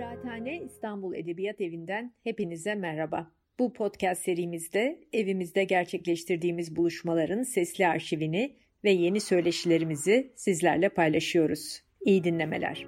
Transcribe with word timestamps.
Kıraathane 0.00 0.62
İstanbul 0.62 1.14
Edebiyat 1.14 1.60
Evi'nden 1.60 2.12
hepinize 2.24 2.74
merhaba. 2.74 3.30
Bu 3.58 3.72
podcast 3.72 4.22
serimizde 4.22 5.00
evimizde 5.12 5.64
gerçekleştirdiğimiz 5.64 6.76
buluşmaların 6.76 7.42
sesli 7.42 7.86
arşivini 7.86 8.56
ve 8.84 8.90
yeni 8.90 9.20
söyleşilerimizi 9.20 10.32
sizlerle 10.36 10.88
paylaşıyoruz. 10.88 11.82
İyi 12.00 12.24
dinlemeler. 12.24 12.86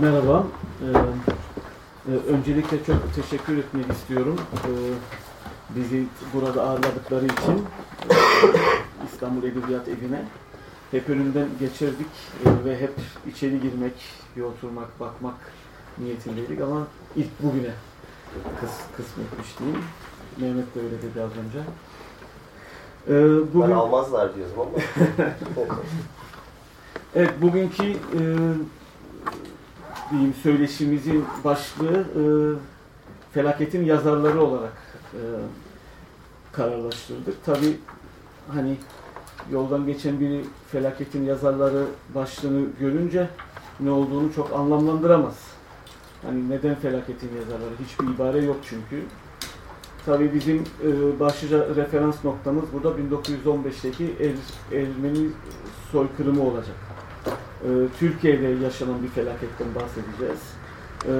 Merhaba. 0.00 0.46
Ee, 0.82 2.12
e, 2.12 2.14
öncelikle 2.14 2.84
çok 2.86 3.14
teşekkür 3.14 3.58
etmek 3.58 3.90
istiyorum. 3.90 4.40
Ee, 4.52 4.68
bizi 5.76 6.04
burada 6.34 6.62
ağırladıkları 6.62 7.24
için 7.24 7.58
e, 8.10 8.14
İstanbul 9.04 9.42
Edebiyat 9.42 9.88
Evi'ne 9.88 10.22
hep 10.92 11.08
önünden 11.08 11.48
geçirdik 11.60 12.06
e, 12.44 12.64
ve 12.64 12.80
hep 12.80 12.92
içeri 13.26 13.60
girmek, 13.60 13.92
bir 14.36 14.42
oturmak, 14.42 15.00
bakmak 15.00 15.34
niyetindeydik 15.98 16.60
ama 16.60 16.86
ilk 17.16 17.42
bugüne 17.42 17.72
kıs, 18.60 18.70
kısmetmiş 18.96 19.58
diyeyim. 19.58 19.80
Mehmet 20.36 20.74
de 20.74 20.80
öyle 20.80 21.02
dedi 21.02 21.22
az 21.22 21.30
önce. 21.30 21.58
Ee, 23.08 23.54
bugün... 23.54 23.70
Ben 23.70 23.74
almazlar 23.74 24.34
diyorum 24.34 24.54
ama. 24.60 24.70
evet, 27.14 27.42
bugünkü 27.42 27.84
e, 27.84 28.20
diyeyim 30.10 30.34
söyleşimizin 30.42 31.24
başlığı 31.44 32.00
e, 32.00 32.22
felaketin 33.32 33.84
yazarları 33.84 34.42
olarak 34.42 34.82
e, 35.14 35.20
kararlaştırdık. 36.52 37.44
Tabi 37.44 37.76
hani 38.54 38.76
yoldan 39.50 39.86
geçen 39.86 40.20
biri 40.20 40.44
felaketin 40.72 41.24
yazarları 41.24 41.84
başlığını 42.14 42.66
görünce 42.80 43.28
ne 43.80 43.90
olduğunu 43.90 44.32
çok 44.32 44.52
anlamlandıramaz. 44.52 45.34
Hani 46.22 46.50
neden 46.50 46.74
felaketin 46.74 47.30
yazarları? 47.36 47.74
Hiçbir 47.84 48.14
ibare 48.14 48.44
yok 48.44 48.56
çünkü. 48.62 49.02
Tabii 50.06 50.34
bizim 50.34 50.64
e, 50.84 51.20
başlıca 51.20 51.74
referans 51.76 52.24
noktamız 52.24 52.64
burada 52.72 52.88
1915'teki 52.88 54.14
er, 54.20 54.78
Ermeni 54.78 55.28
soykırımı 55.92 56.42
olacak. 56.42 56.76
E, 57.64 57.68
Türkiye'de 57.98 58.64
yaşanan 58.64 59.02
bir 59.02 59.08
felaketten 59.08 59.66
bahsedeceğiz. 59.74 60.40
E, 61.04 61.12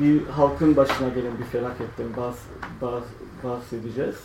bir 0.00 0.26
halkın 0.26 0.76
başına 0.76 1.08
gelen 1.08 1.38
bir 1.38 1.44
felaketten 1.44 2.06
bahs, 2.16 2.38
bahs, 2.82 3.04
bahsedeceğiz. 3.44 4.16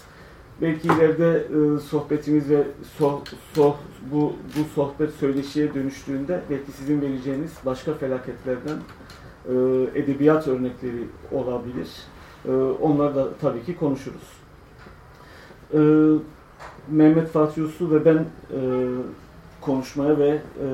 Belki 0.61 0.87
ileride 0.87 1.37
e, 1.37 1.79
sohbetimiz 1.79 2.49
ve 2.49 2.63
so, 2.97 3.21
so, 3.55 3.75
bu, 4.11 4.33
bu 4.57 4.63
sohbet 4.75 5.13
söyleşiye 5.13 5.73
dönüştüğünde 5.73 6.41
belki 6.49 6.71
sizin 6.71 7.01
vereceğiniz 7.01 7.51
başka 7.65 7.93
felaketlerden 7.93 8.77
e, 9.45 9.53
edebiyat 9.99 10.47
örnekleri 10.47 11.07
olabilir. 11.31 11.89
E, 12.45 12.51
onları 12.81 13.15
da 13.15 13.27
tabii 13.41 13.63
ki 13.63 13.77
konuşuruz. 13.77 14.39
E, 15.73 15.79
Mehmet 16.91 17.29
Fatih 17.29 17.63
Uslu 17.63 17.91
ve 17.91 18.05
ben 18.05 18.17
e, 18.17 18.59
konuşmaya 19.61 20.17
ve 20.17 20.29
e, 20.29 20.67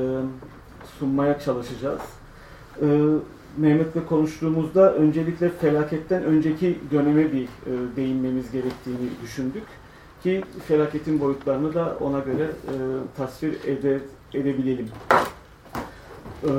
sunmaya 1.00 1.40
çalışacağız. 1.40 2.02
E, 2.82 2.88
Mehmet'le 3.58 4.08
konuştuğumuzda 4.10 4.94
öncelikle 4.94 5.50
felaketten 5.50 6.24
önceki 6.24 6.80
döneme 6.92 7.34
bir 7.34 7.44
e, 7.44 7.96
değinmemiz 7.96 8.52
gerektiğini 8.52 9.10
düşündük. 9.24 9.64
Ki 10.24 10.44
felaketin 10.68 11.20
boyutlarını 11.20 11.74
da 11.74 11.98
ona 12.00 12.20
göre 12.20 12.44
e, 12.44 12.74
tasvir 13.18 13.54
ede, 13.66 14.00
edebilelim. 14.34 14.90
E, 16.44 16.50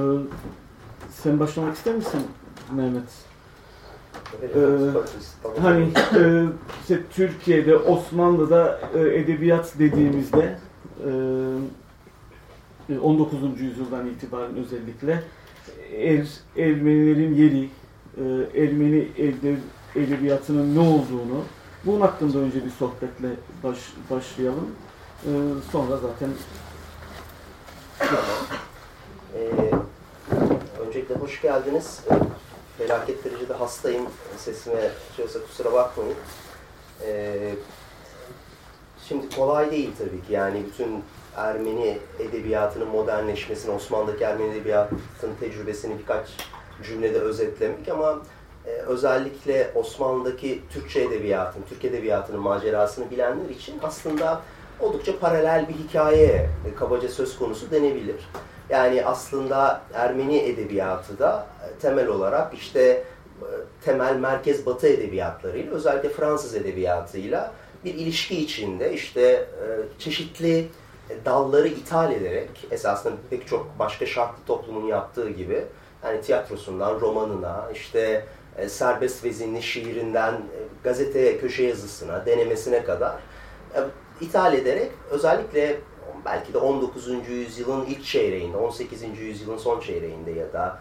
sen 1.11 1.41
başlamak 1.41 1.77
ister 1.77 1.95
misin 1.95 2.21
Mehmet? 2.73 3.27
Ee, 4.43 4.59
hani 5.63 5.89
e, 6.17 6.45
işte 6.81 7.01
Türkiye'de, 7.11 7.77
Osmanlı'da 7.77 8.81
e, 8.95 9.01
edebiyat 9.01 9.79
dediğimizde 9.79 10.59
e, 12.91 12.99
19. 12.99 13.61
yüzyıldan 13.61 14.07
itibaren 14.07 14.57
özellikle 14.57 15.23
er, 15.93 16.27
Ermenilerin 16.57 17.35
yeri, 17.35 17.69
e, 18.17 18.63
Ermeni 18.63 19.09
edebiyatının 19.97 20.75
ne 20.75 20.81
olduğunu 20.81 21.45
bunun 21.85 22.01
hakkında 22.01 22.39
önce 22.39 22.65
bir 22.65 22.71
sohbetle 22.71 23.29
baş, 23.63 23.79
başlayalım. 24.11 24.71
E, 25.25 25.31
sonra 25.73 25.97
zaten 25.97 26.31
ee, 29.35 29.71
öncelikle 30.87 31.15
hoş 31.15 31.43
geldiniz. 31.43 32.01
Felaket 32.79 33.25
derecede 33.25 33.55
hastayım. 33.55 34.07
Sesime 34.37 34.91
şeyse 35.17 35.39
kusura 35.39 35.73
bakmayın. 35.73 36.15
Ee, 37.03 37.55
şimdi 39.09 39.37
kolay 39.37 39.71
değil 39.71 39.91
tabii 39.99 40.27
ki. 40.27 40.33
Yani 40.33 40.63
bütün 40.67 41.05
Ermeni 41.37 41.99
edebiyatının 42.19 42.89
modernleşmesini, 42.89 43.75
Osmanlı'daki 43.75 44.25
Ermeni 44.25 44.53
edebiyatının 44.53 45.35
tecrübesini 45.41 45.99
birkaç 45.99 46.29
cümlede 46.83 47.19
özetlemek 47.19 47.89
ama 47.89 48.23
e, 48.67 48.71
özellikle 48.71 49.71
Osmanlı'daki 49.75 50.63
Türkçe 50.71 51.01
edebiyatın, 51.01 51.63
Türk 51.69 51.85
edebiyatının 51.85 52.41
macerasını 52.41 53.11
bilenler 53.11 53.51
için 53.51 53.75
aslında 53.83 54.41
oldukça 54.81 55.19
paralel 55.19 55.69
bir 55.69 55.75
hikaye 55.75 56.49
e, 56.71 56.75
kabaca 56.75 57.09
söz 57.09 57.39
konusu 57.39 57.71
denebilir. 57.71 58.29
Yani 58.71 59.05
aslında 59.05 59.81
Ermeni 59.95 60.39
edebiyatı 60.39 61.19
da 61.19 61.47
e, 61.63 61.79
temel 61.81 62.09
olarak 62.09 62.55
işte 62.55 62.81
e, 62.81 63.05
temel 63.85 64.17
merkez 64.17 64.67
batı 64.67 64.87
edebiyatlarıyla 64.89 65.73
özellikle 65.73 66.09
Fransız 66.09 66.55
edebiyatıyla 66.55 67.53
bir 67.85 67.95
ilişki 67.95 68.41
içinde 68.41 68.93
işte 68.93 69.23
e, 69.23 69.67
çeşitli 69.99 70.69
dalları 71.25 71.69
ithal 71.69 72.13
ederek 72.13 72.67
esasında 72.71 73.15
pek 73.31 73.47
çok 73.47 73.79
başka 73.79 74.07
şartlı 74.07 74.45
toplumun 74.47 74.87
yaptığı 74.87 75.31
gibi 75.31 75.65
yani 76.05 76.21
tiyatrosundan 76.21 77.01
romanına 77.01 77.69
işte 77.75 78.25
e, 78.57 78.69
serbest 78.69 79.25
vezinli 79.25 79.63
şiirinden 79.63 80.33
e, 80.33 80.59
gazete 80.85 81.39
köşe 81.39 81.63
yazısına 81.63 82.27
denemesine 82.27 82.85
kadar 82.85 83.15
e, 83.75 83.81
ithal 84.21 84.55
ederek 84.55 84.91
özellikle 85.11 85.81
belki 86.25 86.55
de 86.55 86.59
19. 86.59 87.29
yüzyılın 87.29 87.87
ilk 87.87 88.05
çeyreğinde, 88.05 88.57
18. 88.57 89.03
yüzyılın 89.19 89.59
son 89.59 89.81
çeyreğinde 89.81 90.31
ya 90.31 90.53
da 90.53 90.79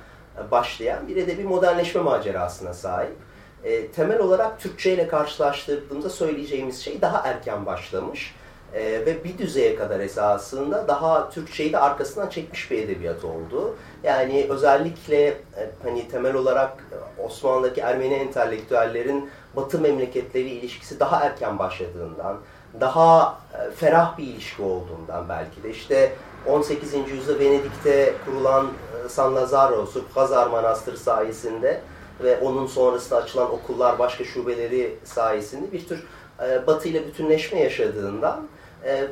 başlayan 0.52 1.08
bir 1.08 1.18
edebi 1.18 1.44
modernleşme 1.44 2.02
macerasına 2.02 2.74
sahip. 2.74 3.16
E, 3.64 3.88
temel 3.88 4.20
olarak 4.20 4.60
Türkçe 4.60 4.94
ile 4.94 5.08
karşılaştırdığımızda 5.08 6.10
söyleyeceğimiz 6.10 6.82
şey 6.82 7.02
daha 7.02 7.28
erken 7.28 7.66
başlamış 7.66 8.36
e, 8.76 9.06
ve 9.06 9.24
bir 9.24 9.38
düzeye 9.38 9.76
kadar 9.76 10.00
esasında 10.00 10.88
daha 10.88 11.30
Türkçeyi 11.30 11.74
de 11.74 11.80
arkasından 11.80 12.30
çekmiş 12.30 12.72
bir 12.72 12.84
edebiyat 12.84 13.24
oldu. 13.24 13.76
Yani 14.04 14.46
özellikle 14.50 15.28
e, 15.28 15.70
hani 15.84 16.08
temel 16.08 16.36
olarak 16.36 16.78
Osmanlı'daki 17.24 17.82
Ermeni 17.82 18.14
entelektüellerin 18.14 19.30
Batı 19.56 19.80
memleketleri 19.80 20.50
ilişkisi 20.50 21.00
daha 21.00 21.26
erken 21.26 21.60
başladığından, 21.60 22.38
daha 22.80 23.40
e, 23.54 23.72
ferah 23.72 24.18
bir 24.18 24.24
ilişki 24.24 24.62
olduğundan 24.62 25.30
belki 25.30 25.64
de 25.64 25.70
işte 25.70 26.12
18. 26.48 26.94
yüzyılda 26.94 27.40
Venedik'te 27.40 28.14
kurulan 28.26 28.66
e, 29.06 29.10
San 29.10 29.36
Lazzaro, 29.36 29.86
Surpgazar 29.86 30.48
Manastırı 30.48 30.98
sayesinde 30.98 31.82
ve 32.24 32.38
onun 32.38 32.68
sonrasında 32.68 33.20
açılan 33.20 33.52
okullar 33.52 34.00
başka 34.00 34.24
şubeleri 34.24 34.96
sayesinde 35.04 35.72
bir 35.72 35.88
tür 35.88 36.04
e, 36.42 36.68
Batı 36.68 36.90
ile 36.90 37.08
bütünleşme 37.08 37.60
yaşadığından 37.60 38.48
e, 38.86 39.08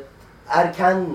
erken 0.48 1.06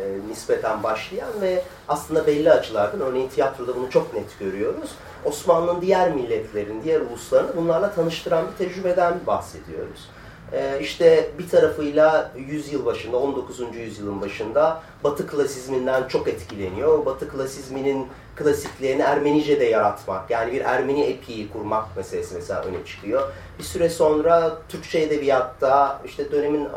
e, 0.00 0.28
nispeten 0.30 0.82
başlayan 0.82 1.40
ve 1.40 1.62
aslında 1.88 2.26
belli 2.26 2.52
açılardan 2.52 3.00
örneğin 3.00 3.28
tiyatroda 3.28 3.76
bunu 3.76 3.90
çok 3.90 4.14
net 4.14 4.38
görüyoruz. 4.38 4.90
Osmanlı'nın 5.24 5.80
diğer 5.80 6.12
milletlerin, 6.12 6.82
diğer 6.82 7.00
uluslarını 7.00 7.56
bunlarla 7.56 7.94
tanıştıran 7.94 8.44
bir 8.46 8.64
tecrübeden 8.64 9.14
bahsediyoruz. 9.26 10.08
E, 10.52 10.80
işte 10.80 11.30
bir 11.38 11.48
tarafıyla 11.48 12.32
yüzyıl 12.48 12.84
başında, 12.84 13.16
19. 13.16 13.60
yüzyılın 13.74 14.20
başında 14.20 14.82
Batı 15.04 15.26
klasizminden 15.26 16.08
çok 16.08 16.28
etkileniyor. 16.28 17.06
Batı 17.06 17.28
klasizminin 17.28 18.06
klasiklerini 18.36 19.02
Ermenice'de 19.02 19.64
yaratmak, 19.64 20.30
yani 20.30 20.52
bir 20.52 20.60
Ermeni 20.60 21.02
epiği 21.04 21.48
kurmak 21.52 21.96
meselesi 21.96 22.34
mesela 22.34 22.62
öne 22.62 22.84
çıkıyor. 22.86 23.32
Bir 23.58 23.64
süre 23.64 23.88
sonra 23.88 24.58
Türkçe 24.68 24.98
edebiyatta, 24.98 26.02
işte 26.04 26.32
dönemin 26.32 26.68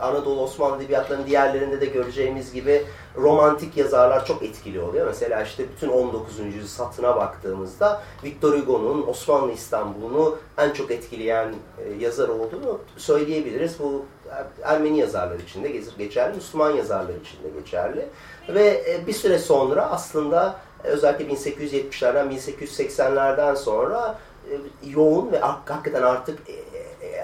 Anadolu 0.00 0.40
Osmanlı 0.40 0.76
edebiyatlarının 0.76 1.26
diğerlerinde 1.26 1.80
de 1.80 1.86
göreceğimiz 1.86 2.52
gibi 2.52 2.82
romantik 3.16 3.76
yazarlar 3.76 4.26
çok 4.26 4.42
etkili 4.42 4.80
oluyor. 4.80 5.06
Mesela 5.06 5.42
işte 5.42 5.64
bütün 5.76 5.88
19. 5.88 6.38
yüzyıl 6.38 6.66
satına 6.66 7.16
baktığımızda 7.16 8.02
Victor 8.24 8.58
Hugo'nun 8.58 9.06
Osmanlı 9.06 9.52
İstanbul'unu 9.52 10.38
en 10.58 10.70
çok 10.70 10.90
etkileyen 10.90 11.54
e, 11.78 12.04
yazar 12.04 12.28
olduğunu 12.28 12.80
söyleyebiliriz. 12.96 13.78
Bu 13.78 14.04
Ermeni 14.62 14.98
yazarlar 14.98 15.38
için 15.38 15.64
de 15.64 15.68
geçerli, 15.98 16.34
Müslüman 16.34 16.70
yazarlar 16.70 17.14
için 17.14 17.42
de 17.44 17.60
geçerli. 17.60 18.08
Ve 18.48 18.84
e, 18.88 19.06
bir 19.06 19.12
süre 19.12 19.38
sonra 19.38 19.90
aslında 19.90 20.56
özellikle 20.84 21.24
1870'lerden 21.24 22.26
1880'lerden 22.26 23.54
sonra 23.54 24.18
yoğun 24.84 25.32
ve 25.32 25.38
hakikaten 25.38 26.02
artık 26.02 26.38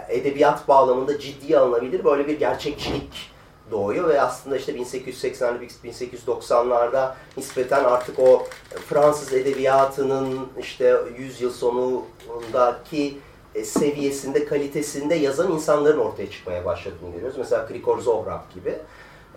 edebiyat 0.08 0.68
bağlamında 0.68 1.18
ciddiye 1.18 1.58
alınabilir 1.58 2.04
böyle 2.04 2.28
bir 2.28 2.38
gerçekçilik 2.38 3.30
doğuyor 3.70 4.08
ve 4.08 4.20
aslında 4.20 4.56
işte 4.56 4.72
1880'li 4.72 5.68
1890'larda 5.84 7.14
nispeten 7.36 7.84
artık 7.84 8.18
o 8.18 8.46
Fransız 8.88 9.32
edebiyatının 9.32 10.48
işte 10.58 10.96
100 11.18 11.40
yıl 11.40 11.52
sonundaki 11.52 13.18
e, 13.54 13.64
seviyesinde, 13.64 14.44
kalitesinde 14.44 15.14
yazan 15.14 15.52
insanların 15.52 15.98
ortaya 15.98 16.30
çıkmaya 16.30 16.64
başladığını 16.64 17.12
görüyoruz. 17.12 17.38
Mesela 17.38 17.66
Krikor 17.66 17.98
Zohrab 17.98 18.54
gibi. 18.54 18.78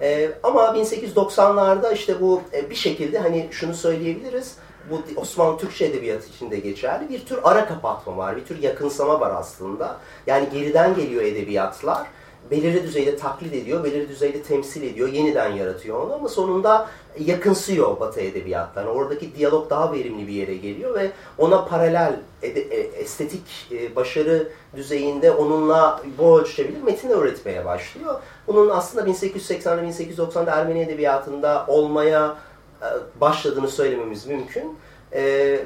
Ee, 0.01 0.31
ama 0.43 0.61
1890'larda 0.61 1.93
işte 1.93 2.21
bu 2.21 2.41
e, 2.53 2.69
bir 2.69 2.75
şekilde 2.75 3.19
hani 3.19 3.47
şunu 3.51 3.73
söyleyebiliriz. 3.73 4.55
Bu 4.89 5.01
Osmanlı 5.15 5.57
Türkçe 5.57 5.85
edebiyatı 5.85 6.29
içinde 6.29 6.59
geçerli. 6.59 7.09
Bir 7.09 7.25
tür 7.25 7.39
ara 7.43 7.67
kapatma 7.67 8.17
var, 8.17 8.37
bir 8.37 8.45
tür 8.45 8.61
yakınsama 8.61 9.19
var 9.19 9.31
aslında. 9.35 9.97
Yani 10.27 10.49
geriden 10.53 10.95
geliyor 10.95 11.23
edebiyatlar 11.23 12.07
belirli 12.51 12.83
düzeyde 12.83 13.17
taklit 13.17 13.53
ediyor, 13.53 13.83
belirli 13.83 14.09
düzeyde 14.09 14.43
temsil 14.43 14.83
ediyor, 14.83 15.07
yeniden 15.07 15.51
yaratıyor 15.51 16.01
onu 16.01 16.13
ama 16.13 16.29
sonunda 16.29 16.89
yakınsıyor 17.19 17.99
Batı 17.99 18.21
edebiyatlarına. 18.21 18.91
Oradaki 18.91 19.35
diyalog 19.35 19.69
daha 19.69 19.93
verimli 19.93 20.27
bir 20.27 20.33
yere 20.33 20.55
geliyor 20.55 20.95
ve 20.95 21.11
ona 21.37 21.65
paralel 21.65 22.19
e, 22.43 22.47
estetik 22.47 23.67
e, 23.71 23.95
başarı 23.95 24.47
düzeyinde 24.75 25.31
onunla 25.31 26.01
bu 26.17 26.39
ölçüşebilir 26.39 26.81
metin 26.83 27.09
öğretmeye 27.09 27.65
başlıyor. 27.65 28.15
Bunun 28.47 28.69
aslında 28.69 29.09
1880'de 29.11 30.05
1890'da 30.05 30.51
Ermeni 30.51 30.81
edebiyatında 30.81 31.65
olmaya 31.67 32.37
e, 32.81 32.87
başladığını 33.21 33.67
söylememiz 33.67 34.27
mümkün. 34.27 34.77
E, 35.13 35.21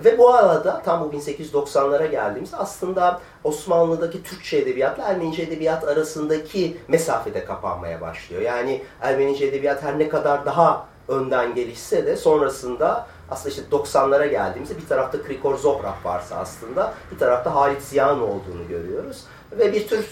ve 0.05 0.17
bu 0.17 0.33
arada 0.33 0.81
tam 0.85 1.03
bu 1.03 1.15
1890'lara 1.15 2.05
geldiğimizde 2.05 2.57
aslında 2.57 3.21
Osmanlı'daki 3.43 4.23
Türkçe 4.23 4.57
edebiyatla 4.57 5.03
Ermenice 5.03 5.43
edebiyat 5.43 5.83
arasındaki 5.83 6.77
mesafede 6.87 7.45
kapanmaya 7.45 8.01
başlıyor. 8.01 8.41
Yani 8.41 8.81
Ermenice 9.01 9.45
edebiyat 9.45 9.83
her 9.83 9.99
ne 9.99 10.09
kadar 10.09 10.45
daha 10.45 10.85
önden 11.07 11.55
gelişse 11.55 12.05
de 12.05 12.15
sonrasında 12.15 13.07
aslında 13.29 13.49
işte 13.49 13.63
90'lara 13.71 14.27
geldiğimizde 14.27 14.77
bir 14.77 14.87
tarafta 14.87 15.23
Krikor 15.23 15.57
Zohrab 15.57 16.05
varsa 16.05 16.35
aslında 16.35 16.93
bir 17.11 17.17
tarafta 17.17 17.55
Halit 17.55 17.81
Ziya'nın 17.81 18.21
olduğunu 18.21 18.67
görüyoruz. 18.69 19.23
Ve 19.51 19.73
bir 19.73 19.87
tür 19.87 20.05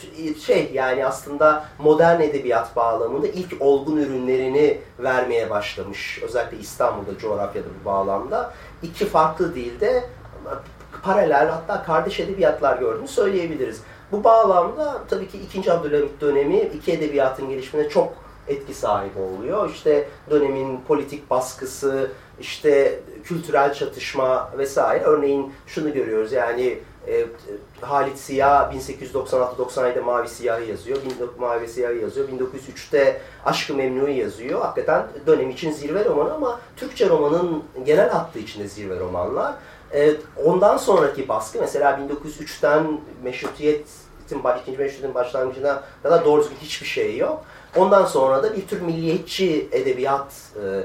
şey 0.45 0.69
yani 0.73 1.05
aslında 1.05 1.65
modern 1.79 2.21
edebiyat 2.21 2.75
bağlamında 2.75 3.27
ilk 3.27 3.61
olgun 3.61 3.97
ürünlerini 3.97 4.79
vermeye 4.99 5.49
başlamış. 5.49 6.19
Özellikle 6.23 6.57
İstanbul'da 6.57 7.17
coğrafyada 7.17 7.67
bu 7.81 7.85
bağlamda. 7.85 8.53
iki 8.83 9.05
farklı 9.05 9.55
dilde 9.55 10.03
paralel 11.03 11.49
hatta 11.49 11.83
kardeş 11.83 12.19
edebiyatlar 12.19 12.77
gördüğünü 12.77 13.07
söyleyebiliriz. 13.07 13.81
Bu 14.11 14.23
bağlamda 14.23 15.01
tabii 15.09 15.27
ki 15.27 15.37
2. 15.57 15.71
Abdülhamit 15.71 16.21
dönemi 16.21 16.59
iki 16.59 16.91
edebiyatın 16.91 17.49
gelişimine 17.49 17.89
çok 17.89 18.13
etki 18.47 18.73
sahibi 18.73 19.19
oluyor. 19.19 19.69
İşte 19.69 20.07
dönemin 20.29 20.79
politik 20.87 21.29
baskısı, 21.29 22.11
işte 22.39 22.99
kültürel 23.23 23.73
çatışma 23.73 24.51
vesaire. 24.57 25.03
Örneğin 25.03 25.53
şunu 25.67 25.93
görüyoruz 25.93 26.31
yani 26.31 26.79
e, 27.07 27.25
Halit 27.81 28.17
Siyah 28.17 28.73
1896-97'de 28.73 29.99
Mavi 29.99 30.27
Siyah'ı 30.27 30.63
yazıyor. 30.63 30.97
Mavi 31.39 31.67
Siyah'ı 31.67 31.95
yazıyor. 31.95 32.29
1903'te 32.29 33.21
Aşkı 33.45 33.73
Memnu'yu 33.73 34.17
yazıyor. 34.17 34.61
Hakikaten 34.61 35.07
dönem 35.27 35.49
için 35.49 35.71
zirve 35.71 36.05
romanı 36.05 36.33
ama 36.33 36.59
Türkçe 36.77 37.09
romanın 37.09 37.63
genel 37.85 38.09
hattı 38.09 38.39
içinde 38.39 38.67
zirve 38.67 38.99
romanlar. 38.99 39.53
E, 39.93 40.13
ondan 40.45 40.77
sonraki 40.77 41.27
baskı 41.27 41.59
mesela 41.59 41.99
1903'ten 41.99 42.99
meşrutiyetin, 43.23 43.85
ikinci 44.61 44.77
meşrutiyetin 44.77 45.13
başlangıcına 45.13 45.83
kadar 46.03 46.25
doğru 46.25 46.41
düzgün 46.41 46.55
hiçbir 46.55 46.87
şey 46.87 47.17
yok. 47.17 47.45
Ondan 47.75 48.05
sonra 48.05 48.43
da 48.43 48.55
bir 48.55 48.67
tür 48.67 48.81
milliyetçi 48.81 49.69
edebiyat 49.71 50.33
e, 50.55 50.83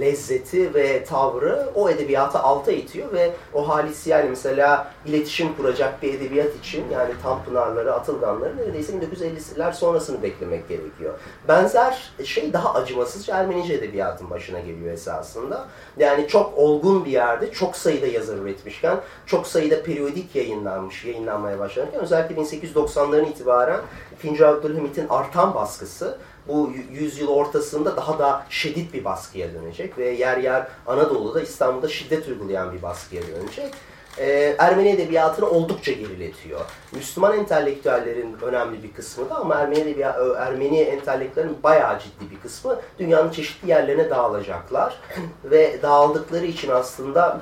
lezzeti 0.00 0.74
ve 0.74 1.04
tavrı 1.04 1.70
o 1.74 1.90
edebiyatı 1.90 2.38
alta 2.38 2.72
itiyor 2.72 3.12
ve 3.12 3.32
o 3.54 3.68
Halis 3.68 4.06
yani 4.06 4.30
mesela 4.30 4.92
iletişim 5.06 5.56
kuracak 5.56 6.02
bir 6.02 6.14
edebiyat 6.14 6.56
için 6.56 6.84
yani 6.92 7.12
Tanpınarları, 7.22 7.94
Atılganları 7.94 8.56
neredeyse 8.56 8.92
1950'ler 8.92 9.72
sonrasını 9.72 10.22
beklemek 10.22 10.68
gerekiyor. 10.68 11.14
Benzer 11.48 12.12
şey 12.24 12.52
daha 12.52 12.74
acımasızca 12.74 13.36
Ermenice 13.36 13.74
edebiyatın 13.74 14.30
başına 14.30 14.60
geliyor 14.60 14.92
esasında. 14.92 15.66
Yani 15.98 16.28
çok 16.28 16.58
olgun 16.58 17.04
bir 17.04 17.10
yerde 17.10 17.52
çok 17.52 17.76
sayıda 17.76 18.06
yazar 18.06 18.36
üretmişken, 18.36 19.00
çok 19.26 19.46
sayıda 19.46 19.82
periyodik 19.82 20.36
yayınlanmış, 20.36 21.04
yayınlanmaya 21.04 21.58
başlanırken 21.58 22.00
özellikle 22.00 22.42
1890'ların 22.42 23.30
itibaren 23.30 23.80
2. 24.24 24.46
Abdülhamit'in 24.46 25.08
artan 25.08 25.54
baskısı 25.54 26.18
bu 26.48 26.72
yüzyıl 26.92 27.28
ortasında 27.28 27.96
daha 27.96 28.18
da 28.18 28.46
şiddet 28.50 28.94
bir 28.94 29.04
baskıya 29.04 29.54
dönecek 29.54 29.98
ve 29.98 30.10
yer 30.10 30.36
yer 30.36 30.66
Anadolu'da 30.86 31.40
İstanbul'da 31.40 31.88
şiddet 31.88 32.28
uygulayan 32.28 32.72
bir 32.72 32.82
baskıya 32.82 33.22
dönecek. 33.22 33.74
Ee, 34.18 34.56
Ermeni 34.58 34.88
edebiyatını 34.88 35.50
oldukça 35.50 35.92
geriletiyor. 35.92 36.60
Müslüman 36.92 37.38
entelektüellerin 37.38 38.36
önemli 38.42 38.82
bir 38.82 38.92
kısmı 38.92 39.30
da 39.30 39.36
ama 39.36 39.54
Ermeni, 39.54 39.80
edebiyat, 39.80 40.16
Ermeni 40.38 40.78
entelektüellerin 40.78 41.62
bayağı 41.62 41.98
ciddi 41.98 42.30
bir 42.30 42.40
kısmı 42.40 42.80
dünyanın 42.98 43.30
çeşitli 43.30 43.70
yerlerine 43.70 44.10
dağılacaklar. 44.10 45.00
ve 45.44 45.82
dağıldıkları 45.82 46.46
için 46.46 46.70
aslında 46.70 47.40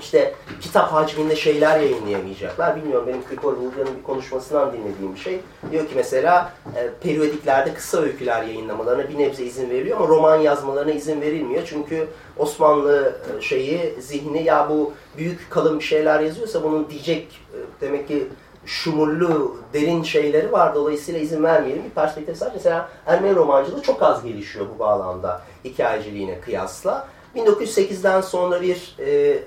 işte 0.00 0.34
kitap 0.60 0.92
hacminde 0.92 1.36
şeyler 1.36 1.80
yayınlayamayacaklar. 1.80 2.76
Bilmiyorum 2.76 3.06
benim 3.06 3.24
Krikor 3.28 3.52
Vulgan'ın 3.52 3.98
bir 3.98 4.02
konuşmasından 4.02 4.72
dinlediğim 4.72 5.14
bir 5.14 5.20
şey. 5.20 5.40
Diyor 5.70 5.88
ki 5.88 5.92
mesela 5.96 6.52
e, 6.76 6.90
periyodiklerde 7.00 7.74
kısa 7.74 7.98
öyküler 7.98 8.42
yayınlamalarına 8.42 9.08
bir 9.08 9.18
nebze 9.18 9.44
izin 9.44 9.70
veriliyor 9.70 9.96
ama 9.96 10.08
roman 10.08 10.36
yazmalarına 10.36 10.92
izin 10.92 11.20
verilmiyor. 11.20 11.62
Çünkü 11.66 12.08
Osmanlı 12.36 13.16
e, 13.38 13.42
şeyi, 13.42 13.94
zihni 14.00 14.42
ya 14.42 14.66
bu 14.70 14.92
büyük 15.16 15.50
kalın 15.50 15.78
bir 15.78 15.84
şeyler 15.84 16.20
yazıyorsa 16.20 16.62
bunun 16.62 16.90
diyecek 16.90 17.40
e, 17.54 17.58
demek 17.80 18.08
ki 18.08 18.28
şumurlu, 18.66 19.56
derin 19.72 20.02
şeyleri 20.02 20.52
var. 20.52 20.74
Dolayısıyla 20.74 21.20
izin 21.20 21.42
vermeyelim. 21.42 21.84
Bir 21.84 21.90
perspektif 21.90 22.42
var. 22.42 22.50
Mesela 22.54 22.88
Ermeni 23.06 23.34
romancılığı 23.34 23.82
çok 23.82 24.02
az 24.02 24.24
gelişiyor 24.24 24.66
bu 24.74 24.78
bağlamda 24.78 25.42
hikayeciliğine 25.64 26.40
kıyasla. 26.40 27.08
1908'den 27.36 28.20
sonra 28.20 28.62
bir 28.62 28.96
e, 28.98 29.10
e, 29.10 29.40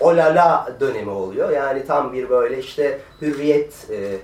olala 0.00 0.76
dönemi 0.80 1.10
oluyor. 1.10 1.50
Yani 1.50 1.86
tam 1.86 2.12
bir 2.12 2.30
böyle 2.30 2.58
işte 2.58 2.98
hürriyet 3.20 3.90
e, 3.90 4.16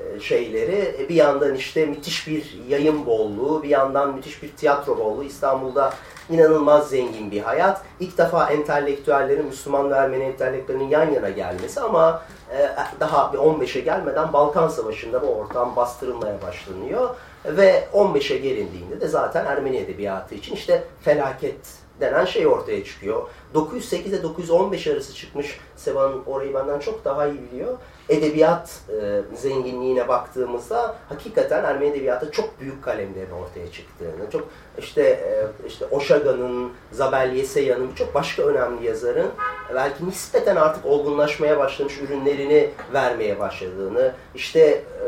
e, 0.00 0.20
şeyleri. 0.20 0.94
E, 0.98 1.08
bir 1.08 1.14
yandan 1.14 1.54
işte 1.54 1.86
müthiş 1.86 2.28
bir 2.28 2.60
yayın 2.68 3.06
bolluğu, 3.06 3.62
bir 3.62 3.68
yandan 3.68 4.14
müthiş 4.14 4.42
bir 4.42 4.48
tiyatro 4.48 4.98
bolluğu. 4.98 5.24
İstanbul'da 5.24 5.94
inanılmaz 6.30 6.90
zengin 6.90 7.30
bir 7.30 7.40
hayat. 7.40 7.82
İlk 8.00 8.18
defa 8.18 8.50
entelektüellerin, 8.50 9.46
Müslüman 9.46 9.90
ve 9.90 9.94
Ermeni 9.94 10.24
entelektüellerinin 10.24 10.90
yan 10.90 11.10
yana 11.10 11.30
gelmesi 11.30 11.80
ama 11.80 12.22
e, 12.52 12.70
daha 13.00 13.32
bir 13.32 13.38
15'e 13.38 13.80
gelmeden 13.80 14.32
Balkan 14.32 14.68
Savaşı'nda 14.68 15.22
bu 15.22 15.26
ortam 15.26 15.76
bastırılmaya 15.76 16.42
başlanıyor. 16.42 17.10
Ve 17.44 17.84
15'e 17.92 18.38
gelindiğinde 18.38 19.00
de 19.00 19.08
zaten 19.08 19.44
Ermeni 19.44 19.76
edebiyatı 19.76 20.34
için 20.34 20.54
işte 20.54 20.82
felaket 21.02 21.56
denen 22.00 22.24
şey 22.24 22.46
ortaya 22.46 22.84
çıkıyor. 22.84 23.22
908 23.54 24.12
ile 24.12 24.22
915 24.22 24.86
arası 24.86 25.14
çıkmış, 25.14 25.60
Sevan 25.76 26.28
orayı 26.28 26.54
benden 26.54 26.78
çok 26.78 27.04
daha 27.04 27.26
iyi 27.26 27.38
biliyor. 27.42 27.76
Edebiyat 28.08 28.80
e, 28.88 29.20
zenginliğine 29.36 30.08
baktığımızda 30.08 30.96
hakikaten 31.08 31.64
Ermeni 31.64 31.90
edebiyatı 31.90 32.30
çok 32.30 32.60
büyük 32.60 32.84
kalemlerin 32.84 33.30
ortaya 33.30 33.72
çıktığını, 33.72 34.30
çok 34.32 34.48
işte 34.78 35.02
e, 35.02 35.66
işte 35.66 35.86
Oşaga'nın, 35.86 36.72
Zabel 36.92 37.32
Yeseya'nın 37.34 37.90
birçok 37.90 38.14
başka 38.14 38.42
önemli 38.42 38.86
yazarın 38.86 39.30
belki 39.74 40.08
nispeten 40.08 40.56
artık 40.56 40.86
olgunlaşmaya 40.86 41.58
başlamış 41.58 41.98
ürünlerini 41.98 42.70
vermeye 42.92 43.38
başladığını, 43.38 44.14
işte, 44.34 44.60
e, 44.60 45.06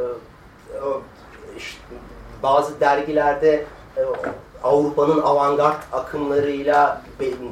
işte 1.57 1.79
bazı 2.43 2.81
dergilerde 2.81 3.65
e, 3.97 4.03
Avrupa'nın 4.65 5.23
avantgard 5.23 5.83
akımlarıyla, 5.93 7.03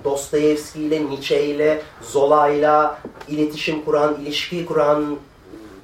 Dostoyevski 0.04 0.82
ile, 0.82 1.10
Nietzsche 1.10 1.44
ile, 1.44 1.82
Zola 2.02 2.48
ile 2.48 2.90
iletişim 3.28 3.84
kuran, 3.84 4.14
ilişki 4.20 4.66
kuran 4.66 5.16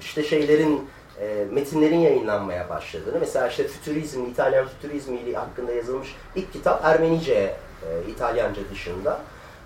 işte 0.01 0.23
şeylerin, 0.23 0.89
e, 1.21 1.45
metinlerin 1.51 1.99
yayınlanmaya 1.99 2.69
başladığını. 2.69 3.19
Mesela 3.21 3.49
işte 3.49 3.69
fütürizm, 3.69 4.27
İtalyan 4.27 4.67
fütürizmi 4.69 5.35
hakkında 5.35 5.73
yazılmış 5.73 6.15
ilk 6.37 6.53
kitap 6.53 6.85
Ermenice, 6.85 7.57
e, 7.83 8.11
İtalyanca 8.11 8.61
dışında. 8.73 9.21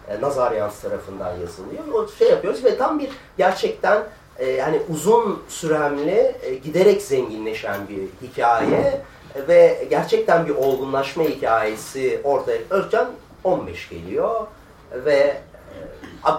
E, 0.08 0.20
Nazaryans 0.20 0.80
tarafından 0.80 1.36
yazılıyor. 1.40 1.84
O 1.94 2.08
şey 2.08 2.30
yapıyoruz 2.30 2.64
ve 2.64 2.76
tam 2.76 2.98
bir 2.98 3.10
gerçekten 3.38 4.02
e, 4.38 4.50
yani 4.50 4.80
uzun 4.88 5.42
süremli, 5.48 6.34
e, 6.42 6.54
giderek 6.54 7.02
zenginleşen 7.02 7.88
bir 7.88 8.28
hikaye 8.28 9.00
ve 9.34 9.86
gerçekten 9.90 10.46
bir 10.46 10.54
olgunlaşma 10.54 11.24
hikayesi 11.24 12.20
ortaya. 12.24 12.60
Özcan 12.70 13.10
15 13.44 13.88
geliyor 13.88 14.46
ve 14.92 15.36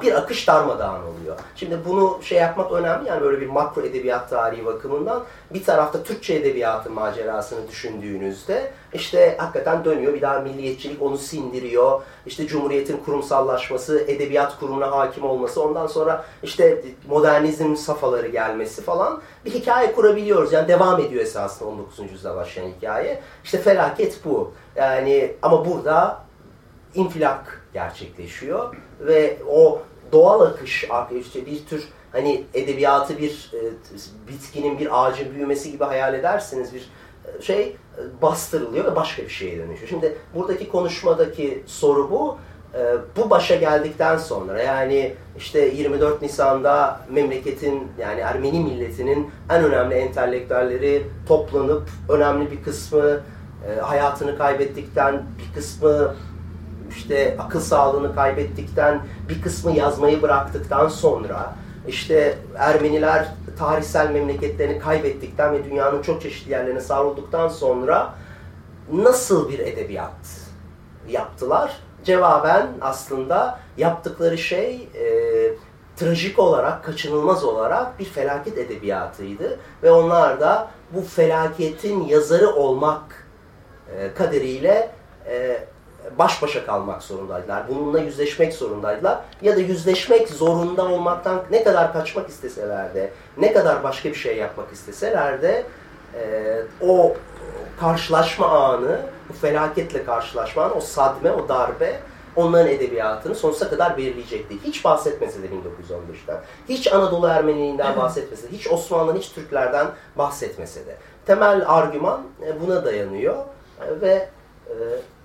bir 0.02 0.14
akış 0.14 0.48
darmadağın 0.48 1.02
oluyor. 1.04 1.40
Şimdi 1.56 1.78
bunu 1.86 2.20
şey 2.24 2.38
yapmak 2.38 2.72
önemli 2.72 3.10
yani 3.10 3.22
böyle 3.22 3.42
bir 3.42 3.48
makro 3.48 3.82
edebiyat 3.82 4.30
tarihi 4.30 4.66
bakımından 4.66 5.24
bir 5.54 5.64
tarafta 5.64 6.04
Türkçe 6.04 6.36
edebiyatı 6.36 6.90
macerasını 6.90 7.68
düşündüğünüzde 7.68 8.72
işte 8.94 9.36
hakikaten 9.38 9.86
dönüyor 9.86 10.14
bir 10.14 10.22
daha 10.22 10.40
milliyetçilik 10.40 11.02
onu 11.02 11.18
sindiriyor. 11.18 12.02
İşte 12.26 12.48
Cumhuriyet'in 12.48 12.98
kurumsallaşması, 12.98 14.00
edebiyat 14.00 14.60
kurumuna 14.60 14.92
hakim 14.92 15.24
olması 15.24 15.64
ondan 15.64 15.88
sonra 15.88 16.26
işte 16.44 16.84
modernizm 17.08 17.76
safhaları 17.76 18.28
gelmesi 18.28 18.84
falan 18.84 19.22
bir 19.46 19.52
hikaye 19.52 19.92
kurabiliyoruz. 19.92 20.54
Yani 20.54 20.68
devam 20.68 21.00
ediyor 21.00 21.22
esasında 21.24 21.70
19. 21.70 22.00
yüzyılda 22.00 22.36
başlayan 22.36 22.68
hikaye. 22.78 23.22
İşte 23.44 23.58
felaket 23.58 24.26
bu. 24.26 24.52
Yani 24.76 25.36
ama 25.42 25.66
burada 25.66 26.24
infilak 26.96 27.61
gerçekleşiyor 27.74 28.76
ve 29.00 29.38
o 29.50 29.82
doğal 30.12 30.42
akış 30.42 30.88
işte 31.20 31.46
bir 31.46 31.66
tür 31.66 31.88
hani 32.12 32.44
edebiyatı 32.54 33.18
bir 33.18 33.52
e, 33.54 33.60
bitkinin 34.28 34.80
bir 34.80 35.02
ağacın 35.02 35.36
büyümesi 35.36 35.72
gibi 35.72 35.84
hayal 35.84 36.14
ederseniz 36.14 36.74
bir 36.74 36.90
e, 37.26 37.42
şey 37.42 37.62
e, 37.62 37.76
bastırılıyor 38.22 38.86
ve 38.86 38.96
başka 38.96 39.24
bir 39.24 39.30
şeye 39.30 39.58
dönüşüyor. 39.58 39.90
Şimdi 39.90 40.18
buradaki 40.36 40.70
konuşmadaki 40.70 41.64
soru 41.66 42.12
bu. 42.12 42.38
Bu 43.18 43.30
başa 43.30 43.56
geldikten 43.56 44.18
sonra 44.18 44.62
yani 44.62 45.14
işte 45.38 45.60
24 45.60 46.22
Nisan'da 46.22 47.00
memleketin 47.10 47.88
yani 48.00 48.20
Ermeni 48.20 48.60
milletinin 48.60 49.32
en 49.50 49.64
önemli 49.64 49.96
entelektüelleri 49.96 51.04
toplanıp 51.28 51.90
önemli 52.10 52.52
bir 52.52 52.64
kısmı 52.64 53.22
hayatını 53.82 54.38
kaybettikten 54.38 55.24
bir 55.40 55.56
kısmı 55.56 56.16
işte 56.98 57.36
akıl 57.40 57.60
sağlığını 57.60 58.16
kaybettikten, 58.16 59.02
bir 59.30 59.42
kısmı 59.42 59.72
yazmayı 59.72 60.22
bıraktıktan 60.22 60.88
sonra 60.88 61.56
işte 61.88 62.38
Ermeniler 62.58 63.28
tarihsel 63.60 64.12
memleketlerini 64.12 64.80
kaybettikten 64.80 65.54
ve 65.54 65.66
dünyanın 65.66 66.02
çok 66.02 66.22
çeşitli 66.22 66.52
yerlerine 66.52 66.82
savrulduktan 66.82 67.48
sonra 67.48 68.14
nasıl 68.94 69.50
bir 69.50 69.60
edebiyat 69.60 70.50
yaptılar? 71.10 71.78
Cevaben 72.04 72.68
aslında 72.82 73.60
yaptıkları 73.78 74.38
şey 74.38 74.90
e, 74.96 75.06
trajik 75.96 76.40
olarak, 76.40 76.84
kaçınılmaz 76.84 77.44
olarak 77.44 78.00
bir 78.00 78.06
felaket 78.06 78.58
edebiyatıydı. 78.58 79.60
Ve 79.84 79.92
onlar 79.92 80.40
da 80.40 80.68
bu 80.94 81.02
felaketin 81.02 82.04
yazarı 82.04 82.50
olmak 82.50 83.28
e, 83.98 84.14
kaderiyle 84.14 84.92
e, 85.28 85.64
baş 86.18 86.42
başa 86.42 86.66
kalmak 86.66 87.04
zorundaydılar. 87.04 87.64
Bununla 87.70 88.00
yüzleşmek 88.00 88.54
zorundaydılar. 88.54 89.20
Ya 89.42 89.56
da 89.56 89.60
yüzleşmek 89.60 90.30
zorunda 90.30 90.86
olmaktan 90.86 91.42
ne 91.52 91.64
kadar 91.64 91.94
kaçmak 91.94 92.30
isteseler 92.30 92.94
de, 92.94 93.12
ne 93.38 93.54
kadar 93.54 93.84
başka 93.84 94.10
bir 94.10 94.16
şey 94.16 94.38
yapmak 94.38 94.72
isteseler 94.74 95.42
de 95.42 95.64
e, 96.20 96.56
o 96.82 97.14
karşılaşma 97.80 98.48
anı, 98.48 99.00
bu 99.30 99.34
felaketle 99.34 100.06
karşılaşma 100.06 100.64
anı, 100.64 100.74
o 100.74 100.82
sadme, 100.82 101.32
o 101.32 101.50
darbe 101.50 102.00
onların 102.36 102.72
edebiyatını 102.72 103.36
sonsuza 103.36 103.70
kadar 103.70 103.98
belirleyecekti. 103.98 104.64
Hiç 104.64 104.86
bahsetmese 104.86 105.44
de 105.44 105.48
1915'ten, 105.48 106.38
hiç 106.70 106.94
Anadolu 106.94 107.28
Ermeniliğinden 107.28 107.98
bahsetmese 107.98 108.44
de, 108.44 108.52
hiç 108.52 108.72
Osmanlı'dan, 108.72 109.18
hiç 109.18 109.32
Türklerden 109.32 109.88
bahsetmese 110.16 110.86
de. 110.86 110.96
Temel 111.26 111.64
argüman 111.68 112.22
e, 112.46 112.62
buna 112.62 112.86
dayanıyor 112.86 113.36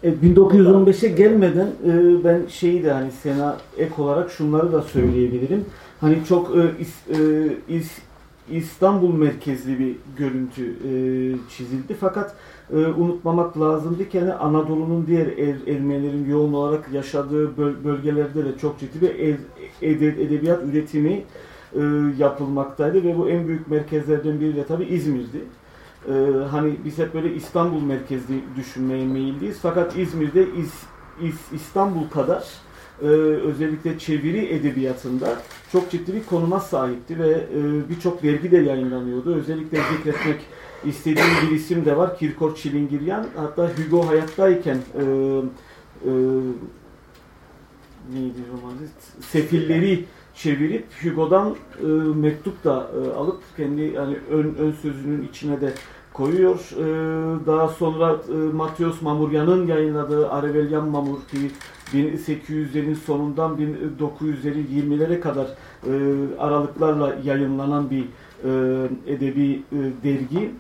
e, 0.03 0.09
ve 0.09 0.09
1915'e 0.09 1.09
gelmeden 1.09 1.67
e, 1.67 2.25
ben 2.25 2.47
şeyi 2.49 2.85
de 2.85 2.93
hani 2.93 3.11
Sena 3.11 3.57
ek 3.79 4.03
olarak 4.03 4.31
şunları 4.31 4.73
da 4.73 4.83
söyleyebilirim. 4.83 5.65
Hani 6.00 6.19
çok 6.29 6.57
e, 6.57 6.61
e, 7.73 7.83
İstanbul 8.50 9.15
merkezli 9.15 9.79
bir 9.79 9.97
görüntü 10.19 10.75
çizildi. 11.49 11.97
Fakat 12.00 12.35
unutmamak 12.73 13.61
lazımdı 13.61 14.09
ki 14.09 14.21
hani 14.21 14.33
Anadolu'nun 14.33 15.07
diğer 15.07 15.26
er, 15.26 15.75
Ermenilerin 15.75 16.31
yoğun 16.31 16.53
olarak 16.53 16.93
yaşadığı 16.93 17.57
bölgelerde 17.85 18.45
de 18.45 18.59
çok 18.61 18.81
ciddi 18.81 19.00
bir 19.00 19.37
edebiyat 20.21 20.62
üretimi 20.65 21.25
yapılmaktaydı 22.19 23.05
ve 23.05 23.19
bu 23.19 23.29
en 23.29 23.49
büyük 23.49 23.69
merkezlerden 23.69 24.41
biri 24.41 24.57
de 24.57 24.65
tabii 24.65 24.85
İzmir'di 24.85 25.41
e, 26.09 26.13
hani 26.51 26.77
biz 26.85 26.99
hep 26.99 27.15
böyle 27.15 27.35
İstanbul 27.35 27.83
merkezli 27.83 28.41
düşünmeye 28.57 29.07
meyilliyiz. 29.07 29.59
Fakat 29.63 29.97
İzmir'de 29.97 30.47
İz, 30.57 30.73
İz, 31.23 31.41
İstanbul 31.53 32.09
kadar 32.09 32.45
e, 33.03 33.07
özellikle 33.07 33.99
çeviri 33.99 34.47
edebiyatında 34.55 35.37
çok 35.73 35.91
ciddi 35.91 36.15
bir 36.15 36.25
konuma 36.25 36.61
sahipti 36.61 37.19
ve 37.19 37.31
e, 37.31 37.89
birçok 37.89 38.23
dergi 38.23 38.51
de 38.51 38.57
yayınlanıyordu. 38.57 39.35
Özellikle 39.35 39.79
zikretmek 39.79 40.41
istediğim 40.85 41.29
bir 41.43 41.57
isim 41.57 41.85
de 41.85 41.97
var. 41.97 42.19
Kirkor 42.19 42.57
Çilingiryan. 42.57 43.27
Hatta 43.37 43.71
Hugo 43.77 44.09
hayattayken 44.09 44.77
e, 44.77 45.03
e, 45.03 46.13
neydi 48.13 48.39
romanı? 48.53 48.89
Sefilleri 49.21 50.05
çevirip 50.35 50.87
Hugo'dan 51.03 51.57
e, 51.83 51.87
mektup 52.15 52.65
da 52.65 52.91
e, 53.05 53.13
alıp 53.13 53.43
kendi 53.57 53.83
yani 53.83 54.17
ön, 54.31 54.55
ön 54.55 54.73
sözünün 54.73 55.29
içine 55.29 55.61
de 55.61 55.73
koyuyor. 56.17 56.55
E, 56.55 56.87
daha 57.47 57.69
sonra 57.69 58.17
e, 58.29 58.57
Matios 58.57 59.03
Mamuryan'ın 59.03 59.67
yayınladığı 59.67 60.31
Arevelyan 60.31 60.89
Mamur 60.89 61.19
ki 61.31 61.51
1800'lerin 61.95 62.95
sonundan 62.95 63.57
1900'lerin 63.57 64.67
20'lere 64.75 65.21
kadar 65.21 65.47
e, 65.47 65.93
aralıklarla 66.39 67.17
yayınlanan 67.25 67.91
bir 67.91 68.05
e, 68.45 68.51
edebi 69.07 69.63
e, 69.73 69.79
dergi 70.05 70.51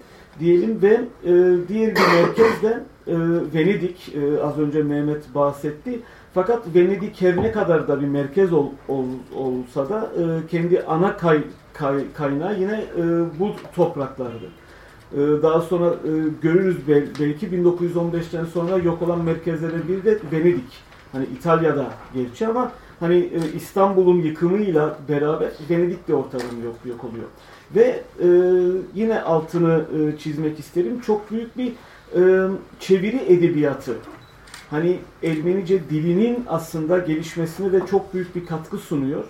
diyelim 0.40 0.82
ve 0.82 1.00
e, 1.24 1.32
diğer 1.68 1.94
bir 1.94 2.00
merkez 2.00 2.62
de 2.62 2.82
e, 3.06 3.14
Venedik 3.54 4.14
e, 4.14 4.42
az 4.42 4.58
önce 4.58 4.82
Mehmet 4.82 5.34
bahsetti. 5.34 6.00
Fakat 6.34 6.74
Venedik 6.74 7.22
her 7.22 7.36
ne 7.36 7.52
kadar 7.52 7.88
da 7.88 8.00
bir 8.00 8.06
merkez 8.06 8.52
ol, 8.52 8.66
ol, 8.88 9.04
olsa 9.36 9.88
da 9.88 10.00
e, 10.00 10.46
kendi 10.46 10.82
ana 10.82 11.16
kay, 11.16 11.40
kay, 11.72 12.04
kaynağı 12.14 12.60
yine 12.60 12.84
e, 12.98 13.02
bu 13.40 13.50
topraklardı. 13.76 14.50
E, 15.12 15.18
daha 15.42 15.60
sonra 15.60 15.86
e, 15.86 16.10
görürüz 16.42 16.88
bel, 16.88 17.06
belki 17.20 17.46
1915'ten 17.46 18.44
sonra 18.44 18.78
yok 18.78 19.02
olan 19.02 19.24
merkezlerden 19.24 19.88
biri 19.88 20.04
de 20.04 20.18
Venedik. 20.32 20.86
Hani 21.12 21.26
İtalya'da 21.38 21.86
gerçi 22.14 22.46
ama 22.46 22.72
hani 23.00 23.16
e, 23.16 23.56
İstanbul'un 23.56 24.22
yıkımıyla 24.22 24.98
beraber 25.08 25.50
Venedik 25.70 26.08
de 26.08 26.14
ortadan 26.14 26.56
yok, 26.64 26.76
yok 26.84 27.04
oluyor. 27.04 27.26
Ve 27.74 28.02
e, 28.22 28.28
yine 28.94 29.22
altını 29.22 29.84
çizmek 30.18 30.58
isterim. 30.58 31.00
Çok 31.00 31.30
büyük 31.30 31.58
bir 31.58 31.72
çeviri 32.80 33.16
edebiyatı 33.28 33.92
hani 34.70 34.98
Ermenice 35.22 35.90
dilinin 35.90 36.44
aslında 36.48 36.98
gelişmesine 36.98 37.72
de 37.72 37.80
çok 37.90 38.14
büyük 38.14 38.36
bir 38.36 38.46
katkı 38.46 38.78
sunuyor. 38.78 39.24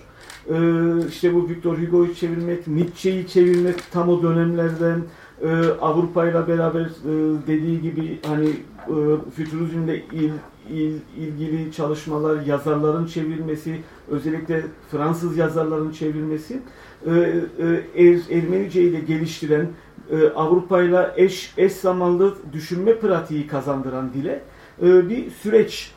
Ee, 0.50 1.08
işte 1.08 1.34
bu 1.34 1.48
Victor 1.48 1.78
Hugo'yu 1.78 2.14
çevirmek, 2.14 2.68
Nietzsche'yi 2.68 3.28
çevirmek 3.28 3.92
tam 3.92 4.08
o 4.08 4.22
dönemlerden 4.22 5.02
e, 5.42 5.48
Avrupa 5.80 6.26
ile 6.26 6.48
beraber 6.48 6.84
e, 6.84 7.46
dediği 7.46 7.82
gibi 7.82 8.18
hani 8.26 8.48
e, 8.48 8.96
fütürizmle 9.36 10.04
il, 10.12 10.30
il, 10.70 10.98
ilgili 11.18 11.72
çalışmalar, 11.72 12.46
yazarların 12.46 13.06
çevirmesi, 13.06 13.80
özellikle 14.08 14.62
Fransız 14.90 15.36
yazarların 15.36 15.90
çevirmesi 15.90 16.60
e, 17.06 17.10
e, 17.10 18.04
er, 18.04 18.36
Ermenice 18.38 18.82
ile 18.82 19.00
geliştiren 19.00 19.68
e, 20.10 20.28
Avrupa 20.28 20.82
ile 20.82 21.12
eş, 21.16 21.54
eş 21.56 21.72
zamanlı 21.72 22.34
düşünme 22.52 22.98
pratiği 22.98 23.46
kazandıran 23.46 24.12
dile 24.12 24.42
e, 24.82 25.08
bir 25.08 25.30
süreç. 25.30 25.92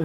E, 0.00 0.04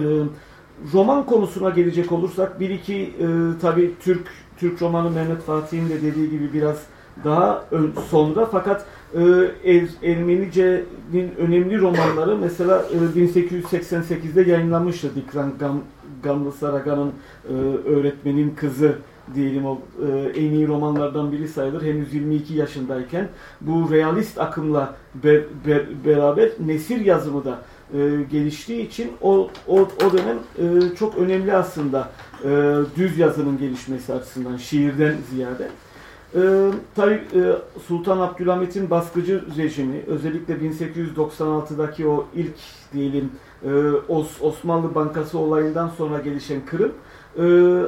roman 0.92 1.26
konusuna 1.26 1.70
gelecek 1.70 2.12
olursak 2.12 2.60
bir 2.60 2.70
iki 2.70 2.94
e, 2.96 3.26
tabi 3.60 3.94
Türk 4.00 4.26
Türk 4.56 4.82
romanı 4.82 5.10
Mehmet 5.10 5.42
Fatih'in 5.42 5.88
de 5.88 6.02
dediği 6.02 6.30
gibi 6.30 6.52
biraz 6.52 6.86
daha 7.24 7.64
sonra 8.10 8.46
fakat 8.46 8.86
e, 9.14 9.20
er, 9.64 9.88
Ermenice'nin 10.02 11.34
önemli 11.38 11.80
romanları 11.80 12.36
mesela 12.36 12.84
e, 13.16 13.20
1888'de 13.20 14.50
yayınlanmıştı 14.50 15.14
Dikran 15.14 15.52
Gam, 15.58 15.80
Gamlı 16.22 16.52
Saragan'ın 16.52 17.12
e, 17.48 17.52
öğretmenin 17.88 18.54
kızı 18.54 18.94
diyelim 19.34 19.66
o 19.66 19.78
e, 20.08 20.40
en 20.40 20.50
iyi 20.50 20.68
romanlardan 20.68 21.32
biri 21.32 21.48
sayılır. 21.48 21.82
Henüz 21.82 22.14
22 22.14 22.54
yaşındayken 22.54 23.28
bu 23.60 23.90
realist 23.90 24.40
akımla 24.40 24.96
be, 25.14 25.42
be, 25.66 25.86
beraber 26.06 26.50
nesir 26.66 27.00
yazımı 27.00 27.44
da 27.44 27.58
e, 27.94 27.98
geliştiği 28.30 28.88
için 28.88 29.12
o, 29.22 29.50
o, 29.68 29.78
o 29.78 30.12
dönem 30.12 30.38
e, 30.58 30.96
çok 30.96 31.18
önemli 31.18 31.54
aslında 31.54 32.08
e, 32.44 32.76
düz 32.96 33.18
yazının 33.18 33.58
gelişmesi 33.58 34.12
açısından 34.12 34.56
şiirden 34.56 35.14
ziyade. 35.30 35.68
Ee, 36.36 36.70
tabii 36.94 37.14
e, 37.34 37.40
Sultan 37.88 38.18
Abdülhamit'in 38.18 38.90
baskıcı 38.90 39.44
rejimi 39.58 40.02
özellikle 40.06 40.54
1896'daki 40.54 42.08
o 42.08 42.26
ilk 42.34 42.54
diyelim 42.92 43.32
e, 43.64 43.70
Os 44.08 44.42
Osmanlı 44.42 44.94
Bankası 44.94 45.38
olayından 45.38 45.88
sonra 45.88 46.18
gelişen 46.18 46.60
Kırım 46.66 46.92
e, 47.38 47.42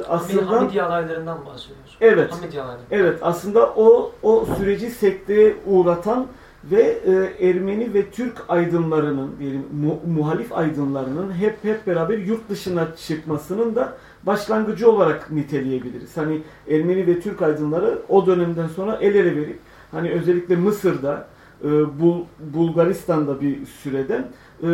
aslında 0.07 0.51
Hamidiye 0.51 0.83
alaylarından 0.83 1.45
bahsediyoruz. 1.45 1.97
evet 2.01 2.33
alayları. 2.33 2.81
evet 2.91 3.19
aslında 3.21 3.65
o 3.75 4.11
o 4.23 4.45
süreci 4.57 4.89
sekteye 4.89 5.55
uğratan 5.65 6.27
ve 6.63 6.81
e, 6.81 7.47
Ermeni 7.49 7.93
ve 7.93 8.09
Türk 8.11 8.45
aydınlarının 8.49 9.31
diyelim 9.39 9.65
mu- 9.81 9.99
muhalif 10.19 10.53
aydınlarının 10.53 11.31
hep 11.33 11.63
hep 11.63 11.87
beraber 11.87 12.17
yurt 12.17 12.49
dışına 12.49 12.87
çıkmasının 12.95 13.75
da 13.75 13.93
başlangıcı 14.23 14.91
olarak 14.91 15.31
niteleyebiliriz. 15.31 16.17
Hani 16.17 16.41
Ermeni 16.69 17.07
ve 17.07 17.19
Türk 17.19 17.41
aydınları 17.41 17.99
o 18.09 18.25
dönemden 18.25 18.67
sonra 18.67 18.95
el 19.01 19.15
ele 19.15 19.35
verip 19.35 19.59
hani 19.91 20.11
özellikle 20.11 20.55
Mısır'da, 20.55 21.27
e, 21.63 21.67
Bul- 21.99 22.25
Bulgaristan'da 22.53 23.41
bir 23.41 23.65
sürede, 23.65 24.23
e, 24.63 24.67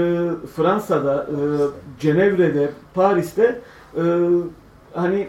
Fransa'da, 0.56 1.28
e, 1.32 1.36
Cenevre'de, 2.00 2.70
Paris'te 2.94 3.62
hani 4.94 5.28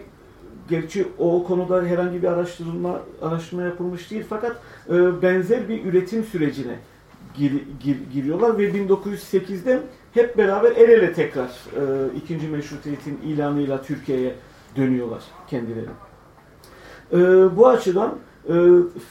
gerçi 0.69 1.07
o 1.19 1.43
konuda 1.43 1.83
herhangi 1.83 2.21
bir 2.23 2.27
araştırma 2.27 2.99
araştırma 3.21 3.63
yapılmış 3.63 4.11
değil 4.11 4.23
fakat 4.29 4.55
benzer 5.21 5.69
bir 5.69 5.85
üretim 5.85 6.23
sürecine 6.23 6.75
gir- 7.37 7.63
gir- 7.83 8.11
giriyorlar 8.13 8.57
ve 8.57 8.73
1908'de 8.73 9.79
hep 10.15 10.37
beraber 10.37 10.71
el 10.71 10.89
ele 10.89 11.13
tekrar 11.13 11.45
e, 11.45 12.15
ikinci 12.15 12.47
meşrutiyetin 12.47 13.19
ilanıyla 13.23 13.81
Türkiye'ye 13.81 14.35
dönüyorlar 14.75 15.23
kendileri. 15.47 15.89
E, 17.11 17.17
bu 17.57 17.67
açıdan 17.67 18.15
e, 18.49 18.53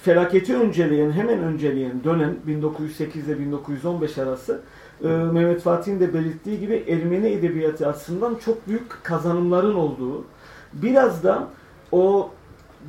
felaketi 0.02 0.56
önceleyen, 0.56 1.10
hemen 1.10 1.38
önceleyen 1.38 2.04
dönem 2.04 2.36
1908 2.46 3.28
ile 3.28 3.38
1915 3.38 4.18
arası 4.18 4.60
e, 5.04 5.08
Mehmet 5.08 5.60
Fatih'in 5.60 6.00
de 6.00 6.14
belirttiği 6.14 6.60
gibi 6.60 6.84
Ermeni 6.88 7.26
edebiyatı 7.26 7.88
açısından 7.88 8.34
çok 8.34 8.68
büyük 8.68 9.04
kazanımların 9.04 9.74
olduğu, 9.74 10.24
biraz 10.72 11.24
da 11.24 11.48
o 11.92 12.30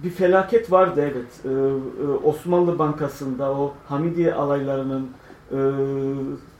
bir 0.03 0.09
felaket 0.09 0.71
vardı 0.71 1.11
evet. 1.13 1.45
Ee, 1.45 1.49
e, 1.49 2.07
Osmanlı 2.23 2.79
Bankası'nda 2.79 3.51
o 3.51 3.73
Hamidiye 3.87 4.33
alaylarının 4.33 5.07
e, 5.51 5.57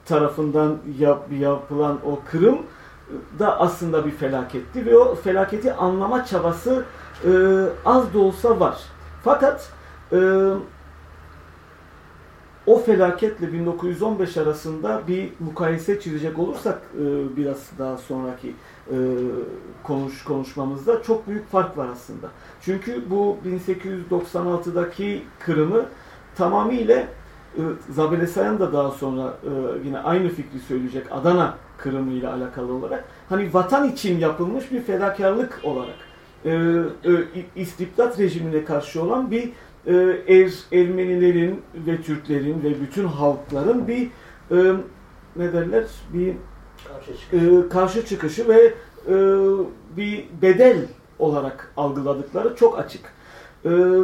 tarafından 0.06 0.78
yap, 1.00 1.28
yapılan 1.40 2.00
o 2.06 2.20
kırım 2.32 2.60
da 3.40 3.60
aslında 3.60 4.06
bir 4.06 4.12
felaketti 4.12 4.86
ve 4.86 4.98
o 4.98 5.16
felaketi 5.16 5.74
anlama 5.74 6.26
çabası 6.26 6.86
e, 7.26 7.30
az 7.86 8.14
da 8.14 8.20
olsa 8.20 8.60
var. 8.60 8.78
Fakat 9.24 9.70
e, 10.12 10.18
o 12.66 12.80
felaketle 12.80 13.54
1915 13.54 14.38
arasında 14.38 15.02
bir 15.08 15.30
mukayese 15.40 16.00
çizecek 16.00 16.40
olursak 16.40 16.82
e, 16.94 17.38
biraz 17.38 17.72
daha 17.80 17.98
sonraki 17.98 18.56
e, 18.92 18.96
konuş 19.84 20.24
konuşmamızda 20.24 21.04
çok 21.04 21.28
büyük 21.28 21.52
fark 21.52 21.78
var 21.78 21.88
aslında. 21.88 22.28
Çünkü 22.62 23.10
bu 23.10 23.38
1896'daki 23.46 25.24
kırımı 25.40 25.86
tamamıyla 26.36 27.08
e, 27.58 27.94
Zabele 27.94 28.28
Sayan 28.28 28.60
da 28.60 28.74
daha 28.74 28.92
sonra 28.92 29.34
e, 29.44 29.50
yine 29.88 30.00
aynı 30.00 30.30
fikri 30.30 30.60
söyleyecek 30.60 31.06
Adana 31.12 31.58
kırımı 31.78 32.12
ile 32.12 32.28
alakalı 32.28 32.74
olarak 32.74 33.06
hani 33.30 33.54
vatan 33.54 33.90
için 33.90 34.20
yapılmış 34.20 34.72
bir 34.72 34.82
fedakarlık 34.82 35.62
olarak 35.64 35.96
e, 36.46 36.52
e, 36.52 37.12
istibdat 37.56 38.20
rejimine 38.20 38.66
karşı 38.66 39.04
olan 39.04 39.32
bir 39.32 39.50
er, 40.28 40.52
Ermenilerin 40.72 41.62
ve 41.76 42.02
Türklerin 42.02 42.64
ve 42.64 42.82
bütün 42.82 43.06
halkların 43.06 43.88
bir 43.88 44.10
ne 45.36 45.54
derler 45.54 45.84
bir 46.14 46.34
Karşı 46.88 47.22
çıkış. 47.22 47.44
e, 47.44 47.70
karşı 47.70 48.06
çıkışı 48.06 48.48
ve 48.48 48.74
bir 49.98 50.26
bedel 50.42 50.78
olarak 51.20 51.74
algıladıkları 51.78 52.56
çok 52.56 52.80
açık. 52.80 53.16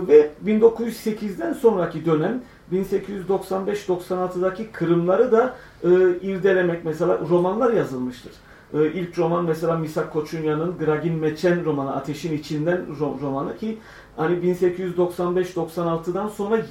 Ve 0.07 0.31
1908'den 0.45 1.53
sonraki 1.53 2.05
dönem 2.05 2.41
1895-96'daki 2.71 4.71
kırımları 4.71 5.31
da 5.31 5.55
e, 5.83 5.89
irdelemek 6.21 6.85
mesela 6.85 7.19
romanlar 7.29 7.73
yazılmıştır. 7.73 8.31
E, 8.73 8.91
ilk 8.91 9.19
roman 9.19 9.45
mesela 9.45 9.77
Misak 9.77 10.13
Koçunya'nın 10.13 10.77
Gragin 10.77 11.13
Meçen 11.13 11.65
romanı 11.65 11.95
Ateşin 11.95 12.37
İçinden 12.37 12.81
ro- 12.99 13.21
romanı 13.21 13.57
ki 13.57 13.77
hani 14.17 14.35
1895-96'dan 14.35 16.27
sonra 16.27 16.61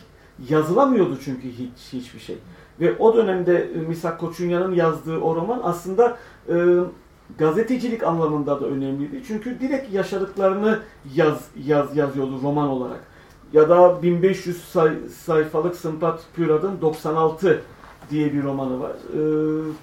yazılamıyordu 0.49 1.19
çünkü 1.25 1.49
hiç 1.49 1.93
hiçbir 1.93 2.21
şey. 2.21 2.39
Ve 2.81 2.97
o 2.99 3.17
dönemde 3.17 3.71
e, 3.75 3.79
Misak 3.79 4.21
Koçunya'nın 4.21 4.75
yazdığı 4.75 5.19
o 5.19 5.37
roman 5.37 5.61
aslında 5.63 6.17
e, 6.49 6.55
gazetecilik 7.39 8.03
anlamında 8.03 8.61
da 8.61 8.67
önemliydi. 8.67 9.23
Çünkü 9.27 9.61
direkt 9.61 9.93
yaşadıklarını 9.93 10.79
yaz, 11.15 11.49
yaz 11.67 11.97
yazıyordu 11.97 12.41
roman 12.43 12.69
olarak. 12.69 13.01
Ya 13.53 13.69
da 13.69 14.03
1500 14.03 14.65
say, 14.65 14.93
sayfalık 15.25 15.77
Sımpat 15.77 16.21
Pürad'ın 16.37 16.81
96 16.81 17.63
diye 18.11 18.33
bir 18.33 18.43
romanı 18.43 18.81
var. 18.81 18.91
E, 18.91 19.21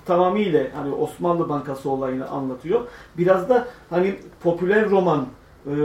tamamıyla 0.05 0.63
hani 0.75 0.93
Osmanlı 0.93 1.49
Bankası 1.49 1.89
olayını 1.89 2.29
anlatıyor. 2.29 2.81
Biraz 3.17 3.49
da 3.49 3.67
hani 3.89 4.15
popüler 4.43 4.89
roman 4.89 5.25
e, 5.65 5.75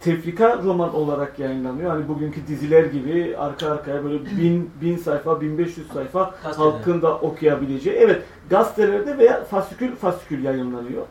tefrika 0.00 0.58
roman 0.64 0.94
olarak 0.94 1.38
yayınlanıyor. 1.38 1.90
Hani 1.90 2.08
bugünkü 2.08 2.46
diziler 2.46 2.84
gibi 2.84 3.36
arka 3.38 3.70
arkaya 3.70 4.04
böyle 4.04 4.24
bin, 4.24 4.70
bin 4.82 4.96
sayfa, 4.96 5.40
1500 5.40 5.88
sayfa 5.88 6.34
Gazeteler. 6.42 6.70
halkın 6.70 7.02
da 7.02 7.14
okuyabileceği. 7.18 7.96
Evet 7.96 8.22
gazetelerde 8.50 9.18
veya 9.18 9.44
fasikül 9.44 9.96
fasikül 9.96 10.44
yayınlanıyor. 10.44 11.02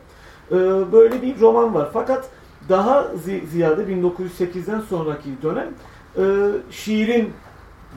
Ee, 0.52 0.56
böyle 0.92 1.22
bir 1.22 1.40
roman 1.40 1.74
var. 1.74 1.90
Fakat 1.94 2.30
daha 2.70 3.02
zi- 3.26 3.46
ziyade 3.48 3.82
1908'den 3.84 4.80
sonraki 4.80 5.30
dönem 5.44 5.70
e, 6.18 6.24
şiirin 6.72 7.30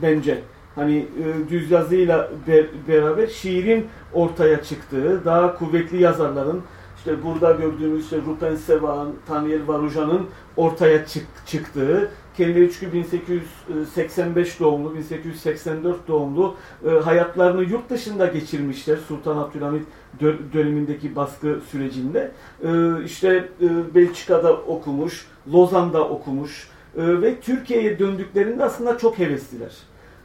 bence 0.02 0.40
hani 0.74 0.96
e, 0.98 1.50
düz 1.50 1.70
yazıyla 1.70 2.30
be- 2.48 2.66
beraber 2.88 3.26
şiirin 3.26 3.86
ortaya 4.12 4.62
çıktığı, 4.62 5.24
daha 5.24 5.54
kuvvetli 5.58 6.02
yazarların 6.02 6.62
işte 6.98 7.22
burada 7.24 7.52
gördüğümüz 7.52 8.04
işte 8.04 8.16
Rupen 8.26 8.56
Sevan, 8.56 9.08
Tanyel 9.28 9.68
Varujan'ın 9.68 10.26
ortaya 10.56 11.06
çık- 11.06 11.46
çıktığı, 11.46 12.10
kendileri 12.36 12.72
çünkü 12.72 12.92
1885 12.92 14.60
doğumlu, 14.60 14.94
1884 14.94 16.08
doğumlu 16.08 16.54
e, 16.86 16.90
hayatlarını 16.90 17.62
yurt 17.62 17.90
dışında 17.90 18.26
geçirmişler 18.26 18.96
Sultan 19.08 19.36
Abdülhamit 19.36 19.82
dö- 20.20 20.52
dönemindeki 20.52 21.16
baskı 21.16 21.58
sürecinde. 21.70 22.30
E, 22.64 22.68
işte 23.04 23.48
e, 23.62 23.94
Belçika'da 23.94 24.52
okumuş, 24.52 25.26
Lozan'da 25.52 26.08
okumuş 26.08 26.68
e, 26.96 27.22
ve 27.22 27.40
Türkiye'ye 27.40 27.98
döndüklerinde 27.98 28.64
aslında 28.64 28.98
çok 28.98 29.18
hevesliler. 29.18 29.72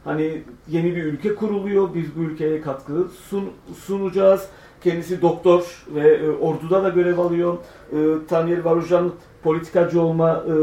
Hani 0.04 0.42
yeni 0.68 0.96
bir 0.96 1.04
ülke 1.04 1.34
kuruluyor, 1.34 1.94
biz 1.94 2.16
bu 2.16 2.20
ülkeye 2.20 2.60
katkı 2.60 3.08
sun- 3.30 3.74
sunacağız. 3.86 4.48
Kendisi 4.84 5.22
doktor 5.22 5.84
ve 5.94 6.08
e, 6.14 6.30
orduda 6.30 6.84
da 6.84 6.88
görev 6.88 7.18
alıyor. 7.18 7.56
E, 7.92 7.96
Tanyer 8.28 8.58
Varujan 8.58 9.12
politikacı 9.42 10.00
olma 10.02 10.44
e, 10.48 10.54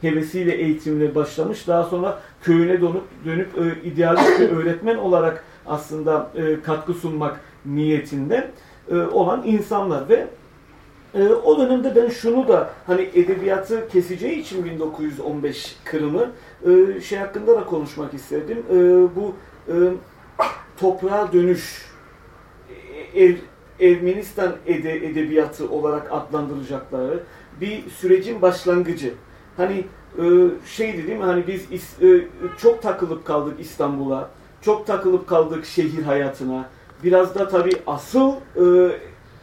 hevesiyle 0.00 0.54
eğitimine 0.54 1.14
başlamış. 1.14 1.68
Daha 1.68 1.84
sonra 1.84 2.18
köyüne 2.42 2.80
dönüp, 2.80 3.02
dönüp 3.24 3.48
e, 3.58 3.88
idealist 3.88 4.40
bir 4.40 4.48
öğretmen 4.48 4.96
olarak 4.96 5.44
aslında 5.66 6.30
e, 6.34 6.60
katkı 6.62 6.94
sunmak 6.94 7.40
niyetinde 7.66 8.50
e, 8.90 8.96
olan 8.96 9.42
insanlar 9.46 10.08
ve 10.08 10.26
e, 11.14 11.28
o 11.28 11.58
dönemde 11.58 11.96
ben 11.96 12.08
şunu 12.08 12.48
da 12.48 12.70
hani 12.86 13.02
edebiyatı 13.14 13.88
keseceği 13.88 14.40
için 14.40 14.64
1915 14.64 15.76
Kırım'ı 15.84 16.30
e, 16.66 17.00
şey 17.00 17.18
hakkında 17.18 17.56
da 17.56 17.64
konuşmak 17.64 18.14
istedim. 18.14 18.58
E, 18.70 18.76
bu 19.16 19.34
e, 19.68 19.74
toprağa 20.80 21.32
dönüş 21.32 21.90
Er- 23.14 23.50
Ermenistan 23.80 24.56
ede, 24.66 25.06
edebiyatı 25.06 25.70
olarak 25.70 26.12
adlandıracakları 26.12 27.20
bir 27.60 27.90
sürecin 27.90 28.42
başlangıcı. 28.42 29.14
Hani 29.60 29.84
e, 30.18 30.24
şeydi 30.66 31.06
değil 31.06 31.18
mi? 31.18 31.24
Hani 31.24 31.46
biz 31.46 31.64
is- 31.72 32.16
e, 32.18 32.26
çok 32.58 32.82
takılıp 32.82 33.24
kaldık 33.24 33.60
İstanbul'a. 33.60 34.30
Çok 34.62 34.86
takılıp 34.86 35.28
kaldık 35.28 35.64
şehir 35.66 36.02
hayatına. 36.02 36.68
Biraz 37.04 37.34
da 37.34 37.48
tabii 37.48 37.72
asıl 37.86 38.32
e, 38.32 38.92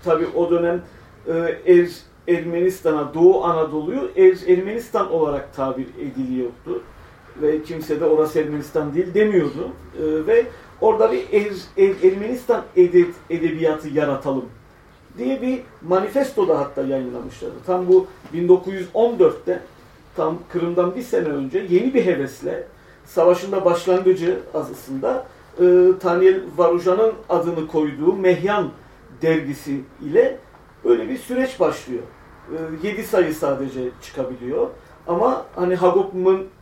tabii 0.04 0.28
o 0.36 0.52
dönem 0.52 0.82
e, 1.28 1.34
er, 1.74 1.88
Ermenistan'a, 2.28 3.14
Doğu 3.14 3.44
Anadolu'yu 3.46 4.12
er, 4.16 4.38
Ermenistan 4.58 5.12
olarak 5.12 5.56
tabir 5.56 5.88
ediliyordu. 6.02 6.84
Ve 7.42 7.64
kimse 7.64 8.00
de 8.00 8.06
orası 8.06 8.40
Ermenistan 8.40 8.94
değil 8.94 9.14
demiyordu. 9.14 9.70
E, 10.00 10.28
ve 10.28 10.46
orada 10.82 11.12
bir 11.12 11.24
er, 11.32 11.52
er- 11.78 12.12
Ermenistan 12.12 12.64
ede- 12.76 13.06
edebiyatı 13.30 13.90
yaratalım 13.90 14.46
diye 15.18 15.42
bir 15.42 15.60
manifesto 15.88 16.48
da 16.48 16.60
hatta 16.60 16.82
yayınlamışlardı. 16.82 17.56
Tam 17.66 17.88
bu 17.88 18.08
1914'te 18.34 19.62
tam 20.18 20.38
Kırım'dan 20.50 20.96
bir 20.96 21.02
sene 21.02 21.28
önce 21.28 21.66
yeni 21.70 21.94
bir 21.94 22.06
hevesle 22.06 22.68
savaşın 23.06 23.52
da 23.52 23.66
başlangıcı 23.66 24.40
azısında 24.54 25.26
e, 25.60 25.64
Daniel 26.04 26.42
Varujan'ın 26.58 27.14
adını 27.30 27.68
koyduğu 27.68 28.14
Mehyan 28.14 28.70
dergisi 29.22 29.82
ile 30.02 30.40
böyle 30.86 31.10
bir 31.10 31.18
süreç 31.18 31.60
başlıyor. 31.60 32.04
E, 32.84 32.88
7 32.88 33.04
sayı 33.04 33.34
sadece 33.34 33.82
çıkabiliyor. 34.02 34.68
Ama 35.08 35.46
hani 35.56 35.76
Hagop 35.76 36.14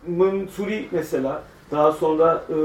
Mınsuri 0.07 0.87
mesela 0.91 1.43
daha 1.71 1.91
sonra 1.91 2.43
e, 2.49 2.55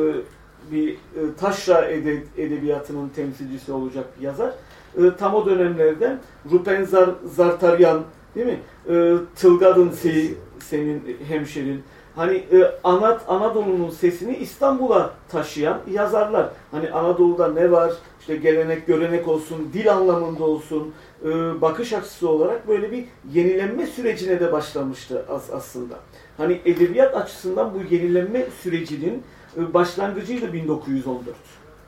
bir 0.73 0.93
e, 0.93 0.97
taşra 1.41 1.85
ede, 1.85 2.23
edebiyatının 2.39 3.09
temsilcisi 3.09 3.73
olacak 3.73 4.05
bir 4.19 4.25
yazar. 4.25 4.53
E, 4.97 5.01
tam 5.19 5.35
o 5.35 5.47
dönemlerden 5.47 6.19
Rupen 6.53 6.85
Zar, 6.85 7.11
Zartaryan 7.25 8.03
değil 8.35 8.47
mi? 8.47 8.61
E, 8.89 9.15
Tılgadın 9.37 9.91
si, 9.91 10.35
senin 10.63 11.17
hemşerin. 11.29 11.83
Hani 12.17 12.37
e, 12.37 12.73
Anat 12.85 13.25
Anadolu'nun 13.29 13.91
sesini 13.91 14.37
İstanbul'a 14.37 15.15
taşıyan 15.29 15.81
yazarlar. 15.91 16.49
Hani 16.71 16.91
Anadolu'da 16.91 17.53
ne 17.53 17.71
var? 17.71 17.93
İşte 18.21 18.37
gelenek, 18.37 18.87
görenek 18.87 19.29
olsun, 19.29 19.71
dil 19.73 19.93
anlamında 19.93 20.45
olsun, 20.45 20.95
e, 21.25 21.61
bakış 21.61 21.93
açısı 21.93 22.29
olarak 22.29 22.69
böyle 22.69 22.93
bir 22.93 23.05
yenilenme 23.33 23.87
sürecine 23.87 24.41
de 24.41 24.53
başlamıştı 24.53 25.25
as 25.29 25.51
aslında. 25.51 25.95
Hani 26.37 26.61
edebiyat 26.65 27.17
açısından 27.17 27.75
bu 27.75 27.95
yenilenme 27.95 28.47
sürecinin 28.63 29.23
e, 29.57 29.75
başlangıcıydı 29.75 30.53
1914 30.53 31.37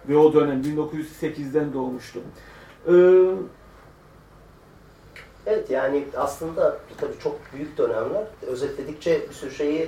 ve 0.08 0.16
o 0.16 0.32
dönem 0.32 0.62
1908'den 0.62 1.72
doğmuştum. 1.72 2.22
Ee, 2.88 2.92
evet 5.46 5.70
yani 5.70 6.05
aslında 6.16 6.76
tabii 7.00 7.18
çok 7.22 7.37
büyük 7.55 7.78
dönemler. 7.78 8.24
Özetledikçe 8.46 9.28
bir 9.28 9.35
sürü 9.35 9.50
şeyi 9.50 9.83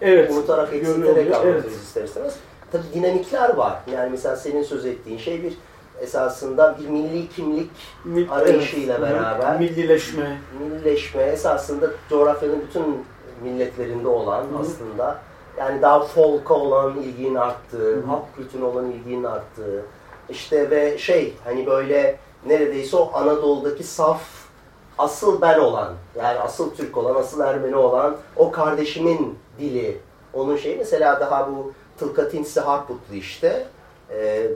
e, 0.00 0.10
evet, 0.10 0.30
unutarak, 0.30 0.74
eksilterek 0.74 1.34
anlatırız 1.34 1.64
evet. 1.64 1.82
ister 1.82 2.04
istemez. 2.04 2.36
Tabii 2.72 2.82
dinamikler 2.94 3.54
var. 3.54 3.80
Yani 3.92 4.10
mesela 4.10 4.36
senin 4.36 4.62
söz 4.62 4.86
ettiğin 4.86 5.18
şey 5.18 5.42
bir 5.42 5.52
esasında 6.00 6.78
bir 6.80 6.88
milli 6.88 7.28
kimlik 7.28 7.70
Mil, 8.04 8.30
arayışıyla 8.30 8.98
evet, 8.98 9.10
beraber 9.10 9.58
millileşme. 9.58 10.38
Millileşme 10.60 11.22
esasında 11.22 11.90
coğrafyanın 12.08 12.62
bütün 12.68 13.04
milletlerinde 13.42 14.08
olan 14.08 14.42
Hı. 14.42 14.58
aslında 14.60 15.18
yani 15.58 15.82
daha 15.82 16.00
folk'a 16.00 16.54
olan 16.54 16.96
ilginin 16.96 17.34
arttığı, 17.34 17.96
Hı. 17.96 18.06
halk 18.06 18.36
kültürüne 18.36 18.64
olan 18.64 18.90
ilginin 18.90 19.24
arttığı 19.24 19.84
işte 20.28 20.70
ve 20.70 20.98
şey 20.98 21.34
hani 21.44 21.66
böyle 21.66 22.18
neredeyse 22.46 22.96
o 22.96 23.10
Anadolu'daki 23.14 23.84
saf 23.84 24.22
asıl 24.98 25.40
ben 25.40 25.58
olan 25.58 25.94
yani 26.16 26.38
asıl 26.38 26.74
Türk 26.74 26.96
olan, 26.96 27.14
asıl 27.14 27.40
Ermeni 27.40 27.76
olan 27.76 28.16
o 28.36 28.50
kardeşimin 28.50 29.38
dili 29.60 30.00
onun 30.32 30.56
şeyi 30.56 30.76
mesela 30.76 31.20
daha 31.20 31.48
bu 31.48 31.72
Tılkatinsi 31.98 32.60
Harputlu 32.60 33.14
işte 33.14 33.66
e, 34.10 34.46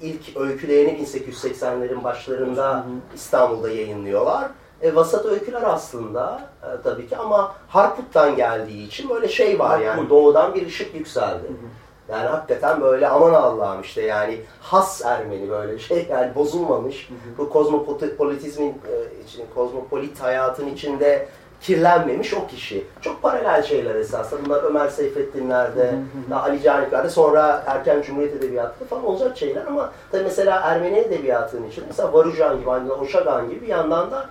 ilk 0.00 0.36
öykülerini 0.36 1.06
1880'lerin 1.06 2.04
başlarında 2.04 2.84
İstanbul'da 3.14 3.70
yayınlıyorlar. 3.70 4.48
E, 4.82 4.94
vasat 4.94 5.26
öyküler 5.26 5.62
aslında 5.62 6.50
e, 6.62 6.82
tabii 6.84 7.08
ki 7.08 7.16
ama 7.16 7.54
Harput'tan 7.68 8.36
geldiği 8.36 8.86
için 8.86 9.10
böyle 9.10 9.28
şey 9.28 9.58
var 9.58 9.68
Harput. 9.70 9.86
yani 9.86 10.10
doğudan 10.10 10.54
bir 10.54 10.66
ışık 10.66 10.94
yükseldi. 10.94 11.48
Hı 11.48 11.52
hı. 11.52 11.81
Yani 12.08 12.28
hakikaten 12.28 12.80
böyle 12.80 13.08
aman 13.08 13.34
Allah'ım 13.34 13.80
işte 13.80 14.02
yani 14.02 14.40
has 14.60 15.04
Ermeni 15.04 15.50
böyle 15.50 15.78
şey 15.78 16.06
yani 16.10 16.34
bozulmamış. 16.34 17.08
Hı 17.08 17.14
hı. 17.14 17.38
Bu 17.38 17.50
kozmopolitizmin 17.50 18.68
e, 18.68 19.24
için, 19.24 19.44
kozmopolit 19.54 20.22
hayatın 20.22 20.66
içinde 20.66 21.28
kirlenmemiş 21.62 22.34
o 22.34 22.46
kişi. 22.46 22.84
Çok 23.00 23.22
paralel 23.22 23.62
şeyler 23.62 23.94
esasında. 23.94 24.44
Bunlar 24.44 24.62
Ömer 24.62 24.88
Seyfettinler'de, 24.88 25.94
Ali 26.34 26.62
Canikler'de 26.62 27.10
sonra 27.10 27.62
erken 27.66 28.02
Cumhuriyet 28.02 28.34
Edebiyatı'nda 28.36 28.88
falan 28.88 29.06
olacak 29.06 29.38
şeyler 29.38 29.66
ama 29.66 29.92
tabii 30.12 30.22
mesela 30.22 30.60
Ermeni 30.60 30.98
Edebiyatı'nın 30.98 31.68
için 31.68 31.84
mesela 31.88 32.12
Varujan 32.12 32.60
gibi, 32.60 32.70
hani 32.70 32.92
Oşagan 32.92 33.50
gibi 33.50 33.62
bir 33.62 33.66
yandan 33.66 34.10
da 34.10 34.28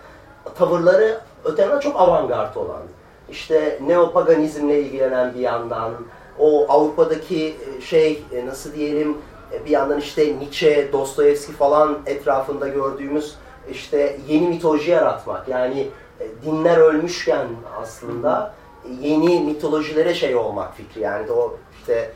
tavırları 0.57 1.19
öte 1.45 1.61
yandan 1.61 1.79
çok 1.79 2.01
avantgard 2.01 2.55
olan. 2.55 2.81
İşte 3.29 3.79
neopaganizmle 3.87 4.79
ilgilenen 4.79 5.33
bir 5.33 5.39
yandan, 5.39 5.93
o 6.41 6.65
Avrupa'daki 6.69 7.55
e, 7.77 7.81
şey 7.81 8.23
e, 8.31 8.45
nasıl 8.45 8.73
diyelim 8.73 9.17
e, 9.53 9.65
bir 9.65 9.69
yandan 9.69 9.99
işte 9.99 10.39
Nietzsche, 10.39 10.91
Dostoyevski 10.93 11.51
falan 11.51 11.99
etrafında 12.05 12.67
gördüğümüz 12.67 13.35
işte 13.71 14.17
yeni 14.27 14.47
mitoloji 14.47 14.91
yaratmak. 14.91 15.47
Yani 15.47 15.87
dinler 16.45 16.77
ölmüşken 16.77 17.47
aslında 17.81 18.53
yeni 19.01 19.39
mitolojilere 19.39 20.13
şey 20.13 20.35
olmak 20.35 20.75
fikri. 20.75 21.01
Yani 21.01 21.27
de 21.27 21.31
o 21.31 21.57
işte 21.79 22.13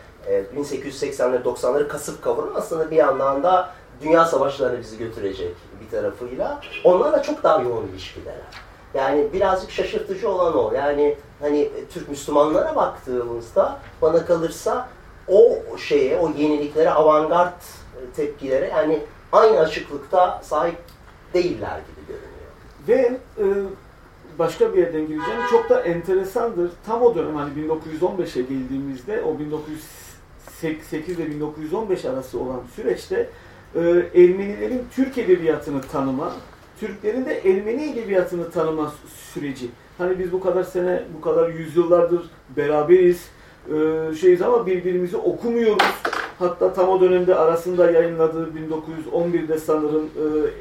1880'leri 0.58 1.44
90'ları 1.44 1.88
kasıp 1.88 2.24
kavuran 2.24 2.56
aslında 2.56 2.92
bir 2.92 2.96
yandan 2.96 3.44
da 3.44 3.70
dünya 4.02 4.26
savaşlarına 4.26 4.80
bizi 4.80 4.98
götürecek 4.98 5.56
bir 5.82 5.98
tarafıyla. 5.98 6.62
Onlarla 6.84 7.24
çok 7.24 7.44
daha 7.44 7.62
yoğun 7.62 7.88
ilişkideler. 7.88 8.65
Yani 8.96 9.34
birazcık 9.34 9.72
şaşırtıcı 9.72 10.30
olan 10.30 10.58
o. 10.58 10.74
Yani 10.74 11.16
hani 11.40 11.60
e, 11.60 11.86
Türk 11.94 12.10
Müslümanlara 12.10 12.76
baktığımızda 12.76 13.80
bana 14.02 14.26
kalırsa 14.26 14.90
o 15.28 15.58
şeye, 15.78 16.20
o 16.20 16.30
yeniliklere, 16.38 16.90
avantgard 16.90 17.54
e, 17.54 18.12
tepkilere 18.16 18.68
yani 18.68 19.00
aynı 19.32 19.60
açıklıkta 19.60 20.42
sahip 20.44 20.78
değiller 21.34 21.80
gibi 21.80 22.08
görünüyor. 22.08 22.36
Ve 22.88 23.20
e, 23.38 23.46
başka 24.40 24.74
bir 24.74 24.78
yerden 24.78 25.08
gireceğim. 25.08 25.40
Çok 25.52 25.70
da 25.70 25.82
enteresandır. 25.82 26.72
Tam 26.86 27.02
o 27.02 27.16
dönem 27.16 27.36
hani 27.36 27.52
1915'e 27.54 28.42
geldiğimizde 28.42 29.22
o 29.22 29.40
1908 29.40 31.20
ve 31.20 31.28
1915 31.28 32.06
arası 32.06 32.40
olan 32.40 32.62
süreçte 32.76 33.30
e, 33.76 33.80
Ermenilerin 34.16 34.86
Türk 34.96 35.18
edebiyatını 35.18 35.82
tanıma, 35.82 36.34
Türklerin 36.80 37.26
de 37.26 37.38
Ermeni 37.38 37.84
edebiyatını 37.84 38.52
tanıma 38.52 38.94
süreci. 39.34 39.68
Hani 39.98 40.20
biz 40.20 40.32
bu 40.32 40.40
kadar 40.40 40.64
sene, 40.64 41.04
bu 41.18 41.22
kadar 41.22 41.50
yüzyıllardır 41.50 42.22
beraberiz, 42.58 43.30
e, 43.70 44.16
şeyiz 44.16 44.42
ama 44.42 44.66
birbirimizi 44.66 45.18
okumuyoruz. 45.18 45.84
Hatta 46.40 46.74
tam 46.74 46.90
o 46.90 47.02
dönemde 47.02 47.36
arasında 47.36 47.92
yayınladığı 47.92 48.50
1911'de 48.50 49.58
sanırım 49.58 50.10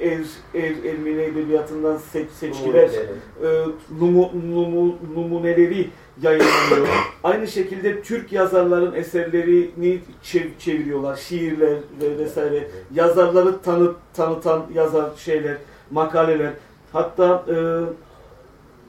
e, 0.00 0.06
Er, 0.06 0.20
er 0.54 0.70
Ermeni 0.84 1.22
Edebiyatı'ndan 1.22 1.96
seç, 1.96 2.30
seçkiler, 2.30 2.88
e, 2.88 3.66
numu, 4.00 4.30
numu, 4.52 4.98
numuneleri 5.14 5.90
yayınlanıyor. 6.22 6.88
Aynı 7.24 7.48
şekilde 7.48 8.02
Türk 8.02 8.32
yazarların 8.32 8.94
eserlerini 8.94 9.98
çev 10.22 10.46
çeviriyorlar, 10.58 11.16
şiirler 11.16 11.74
ve 12.02 12.18
vesaire. 12.18 12.68
Yazarları 12.94 13.62
tanıt, 13.62 13.96
tanıtan 14.14 14.66
yazar 14.74 15.10
şeyler 15.16 15.56
makaleler. 15.94 16.52
Hatta 16.92 17.44
e, 17.48 17.54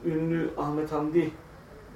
ünlü 0.10 0.50
Ahmet 0.58 0.92
Hamdi 0.92 1.30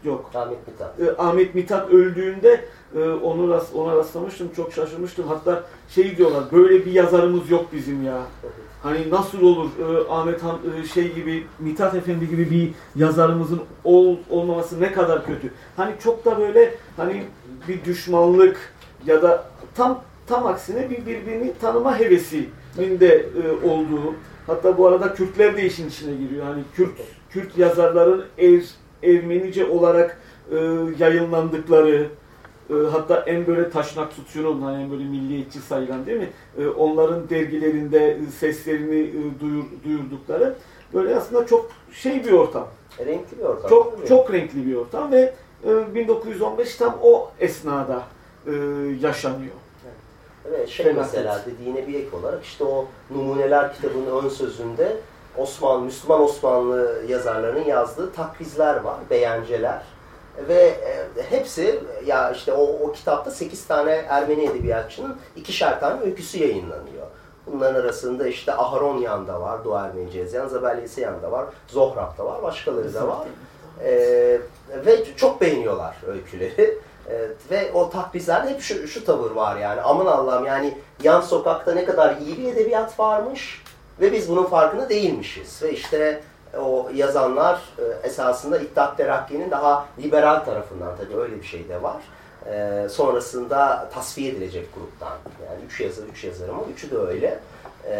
yok. 0.03 0.31
Ahmet 0.35 0.67
Mithat. 0.67 0.99
E, 0.99 1.21
Ahmet 1.21 1.55
Mithat 1.55 1.89
öldüğünde 1.89 2.65
e, 2.95 3.09
onu 3.09 3.49
rast, 3.49 3.75
ona 3.75 3.95
rastlamıştım. 3.95 4.49
Çok 4.55 4.73
şaşırmıştım. 4.73 5.27
Hatta 5.27 5.63
şey 5.89 6.17
diyorlar. 6.17 6.43
Böyle 6.51 6.85
bir 6.85 6.91
yazarımız 6.91 7.49
yok 7.49 7.65
bizim 7.73 8.03
ya. 8.05 8.21
Hani 8.83 9.09
nasıl 9.09 9.41
olur 9.41 9.69
e, 9.79 10.13
Ahmet 10.13 10.43
Han, 10.43 10.57
e, 10.81 10.87
şey 10.87 11.13
gibi 11.13 11.47
Mithat 11.59 11.95
Efendi 11.95 12.29
gibi 12.29 12.51
bir 12.51 12.71
yazarımızın 12.95 13.61
ol, 13.83 14.15
olmaması 14.29 14.81
ne 14.81 14.91
kadar 14.91 15.25
kötü. 15.25 15.53
Hani 15.77 15.91
çok 16.03 16.25
da 16.25 16.39
böyle 16.39 16.75
hani 16.97 17.23
bir 17.67 17.85
düşmanlık 17.85 18.73
ya 19.05 19.21
da 19.21 19.43
tam 19.75 20.03
tam 20.27 20.47
aksine 20.47 20.89
bir 20.89 21.05
birbirini 21.05 21.53
tanıma 21.61 21.99
hevesinin 21.99 22.99
de 22.99 23.25
e, 23.43 23.67
olduğu 23.67 24.15
Hatta 24.49 24.77
bu 24.77 24.87
arada 24.87 25.13
Kürtler 25.13 25.57
de 25.57 25.65
işin 25.65 25.89
içine 25.89 26.15
giriyor. 26.15 26.45
Hani 26.45 26.63
Kürt 26.75 26.91
Kürt 27.29 27.57
yazarların 27.57 28.25
er, 28.37 28.61
Ermenice 29.03 29.65
olarak 29.65 30.21
e, 30.51 30.55
yayınlandıkları 30.99 32.07
e, 32.69 32.73
hatta 32.91 33.23
en 33.27 33.47
böyle 33.47 33.69
taşnak 33.69 34.15
tutuyorun 34.15 34.61
hani 34.61 34.83
en 34.83 34.91
böyle 34.91 35.03
milliyetçi 35.03 35.59
sayılan 35.59 36.05
değil 36.05 36.17
mi? 36.17 36.29
E, 36.57 36.67
onların 36.67 37.29
dergilerinde 37.29 38.17
seslerini 38.39 38.99
e, 38.99 39.39
duyur, 39.39 39.63
duyurdukları 39.85 40.55
böyle 40.93 41.15
aslında 41.15 41.45
çok 41.45 41.71
şey 41.91 42.25
bir 42.25 42.31
ortam. 42.31 42.67
Renkli 42.99 43.37
bir 43.37 43.43
ortam. 43.43 43.69
Çok 43.69 44.07
çok 44.07 44.33
renkli 44.33 44.67
bir 44.67 44.75
ortam 44.75 45.11
ve 45.11 45.33
e, 45.65 45.95
1915 45.95 46.75
tam 46.75 46.99
o 47.01 47.31
esnada 47.39 48.03
e, 48.47 48.51
yaşanıyor. 49.01 49.53
Evet, 50.49 50.69
şey 50.69 50.85
Felaket. 50.85 51.13
mesela 51.13 51.41
dediğine 51.45 51.87
bir 51.87 51.93
ek 51.93 52.15
olarak 52.15 52.43
işte 52.43 52.63
o 52.63 52.85
Numuneler 53.09 53.73
kitabının 53.73 54.23
ön 54.23 54.29
sözünde 54.29 54.97
Osmanlı, 55.37 55.85
Müslüman 55.85 56.21
Osmanlı 56.21 57.01
yazarlarının 57.07 57.65
yazdığı 57.65 58.11
takvizler 58.11 58.75
var, 58.75 58.97
beğenceler. 59.09 59.81
Ve 60.47 60.63
e, 60.63 61.07
hepsi 61.29 61.79
ya 62.05 62.31
işte 62.31 62.53
o, 62.53 62.63
o 62.63 62.91
kitapta 62.91 63.31
8 63.31 63.67
tane 63.67 63.91
Ermeni 63.91 64.45
edebiyatçının 64.45 65.17
ikişer 65.35 65.79
tane 65.79 66.01
öyküsü 66.01 66.39
yayınlanıyor. 66.39 67.07
Bunların 67.45 67.81
arasında 67.81 68.27
işte 68.27 68.53
Aharonyan 68.53 69.27
da 69.27 69.41
var, 69.41 69.63
Doğu 69.65 69.75
Ermenice 69.75 70.19
yazan, 70.19 70.47
Zabel 70.47 70.81
Yeseyan 70.81 71.21
da 71.21 71.31
var, 71.31 71.45
Zohrab 71.67 72.17
da 72.17 72.25
var, 72.25 72.43
başkaları 72.43 72.93
da 72.93 73.07
var. 73.07 73.27
E, 73.83 73.91
ve 74.85 75.15
çok 75.15 75.41
beğeniyorlar 75.41 75.95
öyküleri. 76.07 76.77
E, 77.09 77.29
ve 77.51 77.71
o 77.73 77.89
takrizlerde 77.89 78.49
hep 78.49 78.61
şu, 78.61 78.87
şu 78.87 79.05
tavır 79.05 79.31
var 79.31 79.57
yani. 79.57 79.81
Aman 79.81 80.05
Allah'ım 80.05 80.45
yani 80.45 80.77
yan 81.03 81.21
sokakta 81.21 81.73
ne 81.73 81.85
kadar 81.85 82.17
iyi 82.17 82.37
bir 82.37 82.53
edebiyat 82.53 82.99
varmış 82.99 83.63
ve 84.01 84.11
biz 84.11 84.29
bunun 84.29 84.45
farkında 84.45 84.89
değilmişiz. 84.89 85.63
Ve 85.63 85.71
işte 85.71 86.21
o 86.59 86.89
yazanlar 86.93 87.61
e, 87.77 88.07
esasında 88.07 88.59
İttihat 88.59 88.97
Terakki'nin 88.97 89.51
daha 89.51 89.85
liberal 90.03 90.39
tarafından 90.39 90.95
tabii 90.97 91.21
öyle 91.21 91.35
bir 91.41 91.47
şey 91.47 91.69
de 91.69 91.81
var. 91.81 92.01
E, 92.45 92.89
sonrasında 92.89 93.89
tasfiye 93.93 94.31
edilecek 94.31 94.75
gruptan. 94.75 95.17
Yani 95.49 95.65
üç 95.65 95.81
yazar, 95.81 96.03
üç 96.11 96.23
yazar 96.23 96.49
ama 96.49 96.61
üçü 96.73 96.91
de 96.91 96.97
öyle. 96.97 97.39
E, 97.91 97.97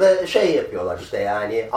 ve 0.00 0.26
şey 0.26 0.54
yapıyorlar 0.54 0.98
işte 0.98 1.18
yani 1.18 1.68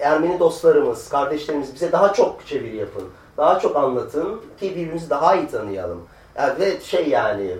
Ermeni 0.00 0.40
dostlarımız, 0.40 1.08
kardeşlerimiz 1.08 1.74
bize 1.74 1.92
daha 1.92 2.12
çok 2.12 2.46
çeviri 2.46 2.76
yapın. 2.76 3.04
Daha 3.36 3.58
çok 3.58 3.76
anlatın 3.76 4.40
ki 4.60 4.70
birbirimizi 4.70 5.10
daha 5.10 5.36
iyi 5.36 5.48
tanıyalım. 5.48 6.04
Yani 6.36 6.60
ve 6.60 6.80
şey 6.80 7.08
yani 7.08 7.56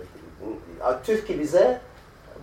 Türkiye 1.04 1.38
bize 1.38 1.80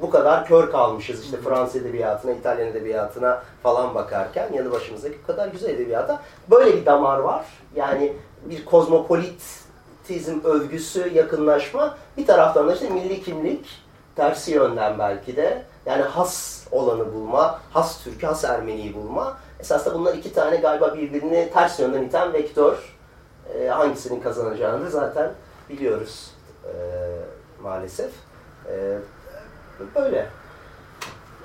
bu 0.01 0.09
kadar 0.09 0.47
kör 0.47 0.71
kalmışız 0.71 1.25
işte 1.25 1.37
Fransız 1.37 1.75
edebiyatına, 1.75 2.31
İtalyan 2.31 2.67
edebiyatına 2.67 3.43
falan 3.63 3.95
bakarken 3.95 4.53
yanı 4.53 4.71
başımızdaki 4.71 5.17
bu 5.23 5.27
kadar 5.27 5.47
güzel 5.47 5.69
edebiyata 5.69 6.21
böyle 6.51 6.77
bir 6.77 6.85
damar 6.85 7.19
var. 7.19 7.45
Yani 7.75 8.13
bir 8.45 8.65
kozmopolitizm 8.65 10.39
övgüsü, 10.43 11.13
yakınlaşma 11.13 11.97
bir 12.17 12.25
taraftan 12.25 12.67
da 12.67 12.73
işte 12.73 12.89
milli 12.89 13.23
kimlik 13.23 13.65
tersi 14.15 14.51
yönden 14.51 14.99
belki 14.99 15.35
de 15.35 15.63
yani 15.85 16.01
has 16.01 16.63
olanı 16.71 17.13
bulma, 17.13 17.59
has 17.71 18.03
Türk'ü, 18.03 18.27
has 18.27 18.43
Ermeni'yi 18.43 18.93
bulma. 18.93 19.37
Esasında 19.59 19.95
bunlar 19.95 20.13
iki 20.13 20.33
tane 20.33 20.55
galiba 20.55 20.95
birbirini 20.95 21.49
ters 21.53 21.79
yönden 21.79 22.03
iten 22.03 22.33
vektör. 22.33 22.92
E, 23.59 23.67
hangisinin 23.67 24.21
kazanacağını 24.21 24.89
zaten 24.89 25.31
biliyoruz 25.69 26.31
e, 26.65 26.71
maalesef. 27.63 28.11
E, 28.69 28.97
Böyle. 29.95 30.29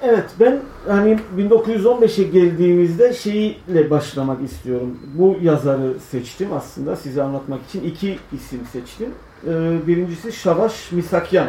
Evet 0.02 0.24
ben 0.40 0.61
hani 0.87 1.18
1915'e 1.38 2.24
geldiğimizde 2.24 3.12
şeyle 3.12 3.90
başlamak 3.90 4.42
istiyorum. 4.42 4.98
Bu 5.14 5.37
yazarı 5.42 5.94
seçtim 6.11 6.52
aslında 6.52 6.96
size 6.96 7.22
anlatmak 7.22 7.61
için. 7.68 7.84
iki 7.84 8.18
isim 8.32 8.61
seçtim. 8.72 9.14
Ee, 9.46 9.87
birincisi 9.87 10.32
Şavaş 10.32 10.92
Misakyan. 10.92 11.48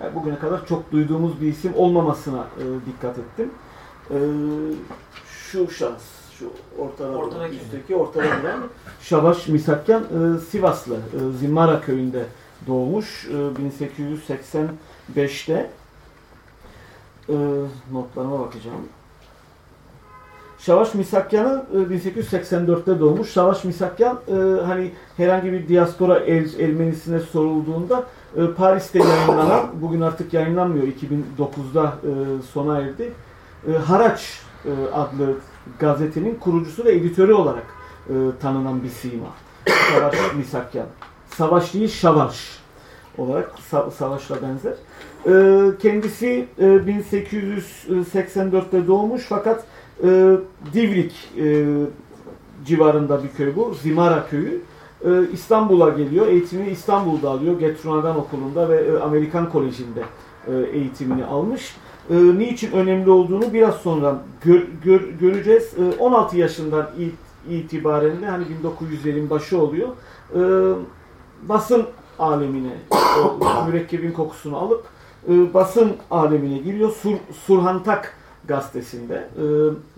Yani 0.00 0.14
bugüne 0.14 0.38
kadar 0.38 0.66
çok 0.66 0.92
duyduğumuz 0.92 1.40
bir 1.40 1.46
isim 1.46 1.72
olmamasına 1.76 2.38
e, 2.58 2.64
dikkat 2.86 3.18
ettim. 3.18 3.50
Ee, 4.10 4.16
şu 5.26 5.70
şans, 5.70 6.02
şu 6.42 6.82
ortada 6.82 7.16
ortadaki. 7.18 7.56
üstteki 7.56 7.96
ortada 7.96 8.24
duran 8.24 8.60
Şavaş 9.02 9.48
Misakyan 9.48 10.02
e, 10.02 10.38
Sivaslı, 10.38 10.94
e, 10.94 10.98
Zimmara 11.38 11.80
köyünde 11.80 12.24
doğmuş. 12.66 13.26
E, 13.26 13.32
1885'te 15.18 15.70
e, 17.28 17.34
notlarıma 17.92 18.38
bakacağım. 18.38 18.88
Şavaş 20.58 20.94
Misakyan'ın 20.94 21.64
e, 21.74 21.94
1884'te 21.94 23.00
doğmuş. 23.00 23.32
Şavaş 23.32 23.64
Misakyan 23.64 24.20
e, 24.28 24.32
hani 24.66 24.90
herhangi 25.16 25.52
bir 25.52 25.68
diaspora 25.68 26.18
el, 26.18 26.60
Ermenisine 26.60 27.20
sorulduğunda 27.20 28.04
e, 28.36 28.46
Paris'te 28.46 28.98
yayınlanan, 28.98 29.66
bugün 29.82 30.00
artık 30.00 30.34
yayınlanmıyor, 30.34 30.86
2009'da 30.86 31.84
e, 31.84 32.42
sona 32.52 32.78
erdi. 32.78 33.12
E, 33.68 33.72
Haraç 33.72 34.40
e, 34.64 34.70
adlı 34.94 35.34
gazetenin 35.78 36.34
kurucusu 36.34 36.84
ve 36.84 36.92
editörü 36.92 37.32
olarak 37.32 37.66
e, 38.08 38.14
tanınan 38.40 38.82
bir 38.82 38.88
sima. 38.88 39.28
Şavaş 39.92 40.16
Misakyan. 40.36 40.86
Savaş 41.28 41.74
değil, 41.74 41.88
Şavaş 41.88 42.62
olarak 43.18 43.52
sa 43.70 43.90
savaşla 43.90 44.36
benzer. 44.42 44.74
E, 45.26 45.32
kendisi 45.78 46.46
e, 46.58 46.64
1884'te 46.64 48.86
doğmuş 48.86 49.22
fakat 49.28 49.64
e, 50.04 50.36
Divrik 50.74 51.30
e, 51.38 51.66
civarında 52.66 53.24
bir 53.24 53.28
köy 53.28 53.56
bu. 53.56 53.74
Zimara 53.74 54.26
köyü. 54.26 54.60
E, 55.04 55.10
İstanbul'a 55.32 55.88
geliyor. 55.88 56.26
Eğitimini 56.26 56.70
İstanbul'da 56.70 57.30
alıyor. 57.30 57.60
Getrunadan 57.60 58.18
Okulu'nda 58.18 58.68
ve 58.68 58.76
e, 58.76 58.98
Amerikan 58.98 59.50
Koleji'nde 59.50 60.02
e, 60.48 60.52
eğitimini 60.78 61.24
almış. 61.24 61.76
E, 62.12 62.38
niçin 62.38 62.72
önemli 62.72 63.10
olduğunu 63.10 63.52
biraz 63.52 63.74
sonra 63.74 64.16
gör, 64.44 64.62
gör, 64.84 65.00
göreceğiz. 65.20 65.74
E, 65.78 65.98
16 65.98 66.38
yaşından 66.38 66.90
itibaren 67.50 68.22
de 68.22 68.26
hani 68.26 68.44
1900'lerin 68.44 69.30
başı 69.30 69.62
oluyor. 69.62 69.88
E, 70.34 70.40
basın 71.48 71.86
alemine 72.18 72.72
o 72.90 73.64
mürekkebin 73.66 74.12
kokusunu 74.12 74.56
alıp 74.56 74.84
e, 75.28 75.54
basın 75.54 75.92
alemine 76.10 76.58
giriyor. 76.58 76.90
Sur, 76.90 77.16
Surhantak 77.46 78.14
gazetesinde. 78.44 79.14
E, 79.14 79.44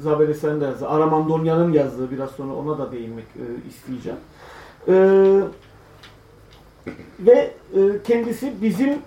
Zabeli 0.03 0.35
sen 0.35 0.61
de 0.61 0.65
yazdı. 0.65 0.89
Aramandonya'nın 0.89 1.73
yazdığı 1.73 2.11
biraz 2.11 2.31
sonra 2.31 2.55
ona 2.55 2.79
da 2.79 2.93
değinmek 2.93 3.25
e, 3.25 3.69
isteyeceğim. 3.69 4.19
E, 4.89 4.95
ve 7.21 7.51
e, 7.75 7.81
kendisi 8.05 8.53
bizim 8.63 8.91
e, 8.91 8.99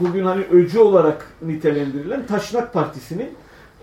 bugün 0.00 0.24
hani 0.24 0.44
öcü 0.44 0.78
olarak 0.78 1.26
nitelendirilen 1.42 2.26
Taşnak 2.26 2.72
Partisi'nin 2.72 3.30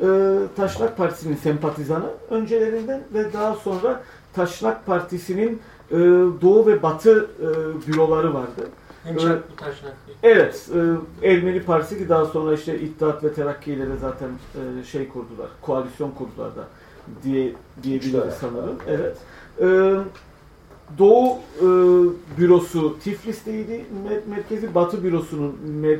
e, 0.01 0.07
Taşnak 0.55 0.97
Partisi'nin 0.97 1.35
sempatizanı 1.35 2.09
öncelerinden 2.29 3.01
ve 3.13 3.33
daha 3.33 3.55
sonra 3.55 4.03
Taşnak 4.33 4.85
Partisi'nin 4.85 5.61
e, 5.91 5.97
Doğu 6.41 6.67
ve 6.67 6.83
Batı 6.83 7.27
e, 7.39 7.47
büroları 7.87 8.33
vardı. 8.33 8.69
Hemşak 9.03 9.37
ee, 9.37 9.55
Taşnak. 9.55 9.93
Evet. 10.23 10.69
E, 11.21 11.31
Ermeni 11.31 11.63
Partisi 11.63 11.97
ki 11.97 12.09
daha 12.09 12.25
sonra 12.25 12.53
işte 12.53 12.79
İttihat 12.79 13.23
ve 13.23 13.33
Terakki 13.33 13.73
ile 13.73 13.87
de 13.87 13.97
zaten 14.01 14.29
e, 14.29 14.83
şey 14.83 15.07
kurdular. 15.07 15.47
Koalisyon 15.61 16.11
kurdular 16.11 16.55
da 16.55 16.67
diye 17.23 17.53
diyebiliriz 17.83 18.33
sanırım. 18.33 18.75
Evet. 18.87 19.17
E, 19.61 19.67
Doğu 20.97 21.37
e, 21.57 21.65
bürosu 22.37 22.99
Tiflis'teydi. 22.99 23.85
Merkezi 24.29 24.75
Batı 24.75 25.03
bürosunun 25.03 25.55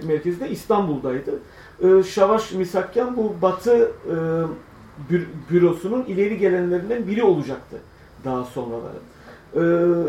merkezi 0.08 0.40
de 0.40 0.50
İstanbul'daydı. 0.50 1.40
E, 1.84 2.04
Şavaş 2.04 2.52
Misakyan 2.52 3.18
bu 3.18 3.34
Batı 3.42 3.92
e, 4.10 4.16
bürosunun 5.50 6.06
ileri 6.06 6.38
gelenlerinden 6.38 7.08
biri 7.08 7.24
olacaktı 7.24 7.78
daha 8.26 8.44
sonraları. 8.44 9.00
E, 9.56 9.62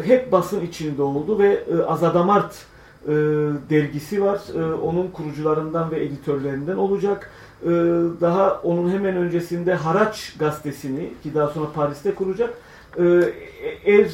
hep 0.06 0.32
basın 0.32 0.60
içinde 0.60 1.02
oldu 1.02 1.38
ve 1.38 1.64
e, 1.72 1.82
Azadamart 1.82 2.66
e, 3.06 3.12
dergisi 3.70 4.22
var. 4.22 4.40
E, 4.58 4.74
onun 4.74 5.08
kurucularından 5.08 5.90
ve 5.90 6.04
editörlerinden 6.04 6.76
olacak. 6.76 7.30
E, 7.62 7.68
daha 8.20 8.60
onun 8.62 8.90
hemen 8.90 9.16
öncesinde 9.16 9.74
Haraç 9.74 10.36
gazetesini 10.38 11.12
ki 11.22 11.34
daha 11.34 11.48
sonra 11.48 11.72
Paris'te 11.74 12.14
kuracak. 12.14 12.54
E, 12.98 13.04
er, 13.86 14.10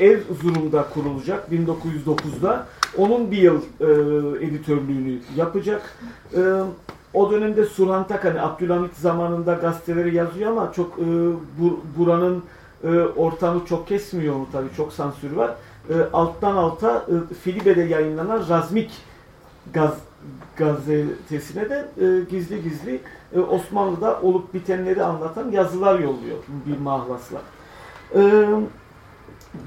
Erzurum'da 0.00 0.86
kurulacak 0.94 1.48
1909'da. 1.52 2.66
Onun 2.96 3.30
bir 3.30 3.36
yıl 3.36 3.62
e, 3.80 3.84
editörlüğünü 4.46 5.18
yapacak. 5.36 5.96
E, 6.36 6.40
o 7.14 7.30
dönemde 7.30 7.64
Surhan 7.64 8.06
Takani 8.06 8.40
Abdülhamit 8.40 8.96
zamanında 8.96 9.54
gazeteleri 9.54 10.14
yazıyor 10.14 10.50
ama 10.50 10.72
çok 10.72 10.98
e, 10.98 11.04
bur, 11.58 11.72
buranın 11.98 12.42
e, 12.84 12.88
ortamı 13.00 13.66
çok 13.66 13.88
kesmiyor 13.88 14.34
onu 14.34 14.46
tabii. 14.52 14.68
Çok 14.76 14.92
sansür 14.92 15.32
var. 15.32 15.54
E, 15.90 15.94
alttan 16.12 16.56
alta 16.56 17.06
e, 17.30 17.34
Filibe'de 17.34 17.82
yayınlanan 17.82 18.48
Razmik 18.48 18.90
gaz, 19.72 19.94
gazetesine 20.56 21.70
de 21.70 21.88
e, 22.00 22.20
gizli 22.30 22.62
gizli 22.62 23.00
e, 23.34 23.40
Osmanlı'da 23.40 24.20
olup 24.22 24.54
bitenleri 24.54 25.04
anlatan 25.04 25.50
yazılar 25.50 25.98
yolluyor 25.98 26.36
bir 26.66 26.78
mahlasla. 26.78 27.38
E, 28.14 28.46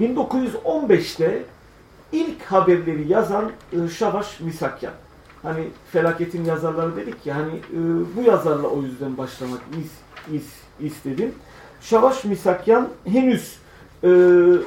1915'te 0.00 1.42
ilk 2.12 2.42
haberleri 2.42 3.08
yazan 3.08 3.52
e, 3.72 3.88
Şavaş 3.88 4.40
Misakyan. 4.40 4.92
Hani 5.42 5.68
felaketin 5.92 6.44
yazarları 6.44 6.96
dedik 6.96 7.26
ya 7.26 7.36
hani 7.36 7.52
e, 7.52 7.78
bu 8.16 8.22
yazarla 8.22 8.68
o 8.68 8.82
yüzden 8.82 9.18
başlamak 9.18 9.60
is, 9.80 9.90
is, 10.34 10.46
istedim. 10.80 11.34
Şavaş 11.80 12.24
Misakyan 12.24 12.88
henüz 13.04 13.58
e, 14.04 14.08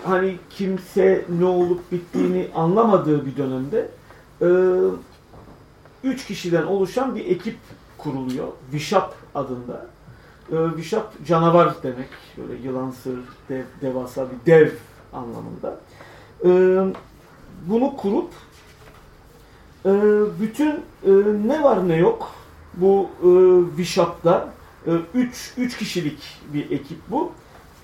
hani 0.05 0.35
kimse 0.49 1.25
ne 1.39 1.45
olup 1.45 1.91
bittiğini 1.91 2.47
anlamadığı 2.55 3.25
bir 3.25 3.37
dönemde 3.37 3.89
üç 6.03 6.25
kişiden 6.25 6.63
oluşan 6.63 7.15
bir 7.15 7.25
ekip 7.25 7.57
kuruluyor. 7.97 8.47
Vişap 8.73 9.15
adında. 9.35 9.85
E, 10.51 10.77
Vişap 10.77 11.25
canavar 11.25 11.73
demek. 11.83 12.09
Böyle 12.37 12.61
yılan 12.67 12.91
sır, 12.91 13.19
dev, 13.49 13.63
devasa 13.81 14.27
bir 14.31 14.51
dev 14.51 14.69
anlamında. 15.13 15.79
E, 16.45 16.49
bunu 17.65 17.97
kurup 17.97 18.29
e, 19.85 19.91
bütün 20.41 20.71
e, 21.05 21.11
ne 21.47 21.63
var 21.63 21.87
ne 21.89 21.95
yok 21.97 22.31
bu 22.73 23.09
e, 23.21 23.27
Vişap'ta 23.77 24.53
3 25.13 25.53
e, 25.57 25.67
kişilik 25.67 26.41
bir 26.53 26.71
ekip 26.71 26.97
bu. 27.09 27.31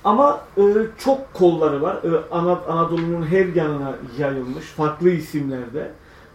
ama 0.03 0.41
e, 0.57 0.63
çok 0.97 1.33
kolları 1.33 1.81
var. 1.81 1.95
E, 1.95 2.31
Ana, 2.31 2.61
Anadolu'nun 2.67 3.25
her 3.25 3.45
yanına 3.45 3.95
yayılmış 4.17 4.65
farklı 4.65 5.09
isimlerde. 5.09 5.91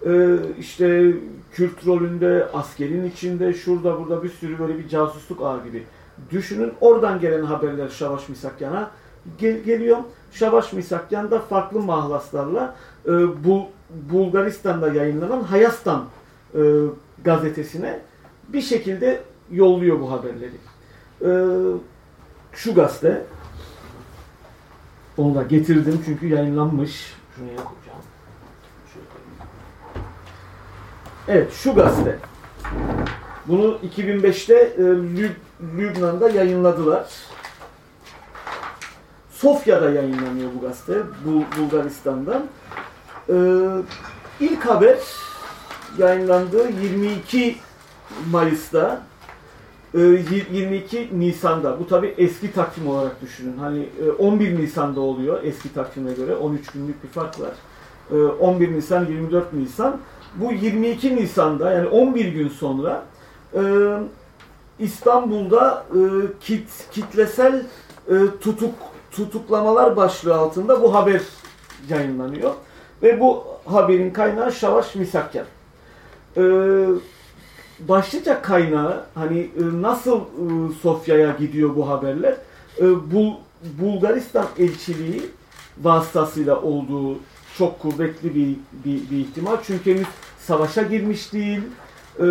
E, 0.07 0.37
işte 0.59 1.13
Kürt 1.53 1.87
rolünde, 1.87 2.49
askerin 2.53 3.11
içinde, 3.11 3.53
şurada 3.53 3.99
burada 3.99 4.23
bir 4.23 4.29
sürü 4.29 4.59
böyle 4.59 4.79
bir 4.79 4.89
casusluk 4.89 5.43
ağı 5.43 5.65
gibi. 5.65 5.87
Düşünün 6.31 6.73
oradan 6.81 7.21
gelen 7.21 7.43
haberler 7.43 7.89
Şavaş 7.89 8.29
Misakyan'a 8.29 8.91
gel 9.39 9.63
geliyor. 9.63 9.99
Şavaş 10.33 10.73
Misakyan 10.73 11.31
da 11.31 11.39
farklı 11.39 11.81
mahlaslarla 11.81 12.77
e, 13.07 13.11
bu 13.45 13.67
Bulgaristan'da 13.91 14.89
yayınlanan 14.93 15.43
Hayastan 15.43 16.05
e, 16.55 16.61
gazetesine 17.25 18.01
bir 18.49 18.61
şekilde 18.61 19.21
yolluyor 19.51 20.01
bu 20.01 20.11
haberleri. 20.11 20.55
E, 21.23 21.31
şu 22.53 22.75
gazete 22.75 23.25
onu 25.17 25.35
da 25.35 25.43
getirdim 25.43 26.03
çünkü 26.05 26.27
yayınlanmış. 26.27 27.15
Şuraya 27.37 27.57
koyacağım. 27.57 27.99
Evet 31.29 31.53
şu 31.53 31.75
gazete. 31.75 32.19
Bunu 33.47 33.79
2005'te 33.97 34.55
e, 34.55 34.83
Lüb 35.17 35.31
Lübnan'da 35.79 36.31
yayınladılar. 36.31 37.09
Sofya'da 39.41 39.91
yayınlanıyor 39.91 40.51
bu 40.57 40.61
gazete. 40.61 40.99
Bul 41.25 41.43
Bulgaristan'dan. 41.59 42.47
Ee, 43.29 43.35
ilk 44.41 44.67
haber 44.67 44.99
yayınlandığı 45.99 46.69
22 46.83 47.57
Mayıs'ta 48.31 49.03
22 49.95 50.99
e, 50.99 51.09
Nisan'da. 51.13 51.81
Bu 51.81 51.87
tabi 51.87 52.15
eski 52.19 52.53
takvim 52.53 52.89
olarak 52.89 53.23
düşünün. 53.23 53.59
Hani 53.59 53.89
11 54.19 54.53
e, 54.53 54.57
Nisan'da 54.57 55.01
oluyor 55.01 55.43
eski 55.43 55.75
takvime 55.75 56.13
göre. 56.13 56.37
13 56.37 56.71
günlük 56.71 57.05
bir 57.05 57.09
fark 57.09 57.41
var. 57.41 57.53
11 58.41 58.69
e, 58.69 58.73
Nisan, 58.73 59.07
24 59.07 59.53
Nisan. 59.53 60.01
Bu 60.35 60.53
22 60.53 61.17
Nisan'da 61.17 61.73
yani 61.73 61.89
11 61.89 62.33
gün 62.33 62.49
sonra 62.49 63.05
İstanbul'da 64.79 65.87
kit, 66.41 66.69
kitlesel 66.93 67.63
tutuk 68.41 68.88
tutuklamalar 69.11 69.97
başlığı 69.97 70.35
altında 70.35 70.83
bu 70.83 70.95
haber 70.95 71.21
yayınlanıyor. 71.89 72.53
Ve 73.03 73.21
bu 73.21 73.45
haberin 73.65 74.11
kaynağı 74.11 74.53
Şavaş 74.53 74.95
Misakyan. 74.95 75.47
Ee, 76.37 76.87
başlıca 77.81 78.43
kaynağı 78.43 79.05
hani 79.15 79.39
e, 79.39 79.83
nasıl 79.83 80.21
e, 80.21 80.73
Sofya'ya 80.83 81.37
gidiyor 81.39 81.77
bu 81.77 81.89
haberler? 81.89 82.37
E, 82.79 83.13
Bul 83.13 83.33
Bulgaristan 83.81 84.47
elçiliği 84.59 85.23
vasıtasıyla 85.83 86.63
olduğu 86.63 87.19
çok 87.59 87.81
kuvvetli 87.81 88.35
bir, 88.35 88.57
bir, 88.85 89.11
bir 89.11 89.17
ihtimal. 89.17 89.57
Çünkü 89.63 89.95
henüz 89.95 90.07
savaşa 90.39 90.83
girmiş 90.83 91.33
değil. 91.33 91.61
E, 92.21 92.25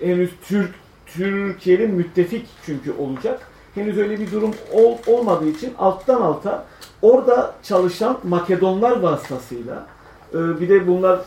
henüz 0.00 0.30
Türk 0.48 0.70
Türkiye'nin 1.06 1.90
müttefik 1.90 2.46
çünkü 2.66 2.92
olacak. 2.92 3.53
Henüz 3.74 3.98
öyle 3.98 4.20
bir 4.20 4.32
durum 4.32 4.50
ol, 4.72 4.96
olmadığı 5.06 5.48
için 5.48 5.72
alttan 5.78 6.20
alta 6.20 6.64
orada 7.02 7.54
çalışan 7.62 8.18
Makedonlar 8.24 9.00
vasıtasıyla 9.00 9.86
ee, 10.34 10.60
bir 10.60 10.68
de 10.68 10.86
bunlar 10.86 11.20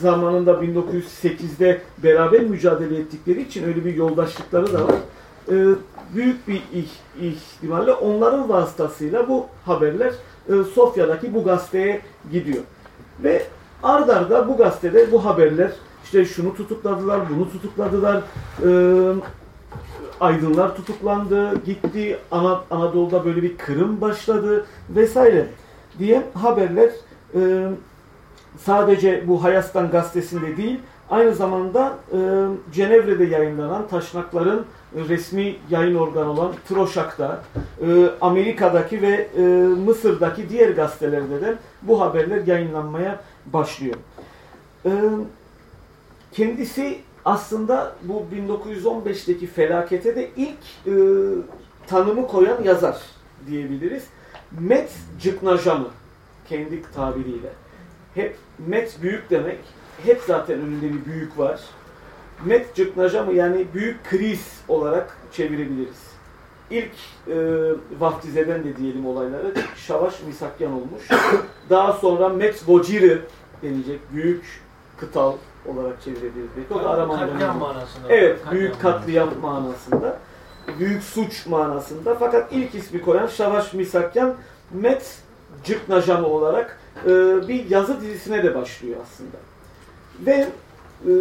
zamanında 0.00 0.52
1908'de 0.52 1.80
beraber 2.02 2.40
mücadele 2.40 2.98
ettikleri 2.98 3.42
için 3.42 3.64
öyle 3.64 3.84
bir 3.84 3.94
yoldaşlıkları 3.94 4.72
da 4.72 4.84
var. 4.88 4.94
Ee, 5.52 5.66
büyük 6.14 6.48
bir 6.48 6.62
ihtimalle 7.20 7.92
onların 7.92 8.48
vasıtasıyla 8.48 9.28
bu 9.28 9.46
haberler 9.64 10.12
e, 10.48 10.64
Sofya'daki 10.74 11.34
bu 11.34 11.44
gazeteye 11.44 12.00
gidiyor. 12.32 12.62
Ve 13.24 13.42
ardarda 13.82 14.48
bu 14.48 14.56
gazetede 14.56 15.12
bu 15.12 15.24
haberler 15.24 15.70
işte 16.04 16.24
şunu 16.24 16.54
tutukladılar, 16.54 17.20
bunu 17.30 17.50
tutukladılar, 17.50 18.22
aydınlar 20.20 20.76
tutuklandı, 20.76 21.64
gitti, 21.64 22.18
Anadolu'da 22.70 23.24
böyle 23.24 23.42
bir 23.42 23.56
kırım 23.58 24.00
başladı 24.00 24.66
vesaire 24.90 25.46
diye 25.98 26.22
haberler 26.34 26.90
sadece 28.58 29.28
bu 29.28 29.44
Hayastan 29.44 29.90
gazetesinde 29.90 30.56
değil, 30.56 30.80
aynı 31.10 31.34
zamanda 31.34 31.98
e, 32.12 32.18
Cenevre'de 32.72 33.24
yayınlanan 33.24 33.88
Taşnakların 33.88 34.66
resmi 35.08 35.56
yayın 35.70 35.94
organı 35.94 36.30
olan 36.30 36.52
Troşak'ta, 36.68 37.42
e, 37.86 38.06
Amerika'daki 38.20 39.02
ve 39.02 39.28
e, 39.36 39.42
Mısır'daki 39.86 40.48
diğer 40.48 40.70
gazetelerde 40.70 41.40
de 41.40 41.54
bu 41.82 42.00
haberler 42.00 42.46
yayınlanmaya 42.46 43.20
başlıyor. 43.46 43.96
E, 44.84 44.90
kendisi 46.32 46.98
aslında 47.24 47.92
bu 48.02 48.24
1915'teki 48.34 49.46
felakete 49.46 50.16
de 50.16 50.30
ilk 50.36 50.58
e, 50.86 50.92
tanımı 51.86 52.26
koyan 52.26 52.62
yazar 52.62 53.00
diyebiliriz. 53.46 54.04
Met 54.60 54.92
Cıknajamı 55.20 55.88
kendi 56.48 56.82
tabiriyle 56.92 57.48
hep 58.14 58.36
met 58.58 58.98
büyük 59.02 59.30
demek. 59.30 59.58
Hep 60.04 60.20
zaten 60.26 60.60
önünde 60.60 60.94
bir 60.94 61.04
büyük 61.04 61.38
var. 61.38 61.60
Met 62.44 62.74
cıknaja 62.74 63.32
yani 63.32 63.66
büyük 63.74 64.04
kriz 64.04 64.60
olarak 64.68 65.16
çevirebiliriz. 65.32 66.10
İlk 66.70 66.92
e, 67.28 67.36
vaftizeden 67.98 68.64
de 68.64 68.76
diyelim 68.76 69.06
olayları 69.06 69.54
Şavaş 69.76 70.22
Misakyan 70.22 70.72
olmuş. 70.72 71.08
Daha 71.70 71.92
sonra 71.92 72.28
Met 72.28 72.68
Vociri 72.68 73.22
denilecek 73.62 74.00
büyük 74.12 74.62
kıtal 74.96 75.32
olarak 75.66 76.02
çevirebiliriz. 76.02 76.50
Belki. 76.56 76.74
O 76.74 76.84
da 76.84 77.08
katliam 77.08 77.58
manasında. 77.58 78.08
Evet, 78.08 78.38
katliam 78.38 78.54
büyük 78.54 78.80
katliam 78.80 79.28
manasında. 79.42 80.18
Büyük 80.78 81.02
suç 81.02 81.46
manasında. 81.46 82.14
Fakat 82.14 82.52
ilk 82.52 82.74
ismi 82.74 83.02
koyan 83.02 83.26
Şavaş 83.26 83.72
Misakyan 83.72 84.34
Met 84.72 85.18
Cıknajamı 85.64 86.26
olarak 86.26 86.78
e, 87.04 87.08
bir 87.48 87.70
yazı 87.70 88.00
dizisine 88.00 88.42
de 88.42 88.54
başlıyor 88.54 88.96
aslında. 89.02 89.36
Ve 90.26 90.48
e, 91.06 91.12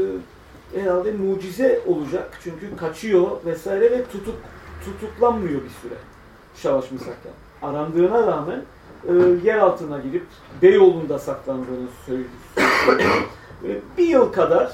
herhalde 0.81 1.11
mucize 1.11 1.81
olacak 1.87 2.39
çünkü 2.43 2.75
kaçıyor 2.77 3.31
vesaire 3.45 3.91
ve 3.91 4.05
tutuk 4.05 4.35
tutuklanmıyor 4.85 5.61
bir 5.63 5.69
süre 5.81 5.95
Şavaş 6.55 6.91
Misakyan. 6.91 7.33
Arandığına 7.61 8.27
rağmen 8.27 8.63
e, 9.07 9.13
yer 9.43 9.57
altına 9.57 9.99
girip 9.99 10.25
Beyoğlu'nda 10.61 11.19
saklandığını 11.19 11.87
söylüyor. 12.05 12.29
Bir 13.97 14.07
yıl 14.07 14.33
kadar 14.33 14.71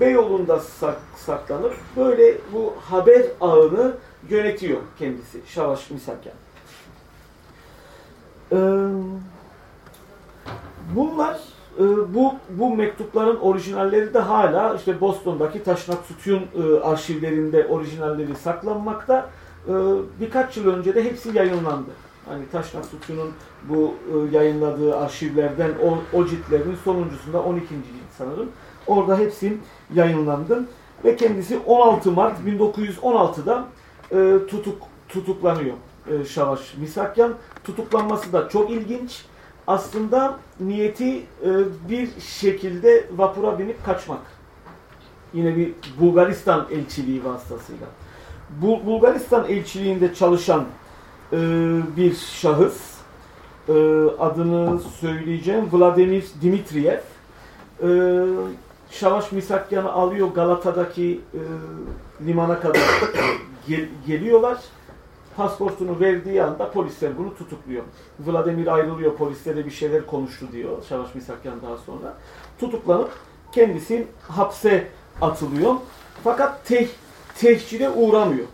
Beyoğlu'nda 0.00 0.60
sak, 0.60 0.96
saklanıp 1.16 1.74
böyle 1.96 2.38
bu 2.52 2.74
haber 2.90 3.22
ağını 3.40 3.94
yönetiyor 4.28 4.80
kendisi 4.98 5.40
Şavaş 5.46 5.90
Misakyan. 5.90 6.34
Ee, 8.52 8.56
Bunlar 10.94 11.40
bu 12.14 12.34
bu 12.50 12.76
mektupların 12.76 13.36
orijinalleri 13.36 14.14
de 14.14 14.18
hala 14.18 14.74
işte 14.74 15.00
Boston'daki 15.00 15.62
Taşnak 15.64 15.98
Sütun 16.04 16.42
e, 16.62 16.80
arşivlerinde 16.80 17.66
orijinalleri 17.66 18.34
saklanmakta. 18.34 19.30
Birkaç 20.20 20.56
yıl 20.56 20.66
önce 20.66 20.94
de 20.94 21.04
hepsi 21.04 21.36
yayınlandı. 21.36 21.90
Hani 22.28 22.48
Taşnak 22.52 22.84
Sütun'un 22.84 23.32
bu 23.68 23.94
yayınladığı 24.32 24.96
arşivlerden 24.96 25.70
o, 25.84 26.18
o 26.18 26.26
ciltlerin 26.26 26.76
sonuncusunda 26.84 27.42
12. 27.42 27.68
cilt 27.68 27.76
sanırım. 28.18 28.48
Orada 28.86 29.18
hepsi 29.18 29.58
yayınlandı 29.94 30.64
ve 31.04 31.16
kendisi 31.16 31.58
16 31.66 32.12
Mart 32.12 32.38
1916'da 32.40 33.64
tutuk 34.46 34.78
tutuklanıyor 35.08 35.74
Şavaş 36.28 36.74
Misakyan. 36.76 37.34
Tutuklanması 37.64 38.32
da 38.32 38.48
çok 38.48 38.70
ilginç 38.70 39.24
aslında 39.66 40.38
niyeti 40.60 41.18
e, 41.18 41.50
bir 41.88 42.08
şekilde 42.20 43.04
vapura 43.16 43.58
binip 43.58 43.84
kaçmak. 43.84 44.20
Yine 45.34 45.56
bir 45.56 45.72
Bulgaristan 46.00 46.66
elçiliği 46.70 47.24
vasıtasıyla. 47.24 47.86
Bu 48.62 48.86
Bulgaristan 48.86 49.44
elçiliğinde 49.48 50.14
çalışan 50.14 50.64
e, 51.32 51.36
bir 51.96 52.14
şahıs, 52.14 52.96
e, 53.68 53.72
adını 54.18 54.80
söyleyeceğim, 54.80 55.68
Vladimir 55.72 56.24
Dimitriyev, 56.42 57.00
e, 57.82 57.88
Şavaş 58.90 59.32
Misakyan'ı 59.32 59.92
alıyor 59.92 60.28
Galata'daki 60.28 61.20
e, 61.34 61.40
limana 62.26 62.60
kadar 62.60 62.82
gel 63.68 63.88
geliyorlar 64.06 64.58
pasportunu 65.36 66.00
verdiği 66.00 66.42
anda 66.42 66.70
polisler 66.70 67.18
bunu 67.18 67.34
tutukluyor. 67.34 67.84
Vladimir 68.20 68.66
ayrılıyor, 68.66 69.16
polislere 69.16 69.66
bir 69.66 69.70
şeyler 69.70 70.06
konuştu 70.06 70.46
diyor 70.52 70.82
Şavaş 70.88 71.14
Misakyan 71.14 71.62
daha 71.62 71.76
sonra. 71.76 72.14
Tutuklanıp 72.60 73.10
kendisi 73.52 74.06
hapse 74.28 74.88
atılıyor. 75.20 75.74
Fakat 76.24 76.64
teh, 76.64 76.88
tehcire 77.38 77.90
uğramıyor. 77.90 78.46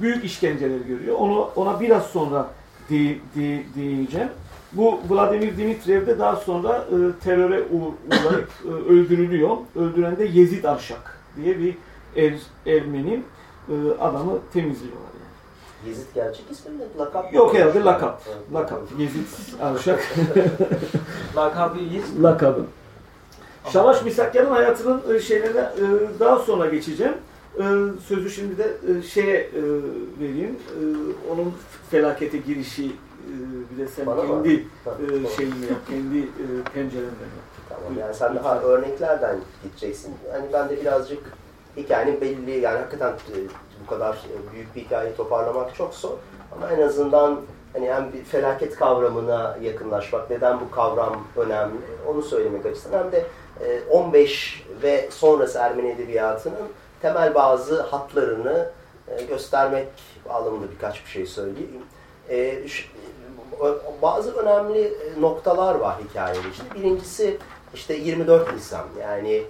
Büyük 0.00 0.24
işkenceler 0.24 0.78
görüyor. 0.78 1.16
Onu 1.18 1.50
ona 1.56 1.80
biraz 1.80 2.06
sonra 2.06 2.46
de, 2.90 3.08
de, 3.36 3.62
değineceğim. 3.76 4.28
Bu 4.72 5.00
Vladimir 5.08 5.56
Dimitriyev 5.56 6.06
de 6.06 6.18
daha 6.18 6.36
sonra 6.36 6.76
e, 6.76 7.24
teröre 7.24 7.62
uğrayıp 7.62 8.48
e, 8.64 8.68
öldürülüyor. 8.68 9.56
Öldüren 9.76 10.16
de 10.16 10.24
Yezid 10.24 10.64
Arşak 10.64 11.18
diye 11.36 11.58
bir 11.58 11.76
er, 12.16 12.34
Ermeni 12.66 13.22
e, 13.68 13.74
adamı 14.00 14.38
temizliyorlar. 14.52 15.00
Yani. 15.00 15.88
Yezid 15.88 16.14
gerçek 16.14 16.50
ismi 16.50 16.72
mi? 16.72 16.82
Lakap 16.98 17.34
Yok 17.34 17.54
herhalde 17.54 17.80
lakap. 17.80 18.22
Lakap. 18.54 18.80
Yezid 18.98 19.60
Arşak. 19.60 20.14
Lakabı 21.36 21.78
Yiğit. 21.78 22.04
Lakabı. 22.22 22.64
Şavaş 23.72 24.04
Misakyan'ın 24.04 24.50
hayatının 24.50 25.14
e, 25.14 25.20
şeylerine 25.20 25.60
e, 25.60 25.84
daha 26.20 26.38
sonra 26.38 26.66
geçeceğim. 26.66 27.14
E, 27.58 27.64
sözü 28.08 28.30
şimdi 28.30 28.58
de 28.58 28.76
şeye 29.02 29.50
vereyim. 30.20 30.58
Onun 31.32 31.54
felakete 31.90 32.38
girişi 32.38 32.92
bir 33.70 33.78
de 33.84 33.88
sen 33.88 34.06
Bana 34.06 34.20
kendi 34.20 34.48
mı? 34.48 35.28
şeyini 35.36 35.64
yap, 35.64 35.78
kendi 35.90 36.28
pencerenden 36.74 37.06
yap. 37.08 37.46
Tamam 37.68 37.98
yani 38.00 38.14
sen 38.14 38.36
daha 38.36 38.60
örneklerden 38.60 39.36
gideceksin. 39.62 40.14
Hani 40.32 40.46
ben 40.52 40.68
de 40.68 40.80
birazcık 40.80 41.18
hikayenin 41.76 42.20
belli 42.20 42.50
yani 42.60 42.78
hakikaten 42.78 43.12
bu 43.84 43.90
kadar 43.90 44.18
büyük 44.52 44.76
bir 44.76 44.80
hikayeyi 44.80 45.16
toparlamak 45.16 45.74
çok 45.74 45.94
zor. 45.94 46.12
Ama 46.52 46.68
en 46.70 46.82
azından 46.82 47.40
hani 47.72 47.92
hem 47.92 48.12
bir 48.12 48.24
felaket 48.24 48.76
kavramına 48.76 49.58
yakınlaşmak, 49.62 50.30
neden 50.30 50.60
bu 50.60 50.70
kavram 50.70 51.24
önemli 51.36 51.76
onu 52.06 52.22
söylemek 52.22 52.66
açısından 52.66 53.04
hem 53.04 53.12
de 53.12 53.26
15 53.90 54.64
ve 54.82 55.08
sonrası 55.10 55.58
Ermeni 55.58 55.88
Edebiyatı'nın 55.90 56.66
temel 57.06 57.34
bazı 57.34 57.82
hatlarını 57.82 58.70
göstermek 59.28 59.88
bağlamında 60.28 60.70
birkaç 60.70 61.04
bir 61.04 61.10
şey 61.10 61.26
söyleyeyim. 61.26 61.82
Bazı 64.02 64.32
önemli 64.32 64.92
noktalar 65.20 65.74
var 65.74 65.96
hikayede 66.08 66.38
işte. 66.52 66.64
Birincisi 66.74 67.38
işte 67.74 67.94
24 67.94 68.54
Nisan 68.54 68.84
yani 69.00 69.42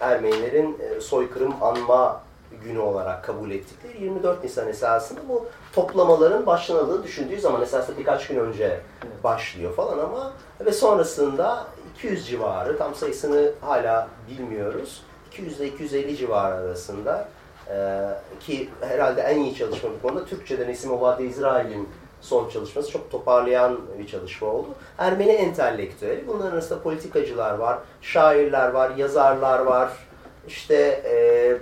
Ermenilerin 0.00 0.78
soykırım 1.00 1.54
anma 1.60 2.22
günü 2.64 2.78
olarak 2.78 3.24
kabul 3.24 3.50
ettikleri 3.50 4.02
24 4.04 4.44
Nisan 4.44 4.68
esasında 4.68 5.20
bu 5.28 5.46
toplamaların 5.72 6.46
başlanadığı 6.46 7.04
düşündüğü 7.04 7.40
zaman 7.40 7.62
esasında 7.62 7.98
birkaç 7.98 8.26
gün 8.26 8.38
önce 8.38 8.80
başlıyor 9.24 9.74
falan 9.74 9.98
ama 9.98 10.32
ve 10.60 10.72
sonrasında 10.72 11.66
200 11.96 12.26
civarı 12.26 12.78
tam 12.78 12.94
sayısını 12.94 13.52
hala 13.60 14.08
bilmiyoruz. 14.30 15.02
200 15.32 15.60
ile 15.60 15.68
250 15.68 16.16
civarı 16.16 16.54
arasında 16.54 17.28
e, 17.70 18.06
ki 18.40 18.68
herhalde 18.80 19.20
en 19.20 19.38
iyi 19.40 19.54
çalışma 19.54 19.90
bu 19.90 20.08
konuda 20.08 20.24
Türkçeden 20.24 20.68
Esim 20.68 20.92
Obade 20.92 21.24
İsrail'in 21.24 21.88
son 22.20 22.48
çalışması 22.48 22.90
çok 22.90 23.10
toparlayan 23.10 23.80
bir 23.98 24.06
çalışma 24.06 24.48
oldu. 24.48 24.68
Ermeni 24.98 25.30
entelektüeli, 25.30 26.24
bunların 26.28 26.52
arasında 26.52 26.82
politikacılar 26.82 27.54
var, 27.54 27.78
şairler 28.02 28.68
var, 28.68 28.90
yazarlar 28.96 29.58
var, 29.58 29.90
işte 30.48 30.74
e, 31.04 31.16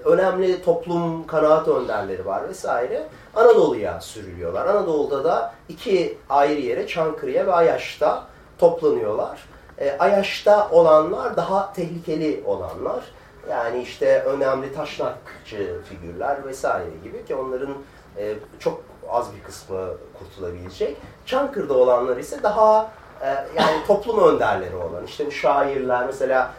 önemli 0.09 0.63
toplum 0.63 1.27
kanaat 1.27 1.69
önderleri 1.69 2.27
var 2.27 2.49
vesaire. 2.49 3.07
Anadolu'ya 3.37 4.01
sürülüyorlar. 4.01 4.67
Anadolu'da 4.67 5.25
da 5.25 5.55
iki 5.69 6.19
ayrı 6.29 6.61
yere 6.61 6.87
Çankırı'ya 6.87 7.47
ve 7.47 7.53
Ayaş'ta 7.53 8.27
toplanıyorlar. 8.59 9.41
E, 9.79 9.97
Ayaş'ta 9.99 10.69
olanlar 10.71 11.37
daha 11.37 11.73
tehlikeli 11.73 12.43
olanlar. 12.47 13.05
Yani 13.51 13.83
işte 13.83 14.23
önemli 14.23 14.75
taşnakçı 14.75 15.81
figürler 15.89 16.45
vesaire 16.47 16.91
gibi 17.05 17.25
ki 17.25 17.35
onların 17.35 17.75
e, 18.17 18.35
çok 18.59 18.83
az 19.09 19.37
bir 19.37 19.43
kısmı 19.43 19.89
kurtulabilecek. 20.19 20.97
Çankırı'da 21.27 21.75
olanlar 21.75 22.17
ise 22.17 22.43
daha 22.43 22.91
e, 23.23 23.27
yani 23.29 23.87
toplum 23.87 24.35
önderleri 24.35 24.77
olan 24.77 25.05
işte 25.07 25.27
bu 25.27 25.31
şairler 25.31 26.07
mesela 26.07 26.55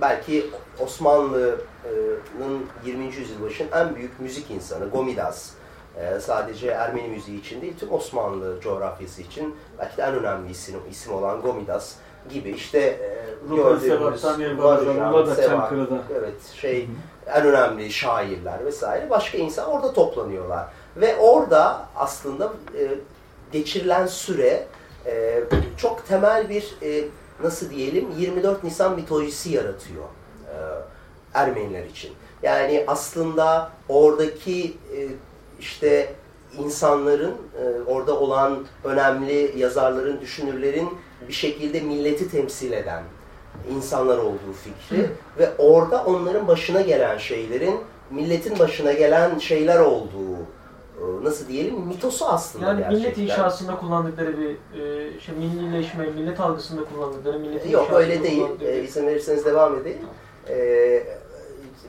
belki 0.00 0.50
Osmanlı'nın 0.78 2.66
20. 2.84 3.04
yüzyıl 3.04 3.42
başının 3.42 3.70
en 3.72 3.94
büyük 3.94 4.20
müzik 4.20 4.50
insanı 4.50 4.88
Gomidas. 4.88 5.50
Ee, 5.96 6.20
sadece 6.20 6.66
Ermeni 6.66 7.08
müziği 7.08 7.40
için 7.40 7.62
değil, 7.62 7.74
tüm 7.80 7.92
Osmanlı 7.92 8.60
coğrafyası 8.60 9.22
için 9.22 9.56
belki 9.78 9.96
de 9.96 10.02
en 10.02 10.14
önemli 10.14 10.50
isim, 10.50 10.80
isim 10.90 11.14
olan 11.14 11.40
Gomidas 11.40 11.94
gibi 12.32 12.50
işte 12.50 12.78
e, 12.78 13.20
gördüğümüz 13.54 14.24
Varujan, 14.58 15.34
Sevak, 15.34 15.72
evet, 16.18 16.42
şey, 16.54 16.88
en 17.26 17.46
önemli 17.46 17.92
şairler 17.92 18.64
vesaire 18.64 19.10
başka 19.10 19.38
insan 19.38 19.70
orada 19.70 19.92
toplanıyorlar. 19.92 20.66
Ve 20.96 21.16
orada 21.16 21.88
aslında 21.96 22.52
e, 22.78 22.88
geçirilen 23.52 24.06
süre 24.06 24.66
e, 25.06 25.44
çok 25.76 26.06
temel 26.08 26.48
bir 26.48 26.74
e, 26.82 27.04
nasıl 27.42 27.70
diyelim 27.70 28.08
24 28.18 28.64
Nisan 28.64 28.94
mitolojisi 28.94 29.50
yaratıyor 29.52 30.04
e, 30.46 30.54
Ermeniler 31.34 31.84
için. 31.84 32.12
Yani 32.42 32.84
aslında 32.86 33.70
oradaki 33.88 34.76
e, 34.96 34.98
işte 35.60 36.14
insanların, 36.58 37.34
e, 37.62 37.90
orada 37.90 38.18
olan 38.18 38.66
önemli 38.84 39.54
yazarların, 39.56 40.20
düşünürlerin 40.20 40.88
bir 41.28 41.32
şekilde 41.32 41.80
milleti 41.80 42.30
temsil 42.30 42.72
eden 42.72 43.02
insanlar 43.76 44.18
olduğu 44.18 44.52
fikri 44.64 45.02
Hı. 45.02 45.08
ve 45.38 45.50
orada 45.58 46.04
onların 46.04 46.48
başına 46.48 46.80
gelen 46.80 47.18
şeylerin 47.18 47.80
milletin 48.10 48.58
başına 48.58 48.92
gelen 48.92 49.38
şeyler 49.38 49.80
olduğu 49.80 50.36
e, 51.00 51.24
nasıl 51.24 51.48
diyelim 51.48 51.80
mitosu 51.80 52.26
aslında 52.26 52.66
yani 52.66 52.78
gerçekten. 52.78 52.98
millet 52.98 53.18
inşasında 53.18 53.76
kullandıkları 53.76 54.38
bir 54.38 54.50
e, 54.50 55.20
şey 55.20 55.34
millileşme, 55.34 56.06
millet 56.06 56.40
algısında 56.40 56.84
kullandıkları 56.84 57.38
millet 57.38 57.70
Yok 57.70 57.90
öyle 57.92 58.22
değil. 58.22 58.46
E, 58.60 58.82
izin 58.82 59.06
verirseniz 59.06 59.44
devam 59.44 59.76
edeyim. 59.76 59.98
E, 60.48 61.02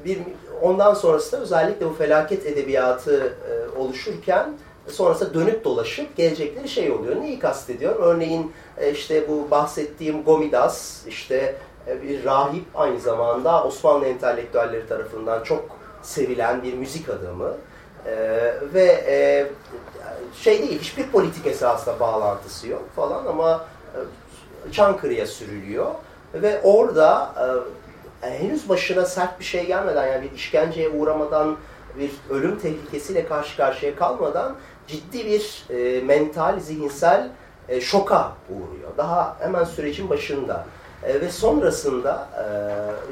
bir 0.05 0.19
ondan 0.61 0.93
sonrası 0.93 1.31
da 1.31 1.41
özellikle 1.41 1.89
bu 1.89 1.93
felaket 1.93 2.45
edebiyatı 2.45 3.33
e, 3.49 3.79
oluşurken 3.79 4.53
sonrasında 4.91 5.33
dönüp 5.33 5.63
dolaşıp 5.63 6.17
gelecekleri 6.17 6.69
şey 6.69 6.91
oluyor. 6.91 7.21
Neyi 7.21 7.39
kastediyorum? 7.39 8.01
Örneğin 8.01 8.51
e, 8.77 8.91
işte 8.91 9.29
bu 9.29 9.51
bahsettiğim 9.51 10.23
Gomidas 10.23 11.07
işte 11.07 11.55
e, 11.87 12.01
bir 12.01 12.25
rahip 12.25 12.65
aynı 12.75 12.99
zamanda 12.99 13.63
Osmanlı 13.63 14.05
entelektüelleri 14.05 14.87
tarafından 14.87 15.43
çok 15.43 15.63
sevilen 16.01 16.63
bir 16.63 16.73
müzik 16.73 17.09
adamı. 17.09 17.53
Ee, 18.05 18.53
ve 18.73 19.03
e, 19.07 19.47
şey 20.35 20.59
değil, 20.59 20.79
hiçbir 20.79 21.07
politik 21.07 21.47
esasla 21.47 21.99
bağlantısı 21.99 22.67
yok 22.67 22.83
falan 22.95 23.25
ama 23.25 23.65
e, 23.95 24.71
Çankırı'ya 24.71 25.27
sürülüyor. 25.27 25.91
Ve 26.33 26.61
orada 26.63 27.33
e, 28.23 28.29
henüz 28.29 28.69
başına 28.69 29.05
sert 29.05 29.39
bir 29.39 29.45
şey 29.45 29.65
gelmeden 29.65 30.07
yani 30.07 30.23
bir 30.23 30.35
işkenceye 30.37 30.89
uğramadan 30.89 31.57
bir 31.99 32.11
ölüm 32.29 32.59
tehlikesiyle 32.59 33.25
karşı 33.27 33.57
karşıya 33.57 33.95
kalmadan 33.95 34.55
ciddi 34.91 35.25
bir 35.25 35.65
e, 35.69 36.01
mental, 36.01 36.59
zihinsel 36.59 37.29
e, 37.69 37.81
şoka 37.81 38.31
uğruyor. 38.49 38.97
Daha 38.97 39.37
hemen 39.39 39.63
sürecin 39.63 40.09
başında. 40.09 40.65
E, 41.03 41.21
ve 41.21 41.29
sonrasında 41.29 42.27
e, 42.37 42.45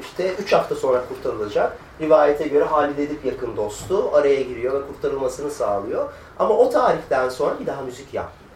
işte 0.00 0.34
3 0.34 0.52
hafta 0.52 0.74
sonra 0.74 1.02
kurtarılacak. 1.08 1.76
Rivayete 2.00 2.48
göre 2.48 2.64
Halid 2.64 2.98
Edip 2.98 3.24
yakın 3.24 3.56
dostu 3.56 4.10
araya 4.12 4.42
giriyor 4.42 4.82
ve 4.82 4.86
kurtarılmasını 4.86 5.50
sağlıyor. 5.50 6.12
Ama 6.38 6.54
o 6.54 6.70
tarihten 6.70 7.28
sonra 7.28 7.60
bir 7.60 7.66
daha 7.66 7.82
müzik 7.82 8.14
yapmıyor. 8.14 8.50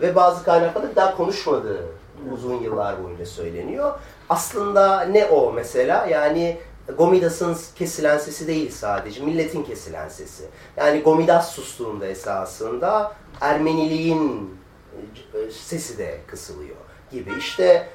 Ve 0.00 0.14
bazı 0.14 0.44
kaynaklarda 0.44 0.90
bir 0.90 0.96
daha 0.96 1.16
konuşmadığı 1.16 1.86
uzun 2.32 2.54
yıllar 2.54 3.04
boyunca 3.04 3.26
söyleniyor. 3.26 3.92
Aslında 4.28 5.00
ne 5.00 5.24
o 5.24 5.52
mesela? 5.52 6.06
Yani 6.06 6.58
Gomidas'ın 6.98 7.56
kesilen 7.76 8.18
sesi 8.18 8.46
değil 8.46 8.70
sadece, 8.70 9.24
milletin 9.24 9.62
kesilen 9.62 10.08
sesi. 10.08 10.44
Yani 10.76 11.02
Gomidas 11.02 11.52
sustuğunda 11.52 12.06
esasında 12.06 13.12
Ermeniliğin 13.40 14.54
e, 15.34 15.50
sesi 15.50 15.98
de 15.98 16.20
kısılıyor 16.26 16.76
gibi. 17.12 17.30
İşte 17.38 17.88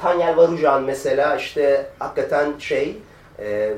Tanyel 0.00 0.36
Varujan 0.36 0.82
mesela 0.82 1.36
işte 1.36 1.90
hakikaten 1.98 2.58
şey 2.58 2.98
e, 3.38 3.74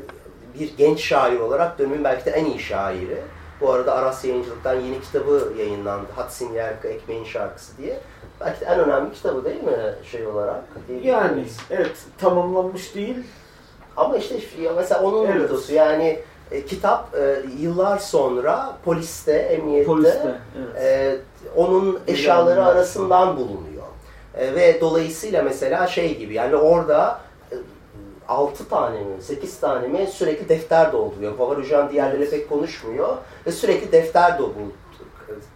bir 0.59 0.77
genç 0.77 1.01
şair 1.01 1.41
olarak 1.41 1.79
dönemin 1.79 2.05
belki 2.05 2.25
de 2.25 2.31
en 2.31 2.45
iyi 2.45 2.59
şairi. 2.59 3.19
Bu 3.61 3.73
arada 3.73 3.95
Aras 3.95 4.25
Yayıncılık'tan 4.25 4.75
yeni 4.75 5.01
kitabı 5.01 5.53
yayınlandı. 5.59 6.07
Hatsin 6.17 6.53
Yerka 6.53 6.89
Ekmeğin 6.89 7.25
Şarkısı 7.25 7.77
diye. 7.77 8.01
Belki 8.41 8.61
de 8.61 8.65
en 8.65 8.81
önemli 8.81 9.13
kitabı 9.13 9.45
değil 9.45 9.63
mi 9.65 9.95
şey 10.11 10.27
olarak? 10.27 10.65
Yani 11.03 11.45
evet 11.71 11.97
tamamlanmış 12.19 12.95
değil. 12.95 13.17
Ama 14.01 14.17
işte 14.17 14.35
mesela 14.77 15.03
onun 15.03 15.27
evet. 15.27 15.41
mitosu 15.41 15.75
yani 15.75 16.19
e, 16.51 16.65
kitap 16.65 17.15
e, 17.15 17.43
yıllar 17.61 17.99
sonra 17.99 18.77
poliste, 18.85 19.33
emniyette 19.33 19.87
poliste, 19.87 20.35
evet. 20.77 20.85
e, 20.85 21.17
onun 21.57 22.01
eşyaları 22.07 22.65
arasından 22.65 23.37
bulunuyor. 23.37 23.83
E, 24.35 24.55
ve 24.55 24.81
dolayısıyla 24.81 25.43
mesela 25.43 25.87
şey 25.87 26.19
gibi 26.19 26.35
yani 26.35 26.57
orada 26.57 27.21
6 28.29 28.63
e, 28.63 28.69
tane 28.69 28.99
mi, 28.99 29.23
8 29.23 29.61
tane 29.61 29.89
mi 29.89 30.07
sürekli 30.07 30.49
defter 30.49 30.93
dolduruyor. 30.93 31.37
Favarujan 31.37 31.91
diğerleri 31.91 32.31
pek 32.31 32.49
konuşmuyor 32.49 33.17
ve 33.47 33.53
sürekli 33.53 33.93
defter 33.93 34.39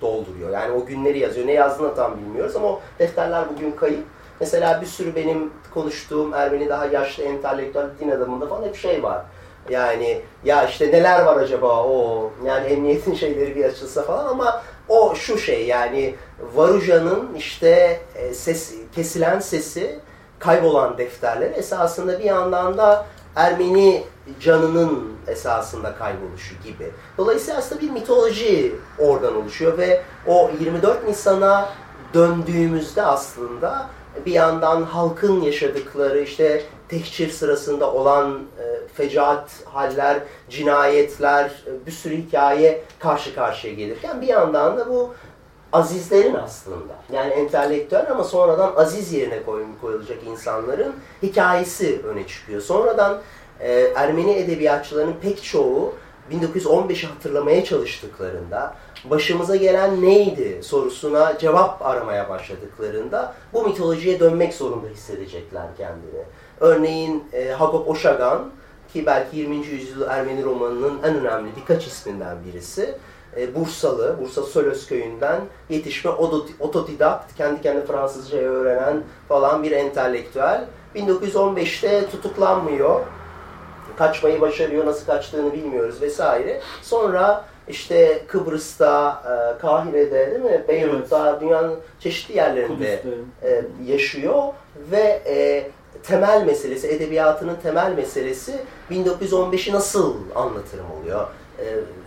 dolduruyor. 0.00 0.50
Yani 0.50 0.72
o 0.72 0.86
günleri 0.86 1.18
yazıyor. 1.18 1.46
Ne 1.46 1.52
yazdığını 1.52 1.94
tam 1.94 2.18
bilmiyoruz 2.18 2.56
ama 2.56 2.68
o 2.68 2.80
defterler 2.98 3.44
bugün 3.54 3.72
kayıp. 3.72 4.04
Mesela 4.40 4.80
bir 4.80 4.86
sürü 4.86 5.14
benim 5.14 5.52
konuştuğum 5.74 6.34
Ermeni 6.34 6.68
daha 6.68 6.86
yaşlı 6.86 7.22
entelektüel 7.22 7.86
din 8.00 8.10
adamında 8.10 8.46
falan 8.46 8.62
hep 8.62 8.76
şey 8.76 9.02
var. 9.02 9.22
Yani 9.70 10.20
ya 10.44 10.68
işte 10.68 10.92
neler 10.92 11.22
var 11.22 11.36
acaba 11.36 11.84
o 11.84 12.30
yani 12.46 12.66
emniyetin 12.66 13.14
şeyleri 13.20 13.56
bir 13.56 13.64
açılsa 13.64 14.02
falan 14.02 14.26
ama 14.26 14.62
o 14.88 15.14
şu 15.14 15.38
şey 15.38 15.66
yani 15.66 16.14
Varuja'nın 16.54 17.34
işte 17.34 18.00
e, 18.14 18.34
ses, 18.34 18.74
kesilen 18.94 19.40
sesi 19.40 20.00
kaybolan 20.38 20.98
defterler 20.98 21.50
esasında 21.50 22.18
bir 22.18 22.24
yandan 22.24 22.78
da 22.78 23.06
Ermeni 23.36 24.04
canının 24.40 25.12
esasında 25.26 25.94
kayboluşu 25.94 26.54
gibi. 26.64 26.90
Dolayısıyla 27.18 27.58
aslında 27.58 27.80
bir 27.80 27.90
mitoloji 27.90 28.74
oradan 28.98 29.36
oluşuyor 29.36 29.78
ve 29.78 30.02
o 30.26 30.50
24 30.60 31.08
Nisan'a 31.08 31.68
döndüğümüzde 32.14 33.02
aslında 33.02 33.86
bir 34.26 34.32
yandan 34.32 34.82
halkın 34.82 35.40
yaşadıkları 35.40 36.20
işte 36.20 36.62
tehcir 36.88 37.30
sırasında 37.30 37.92
olan 37.92 38.40
e, 38.58 38.88
fecaat 38.94 39.50
haller, 39.64 40.18
cinayetler, 40.50 41.44
e, 41.44 41.86
bir 41.86 41.92
sürü 41.92 42.16
hikaye 42.16 42.84
karşı 42.98 43.34
karşıya 43.34 43.74
gelirken 43.74 44.22
bir 44.22 44.26
yandan 44.26 44.78
da 44.78 44.88
bu 44.88 45.14
azizlerin 45.72 46.34
aslında 46.34 46.92
yani 47.12 47.32
entelektüel 47.32 48.06
ama 48.10 48.24
sonradan 48.24 48.72
aziz 48.76 49.12
yerine 49.12 49.42
koyulacak 49.80 50.18
insanların 50.26 50.94
hikayesi 51.22 52.00
öne 52.04 52.26
çıkıyor. 52.26 52.60
Sonradan 52.60 53.20
e, 53.60 53.72
Ermeni 53.96 54.32
edebiyatçılarının 54.32 55.14
pek 55.22 55.42
çoğu 55.42 55.94
1915'i 56.32 57.08
hatırlamaya 57.08 57.64
çalıştıklarında 57.64 58.74
başımıza 59.10 59.56
gelen 59.56 60.02
neydi 60.02 60.60
sorusuna 60.62 61.38
cevap 61.38 61.82
aramaya 61.82 62.28
başladıklarında 62.28 63.34
bu 63.52 63.62
mitolojiye 63.62 64.20
dönmek 64.20 64.54
zorunda 64.54 64.88
hissedecekler 64.88 65.66
kendini. 65.78 66.22
Örneğin 66.60 67.24
e, 67.32 67.48
Hagop 67.48 67.88
Oşagan 67.88 68.50
ki 68.92 69.06
belki 69.06 69.36
20. 69.36 69.56
yüzyıl 69.56 70.02
Ermeni 70.02 70.44
romanının 70.44 71.02
en 71.02 71.14
önemli 71.14 71.50
birkaç 71.56 71.86
isminden 71.86 72.36
birisi. 72.46 72.94
E, 73.36 73.54
Bursalı, 73.54 74.16
Bursa 74.20 74.42
Sölöz 74.42 74.86
köyünden 74.86 75.40
yetişme 75.68 76.10
otodidakt, 76.60 77.36
kendi 77.36 77.62
kendine 77.62 77.84
Fransızca 77.84 78.38
öğrenen 78.38 79.02
falan 79.28 79.62
bir 79.62 79.72
entelektüel. 79.72 80.64
1915'te 80.94 82.10
tutuklanmıyor. 82.10 83.00
Kaçmayı 83.98 84.40
başarıyor, 84.40 84.86
nasıl 84.86 85.06
kaçtığını 85.06 85.52
bilmiyoruz 85.52 86.02
vesaire. 86.02 86.60
Sonra 86.82 87.44
işte 87.68 88.22
Kıbrıs'ta, 88.28 89.22
e, 89.24 89.58
Kahire'de 89.60 90.30
değil 90.30 90.42
mi? 90.42 90.64
Beyrut'ta, 90.68 91.30
evet. 91.30 91.40
dünyanın 91.40 91.78
çeşitli 92.00 92.36
yerlerinde 92.36 93.02
e, 93.42 93.62
yaşıyor 93.86 94.42
ve 94.90 95.22
e, 95.26 95.66
temel 96.02 96.46
meselesi, 96.46 96.88
edebiyatının 96.88 97.56
temel 97.62 97.92
meselesi 97.92 98.60
1915'i 98.90 99.72
nasıl 99.72 100.14
anlatırım 100.34 100.86
oluyor. 101.00 101.26
E, 101.58 101.64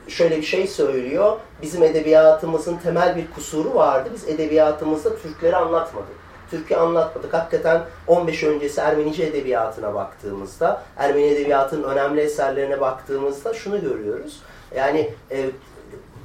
şöyle 0.08 0.38
bir 0.38 0.46
şey 0.46 0.68
söylüyor, 0.68 1.38
bizim 1.62 1.84
edebiyatımızın 1.84 2.78
temel 2.78 3.16
bir 3.16 3.32
kusuru 3.32 3.76
vardı, 3.76 4.10
biz 4.14 4.28
edebiyatımızda 4.28 5.18
Türkleri 5.18 5.56
anlatmadık. 5.56 6.18
Türkiye 6.52 6.80
anlatmadık. 6.80 7.34
Hakikaten 7.34 7.82
15 8.08 8.44
öncesi 8.44 8.82
Ermenice 8.82 9.24
edebiyatına 9.24 9.94
baktığımızda, 9.94 10.84
Ermeni 10.98 11.26
edebiyatının 11.26 11.84
önemli 11.84 12.22
eserlerine 12.22 12.82
baktığımızda 12.82 13.54
şunu 13.54 13.82
görüyoruz. 13.82 14.40
Yani 14.76 15.10
e, 15.32 15.46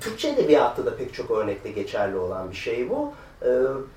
Türkçe 0.00 0.28
edebiyatta 0.28 0.86
da 0.86 0.96
pek 0.96 1.14
çok 1.14 1.30
örnekte 1.30 1.70
geçerli 1.70 2.16
olan 2.16 2.50
bir 2.50 2.56
şey 2.56 2.90
bu. 2.90 3.12
E, 3.42 3.48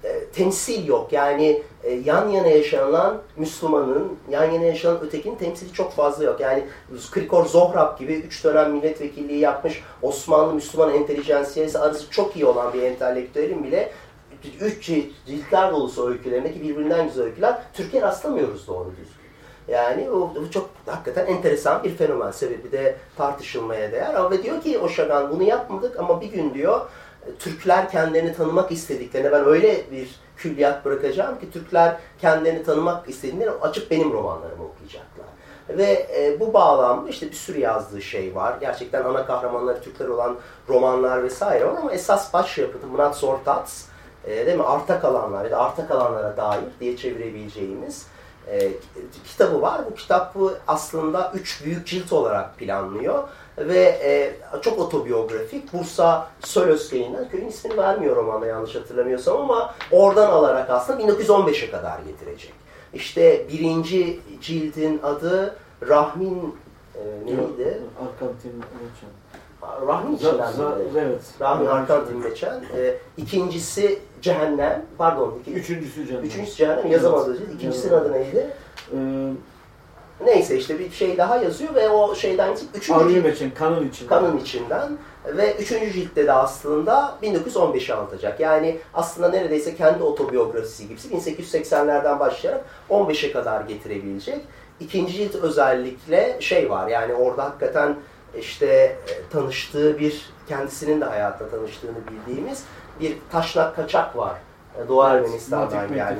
e, 0.03 0.25
temsil 0.25 0.87
yok. 0.87 1.13
Yani 1.13 1.63
e, 1.83 1.93
yan 1.93 2.29
yana 2.29 2.47
yaşanan 2.47 3.21
Müslümanın, 3.37 4.17
yan 4.29 4.51
yana 4.51 4.65
yaşanan 4.65 5.01
ötekinin 5.01 5.35
temsili 5.35 5.73
çok 5.73 5.93
fazla 5.93 6.23
yok. 6.23 6.39
Yani 6.39 6.63
Krikor 7.11 7.45
Zohrab 7.45 7.99
gibi 7.99 8.13
üç 8.13 8.43
dönem 8.43 8.71
milletvekilliği 8.71 9.39
yapmış 9.39 9.83
Osmanlı 10.01 10.53
Müslüman 10.53 10.93
entelijansiyesi 10.93 11.79
arası 11.79 12.09
çok 12.09 12.35
iyi 12.35 12.45
olan 12.45 12.73
bir 12.73 12.81
entelektüelin 12.81 13.63
bile 13.63 13.91
üç 14.61 14.91
ciltler 15.27 15.71
dolusu 15.71 16.09
öykülerindeki 16.09 16.61
birbirinden 16.61 17.07
güzel 17.07 17.23
öyküler 17.23 17.61
Türkiye 17.73 18.01
rastlamıyoruz 18.01 18.67
doğru 18.67 18.91
düzgün. 18.91 19.14
Yani 19.67 20.09
o, 20.09 20.17
o 20.17 20.49
çok 20.51 20.69
hakikaten 20.85 21.25
enteresan 21.25 21.83
bir 21.83 21.95
fenomen. 21.95 22.31
Sebebi 22.31 22.71
de 22.71 22.95
tartışılmaya 23.17 23.91
değer. 23.91 24.31
Ve 24.31 24.43
diyor 24.43 24.61
ki 24.61 24.79
Oşagan 24.79 25.29
bunu 25.29 25.43
yapmadık 25.43 25.99
ama 25.99 26.21
bir 26.21 26.27
gün 26.27 26.53
diyor 26.53 26.81
Türkler 27.39 27.89
kendilerini 27.89 28.35
tanımak 28.35 28.71
istediklerine 28.71 29.31
ben 29.31 29.45
öyle 29.45 29.91
bir 29.91 30.15
külliyat 30.37 30.85
bırakacağım 30.85 31.39
ki 31.39 31.51
Türkler 31.51 31.97
kendilerini 32.21 32.63
tanımak 32.63 33.09
istediğinde 33.09 33.51
açıp 33.51 33.91
benim 33.91 34.13
romanlarımı 34.13 34.63
okuyacaklar. 34.63 35.25
Ve 35.69 36.07
e, 36.17 36.39
bu 36.39 36.53
bağlamda 36.53 37.09
işte 37.09 37.27
bir 37.27 37.35
sürü 37.35 37.59
yazdığı 37.59 38.01
şey 38.01 38.35
var. 38.35 38.57
Gerçekten 38.59 39.03
ana 39.03 39.25
kahramanları 39.25 39.81
Türkler 39.81 40.07
olan 40.07 40.37
romanlar 40.69 41.23
vesaire 41.23 41.65
var 41.65 41.75
ama 41.77 41.91
esas 41.91 42.33
başyapıtı 42.33 42.87
Murat 42.87 43.17
Sortats, 43.17 43.85
e, 44.25 44.45
değil 44.45 44.57
mi? 44.57 44.63
Arta 44.63 44.99
kalanlar 44.99 45.45
ya 45.45 45.51
da 45.51 45.57
arta 45.57 45.87
kalanlara 45.87 46.37
dair 46.37 46.63
diye 46.79 46.97
çevirebileceğimiz 46.97 48.07
e, 48.51 48.71
kitabı 49.27 49.61
var. 49.61 49.81
Bu 49.91 49.95
kitabı 49.95 50.57
aslında 50.67 51.31
üç 51.35 51.65
büyük 51.65 51.87
cilt 51.87 52.13
olarak 52.13 52.57
planlıyor 52.57 53.23
ve 53.57 53.99
e, 54.03 54.35
çok 54.61 54.79
otobiyografik. 54.79 55.73
Bursa 55.73 56.27
Sölösköy'ünden, 56.39 57.29
köyün 57.29 57.47
ismini 57.47 57.77
vermiyor 57.77 58.15
romanda 58.15 58.45
yanlış 58.45 58.75
hatırlamıyorsam 58.75 59.41
ama 59.41 59.75
oradan 59.91 60.31
alarak 60.31 60.69
aslında 60.69 61.01
1915'e 61.03 61.71
kadar 61.71 61.99
getirecek. 61.99 62.53
İşte 62.93 63.45
birinci 63.49 64.19
cildin 64.41 64.99
adı 65.03 65.55
Rahmin 65.87 66.55
e, 66.95 67.25
neydi? 67.25 67.81
Arkantin 67.99 68.63
Rahmi 69.87 70.15
içinden 70.15 70.53
Evet. 70.97 71.21
Rahmi 71.41 71.69
Arkantin 71.69 72.21
geçen. 72.21 72.53
E, 72.53 72.95
ikincisi 73.17 73.99
Cehennem. 74.21 74.85
Pardon. 74.97 75.37
Iki, 75.41 75.53
Üçüncüsü 75.53 76.07
Cehennem. 76.07 76.25
Üçüncüsü 76.25 76.57
Cehennem 76.57 76.91
yazamadı. 76.91 77.37
Evet. 77.39 77.55
İkincisinin 77.55 77.93
adı 77.93 78.13
neydi? 78.13 78.47
Ee, 78.93 78.97
Neyse 80.25 80.57
işte 80.57 80.79
bir 80.79 80.91
şey 80.91 81.17
daha 81.17 81.37
yazıyor 81.37 81.75
ve 81.75 81.89
o 81.89 82.15
şeyden 82.15 82.57
üçüncü 82.75 82.99
Arıyım 82.99 83.29
için, 83.29 83.51
kanın 83.51 83.89
içinden. 83.89 84.09
Kanın 84.09 84.37
içinden. 84.37 84.97
Ve 85.25 85.55
üçüncü 85.55 85.91
ciltte 85.91 86.27
de 86.27 86.31
aslında 86.31 87.17
1915'i 87.23 87.93
anlatacak. 87.93 88.39
Yani 88.39 88.77
aslında 88.93 89.29
neredeyse 89.29 89.75
kendi 89.75 90.03
otobiyografisi 90.03 90.87
gibisi 90.87 91.09
1880'lerden 91.09 92.19
başlayarak 92.19 92.65
15'e 92.89 93.31
kadar 93.31 93.61
getirebilecek. 93.61 94.41
İkinci 94.79 95.13
cilt 95.13 95.35
özellikle 95.35 96.37
şey 96.39 96.69
var 96.69 96.87
yani 96.87 97.13
orada 97.13 97.43
hakikaten 97.43 97.95
işte 98.39 98.65
e, 98.67 99.29
tanıştığı 99.31 99.99
bir, 99.99 100.29
kendisinin 100.47 101.01
de 101.01 101.05
hayatta 101.05 101.49
tanıştığını 101.49 101.97
bildiğimiz 102.11 102.63
bir 102.99 103.17
taşnak 103.31 103.75
kaçak 103.75 104.17
var. 104.17 104.35
E, 104.77 104.87
Doğu 104.87 105.03
Ermenistan'dan 105.03 105.93
geldi. 105.93 106.19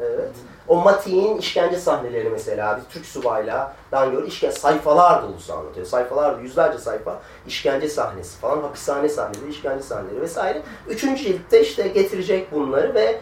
Evet. 0.00 0.30
O 0.68 0.76
Mati'nin 0.76 1.38
işkence 1.38 1.76
sahneleri 1.76 2.30
mesela 2.30 2.76
bir 2.76 2.94
Türk 2.94 3.06
subayla 3.06 3.74
göre 3.90 4.26
işkence 4.26 4.58
sayfalar 4.58 5.22
dolusu 5.22 5.54
anlatıyor. 5.54 5.86
Sayfalar 5.86 6.38
yüzlerce 6.38 6.78
sayfa 6.78 7.20
işkence 7.46 7.88
sahnesi 7.88 8.38
falan, 8.38 8.62
hapishane 8.62 9.08
sahneleri, 9.08 9.50
işkence 9.50 9.82
sahneleri 9.82 10.20
vesaire. 10.20 10.62
Üçüncü 10.88 11.22
ciltte 11.24 11.60
işte 11.62 11.88
getirecek 11.88 12.52
bunları 12.52 12.94
ve 12.94 13.20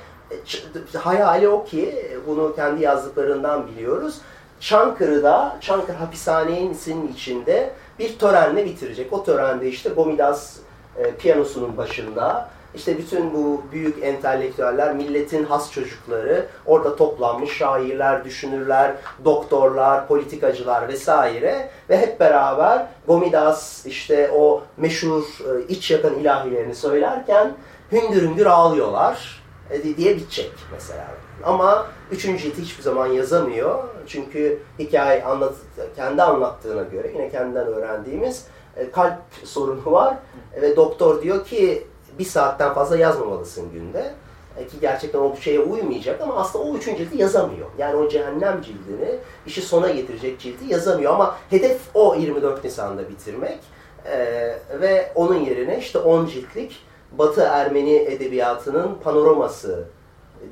e, 0.94 0.98
hayali 0.98 1.48
o 1.48 1.64
ki 1.64 2.06
bunu 2.26 2.54
kendi 2.54 2.82
yazdıklarından 2.82 3.66
biliyoruz. 3.66 4.20
Çankırı'da, 4.60 5.58
Çankırı 5.60 5.96
hapishanesinin 5.96 7.08
içinde 7.08 7.72
bir 8.00 8.18
törenle 8.18 8.64
bitirecek. 8.64 9.12
O 9.12 9.24
törende 9.24 9.68
işte 9.68 9.90
Gomidas 9.90 10.56
e, 10.96 11.14
piyanosunun 11.14 11.76
başında 11.76 12.48
işte 12.74 12.98
bütün 12.98 13.34
bu 13.34 13.62
büyük 13.72 14.04
entelektüeller, 14.04 14.94
milletin 14.94 15.44
has 15.44 15.72
çocukları 15.72 16.46
orada 16.66 16.96
toplanmış 16.96 17.52
şairler, 17.52 18.24
düşünürler, 18.24 18.94
doktorlar, 19.24 20.08
politikacılar 20.08 20.88
vesaire 20.88 21.70
ve 21.90 21.98
hep 21.98 22.20
beraber 22.20 22.86
Gomidas 23.06 23.86
işte 23.86 24.30
o 24.30 24.62
meşhur 24.76 25.22
e, 25.22 25.66
iç 25.68 25.90
yakın 25.90 26.14
ilahilerini 26.14 26.74
söylerken 26.74 27.52
hüngür 27.92 28.22
hüngür 28.22 28.46
ağlıyorlar 28.46 29.42
e, 29.70 29.96
diye 29.96 30.16
bitecek 30.16 30.52
mesela. 30.72 31.06
Ama 31.44 31.86
üçüncü 32.10 32.42
cilti 32.42 32.62
hiçbir 32.62 32.82
zaman 32.82 33.06
yazamıyor. 33.06 33.78
Çünkü 34.06 34.58
hikaye 34.78 35.24
anlat, 35.24 35.54
kendi 35.96 36.22
anlattığına 36.22 36.82
göre 36.82 37.10
yine 37.14 37.30
kendinden 37.30 37.66
öğrendiğimiz 37.66 38.46
e, 38.76 38.90
kalp 38.90 39.18
sorunu 39.44 39.92
var. 39.92 40.16
Ve 40.62 40.76
doktor 40.76 41.22
diyor 41.22 41.44
ki 41.44 41.86
bir 42.18 42.24
saatten 42.24 42.74
fazla 42.74 42.96
yazmamalısın 42.96 43.72
günde. 43.72 44.14
E, 44.56 44.66
ki 44.66 44.76
gerçekten 44.80 45.18
o 45.18 45.36
şeye 45.36 45.60
uymayacak 45.60 46.20
ama 46.20 46.36
aslında 46.36 46.64
o 46.64 46.76
üçüncü 46.76 47.04
cildi 47.04 47.22
yazamıyor. 47.22 47.66
Yani 47.78 47.96
o 47.96 48.08
cehennem 48.08 48.62
cildini, 48.62 49.18
işi 49.46 49.62
sona 49.62 49.90
getirecek 49.90 50.40
cildi 50.40 50.72
yazamıyor 50.72 51.12
ama 51.12 51.36
hedef 51.50 51.80
o 51.94 52.14
24 52.14 52.64
Nisan'da 52.64 53.08
bitirmek. 53.08 53.58
Ee, 54.06 54.54
ve 54.80 55.12
onun 55.14 55.34
yerine 55.34 55.78
işte 55.78 55.98
10 55.98 56.26
ciltlik 56.26 56.86
Batı 57.12 57.40
Ermeni 57.40 57.96
edebiyatının 57.96 58.94
panoraması 59.04 59.84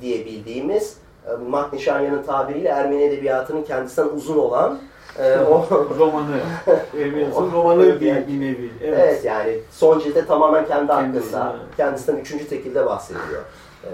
diye 0.01 0.25
bildiğimiz 0.25 0.97
e, 1.27 1.49
Mark 1.49 1.73
Nişanyan'ın 1.73 2.23
tabiriyle 2.23 2.69
Ermeni 2.69 3.03
edebiyatının 3.03 3.63
kendisinden 3.63 4.09
uzun 4.09 4.37
olan 4.37 4.79
e, 5.19 5.37
o 5.37 5.67
romanı. 5.99 6.39
Ermenistan'ın 6.97 7.51
romanı 7.51 7.99
diye 7.99 8.27
bir 8.27 8.39
nevi. 8.39 8.71
Evet. 8.83 8.99
Evet 8.99 9.25
yani 9.25 9.59
son 9.71 9.99
cilde 9.99 10.25
tamamen 10.25 10.67
kendi 10.67 10.91
hakkında, 10.91 11.55
kendisinden 11.77 12.19
üçüncü 12.19 12.47
tekilde 12.47 12.85
bahsediyor. 12.85 13.43
Ee, 13.83 13.89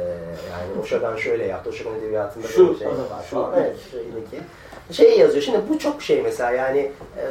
yani 0.52 0.82
Oşagan 0.82 1.16
şöyle 1.16 1.46
yaptı, 1.46 1.70
Oşagan 1.70 1.96
edebiyatında 1.96 2.48
Şu, 2.48 2.68
böyle 2.68 2.80
şey 2.80 2.88
var 2.88 2.96
şu 3.30 3.36
falan. 3.36 3.54
Evet. 3.58 3.76
Şey 4.92 5.20
yazıyor, 5.20 5.44
şimdi 5.44 5.60
bu 5.70 5.80
çok 5.80 6.02
şey 6.02 6.22
mesela 6.22 6.52
yani 6.52 6.80
e, 7.18 7.24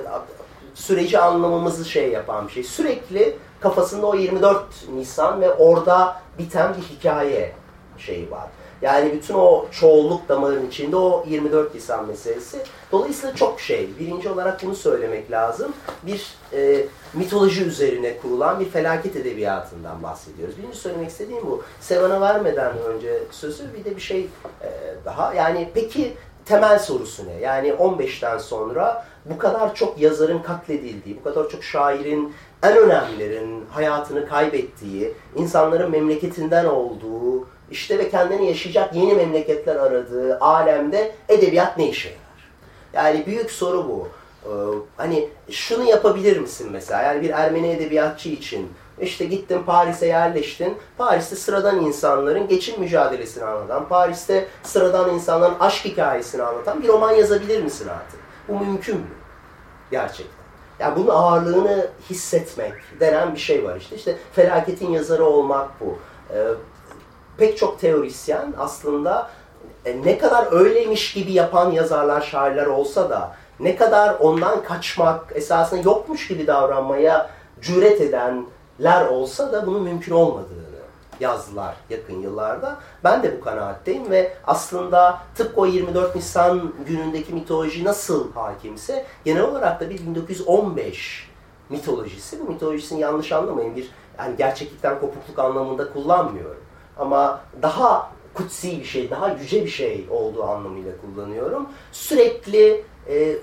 süreci 0.75 1.19
anlamamızı 1.19 1.85
şey 1.85 2.11
yapan 2.11 2.47
bir 2.47 2.53
şey. 2.53 2.63
Sürekli 2.63 3.37
kafasında 3.61 4.07
o 4.07 4.15
24 4.15 4.65
Nisan 4.95 5.41
ve 5.41 5.53
orada 5.53 6.17
biten 6.39 6.75
bir 6.77 6.97
hikaye 6.97 7.53
şeyi 7.99 8.31
var. 8.31 8.49
Yani 8.83 9.13
bütün 9.13 9.35
o 9.35 9.67
çoğulluk 9.71 10.29
damarın 10.29 10.67
içinde 10.67 10.97
o 10.97 11.25
24 11.29 11.75
Nisan 11.75 12.07
meselesi. 12.07 12.63
Dolayısıyla 12.93 13.37
çok 13.37 13.61
şey. 13.61 13.89
Birinci 14.01 14.29
olarak 14.29 14.63
bunu 14.63 14.75
söylemek 14.75 15.31
lazım. 15.31 15.73
Bir 16.03 16.35
e, 16.53 16.87
mitoloji 17.15 17.65
üzerine 17.65 18.17
kurulan 18.19 18.61
bir 18.61 18.71
felaket 18.71 19.17
edebiyatından 19.17 20.03
bahsediyoruz. 20.03 20.59
Birinci 20.59 20.79
söylemek 20.79 21.11
istediğim 21.11 21.47
bu. 21.47 21.63
Sevan'a 21.81 22.21
vermeden 22.21 22.79
önce 22.79 23.23
sözü 23.31 23.75
bir 23.75 23.85
de 23.85 23.97
bir 23.97 24.01
şey 24.01 24.21
e, 24.63 24.71
daha. 25.05 25.35
Yani 25.35 25.71
peki 25.75 26.15
temel 26.45 26.79
sorusu 26.79 27.27
ne? 27.27 27.41
Yani 27.41 27.69
15'ten 27.69 28.39
sonra 28.39 29.07
bu 29.25 29.39
kadar 29.39 29.75
çok 29.75 30.01
yazarın 30.01 30.39
katledildiği, 30.39 31.17
bu 31.17 31.23
kadar 31.25 31.49
çok 31.49 31.65
şairin 31.65 32.35
en 32.63 32.77
önemlilerin 32.77 33.65
hayatını 33.71 34.29
kaybettiği, 34.29 35.13
insanların 35.37 35.91
memleketinden 35.91 36.65
olduğu, 36.65 37.47
işte 37.75 37.99
ve 37.99 38.11
kendini 38.11 38.47
yaşayacak 38.47 38.95
yeni 38.95 39.15
memleketler 39.15 39.77
aradığı 39.77 40.39
alemde 40.41 41.15
edebiyat 41.29 41.79
ne 41.79 41.89
işe 41.89 42.09
yarar? 42.09 42.21
Yani 42.93 43.27
büyük 43.27 43.51
soru 43.51 43.89
bu. 43.89 44.09
Ee, 44.45 44.51
hani 44.97 45.29
şunu 45.51 45.85
yapabilir 45.85 46.39
misin 46.39 46.69
mesela? 46.73 47.03
Yani 47.03 47.23
bir 47.23 47.31
Ermeni 47.31 47.71
edebiyatçı 47.71 48.29
için 48.29 48.73
işte 49.01 49.25
gittin 49.25 49.63
Paris'e 49.63 50.07
yerleştin. 50.07 50.79
Paris'te 50.99 51.37
sıradan 51.37 51.81
insanların 51.81 52.49
geçim 52.49 52.81
mücadelesini 52.81 53.45
anlatan, 53.45 53.89
Paris'te 53.89 54.47
sıradan 54.63 55.15
insanların 55.15 55.59
aşk 55.61 55.85
hikayesini 55.85 56.43
anlatan 56.43 56.83
bir 56.83 56.89
roman 56.89 57.13
yazabilir 57.13 57.63
misin 57.63 57.89
artık? 57.89 58.21
Bu 58.49 58.59
mümkün 58.59 58.97
mü? 58.97 59.07
Gerçekten. 59.91 60.45
Yani 60.79 60.97
bunun 60.97 61.09
ağırlığını 61.09 61.87
hissetmek 62.11 62.73
denen 63.01 63.35
bir 63.35 63.41
şey 63.41 63.65
var 63.65 63.77
işte. 63.77 63.97
İşte 63.97 64.17
felaketin 64.33 64.91
yazarı 64.91 65.25
olmak 65.25 65.81
bu. 65.81 65.99
Ee, 66.35 66.49
pek 67.39 67.59
çok 67.59 67.81
teorisyen 67.81 68.55
aslında 68.59 69.31
e, 69.85 70.03
ne 70.05 70.19
kadar 70.19 70.53
öyleymiş 70.53 71.13
gibi 71.13 71.33
yapan 71.33 71.71
yazarlar, 71.71 72.21
şairler 72.21 72.67
olsa 72.67 73.11
da 73.11 73.37
ne 73.61 73.77
kadar 73.77 74.17
ondan 74.21 74.63
kaçmak, 74.63 75.33
esasında 75.35 75.81
yokmuş 75.81 76.29
gibi 76.29 76.47
davranmaya 76.47 77.31
cüret 77.61 78.01
edenler 78.01 79.07
olsa 79.07 79.53
da 79.53 79.67
bunun 79.67 79.83
mümkün 79.83 80.13
olmadığını 80.13 80.65
yazdılar 81.21 81.77
yakın 81.91 82.21
yıllarda. 82.21 82.77
Ben 83.05 83.23
de 83.23 83.37
bu 83.37 83.45
kanaatteyim 83.45 84.11
ve 84.11 84.33
aslında 84.47 85.19
tıpkı 85.35 85.61
o 85.61 85.67
24 85.67 86.15
Nisan 86.15 86.73
günündeki 86.87 87.35
mitoloji 87.35 87.85
nasıl 87.85 88.33
hakimse 88.33 89.07
genel 89.25 89.43
olarak 89.43 89.81
da 89.81 89.91
bir 89.91 89.99
1915 89.99 91.31
mitolojisi. 91.69 92.41
Bu 92.41 92.53
mitolojisini 92.53 93.01
yanlış 93.01 93.33
anlamayın 93.33 93.77
bir 93.77 93.91
yani 94.19 94.37
gerçeklikten 94.37 95.01
kopukluk 95.01 95.39
anlamında 95.39 95.93
kullanmıyorum. 95.93 96.64
Ama 96.99 97.41
daha 97.63 98.11
kutsi 98.35 98.79
bir 98.79 98.85
şey, 98.85 99.11
daha 99.11 99.29
yüce 99.29 99.65
bir 99.65 99.71
şey 99.71 100.07
olduğu 100.11 100.45
anlamıyla 100.45 100.93
kullanıyorum. 101.01 101.69
Sürekli 101.93 102.85
e, 103.09 103.37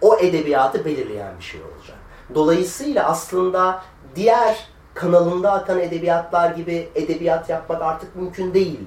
o 0.00 0.16
edebiyatı 0.16 0.84
belirleyen 0.84 1.38
bir 1.38 1.44
şey 1.44 1.60
olacak. 1.60 1.96
Dolayısıyla 2.34 3.08
aslında 3.08 3.82
diğer 4.16 4.68
kanalında 4.94 5.52
akan 5.52 5.80
edebiyatlar 5.80 6.50
gibi 6.50 6.88
edebiyat 6.94 7.48
yapmak 7.48 7.82
artık 7.82 8.16
mümkün 8.16 8.54
değil. 8.54 8.80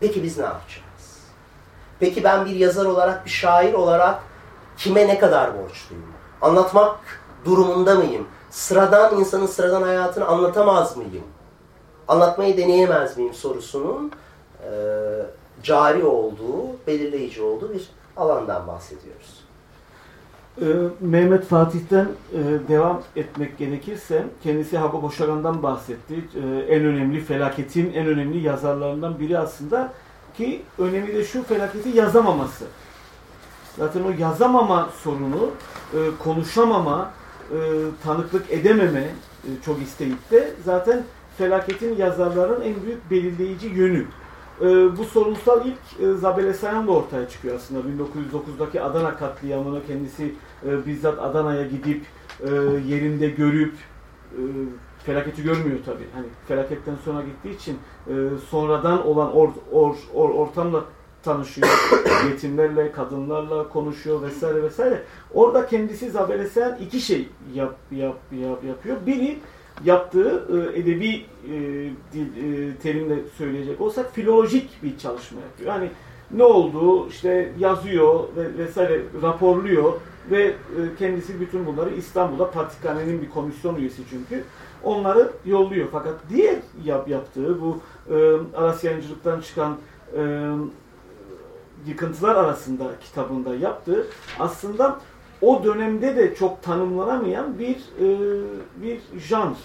Peki 0.00 0.22
biz 0.22 0.38
ne 0.38 0.44
yapacağız? 0.44 1.18
Peki 2.00 2.24
ben 2.24 2.44
bir 2.44 2.56
yazar 2.56 2.84
olarak, 2.84 3.24
bir 3.24 3.30
şair 3.30 3.74
olarak 3.74 4.22
kime 4.76 5.08
ne 5.08 5.18
kadar 5.18 5.50
borçluyum? 5.58 6.12
Anlatmak 6.40 6.96
durumunda 7.44 7.94
mıyım? 7.94 8.28
Sıradan 8.50 9.18
insanın 9.20 9.46
sıradan 9.46 9.82
hayatını 9.82 10.26
anlatamaz 10.26 10.96
mıyım? 10.96 11.24
Anlatmayı 12.08 12.56
deneyemez 12.56 13.18
miyim 13.18 13.34
sorusunun 13.34 14.12
e, 14.62 14.70
cari 15.62 16.04
olduğu, 16.04 16.86
belirleyici 16.86 17.42
olduğu 17.42 17.74
bir 17.74 17.88
alandan 18.16 18.66
bahsediyoruz. 18.66 19.42
Ee, 20.60 20.64
Mehmet 21.00 21.44
Fatih'ten 21.44 22.08
e, 22.32 22.68
devam 22.68 23.02
etmek 23.16 23.58
gerekirse 23.58 24.24
kendisi 24.42 24.78
Habab 24.78 25.02
Oşagan'dan 25.02 25.62
bahsetti. 25.62 26.14
Ee, 26.14 26.74
en 26.74 26.84
önemli 26.84 27.20
felaketin 27.20 27.92
en 27.92 28.06
önemli 28.06 28.38
yazarlarından 28.38 29.18
biri 29.18 29.38
aslında 29.38 29.92
ki 30.36 30.62
önemi 30.78 31.14
de 31.14 31.24
şu 31.24 31.42
felaketi 31.42 31.88
yazamaması. 31.88 32.64
Zaten 33.78 34.02
o 34.02 34.10
yazamama 34.18 34.90
sorunu, 35.02 35.50
e, 35.94 35.98
konuşamama, 36.24 37.10
e, 37.50 37.56
tanıklık 38.04 38.50
edememe 38.50 39.00
e, 39.44 39.48
çok 39.64 39.82
isteyip 39.82 40.30
de 40.30 40.52
zaten 40.64 41.02
felaketin 41.38 41.96
yazarların 41.96 42.62
en 42.62 42.82
büyük 42.82 43.10
belirleyici 43.10 43.66
yönü. 43.66 44.04
E, 44.60 44.96
bu 44.96 45.04
sorunsal 45.04 45.66
ilk 45.66 46.00
e, 46.00 46.14
Zabele 46.14 46.54
Sayan'la 46.54 46.92
ortaya 46.92 47.28
çıkıyor 47.28 47.56
aslında. 47.56 47.80
1909'daki 47.80 48.82
Adana 48.82 49.16
katliamını 49.16 49.86
kendisi 49.86 50.34
e, 50.66 50.86
bizzat 50.86 51.18
Adana'ya 51.18 51.66
gidip 51.66 52.04
e, 52.40 52.48
yerinde 52.88 53.28
görüp 53.28 53.74
e, 54.32 54.40
felaketi 55.04 55.42
görmüyor 55.42 55.78
tabii. 55.86 56.06
Hani 56.14 56.26
felaketten 56.48 56.96
sonra 57.04 57.22
gittiği 57.22 57.56
için 57.56 57.78
e, 58.08 58.12
sonradan 58.50 59.06
olan 59.06 59.36
or, 59.36 59.48
or, 59.72 59.94
or, 60.14 60.30
ortamla 60.30 60.84
tanışıyor. 61.22 61.68
yetimlerle, 62.30 62.92
kadınlarla 62.92 63.68
konuşuyor 63.68 64.22
vesaire 64.22 64.62
vesaire. 64.62 65.02
Orada 65.34 65.66
kendisi 65.66 66.10
Zabele 66.10 66.46
Sayan 66.48 66.78
iki 66.78 67.00
şey 67.00 67.28
yap, 67.54 67.76
yap, 67.90 68.16
yap, 68.32 68.64
yapıyor. 68.64 68.96
Biri 69.06 69.38
yaptığı 69.84 70.44
e, 70.52 70.78
edebi 70.78 71.24
e, 71.44 71.52
dil, 72.12 72.26
e, 72.26 72.76
terimle 72.76 73.16
söyleyecek 73.38 73.80
olsak 73.80 74.14
filolojik 74.14 74.82
bir 74.82 74.98
çalışma 74.98 75.40
yapıyor. 75.40 75.74
Yani 75.74 75.90
ne 76.30 76.44
olduğu 76.44 77.08
işte 77.08 77.52
yazıyor 77.58 78.24
ve 78.36 78.58
vesaire 78.58 79.00
raporluyor 79.22 79.92
ve 80.30 80.42
e, 80.42 80.54
kendisi 80.98 81.40
bütün 81.40 81.66
bunları 81.66 81.90
İstanbul'da 81.90 82.50
Patrikhane'nin 82.50 83.22
bir 83.22 83.30
komisyon 83.30 83.76
üyesi 83.76 84.02
çünkü 84.10 84.44
onları 84.84 85.32
yolluyor. 85.44 85.88
Fakat 85.92 86.14
diğer 86.30 86.56
yap, 86.84 87.08
yaptığı 87.08 87.60
bu 87.60 87.80
e, 88.10 88.36
Arasyancılıktan 88.56 89.40
çıkan 89.40 89.76
e, 90.16 90.52
yıkıntılar 91.86 92.34
arasında 92.34 92.84
kitabında 93.00 93.54
yaptığı 93.54 94.06
aslında 94.38 95.00
o 95.42 95.64
dönemde 95.64 96.16
de 96.16 96.34
çok 96.34 96.62
tanımlanamayan 96.62 97.58
bir 97.58 97.76
e, 97.76 98.06
bir 98.82 99.00
janr 99.18 99.56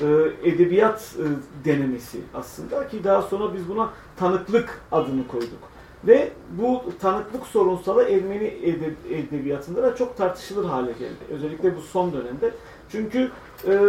e, 0.00 0.06
edebiyat 0.44 1.16
e, 1.18 1.24
denemesi 1.64 2.20
aslında 2.34 2.88
ki 2.88 3.04
daha 3.04 3.22
sonra 3.22 3.54
biz 3.54 3.68
buna 3.68 3.90
tanıklık 4.16 4.80
adını 4.92 5.28
koyduk. 5.28 5.72
Ve 6.06 6.32
bu 6.50 6.82
tanıklık 7.00 7.46
sorunsalı 7.46 8.02
Ermeni 8.02 8.44
edeb- 8.44 9.14
edebiyatında 9.14 9.82
da 9.82 9.96
çok 9.96 10.16
tartışılır 10.16 10.64
hale 10.64 10.92
geldi. 10.92 11.18
Özellikle 11.30 11.76
bu 11.76 11.80
son 11.80 12.12
dönemde. 12.12 12.50
Çünkü 12.92 13.30
e, 13.66 13.80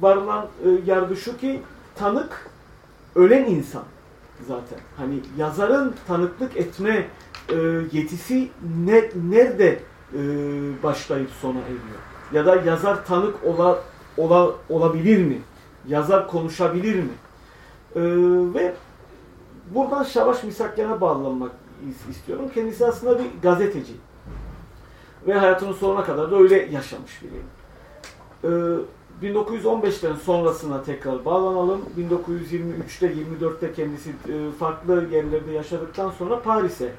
varılan 0.00 0.46
e, 0.64 0.68
yargı 0.86 1.16
şu 1.16 1.36
ki 1.36 1.60
tanık 1.94 2.50
ölen 3.14 3.44
insan 3.44 3.82
zaten. 4.48 4.78
Hani 4.96 5.14
yazarın 5.38 5.94
tanıklık 6.06 6.56
etme 6.56 7.06
e, 7.48 7.56
yetisi 7.92 8.48
ne, 8.86 9.10
nerede 9.30 9.78
e, 10.14 10.82
başlayıp 10.82 11.30
sona 11.30 11.58
eriyor? 11.58 12.00
Ya 12.32 12.46
da 12.46 12.70
yazar 12.70 13.06
tanık 13.06 13.34
ola, 13.44 13.78
ola, 14.16 14.52
olabilir 14.68 15.24
mi? 15.24 15.38
Yazar 15.88 16.28
konuşabilir 16.28 16.96
mi? 16.96 17.12
E, 17.96 18.00
ve 18.54 18.74
buradan 19.74 20.02
Şavaş 20.02 20.44
Misakyan'a 20.44 21.00
bağlanmak 21.00 21.52
istiyorum. 22.10 22.44
Kendisi 22.54 22.86
aslında 22.86 23.18
bir 23.18 23.24
gazeteci. 23.42 23.92
Ve 25.26 25.34
hayatının 25.34 25.72
sonuna 25.72 26.04
kadar 26.04 26.30
da 26.30 26.36
öyle 26.36 26.56
yaşamış 26.56 27.22
biri. 27.22 27.42
Ee, 28.44 28.78
1915'ten 29.22 30.14
sonrasına 30.14 30.82
tekrar 30.82 31.24
bağlanalım. 31.24 31.80
1923'te 31.98 33.12
24'te 33.12 33.72
kendisi 33.72 34.10
e, 34.10 34.50
farklı 34.58 35.08
yerlerde 35.12 35.52
yaşadıktan 35.52 36.10
sonra 36.10 36.42
Paris'e 36.42 36.92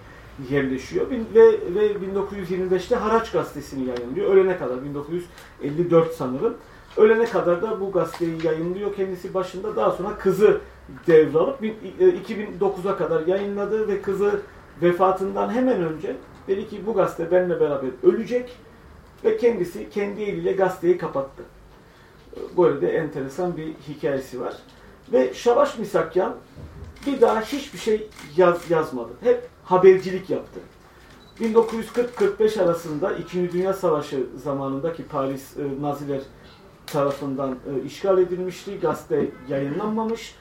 yerleşiyor 0.50 1.08
ve, 1.10 1.46
ve 1.76 1.92
1925'te 1.92 2.96
Haraç 2.96 3.32
gazetesini 3.32 3.88
yayınlıyor. 3.88 4.34
Ölene 4.34 4.58
kadar 4.58 4.84
1954 4.84 6.14
sanırım. 6.14 6.54
Ölene 6.98 7.26
kadar 7.26 7.62
da 7.62 7.82
bu 7.82 7.92
gazeteyi 7.92 8.46
yayınlıyor 8.46 8.96
kendisi 8.96 9.34
başında. 9.34 9.76
Daha 9.76 9.92
sonra 9.92 10.18
kızı 10.18 10.62
devralıp 11.08 11.64
2009'a 12.00 12.94
e, 12.94 12.98
kadar 12.98 13.28
yayınladı 13.28 13.88
ve 13.88 14.02
kızı 14.02 14.42
vefatından 14.82 15.54
hemen 15.54 15.84
önce 15.84 16.16
dedi 16.48 16.70
ki 16.70 16.82
bu 16.86 16.94
gazete 16.94 17.32
benimle 17.32 17.60
beraber 17.60 17.90
ölecek 18.04 18.58
ve 19.26 19.38
kendisi 19.38 19.90
kendi 19.90 20.22
eliyle 20.22 20.52
gazeteyi 20.52 20.98
kapattı. 20.98 21.44
Böyle 22.58 22.82
de 22.82 22.98
enteresan 22.98 23.58
bir 23.58 23.74
hikayesi 23.88 24.42
var. 24.42 24.56
Ve 25.14 25.34
Şavaş 25.34 25.78
Misakyan 25.78 26.36
bir 27.08 27.22
daha 27.22 27.42
hiçbir 27.42 27.80
şey 27.80 28.10
yaz, 28.38 28.72
yazmadı. 28.72 29.12
Hep 29.22 29.50
habercilik 29.66 30.30
yaptı. 30.30 30.60
1940-45 31.42 32.64
arasında 32.64 33.14
İkinci 33.14 33.54
Dünya 33.54 33.74
Savaşı 33.74 34.26
zamanındaki 34.44 35.04
Paris 35.04 35.58
e, 35.58 35.82
Naziler 35.82 36.22
tarafından 36.88 37.52
e, 37.52 37.86
işgal 37.86 38.18
edilmişti. 38.18 38.80
Gazete 38.80 39.28
yayınlanmamış. 39.50 40.36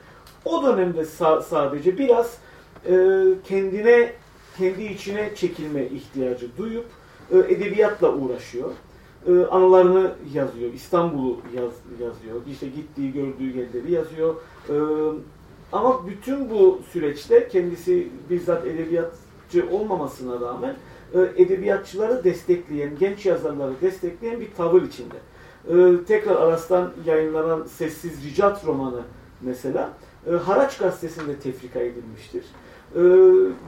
O 0.44 0.62
dönemde 0.62 1.04
sa 1.04 1.42
sadece 1.42 1.98
biraz 1.98 2.38
e, 2.86 2.94
kendine, 3.44 4.12
kendi 4.58 4.84
içine 4.84 5.34
çekilme 5.34 5.86
ihtiyacı 5.86 6.56
duyup 6.58 6.86
e, 7.30 7.38
edebiyatla 7.38 8.12
uğraşıyor. 8.12 8.70
E, 9.26 9.32
anılarını 9.32 10.12
yazıyor. 10.32 10.72
İstanbul'u 10.72 11.40
yaz, 11.56 11.72
yazıyor. 12.00 12.40
İşte 12.50 12.66
gittiği, 12.66 13.12
gördüğü 13.12 13.58
yerleri 13.58 13.92
yazıyor. 13.92 14.34
E, 14.68 14.74
ama 15.72 16.06
bütün 16.06 16.50
bu 16.50 16.80
süreçte 16.92 17.48
kendisi 17.48 18.08
bizzat 18.30 18.66
edebiyatçı 18.66 19.68
olmamasına 19.70 20.40
rağmen 20.40 20.76
e, 21.14 21.42
edebiyatçıları 21.42 22.24
destekleyen, 22.24 22.90
genç 22.98 23.26
yazarları 23.26 23.72
destekleyen 23.80 24.40
bir 24.40 24.54
tavır 24.56 24.82
içinde. 24.82 25.14
E, 25.68 26.04
tekrar 26.04 26.36
Aras'tan 26.36 26.92
yayınlanan 27.06 27.62
Sessiz 27.62 28.24
Ricat 28.24 28.66
romanı 28.66 29.02
mesela 29.40 29.90
e, 30.26 30.30
Haraç 30.30 30.78
gazetesinde 30.78 31.36
tefrika 31.36 31.80
edilmiştir. 31.80 32.44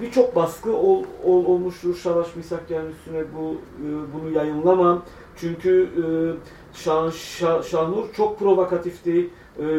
Birçok 0.01 0.36
baskı 0.36 0.76
ol, 0.76 1.05
ol, 1.24 1.44
olmuştur 1.44 1.97
Şavaş 1.97 2.36
Misakyan 2.36 2.86
üstüne 2.86 3.22
bu 3.36 3.57
bunu 4.14 4.30
yayınlamam. 4.30 5.03
Çünkü 5.36 5.88
Şah, 6.74 7.12
Şahnur 7.62 8.12
çok 8.12 8.38
provokatifti. 8.38 9.30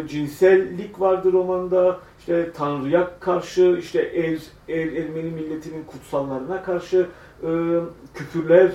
Cinsellik 0.08 1.02
vardı 1.02 1.34
romanda 1.34 2.00
işte 2.28 2.52
Tanrı'ya 2.52 3.20
karşı, 3.20 3.78
işte 3.80 4.02
er, 4.02 4.40
er, 4.70 4.88
Ermeni 4.88 5.32
milletinin 5.32 5.84
kutsallarına 5.84 6.64
karşı 6.64 7.08
e, 7.44 7.50
küfürler 8.14 8.72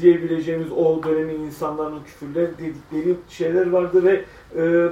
diyebileceğimiz 0.00 0.72
o 0.72 1.02
dönemin 1.02 1.40
insanların 1.40 2.02
küfürler 2.04 2.58
dedikleri 2.58 3.16
şeyler 3.28 3.70
vardı 3.70 4.04
ve 4.04 4.24
e, 4.56 4.88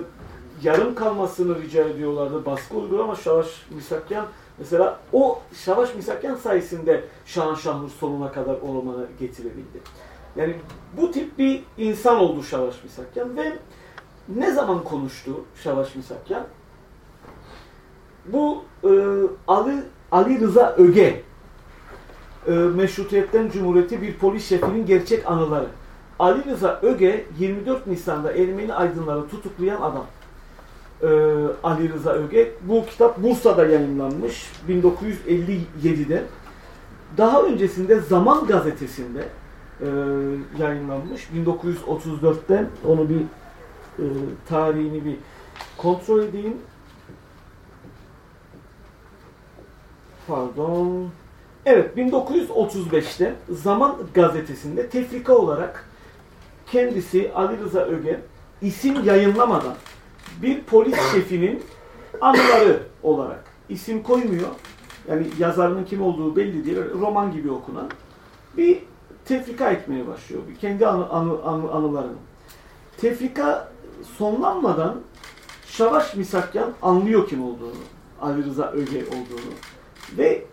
yarım 0.62 0.94
kalmasını 0.94 1.62
rica 1.62 1.84
ediyorlardı. 1.84 2.46
Baskı 2.46 2.76
uygulama 2.76 3.14
Şavaş 3.14 3.46
Misakyan 3.70 4.26
mesela 4.59 5.01
o 5.12 5.40
Şavaş 5.64 5.94
Misakyan 5.94 6.34
sayesinde 6.34 7.05
Şahan 7.26 7.55
Şahnur 7.55 7.90
sonuna 7.90 8.32
kadar 8.32 8.55
o 8.55 8.74
romanı 8.74 9.07
getirebildi. 9.20 9.78
Yani 10.36 10.55
bu 10.96 11.11
tip 11.11 11.38
bir 11.38 11.62
insan 11.78 12.16
oldu 12.16 12.42
Şavaş 12.42 12.84
Misakyan 12.84 13.36
ve 13.36 13.53
ne 14.28 14.53
zaman 14.53 14.84
konuştu 14.84 15.44
Şavaş 15.62 15.94
Misakyan? 15.94 16.46
Bu 18.33 18.62
e, 18.85 18.91
Ali, 19.49 19.74
Ali 20.12 20.41
Rıza 20.41 20.74
Öge 20.79 21.22
e, 22.47 22.53
Meşrutiyetten 22.53 23.51
Cumhuriyeti 23.51 24.03
bir 24.03 24.14
polis 24.14 24.49
şefinin 24.49 24.87
gerçek 24.87 25.31
anıları. 25.31 25.66
Ali 26.18 26.45
Rıza 26.45 26.81
Öge 26.83 27.24
24 27.39 27.87
Nisan'da 27.87 28.33
Ermeni 28.33 28.74
aydınları 28.74 29.29
tutuklayan 29.29 29.81
adam. 29.81 30.07
E, 31.03 31.09
Ali 31.62 31.93
Rıza 31.93 32.11
Öge. 32.11 32.53
Bu 32.62 32.87
kitap 32.87 33.22
Bursa'da 33.22 33.66
yayınlanmış 33.66 34.53
1957'de. 34.68 36.24
Daha 37.16 37.43
öncesinde 37.43 38.01
Zaman 38.01 38.47
Gazetesi'nde 38.47 39.24
e, 39.81 39.87
yayınlanmış 40.59 41.29
1934'ten 41.37 42.68
onu 42.87 43.09
bir 43.09 43.20
e, 43.99 44.05
tarihini 44.49 45.05
bir 45.05 45.16
kontrol 45.76 46.22
edeyim. 46.22 46.57
Pardon. 50.29 51.09
Evet 51.66 51.97
1935'te 51.97 53.35
Zaman 53.51 53.97
gazetesinde 54.14 54.89
tefrika 54.89 55.35
olarak 55.35 55.89
kendisi 56.66 57.33
Ali 57.35 57.59
Rıza 57.59 57.81
Öge 57.81 58.20
isim 58.62 59.05
yayınlamadan 59.05 59.74
bir 60.43 60.62
polis 60.62 60.99
şefinin 61.12 61.62
anıları 62.20 62.83
olarak 63.03 63.45
isim 63.68 64.03
koymuyor. 64.03 64.49
Yani 65.09 65.26
yazarının 65.39 65.85
kim 65.85 66.03
olduğu 66.03 66.37
belli 66.37 66.66
değil. 66.66 66.79
Roman 67.01 67.33
gibi 67.33 67.51
okunan 67.51 67.91
bir 68.57 68.79
tefrika 69.24 69.70
etmeye 69.70 70.07
başlıyor. 70.07 70.43
Kendi 70.61 70.87
anı, 70.87 71.09
anı, 71.11 71.43
anı, 71.43 71.70
anılarını. 71.72 72.16
Tefrika 72.97 73.72
sonlanmadan 74.16 75.01
Şavaş 75.66 76.16
Misakyan 76.16 76.72
anlıyor 76.83 77.29
kim 77.29 77.45
olduğunu. 77.45 77.72
Ali 78.20 78.45
Rıza 78.45 78.70
Öge 78.70 79.05
olduğunu. 79.07 79.53
Ve 80.19 80.45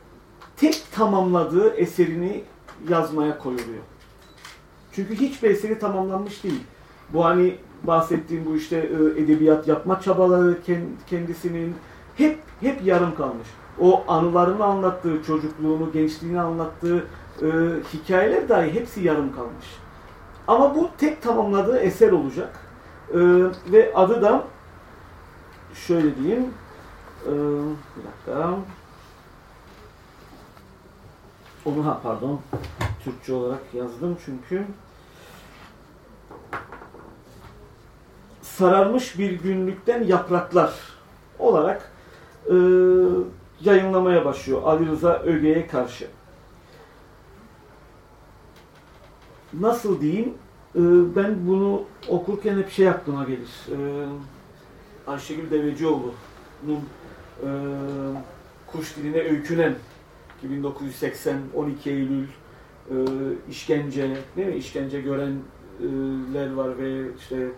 tek 0.58 0.84
tamamladığı 0.92 1.76
eserini 1.76 2.44
yazmaya 2.90 3.38
koyuluyor. 3.38 3.84
Çünkü 4.92 5.16
hiçbir 5.16 5.50
eseri 5.50 5.80
tamamlanmış 5.80 6.44
değil. 6.44 6.64
Bu 7.14 7.26
hani 7.26 7.58
bahsettiğim 7.84 8.46
bu 8.46 8.56
işte 8.56 8.78
e, 8.78 9.22
edebiyat 9.22 9.68
yapma 9.68 10.02
çabaları 10.02 10.58
kendisinin 11.08 11.76
hep 12.16 12.40
hep 12.60 12.86
yarım 12.86 13.16
kalmış. 13.16 13.48
O 13.80 14.04
anılarını 14.08 14.64
anlattığı, 14.64 15.24
çocukluğunu, 15.24 15.92
gençliğini 15.92 16.42
anlattığı 16.42 17.08
e, 17.42 17.48
hikayeler 17.94 18.50
dahi 18.50 18.74
hepsi 18.74 19.02
yarım 19.02 19.36
kalmış. 19.36 19.66
Ama 20.48 20.76
bu 20.76 20.90
tek 20.98 21.22
tamamladığı 21.22 21.78
eser 21.78 22.12
olacak. 22.12 22.60
E, 23.14 23.20
ve 23.72 23.92
adı 23.96 24.22
da 24.22 24.44
şöyle 25.74 26.16
diyeyim. 26.16 26.46
E, 27.26 27.32
bir 27.32 28.04
dakika. 28.08 28.56
Onu 31.66 31.86
ha 31.86 32.00
pardon 32.04 32.42
Türkçe 33.04 33.34
olarak 33.34 33.62
yazdım 33.74 34.18
çünkü 34.26 34.66
sararmış 38.42 39.20
bir 39.20 39.32
günlükten 39.32 40.04
yapraklar 40.04 40.74
olarak 41.40 41.92
e, 42.46 42.56
yayınlamaya 43.62 44.26
başlıyor 44.26 44.62
Ali 44.66 44.88
Rıza 44.88 45.20
Öge'ye 45.20 45.68
karşı. 45.68 46.08
Nasıl 49.54 50.02
diyeyim? 50.02 50.34
E, 50.76 50.82
ben 51.16 51.48
bunu 51.48 51.84
okurken 52.08 52.58
hep 52.58 52.72
şey 52.72 52.90
aklıma 52.90 53.24
gelir. 53.24 53.68
E, 53.72 53.78
Ayşegül 55.08 55.52
Devecioğlu'nun 55.52 56.80
e, 57.44 57.50
kuş 58.68 58.96
diline 58.98 59.22
öykünen 59.22 59.76
1980 60.50 61.38
12 61.56 61.90
Eylül 61.90 62.24
e, 62.92 62.96
işkence, 63.50 64.18
değil 64.38 64.48
mi? 64.48 64.56
İşkence 64.56 65.02
görenler 65.02 66.54
var 66.54 66.78
ve 66.78 67.16
işte 67.20 67.50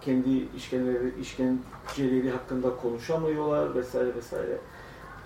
kendi 0.00 0.48
işkenceleri, 0.56 1.12
işkenceleri 1.20 2.30
hakkında 2.30 2.76
konuşamıyorlar 2.76 3.74
vesaire 3.74 4.14
vesaire. 4.14 4.58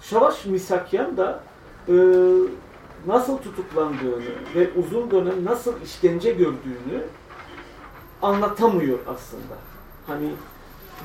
Şavaş 0.03 0.47
Misakyan 0.47 1.17
da 1.17 1.43
e, 1.89 1.95
nasıl 3.07 3.39
tutuklandığını 3.39 4.23
ve 4.55 4.71
uzun 4.77 5.11
dönem 5.11 5.45
nasıl 5.45 5.83
işkence 5.85 6.31
gördüğünü 6.31 7.03
anlatamıyor 8.23 8.99
aslında. 9.07 9.55
Hani 10.07 10.31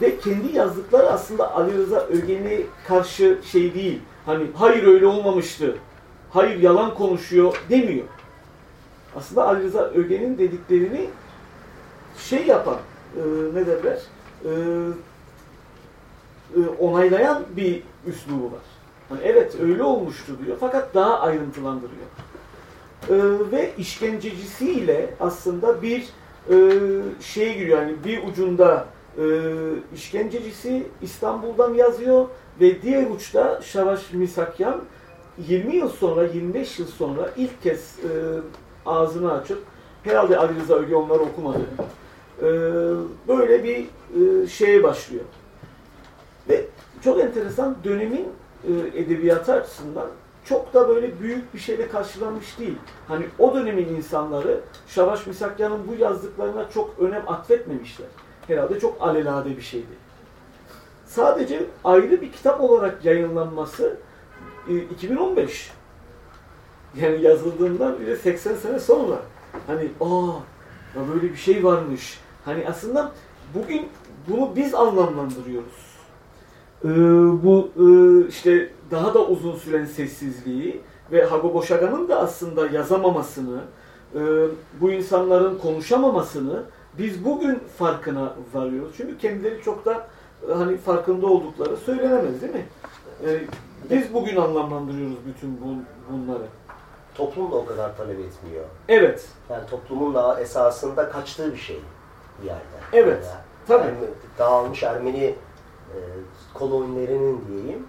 ve 0.02 0.18
kendi 0.18 0.56
yazdıkları 0.56 1.10
aslında 1.10 1.56
Ali 1.56 1.78
Rıza 1.78 2.00
Ögen'e 2.00 2.62
karşı 2.88 3.40
şey 3.44 3.74
değil. 3.74 4.00
Hani 4.26 4.48
hayır 4.54 4.84
öyle 4.84 5.06
olmamıştı 5.06 5.76
hayır 6.30 6.60
yalan 6.60 6.94
konuşuyor 6.94 7.62
demiyor. 7.70 8.06
Aslında 9.16 9.48
Ali 9.48 9.64
Rıza 9.64 9.84
Öge'nin 9.84 10.38
dediklerini 10.38 11.10
şey 12.18 12.46
yapan, 12.46 12.78
e, 13.16 13.22
ne 13.54 13.66
derler, 13.68 14.00
e, 14.46 14.50
e, 16.56 16.68
onaylayan 16.80 17.44
bir 17.58 17.84
üslubu 18.08 18.46
var. 18.46 18.62
Yani 19.10 19.22
evet 19.24 19.56
öyle 19.62 19.84
olmuştu 19.84 20.38
diyor 20.46 20.58
fakat 20.60 20.96
daha 20.96 21.20
ayrıntılandırıyor. 21.20 22.06
E, 23.10 23.16
ve 23.52 23.72
işkencecisiyle 23.78 25.14
aslında 25.20 25.82
bir 25.82 26.10
e, 26.50 26.56
şeye 27.22 27.54
giriyor. 27.54 27.82
Yani 27.82 27.96
bir 28.06 28.24
ucunda 28.28 28.86
e, 29.18 29.24
işkencecisi 29.96 30.88
İstanbul'dan 31.02 31.74
yazıyor 31.74 32.28
ve 32.62 32.82
diğer 32.82 33.10
uçta 33.10 33.62
Şavaş 33.62 34.14
Misakyan 34.14 34.82
20 35.48 35.76
yıl 35.76 35.90
sonra, 35.90 36.24
25 36.24 36.80
yıl 36.80 36.88
sonra 36.88 37.30
ilk 37.38 37.64
kez 37.64 38.00
e, 38.00 38.10
ağzını 38.86 39.34
açıp 39.34 39.64
herhalde 40.04 40.38
Ali 40.38 40.60
Rıza 40.60 40.74
Öge 40.74 40.96
onları 40.96 41.20
okumadı. 41.20 41.60
e, 42.42 42.46
böyle 43.28 43.64
bir 43.64 43.86
e, 44.44 44.48
şeye 44.48 44.84
başlıyor. 44.84 45.24
Ve 46.50 46.66
çok 47.04 47.20
enteresan 47.20 47.76
dönemin 47.84 48.28
e, 48.68 49.00
edebiyatı 49.00 49.54
açısından 49.54 50.08
çok 50.46 50.74
da 50.74 50.88
böyle 50.88 51.20
büyük 51.20 51.54
bir 51.54 51.60
şeyle 51.60 51.88
karşılanmış 51.88 52.60
değil. 52.60 52.78
Hani 53.08 53.26
o 53.40 53.54
dönemin 53.54 53.88
insanları 53.88 54.60
Şavaş 54.88 55.28
Misakyan'ın 55.28 55.88
bu 55.88 56.02
yazdıklarına 56.02 56.70
çok 56.70 57.00
önem 57.00 57.24
atfetmemişler. 57.28 58.08
Herhalde 58.48 58.80
çok 58.80 59.02
alelade 59.02 59.58
bir 59.58 59.62
şeydi. 59.62 60.10
Sadece 61.06 61.66
ayrı 61.84 62.22
bir 62.22 62.32
kitap 62.32 62.62
olarak 62.62 63.06
yayınlanması 63.06 63.98
2015. 64.78 65.72
Yani 66.96 67.22
yazıldığından 67.22 68.00
bile 68.00 68.16
80 68.16 68.56
sene 68.56 68.80
sonra. 68.80 69.22
Hani 69.68 69.90
aa 70.02 70.32
böyle 71.14 71.32
bir 71.32 71.38
şey 71.38 71.64
varmış. 71.64 72.20
Hani 72.46 72.68
aslında 72.68 73.12
bugün 73.54 73.88
bunu 74.28 74.56
biz 74.56 74.74
anlamlandırıyoruz. 74.74 75.90
Ee, 76.86 76.88
bu 77.44 77.70
e, 77.78 78.28
işte 78.28 78.70
daha 78.92 79.14
da 79.14 79.26
uzun 79.26 79.56
süren 79.56 79.86
sessizliği 79.86 80.82
ve 81.12 81.26
Hago 81.26 81.54
Boşagan'ın 81.54 82.08
da 82.10 82.20
aslında 82.20 82.68
yazamamasını, 82.68 83.62
e, 84.16 84.20
bu 84.82 84.92
insanların 84.92 85.58
konuşamamasını 85.58 86.64
biz 86.98 87.26
bugün 87.26 87.60
farkına 87.78 88.34
varıyoruz. 88.54 88.94
Çünkü 88.98 89.18
kendileri 89.18 89.62
çok 89.62 89.86
da 89.86 90.08
e, 90.50 90.54
hani 90.54 90.78
farkında 90.78 91.28
oldukları 91.28 91.78
söylenemez 91.78 92.42
değil 92.42 92.54
mi? 92.54 92.66
Yani 93.28 93.42
biz 93.90 94.14
bugün 94.14 94.36
anlamlandırıyoruz 94.36 95.18
bütün 95.26 95.62
bu, 95.62 95.66
bunları. 96.14 96.44
Toplum 97.16 97.52
da 97.52 97.56
o 97.56 97.66
kadar 97.66 97.98
talep 97.98 98.20
etmiyor. 98.20 98.66
Evet, 98.88 99.28
Yani 99.50 99.66
toplumun 99.70 100.14
da 100.14 100.40
esasında 100.42 101.10
kaçtığı 101.10 101.54
bir 101.54 101.58
şey 101.58 101.80
bir 102.42 102.48
yerde. 102.48 102.62
Evet, 102.94 103.24
Yani 103.28 103.40
tabii. 103.68 103.88
Erme- 103.88 104.10
dağılmış 104.40 104.84
Ermeni 104.84 105.24
e, 105.24 105.98
kolonilerinin 106.54 107.46
diyeyim 107.48 107.88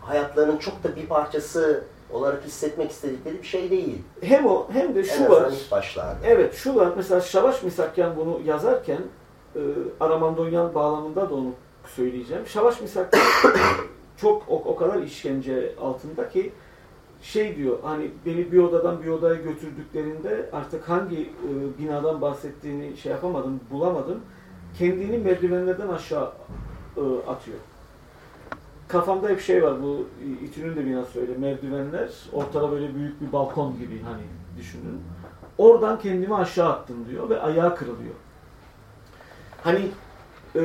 hayatlarının 0.00 0.56
çok 0.58 0.84
da 0.84 0.96
bir 0.96 1.06
parçası 1.06 1.84
olarak 2.12 2.44
hissetmek 2.44 2.90
istedikleri 2.90 3.38
bir 3.42 3.46
şey 3.46 3.70
değil. 3.70 4.02
Hem 4.22 4.46
o 4.46 4.66
hem 4.72 4.94
de 4.94 4.98
En 5.00 5.04
şu 5.04 5.12
azından 5.24 5.42
var. 5.44 5.50
ilk 5.52 5.70
başlarda. 5.70 6.16
Evet 6.26 6.54
şu 6.54 6.74
var. 6.74 6.88
Mesela 6.96 7.20
Şavaş 7.20 7.62
Misakyan 7.62 8.16
bunu 8.16 8.40
yazarken 8.44 9.00
e, 9.56 9.60
Aramandonyan 10.00 10.74
bağlamında 10.74 11.30
da 11.30 11.34
onu 11.34 11.50
söyleyeceğim. 11.96 12.46
Şavaş 12.46 12.80
Misakyan 12.80 13.22
çok 14.20 14.48
o, 14.48 14.54
o 14.54 14.76
kadar 14.76 15.02
işkence 15.02 15.74
altında 15.80 16.28
ki 16.28 16.52
şey 17.22 17.56
diyor 17.56 17.78
hani 17.82 18.10
beni 18.26 18.52
bir 18.52 18.58
odadan 18.58 19.02
bir 19.02 19.08
odaya 19.08 19.34
götürdüklerinde 19.34 20.50
artık 20.52 20.88
hangi 20.88 21.20
e, 21.20 21.78
binadan 21.78 22.20
bahsettiğini 22.20 22.96
şey 22.96 23.12
yapamadım, 23.12 23.60
bulamadım. 23.70 24.20
Kendini 24.78 25.18
merdivenlerden 25.18 25.88
aşağı 25.88 26.32
e, 26.96 27.00
atıyor. 27.30 27.58
Kafamda 28.88 29.28
hep 29.28 29.40
şey 29.40 29.62
var 29.62 29.82
bu 29.82 30.06
İTÜ'nün 30.44 30.76
de 30.76 30.86
binası 30.86 31.20
öyle 31.20 31.34
merdivenler 31.34 32.08
ortada 32.32 32.70
böyle 32.70 32.94
büyük 32.94 33.20
bir 33.20 33.32
balkon 33.32 33.78
gibi 33.78 34.02
hani 34.02 34.22
düşünün. 34.58 35.00
Oradan 35.58 35.98
kendimi 35.98 36.34
aşağı 36.34 36.72
attım 36.72 36.96
diyor 37.10 37.30
ve 37.30 37.40
ayağı 37.40 37.76
kırılıyor. 37.76 38.14
Hani 39.62 39.90
e, 40.56 40.60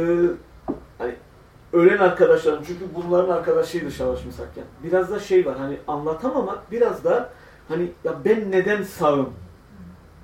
ölen 1.74 1.98
arkadaşlarım 1.98 2.64
çünkü 2.68 2.86
bunların 2.96 3.34
arkadaşıydı 3.34 3.92
Şavaş 3.92 4.26
Misakyan. 4.26 4.66
Biraz 4.84 5.12
da 5.12 5.20
şey 5.20 5.46
var 5.46 5.58
hani 5.58 5.78
anlatamamak 5.88 6.72
biraz 6.72 7.04
da 7.04 7.30
hani 7.68 7.92
ya 8.04 8.14
ben 8.26 8.52
neden 8.52 8.84
sağım? 8.84 9.30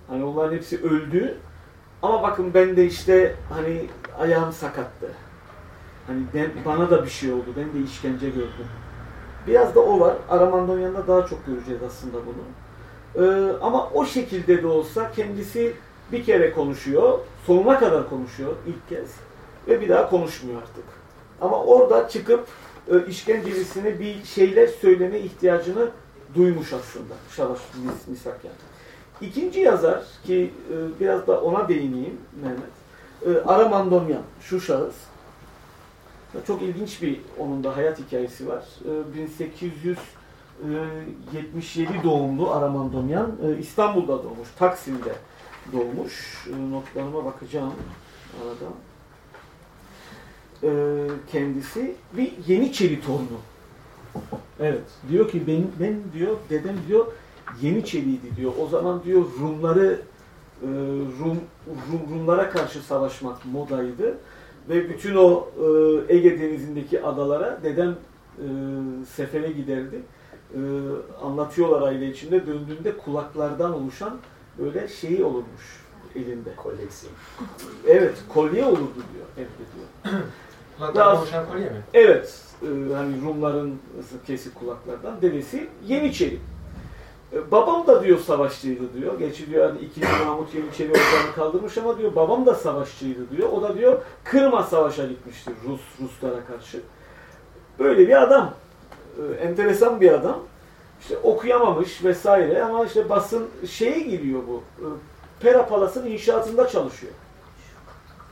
Hani 0.07 0.23
onların 0.23 0.55
hepsi 0.55 0.83
öldü. 0.83 1.37
Ama 2.01 2.23
bakın 2.23 2.53
ben 2.53 2.77
de 2.77 2.85
işte 2.85 3.35
hani 3.49 3.85
ayağım 4.19 4.53
sakattı. 4.53 5.07
Hani 6.07 6.21
ben, 6.33 6.51
bana 6.65 6.89
da 6.89 7.03
bir 7.03 7.09
şey 7.09 7.33
oldu. 7.33 7.45
Ben 7.57 7.73
de 7.73 7.85
işkence 7.85 8.29
gördüm. 8.29 8.67
Biraz 9.47 9.75
da 9.75 9.79
o 9.79 9.99
var. 9.99 10.15
Aramandonyan'da 10.29 11.07
daha 11.07 11.25
çok 11.25 11.45
göreceğiz 11.45 11.81
aslında 11.87 12.17
bunu. 12.25 12.43
Ee, 13.15 13.51
ama 13.61 13.89
o 13.89 14.05
şekilde 14.05 14.63
de 14.63 14.67
olsa 14.67 15.11
kendisi 15.11 15.73
bir 16.11 16.23
kere 16.23 16.51
konuşuyor. 16.51 17.19
Sonuna 17.45 17.79
kadar 17.79 18.09
konuşuyor 18.09 18.53
ilk 18.67 18.89
kez. 18.89 19.15
Ve 19.67 19.81
bir 19.81 19.89
daha 19.89 20.09
konuşmuyor 20.09 20.61
artık. 20.61 20.98
Ama 21.41 21.63
orada 21.63 22.09
çıkıp 22.09 22.47
e, 22.91 23.07
bir 23.99 24.23
şeyler 24.23 24.67
söyleme 24.67 25.19
ihtiyacını 25.19 25.89
duymuş 26.35 26.73
aslında. 26.73 27.13
Şavaş 27.35 27.59
Mis 27.83 28.07
Misakyan. 28.07 28.53
İkinci 29.21 29.59
yazar 29.59 30.03
ki 30.23 30.53
e, 30.73 30.75
biraz 30.99 31.27
da 31.27 31.41
ona 31.41 31.67
değineyim 31.67 32.17
Mehmet. 32.43 32.69
E, 33.25 33.29
Aramandonyan 33.45 34.21
şu 34.41 34.61
şahıs. 34.61 34.95
Çok 36.47 36.61
ilginç 36.61 37.01
bir 37.01 37.21
onun 37.37 37.63
da 37.63 37.77
hayat 37.77 37.99
hikayesi 37.99 38.47
var. 38.47 38.63
E, 38.85 39.13
1877 39.13 42.03
doğumlu 42.03 42.51
Aramandonyan 42.51 43.31
e, 43.45 43.57
İstanbul'da 43.57 44.23
doğmuş. 44.23 44.49
Taksim'de 44.59 45.13
doğmuş. 45.73 46.47
E, 46.47 46.71
notlarıma 46.71 47.25
bakacağım 47.25 47.73
arada. 48.43 48.65
E, 50.63 50.69
kendisi 51.31 51.95
bir 52.17 52.31
Yeniçeri 52.47 53.01
torunu. 53.01 53.39
Evet. 54.59 54.83
Diyor 55.09 55.31
ki 55.31 55.47
ben, 55.47 55.63
ben 55.79 55.95
diyor 56.13 56.37
dedem 56.49 56.75
diyor 56.87 57.05
Yeniçeriydi 57.61 58.35
diyor. 58.37 58.51
O 58.59 58.67
zaman 58.67 59.03
diyor 59.03 59.25
Rumları 59.41 60.01
e, 60.63 60.67
Rum, 61.19 61.39
Rum 61.91 62.19
Rumlara 62.19 62.49
karşı 62.49 62.79
savaşmak 62.81 63.45
modaydı 63.45 64.17
ve 64.69 64.89
bütün 64.89 65.15
o 65.15 65.47
e, 66.09 66.15
Ege 66.15 66.39
Denizi'ndeki 66.39 67.03
adalara 67.03 67.59
dedem 67.63 67.89
e, 67.89 68.45
sefere 69.15 69.51
giderdi. 69.51 70.01
E, 70.53 70.59
anlatıyorlar 71.23 71.81
aile 71.81 72.09
içinde 72.09 72.47
döndüğünde 72.47 72.97
kulaklardan 72.97 73.73
oluşan 73.73 74.17
böyle 74.59 74.87
şeyi 74.87 75.23
olurmuş 75.23 75.83
elinde. 76.15 76.55
Koleksiyon. 76.55 77.13
Evet, 77.87 78.15
kolye 78.29 78.65
olurdu 78.65 79.03
diyor, 79.13 79.47
emrediyor. 79.47 80.23
Kulaklardan 80.79 81.13
Daha- 81.13 81.21
oluşan 81.21 81.45
kolye 81.51 81.65
mi? 81.65 81.81
Evet, 81.93 82.41
e, 82.61 82.93
hani 82.93 83.21
Rumların 83.25 83.79
kesik 84.27 84.55
kulaklardan 84.55 85.21
dedesi 85.21 85.67
Yeniçeri. 85.87 86.39
E, 87.33 87.51
babam 87.51 87.87
da 87.87 88.03
diyor 88.03 88.19
savaşçıydı 88.19 88.93
diyor. 88.93 89.19
Gerçi 89.19 89.47
diyor 89.49 89.69
hani 89.69 89.79
ikinci 89.79 90.07
Mahmut 90.25 90.55
Yeniçeri 90.55 90.89
ortadan 90.89 91.33
kaldırmış 91.35 91.77
ama 91.77 91.97
diyor 91.97 92.15
babam 92.15 92.45
da 92.45 92.55
savaşçıydı 92.55 93.37
diyor. 93.37 93.49
O 93.49 93.61
da 93.61 93.77
diyor 93.77 94.01
Kırım'a 94.23 94.63
savaşa 94.63 95.05
gitmiştir 95.05 95.53
Rus 95.67 95.81
Ruslara 96.01 96.45
karşı. 96.45 96.81
Böyle 97.79 98.07
bir 98.07 98.21
adam. 98.23 98.53
E, 99.17 99.33
enteresan 99.43 100.01
bir 100.01 100.11
adam. 100.11 100.39
İşte 101.01 101.17
okuyamamış 101.17 102.03
vesaire 102.03 102.63
ama 102.63 102.85
işte 102.85 103.09
basın 103.09 103.47
şeye 103.69 103.99
giriyor 103.99 104.41
bu. 104.47 104.63
E, 104.79 104.85
Pera 105.39 105.65
Palas'ın 105.67 106.07
inşaatında 106.07 106.67
çalışıyor. 106.67 107.13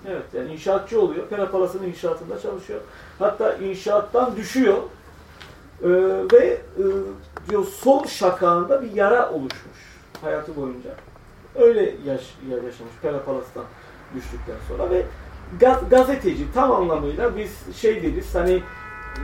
Evet 0.06 0.24
yani 0.34 0.54
inşaatçı 0.54 1.02
oluyor. 1.02 1.28
Pera 1.28 1.52
Palas'ın 1.52 1.84
inşaatında 1.84 2.39
çalışıyor. 2.39 2.80
Hatta 3.20 3.54
inşaattan 3.54 4.36
düşüyor. 4.36 4.78
Ee, 5.84 5.89
ve 6.34 6.62
e, 6.78 6.84
diyor 7.50 7.66
sol 7.66 8.06
şakağında 8.06 8.82
bir 8.82 8.91
yara 8.91 9.32
oluşmuş 9.32 9.98
hayatı 10.22 10.56
boyunca. 10.56 10.89
Öyle 11.56 11.82
yaş, 11.82 12.36
yaşamış 12.50 12.93
Pera 13.02 13.24
Palas'tan 13.24 13.64
düştükten 14.16 14.56
sonra 14.68 14.89
ve 14.89 15.06
gaz, 15.60 15.89
gazeteci 15.89 16.54
tam 16.54 16.72
anlamıyla 16.72 17.38
biz 17.38 17.76
şey 17.76 18.04
deriz 18.04 18.36
hani 18.36 18.64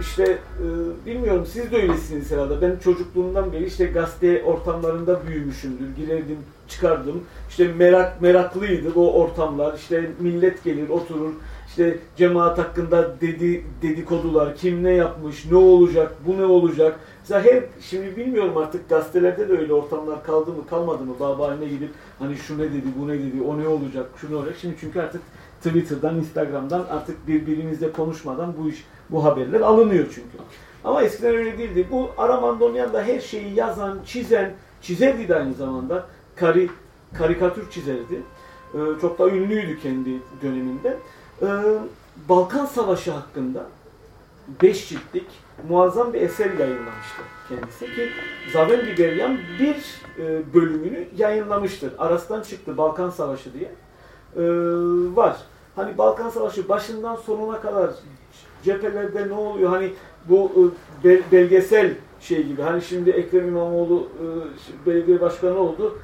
işte 0.02 0.24
e, 0.24 0.66
bilmiyorum 1.06 1.46
siz 1.46 1.72
de 1.72 1.82
öylesiniz 1.82 2.32
herhalde. 2.32 2.62
Ben 2.62 2.80
çocukluğumdan 2.84 3.54
beri 3.54 3.66
işte 3.66 3.86
gazete 3.86 4.44
ortamlarında 4.44 5.28
büyümüşümdür. 5.28 5.96
Girerdim, 5.96 6.38
çıkardım. 6.74 7.24
İşte 7.50 7.68
merak 7.68 8.22
meraklıydı 8.22 8.92
o 8.96 9.14
ortamlar. 9.14 9.74
İşte 9.74 10.12
millet 10.20 10.64
gelir, 10.64 10.90
oturur. 10.90 11.32
İşte 11.68 12.00
cemaat 12.18 12.58
hakkında 12.58 13.22
dedi 13.22 13.66
dedikodular, 13.82 14.56
kim 14.56 14.84
ne 14.84 14.92
yapmış, 14.92 15.46
ne 15.52 15.58
olacak, 15.58 16.16
bu 16.28 16.38
ne 16.38 16.46
olacak. 16.46 17.00
Mesela 17.22 17.44
her, 17.44 17.64
şimdi 17.82 18.18
bilmiyorum 18.18 18.58
artık 18.58 18.90
gazetelerde 18.90 19.50
de 19.50 19.54
öyle 19.54 19.74
ortamlar 19.74 20.24
kaldı 20.24 20.52
mı, 20.52 20.68
kalmadı 20.70 21.04
mı? 21.04 21.14
Baba 21.20 21.48
haline 21.48 21.66
gidip 21.66 21.90
hani 22.20 22.38
şu 22.38 22.58
ne 22.58 22.64
dedi, 22.64 22.88
bu 23.00 23.08
ne 23.08 23.14
dedi, 23.14 23.42
o 23.48 23.60
ne 23.60 23.68
olacak, 23.68 24.06
şu 24.22 24.32
ne 24.32 24.36
olacak. 24.36 24.56
Şimdi 24.62 24.76
çünkü 24.80 25.02
artık 25.02 25.22
Twitter'dan, 25.64 26.16
Instagram'dan 26.16 26.86
artık 26.90 27.28
birbirimizle 27.28 27.92
konuşmadan 27.92 28.54
bu 28.60 28.70
iş, 28.70 28.86
bu 29.10 29.24
haberler 29.24 29.62
alınıyor 29.62 30.06
çünkü. 30.06 30.38
Ama 30.84 31.04
eskiden 31.04 31.36
öyle 31.36 31.58
değildi. 31.58 31.88
Bu 31.92 32.10
Aramandonyan 32.18 32.94
da 32.94 33.04
her 33.04 33.20
şeyi 33.20 33.56
yazan, 33.56 34.00
çizen, 34.06 34.54
çizerdi 34.82 35.28
de 35.28 35.36
aynı 35.36 35.54
zamanda. 35.54 36.06
Kari, 36.36 36.70
karikatür 37.18 37.70
çizerdi. 37.72 38.22
Ee, 38.74 38.78
çok 39.02 39.20
da 39.20 39.30
ünlüydü 39.30 39.80
kendi 39.80 40.10
döneminde. 40.42 40.98
Ee, 41.42 41.48
Balkan 42.30 42.66
Savaşı 42.66 43.12
hakkında 43.12 43.66
beş 44.62 44.90
ciltlik 44.90 45.28
muazzam 45.70 46.14
bir 46.14 46.22
eser 46.22 46.52
yayınlamıştı 46.60 47.22
kendisi 47.50 47.86
ki 47.86 48.10
Zaven 48.54 48.80
Biberyan 48.88 49.38
bir 49.60 50.02
e, 50.20 50.54
bölümünü 50.54 51.08
yayınlamıştır. 51.18 51.94
Aras'tan 51.98 52.42
çıktı 52.42 52.78
Balkan 52.78 53.10
Savaşı 53.10 53.54
diye. 53.54 53.72
e, 54.36 54.44
var. 55.16 55.38
Hani 55.76 55.98
Balkan 55.98 56.30
Savaşı 56.30 56.70
başından 56.70 57.16
sonuna 57.16 57.62
kadar 57.62 57.92
cephelerde 58.64 59.28
ne 59.28 59.34
oluyor? 59.34 59.70
Hani 59.70 59.94
bu 60.30 60.72
e, 61.06 61.22
belgesel 61.32 61.94
şey 62.20 62.44
gibi. 62.44 62.62
Hani 62.62 62.82
şimdi 62.82 63.10
Ekrem 63.10 63.48
İmamoğlu 63.48 64.08
e, 64.20 64.26
belediye 64.88 65.22
başkanı 65.22 65.58
oldu. 65.58 65.98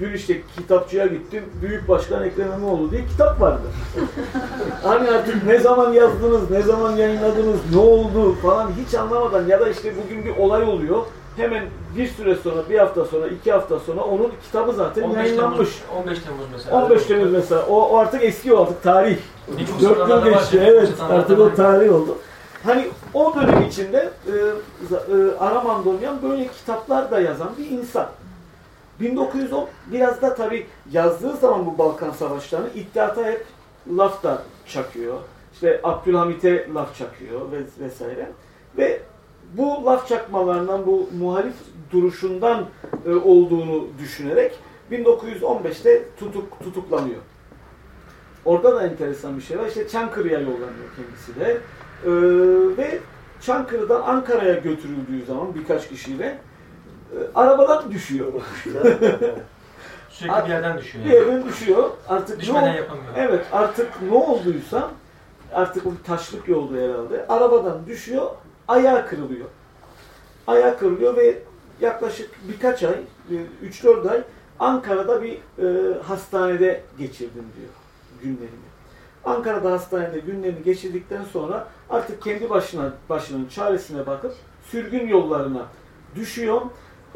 Dün 0.00 0.12
işte 0.12 0.40
kitapçıya 0.56 1.06
gittim. 1.06 1.44
Büyük 1.62 1.88
Başkan 1.88 2.24
Ekrem 2.24 2.46
İmamoğlu 2.46 2.90
diye 2.90 3.06
kitap 3.06 3.40
vardı. 3.40 3.62
hani 4.82 5.10
artık 5.10 5.46
ne 5.46 5.58
zaman 5.58 5.92
yazdınız, 5.92 6.50
ne 6.50 6.62
zaman 6.62 6.96
yayınladınız, 6.96 7.60
ne 7.74 7.80
oldu 7.80 8.34
falan 8.34 8.70
hiç 8.86 8.94
anlamadan 8.94 9.46
ya 9.46 9.60
da 9.60 9.68
işte 9.68 9.92
bugün 10.04 10.24
bir 10.24 10.36
olay 10.36 10.62
oluyor. 10.62 11.02
Hemen 11.36 11.64
bir 11.96 12.06
süre 12.06 12.34
sonra, 12.34 12.68
bir 12.70 12.78
hafta 12.78 13.04
sonra, 13.04 13.26
iki 13.26 13.52
hafta 13.52 13.78
sonra 13.78 14.00
onun 14.00 14.32
kitabı 14.42 14.72
zaten 14.72 15.02
15 15.02 15.16
yayınlanmış. 15.16 15.56
Temmuz, 15.56 16.04
15 16.04 16.18
Temmuz 16.18 16.44
mesela. 16.52 16.84
15 16.84 17.04
Temmuz 17.04 17.32
mesela. 17.32 17.66
O, 17.66 17.88
o 17.88 17.98
artık 17.98 18.24
eski 18.24 18.54
o 18.54 18.62
artık 18.62 18.82
tarih. 18.82 19.16
4 19.82 20.08
yıl 20.08 20.24
geçti. 20.24 20.62
Evet 20.64 20.88
artık 21.10 21.38
o 21.38 21.54
tarih 21.54 21.94
oldu. 21.94 22.16
Hani 22.64 22.88
o 23.14 23.34
dönem 23.34 23.62
içinde 23.62 24.10
e, 24.26 24.32
e, 24.32 25.38
Araman 25.40 25.84
böyle 26.22 26.48
kitaplar 26.48 27.10
da 27.10 27.20
yazan 27.20 27.50
bir 27.58 27.70
insan. 27.70 28.06
1910 29.00 29.68
biraz 29.92 30.22
da 30.22 30.34
tabi 30.34 30.66
yazdığı 30.92 31.36
zaman 31.36 31.66
bu 31.66 31.78
Balkan 31.78 32.10
Savaşlarını 32.10 32.68
iddiata 32.74 33.24
hep 33.24 33.46
laf 33.96 34.22
da 34.22 34.42
çakıyor. 34.66 35.18
İşte 35.52 35.80
Abdülhamit'e 35.82 36.68
laf 36.74 36.96
çakıyor 36.96 37.40
vesaire. 37.80 38.28
Ve 38.78 39.00
bu 39.54 39.84
laf 39.84 40.08
çakmalarından, 40.08 40.86
bu 40.86 41.08
muhalif 41.18 41.54
duruşundan 41.92 42.66
e, 43.06 43.14
olduğunu 43.14 43.86
düşünerek 43.98 44.58
1915'te 44.92 46.02
tutuk, 46.18 46.60
tutuklanıyor. 46.64 47.20
Orada 48.44 48.76
da 48.76 48.86
enteresan 48.86 49.36
bir 49.36 49.42
şey 49.42 49.58
var. 49.58 49.66
İşte 49.66 49.88
Çankırı'ya 49.88 50.40
yollanıyor 50.40 50.88
kendisi 50.96 51.40
de. 51.40 51.58
Ee, 52.04 52.10
ve 52.78 52.98
Çankırı'dan 53.40 54.02
Ankara'ya 54.02 54.54
götürüldüğü 54.54 55.26
zaman 55.26 55.54
birkaç 55.54 55.88
kişiyle 55.88 56.24
e, 56.26 56.38
arabadan 57.34 57.90
düşüyor. 57.90 58.32
Sürekli 60.10 60.44
bir 60.44 60.48
yerden 60.48 60.78
düşüyor. 60.78 61.04
Yani. 61.04 61.14
Bir 61.14 61.20
yerden 61.20 61.48
düşüyor. 61.48 61.90
Artık 62.08 62.40
Düşmeden 62.40 62.72
ne, 62.72 62.76
yapamıyor. 62.76 63.12
Evet 63.16 63.46
artık 63.52 64.02
ne 64.02 64.14
olduysa 64.14 64.90
artık 65.52 65.84
bu 65.84 65.92
taşlık 66.06 66.48
yolda 66.48 66.76
herhalde. 66.76 67.26
Arabadan 67.28 67.86
düşüyor, 67.86 68.30
ayağı 68.68 69.06
kırılıyor. 69.06 69.46
Ayağı 70.46 70.78
kırılıyor 70.78 71.16
ve 71.16 71.38
yaklaşık 71.80 72.30
birkaç 72.48 72.82
ay, 72.82 72.96
3-4 73.64 74.10
ay 74.10 74.22
Ankara'da 74.58 75.22
bir 75.22 75.32
e, 75.32 75.98
hastanede 76.02 76.82
geçirdim 76.98 77.44
diyor 77.56 77.70
günlerimi. 78.22 78.70
Ankara'da 79.24 79.72
hastanede 79.72 80.18
günlerini 80.18 80.62
geçirdikten 80.62 81.24
sonra 81.24 81.68
artık 81.90 82.22
kendi 82.22 82.50
başına 82.50 82.92
başının 83.08 83.48
çaresine 83.48 84.06
bakıp 84.06 84.34
sürgün 84.70 85.08
yollarına 85.08 85.66
düşüyor. 86.14 86.60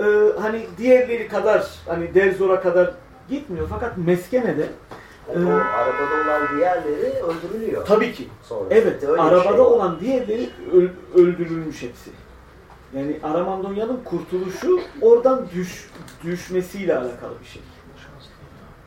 Ee, 0.00 0.04
hani 0.40 0.66
diğerleri 0.78 1.28
kadar 1.28 1.66
hani 1.86 2.14
Derzor'a 2.14 2.60
kadar 2.60 2.94
gitmiyor 3.28 3.66
fakat 3.70 3.98
Meskene'de 3.98 4.68
yani 5.34 5.50
e, 5.50 5.52
arabada 5.52 6.24
olan 6.24 6.48
diğerleri 6.56 7.12
öldürülüyor. 7.22 7.86
Tabii 7.86 8.12
ki. 8.12 8.28
Sonra 8.42 8.64
evet, 8.70 9.04
arabada 9.08 9.42
şey 9.42 9.60
olan 9.60 10.00
diğerleri 10.00 10.50
öldürülmüş 11.14 11.82
hepsi. 11.82 12.10
Yani 12.96 13.18
Aramandonya'nın 13.22 14.00
kurtuluşu 14.04 14.80
oradan 15.00 15.46
düş, 15.54 15.90
düşmesiyle 16.24 16.96
alakalı 16.96 17.40
bir 17.40 17.46
şey. 17.46 17.62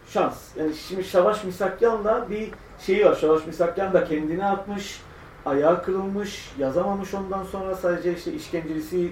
Şans. 0.10 0.38
Yani 0.60 0.76
şimdi 0.76 1.04
Şavaş 1.04 1.44
Misakyan'la 1.44 2.30
bir 2.30 2.52
şeyi 2.80 3.06
var. 3.06 3.16
Şavaş 3.16 3.48
Misakyan 3.48 3.94
da 3.94 4.04
kendini 4.06 4.46
atmış, 4.46 5.02
ayağı 5.46 5.84
kırılmış, 5.84 6.52
yazamamış 6.60 7.14
ondan 7.14 7.44
sonra 7.44 7.76
sadece 7.76 8.16
işte 8.16 8.34
işkencelisi 8.34 9.06
e, 9.06 9.10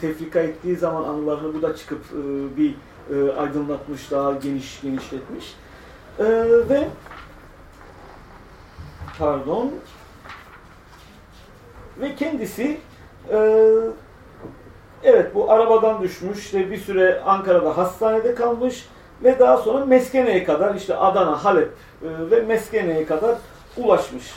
tefrika 0.00 0.40
ettiği 0.40 0.76
zaman 0.76 1.02
anılarını 1.02 1.54
bu 1.54 1.62
da 1.62 1.76
çıkıp 1.76 2.00
e, 2.12 2.56
bir 2.56 2.74
e, 3.14 3.32
aydınlatmış, 3.32 4.10
daha 4.10 4.32
geniş 4.32 4.80
genişletmiş. 4.80 5.54
E, 6.18 6.24
ve 6.68 6.88
pardon 9.18 9.70
ve 12.00 12.14
kendisi 12.14 12.78
e, 13.32 13.68
evet 15.02 15.34
bu 15.34 15.50
arabadan 15.52 16.02
düşmüş 16.02 16.54
ve 16.54 16.70
bir 16.70 16.78
süre 16.78 17.20
Ankara'da 17.20 17.76
hastanede 17.76 18.34
kalmış 18.34 18.88
ve 19.24 19.38
daha 19.38 19.56
sonra 19.56 19.86
Meskene'ye 19.86 20.44
kadar 20.44 20.74
işte 20.74 20.96
Adana, 20.96 21.44
Halep 21.44 21.68
e, 22.02 22.30
ve 22.30 22.40
Meskene'ye 22.40 23.06
kadar 23.06 23.38
ulaşmış. 23.76 24.34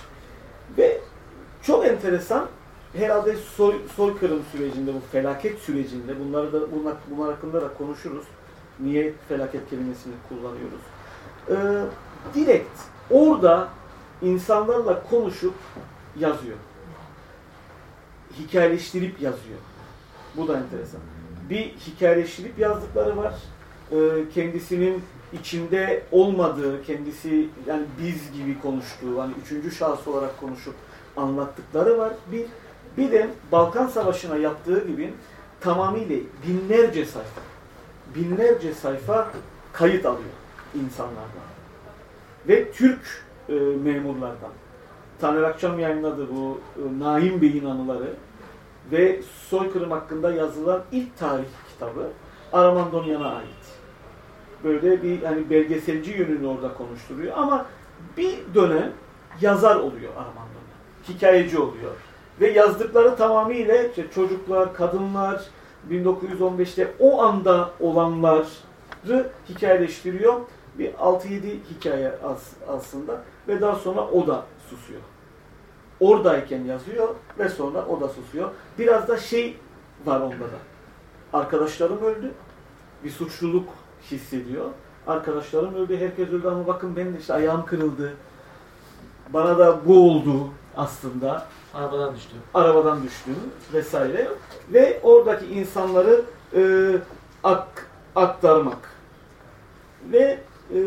Ve 0.77 1.01
çok 1.61 1.85
enteresan 1.85 2.45
herhalde 2.93 3.35
soy, 3.35 3.75
soykırım 3.95 4.41
sürecinde, 4.51 4.93
bu 4.93 4.99
felaket 5.11 5.59
sürecinde 5.59 6.19
bunları 6.19 6.53
da 6.53 6.71
bunlar, 6.71 6.95
bunlar 7.09 7.33
hakkında 7.33 7.61
da 7.61 7.73
konuşuruz. 7.73 8.25
Niye 8.79 9.13
felaket 9.27 9.69
kelimesini 9.69 10.13
kullanıyoruz? 10.29 10.81
Ee, 11.49 11.55
direkt 12.33 12.79
orada 13.11 13.67
insanlarla 14.21 15.03
konuşup 15.09 15.53
yazıyor. 16.19 16.57
Hikayeleştirip 18.39 19.21
yazıyor. 19.21 19.59
Bu 20.37 20.47
da 20.47 20.57
enteresan. 20.57 21.01
Bir 21.49 21.65
hikayeleştirip 21.65 22.59
yazdıkları 22.59 23.17
var. 23.17 23.33
Ee, 23.91 23.95
kendisinin 24.33 25.03
içinde 25.33 26.03
olmadığı, 26.11 26.83
kendisi 26.83 27.47
yani 27.67 27.83
biz 28.01 28.31
gibi 28.31 28.61
konuştuğu, 28.61 29.21
hani 29.21 29.33
üçüncü 29.43 29.71
şahıs 29.71 30.07
olarak 30.07 30.39
konuşup 30.39 30.75
anlattıkları 31.17 31.97
var. 31.97 32.13
Bir, 32.31 32.45
bir 32.97 33.11
de 33.11 33.29
Balkan 33.51 33.87
Savaşı'na 33.87 34.37
yaptığı 34.37 34.87
gibi 34.87 35.13
tamamıyla 35.61 36.17
binlerce 36.47 37.05
sayfa, 37.05 37.41
binlerce 38.15 38.73
sayfa 38.73 39.31
kayıt 39.73 40.05
alıyor 40.05 40.29
insanlardan. 40.75 41.43
Ve 42.47 42.71
Türk 42.71 43.25
e, 43.49 43.53
memurlardan. 43.83 44.51
Taner 45.19 45.43
Akçam 45.43 45.79
yayınladı 45.79 46.27
bu 46.35 46.61
e, 46.77 46.99
Naim 46.99 47.41
Bey'in 47.41 47.65
anıları 47.65 48.13
ve 48.91 49.21
soykırım 49.49 49.91
hakkında 49.91 50.33
yazılan 50.33 50.83
ilk 50.91 51.17
tarih 51.17 51.45
kitabı 51.73 52.09
Aramandonyan'a 52.53 53.35
ait. 53.35 53.47
Böyle 54.63 55.03
bir 55.03 55.23
hani 55.23 55.49
belgeselci 55.49 56.11
yönünü 56.11 56.47
orada 56.47 56.73
konuşturuyor 56.73 57.37
ama 57.37 57.65
bir 58.17 58.39
dönem 58.55 58.91
yazar 59.41 59.75
oluyor 59.75 60.11
Aramandonyan. 60.15 60.53
Hikayeci 61.09 61.57
oluyor. 61.57 61.91
Ve 62.41 62.51
yazdıkları 62.51 63.15
tamamıyla 63.15 63.83
işte 63.83 64.05
çocuklar, 64.15 64.73
kadınlar, 64.73 65.43
1915'te 65.91 66.93
o 66.99 67.21
anda 67.21 67.69
olanları 67.79 68.45
hikayeleştiriyor. 69.49 70.41
Bir 70.79 70.93
6-7 70.93 71.57
hikaye 71.69 72.11
aslında 72.67 73.21
ve 73.47 73.61
daha 73.61 73.75
sonra 73.75 74.01
o 74.01 74.27
da 74.27 74.45
susuyor. 74.69 75.01
Oradayken 75.99 76.63
yazıyor 76.63 77.15
ve 77.39 77.49
sonra 77.49 77.85
o 77.85 78.01
da 78.01 78.07
susuyor. 78.07 78.49
Biraz 78.79 79.07
da 79.07 79.17
şey 79.17 79.57
var 80.05 80.21
onda 80.21 80.39
da. 80.39 80.59
Arkadaşlarım 81.33 82.03
öldü. 82.03 82.31
Bir 83.03 83.09
suçluluk 83.09 83.69
hissediyor. 84.11 84.65
Arkadaşlarım 85.07 85.75
öldü, 85.75 85.97
herkes 85.97 86.29
öldü 86.29 86.47
ama 86.47 86.67
bakın 86.67 86.95
benim 86.95 87.17
işte 87.17 87.33
ayağım 87.33 87.65
kırıldı. 87.65 88.13
Bana 89.29 89.57
da 89.57 89.85
bu 89.85 90.09
oldu 90.09 90.49
aslında. 90.77 91.47
Arabadan 91.73 92.15
düştü. 92.15 92.35
Arabadan 92.53 93.03
düştüm 93.03 93.35
vesaire. 93.73 94.27
Ve 94.73 94.99
oradaki 95.03 95.45
insanları 95.45 96.21
e, 96.55 96.91
ak, 97.43 97.87
aktarmak. 98.15 98.89
Ve 100.11 100.39
e, 100.73 100.77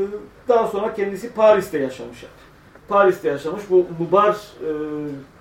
daha 0.48 0.66
sonra 0.66 0.94
kendisi 0.94 1.32
Paris'te 1.32 1.78
yaşamış. 1.78 2.24
Paris'te 2.88 3.28
yaşamış. 3.28 3.62
Bu 3.70 3.86
Nubar 4.00 4.34
e, 4.34 4.70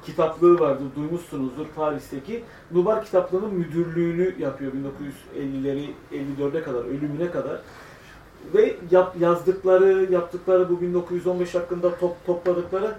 kitaplığı 0.05 0.59
vardı. 0.59 0.83
Duymuşsunuzdur 0.95 1.65
Paris'teki. 1.75 2.43
Nubar 2.71 3.05
kitaplığının 3.05 3.53
müdürlüğünü 3.53 4.35
yapıyor 4.39 4.71
1950'leri 5.35 5.89
54'e 6.11 6.63
kadar, 6.63 6.85
ölümüne 6.85 7.31
kadar. 7.31 7.61
Ve 8.53 8.75
yap, 8.91 9.15
yazdıkları, 9.19 10.13
yaptıkları 10.13 10.69
bu 10.69 10.81
1915 10.81 11.55
hakkında 11.55 11.95
top, 11.95 12.25
topladıkları 12.25 12.95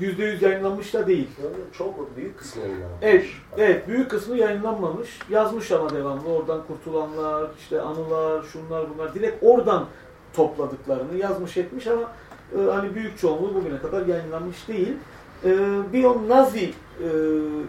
yüzde 0.00 0.24
yüz 0.24 0.42
yayınlanmış 0.42 0.94
da 0.94 1.06
değil. 1.06 1.28
Çok 1.72 2.16
büyük 2.16 2.38
kısmı 2.38 2.62
yayınlanmamış. 2.62 3.02
Evet, 3.02 3.26
evet, 3.56 3.88
büyük 3.88 4.10
kısmı 4.10 4.36
yayınlanmamış. 4.36 5.18
Yazmış 5.30 5.72
ama 5.72 5.90
devamlı. 5.90 6.28
Oradan 6.28 6.60
kurtulanlar, 6.66 7.50
işte 7.58 7.80
anılar, 7.80 8.42
şunlar 8.42 8.86
bunlar. 8.94 9.14
Direkt 9.14 9.42
oradan 9.42 9.86
topladıklarını 10.32 11.16
yazmış 11.16 11.56
etmiş 11.56 11.86
ama 11.86 12.12
e, 12.58 12.70
hani 12.70 12.94
büyük 12.94 13.18
çoğunluğu 13.18 13.54
bugüne 13.54 13.78
kadar 13.78 14.06
yayınlanmış 14.06 14.68
değil. 14.68 14.96
E, 15.44 15.48
bir 15.92 16.04
o 16.04 16.28
Nazi 16.28 16.64
e, 17.00 17.08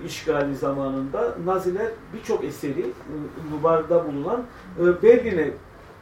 işgali 0.06 0.56
zamanında 0.56 1.36
Naziler 1.46 1.88
birçok 2.14 2.44
eseri 2.44 2.86
Nubar'da 3.52 4.08
bulunan 4.08 4.44
e, 4.80 5.04
Berlin'e 5.04 5.50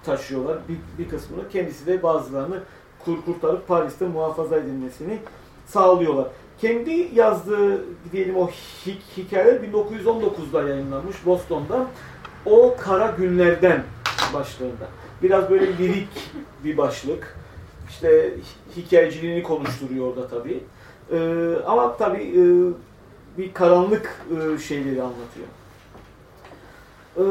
taşıyorlar 0.06 0.58
bir, 0.70 1.04
bir 1.04 1.10
kısmını. 1.10 1.50
Kendisi 1.50 1.88
de 1.88 2.04
bazılarını 2.04 2.60
kur 3.06 3.26
kurtarıp 3.26 3.68
Paris'te 3.68 4.08
muhafaza 4.08 4.58
edilmesini 4.58 5.20
sağlıyorlar. 5.70 6.28
Kendi 6.62 7.10
yazdığı 7.14 7.86
diyelim 8.12 8.36
o 8.36 8.50
hikayeler 9.18 9.62
1919'da 9.62 10.70
yayınlanmış 10.70 11.26
Boston'da. 11.26 11.88
O 12.46 12.76
Kara 12.80 13.16
Günlerden 13.18 13.84
başlığında. 14.34 14.88
Biraz 15.24 15.50
böyle 15.50 15.78
lirik 15.78 16.32
bir 16.64 16.78
başlık. 16.78 17.38
İşte 17.90 18.34
hikayeciliğini 18.78 19.44
konuşturuyor 19.44 20.08
orada 20.08 20.28
tabii. 20.28 20.64
Ee, 21.12 21.56
ama 21.66 21.98
tabii 21.98 22.24
e, 22.24 22.44
bir 23.38 23.54
karanlık 23.54 24.26
e, 24.32 24.58
şeyleri 24.58 25.02
anlatıyor. 25.02 25.48
Ee, 27.18 27.22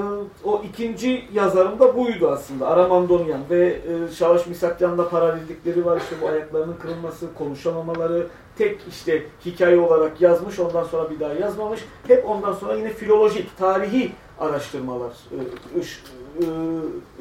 o 0.44 0.62
ikinci 0.68 1.24
yazarım 1.32 1.78
da 1.78 1.96
buydu 1.96 2.28
aslında. 2.28 2.68
Aramandonyan 2.68 3.40
ve 3.50 3.66
e, 3.66 4.14
Şavaş 4.14 4.46
Misakyan'la 4.46 5.08
paralellikleri 5.08 5.84
var. 5.84 5.96
İşte 6.00 6.16
bu 6.22 6.28
ayaklarının 6.28 6.76
kırılması, 6.82 7.34
konuşamamaları, 7.34 8.26
tek 8.58 8.80
işte 8.88 9.22
hikaye 9.46 9.78
olarak 9.78 10.20
yazmış, 10.20 10.58
ondan 10.58 10.84
sonra 10.84 11.10
bir 11.10 11.20
daha 11.20 11.32
yazmamış. 11.32 11.80
Hep 12.06 12.28
ondan 12.28 12.52
sonra 12.52 12.74
yine 12.74 12.90
filolojik, 12.90 13.58
tarihi 13.58 14.12
araştırmalar 14.40 15.10
e, 15.10 15.36
e, 15.78 16.44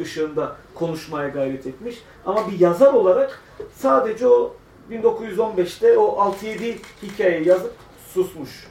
ışığında 0.01 0.55
konuşmaya 0.75 1.27
gayret 1.27 1.67
etmiş. 1.67 2.03
Ama 2.25 2.51
bir 2.51 2.59
yazar 2.59 2.93
olarak 2.93 3.41
sadece 3.75 4.27
o 4.27 4.53
1915'te 4.91 5.97
o 5.97 6.33
6-7 6.41 6.75
hikaye 7.03 7.43
yazıp 7.43 7.73
susmuş 8.13 8.67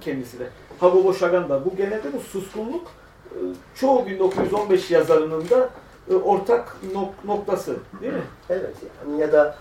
kendisi 0.00 0.38
de. 0.38 0.48
Hagobo 0.80 1.14
Şagan 1.14 1.48
da. 1.48 1.64
Bu 1.64 1.76
genelde 1.76 2.12
bu 2.12 2.20
suskunluk 2.20 2.86
e, 2.86 2.97
çoğu 3.74 4.06
1915 4.06 4.90
yazarının 4.90 5.48
da 5.48 5.70
ortak 6.24 6.76
noktası 7.24 7.76
değil 8.00 8.12
mi? 8.12 8.22
Evet. 8.50 8.74
Yani 9.06 9.20
ya 9.20 9.32
da 9.32 9.56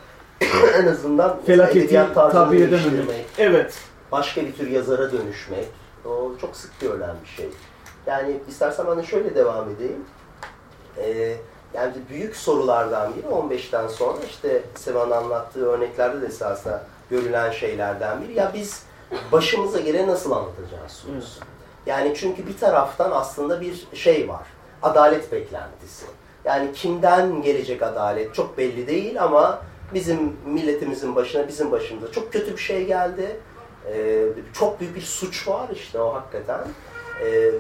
en 0.75 0.87
azından 0.87 1.39
felaketi 1.45 2.05
tabir 2.13 2.67
edememek. 2.67 3.25
Evet. 3.37 3.79
Başka 4.11 4.41
bir 4.41 4.53
tür 4.53 4.67
yazara 4.67 5.11
dönüşmek. 5.11 5.65
O 6.05 6.31
çok 6.41 6.55
sık 6.55 6.79
görülen 6.79 7.15
bir 7.23 7.29
şey. 7.29 7.49
Yani 8.07 8.39
istersen 8.47 8.97
de 8.97 9.03
şöyle 9.03 9.35
devam 9.35 9.69
edeyim. 9.69 10.05
Ee, 10.97 11.37
yani 11.73 11.93
büyük 12.09 12.35
sorulardan 12.35 13.13
biri 13.15 13.27
15'ten 13.27 13.87
sonra 13.87 14.17
işte 14.29 14.63
Sevan 14.75 15.11
anlattığı 15.11 15.65
örneklerde 15.65 16.21
de 16.21 16.25
esasında 16.25 16.83
görülen 17.09 17.51
şeylerden 17.51 18.21
biri. 18.21 18.33
Ya 18.33 18.51
biz 18.53 18.83
başımıza 19.31 19.79
gelen 19.79 20.07
nasıl 20.07 20.31
anlatacağız 20.31 20.91
sorusu. 20.91 21.39
Yani 21.87 22.13
çünkü 22.15 22.47
bir 22.47 22.57
taraftan 22.57 23.11
aslında 23.11 23.61
bir 23.61 23.87
şey 23.93 24.29
var. 24.29 24.47
Adalet 24.83 25.31
beklentisi. 25.31 26.05
Yani 26.45 26.73
kimden 26.73 27.41
gelecek 27.41 27.83
adalet 27.83 28.35
çok 28.35 28.57
belli 28.57 28.87
değil 28.87 29.23
ama 29.23 29.61
bizim 29.93 30.37
milletimizin 30.45 31.15
başına, 31.15 31.47
bizim 31.47 31.71
başımıza 31.71 32.11
çok 32.11 32.33
kötü 32.33 32.51
bir 32.51 32.61
şey 32.61 32.85
geldi. 32.85 33.39
Ee, 33.93 34.23
çok 34.53 34.79
büyük 34.79 34.95
bir 34.95 35.01
suç 35.01 35.47
var 35.47 35.69
işte 35.73 35.99
o 35.99 36.13
hakikaten. 36.13 36.59
Ee, 37.21 37.51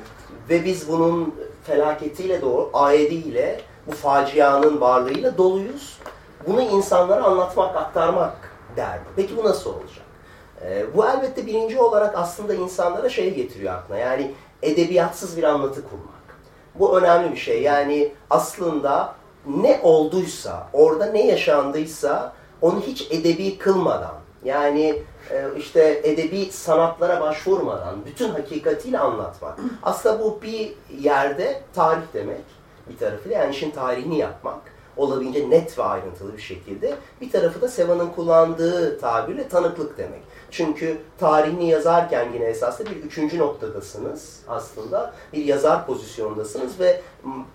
ve 0.49 0.65
biz 0.65 0.89
bunun 0.89 1.35
felaketiyle 1.63 2.41
doğru, 2.41 2.69
ayediyle, 2.73 3.61
bu 3.87 3.91
facianın 3.91 4.81
varlığıyla 4.81 5.37
doluyuz. 5.37 5.99
Bunu 6.47 6.61
insanlara 6.61 7.23
anlatmak, 7.23 7.75
aktarmak 7.75 8.35
derdi. 8.75 9.03
Peki 9.15 9.37
bu 9.37 9.43
nasıl 9.43 9.69
olacak? 9.69 10.06
Ee, 10.61 10.85
bu 10.95 11.05
elbette 11.05 11.45
birinci 11.45 11.79
olarak 11.79 12.17
aslında 12.17 12.53
insanlara 12.53 13.09
şey 13.09 13.33
getiriyor 13.33 13.73
aklına. 13.73 13.99
Yani 13.99 14.31
edebiyatsız 14.61 15.37
bir 15.37 15.43
anlatı 15.43 15.81
kurmak. 15.89 16.17
Bu 16.75 16.99
önemli 16.99 17.31
bir 17.31 17.37
şey. 17.37 17.61
Yani 17.61 18.11
aslında 18.29 19.15
ne 19.47 19.79
olduysa, 19.83 20.67
orada 20.73 21.05
ne 21.05 21.27
yaşandıysa 21.27 22.33
onu 22.61 22.81
hiç 22.81 23.11
edebi 23.11 23.57
kılmadan, 23.57 24.15
yani 24.43 25.03
e, 25.31 25.45
işte 25.57 26.01
edebi 26.03 26.45
sanatlara 26.51 27.21
başvurmadan 27.21 27.95
bütün 28.05 28.29
hakikatiyle 28.29 28.99
anlatmak. 28.99 29.59
Aslında 29.83 30.19
bu 30.19 30.39
bir 30.41 30.73
yerde 30.99 31.61
tarih 31.75 32.01
demek 32.13 32.41
bir 32.89 32.97
tarafıyla 32.97 33.37
yani 33.37 33.55
işin 33.55 33.71
tarihini 33.71 34.17
yapmak 34.17 34.59
olabildiğince 34.97 35.49
net 35.49 35.79
ve 35.79 35.83
ayrıntılı 35.83 36.33
bir 36.33 36.41
şekilde. 36.41 36.95
Bir 37.21 37.31
tarafı 37.31 37.61
da 37.61 37.67
Seva'nın 37.67 38.09
kullandığı 38.09 38.99
tabirle 38.99 39.47
tanıklık 39.47 39.97
demek. 39.97 40.21
Çünkü 40.51 40.97
tarihini 41.17 41.69
yazarken 41.69 42.27
yine 42.33 42.45
esasında 42.45 42.89
bir 42.89 42.95
üçüncü 42.95 43.39
noktadasınız 43.39 44.39
aslında. 44.47 45.13
Bir 45.33 45.45
yazar 45.45 45.85
pozisyondasınız 45.85 46.79
ve 46.79 47.01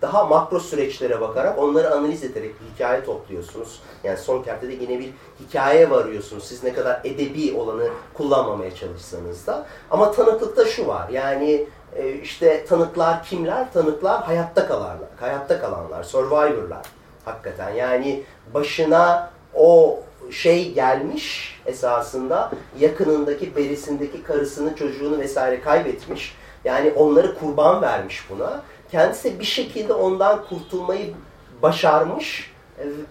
daha 0.02 0.24
makro 0.24 0.60
süreçlere 0.60 1.20
bakarak 1.20 1.58
onları 1.58 1.94
analiz 1.94 2.24
ederek 2.24 2.54
bir 2.60 2.74
hikaye 2.74 3.04
topluyorsunuz. 3.04 3.80
Yani 4.04 4.18
son 4.18 4.42
kertede 4.42 4.72
yine 4.72 4.98
bir 4.98 5.10
hikaye 5.40 5.90
varıyorsunuz. 5.90 6.44
Siz 6.44 6.64
ne 6.64 6.72
kadar 6.72 7.00
edebi 7.04 7.54
olanı 7.56 7.88
kullanmamaya 8.14 8.74
çalışsanız 8.74 9.46
da. 9.46 9.66
Ama 9.90 10.12
tanıklıkta 10.12 10.66
şu 10.66 10.86
var. 10.86 11.08
Yani 11.08 11.66
e, 11.96 12.12
işte 12.12 12.66
tanıklar 12.66 13.24
kimler? 13.24 13.72
Tanıklar 13.72 14.22
hayatta 14.22 14.68
kalanlar. 14.68 15.08
Hayatta 15.20 15.60
kalanlar, 15.60 16.02
survivorlar. 16.02 16.86
Hakikaten 17.24 17.70
yani 17.70 18.22
başına 18.54 19.30
o 19.54 20.00
şey 20.30 20.72
gelmiş 20.72 21.58
esasında 21.66 22.50
yakınındaki, 22.80 23.56
berisindeki 23.56 24.22
karısını, 24.22 24.76
çocuğunu 24.76 25.18
vesaire 25.18 25.60
kaybetmiş. 25.60 26.36
Yani 26.64 26.92
onları 26.96 27.38
kurban 27.38 27.82
vermiş 27.82 28.26
buna. 28.30 28.62
Kendisi 28.90 29.40
bir 29.40 29.44
şekilde 29.44 29.92
ondan 29.92 30.44
kurtulmayı 30.48 31.14
başarmış 31.62 32.52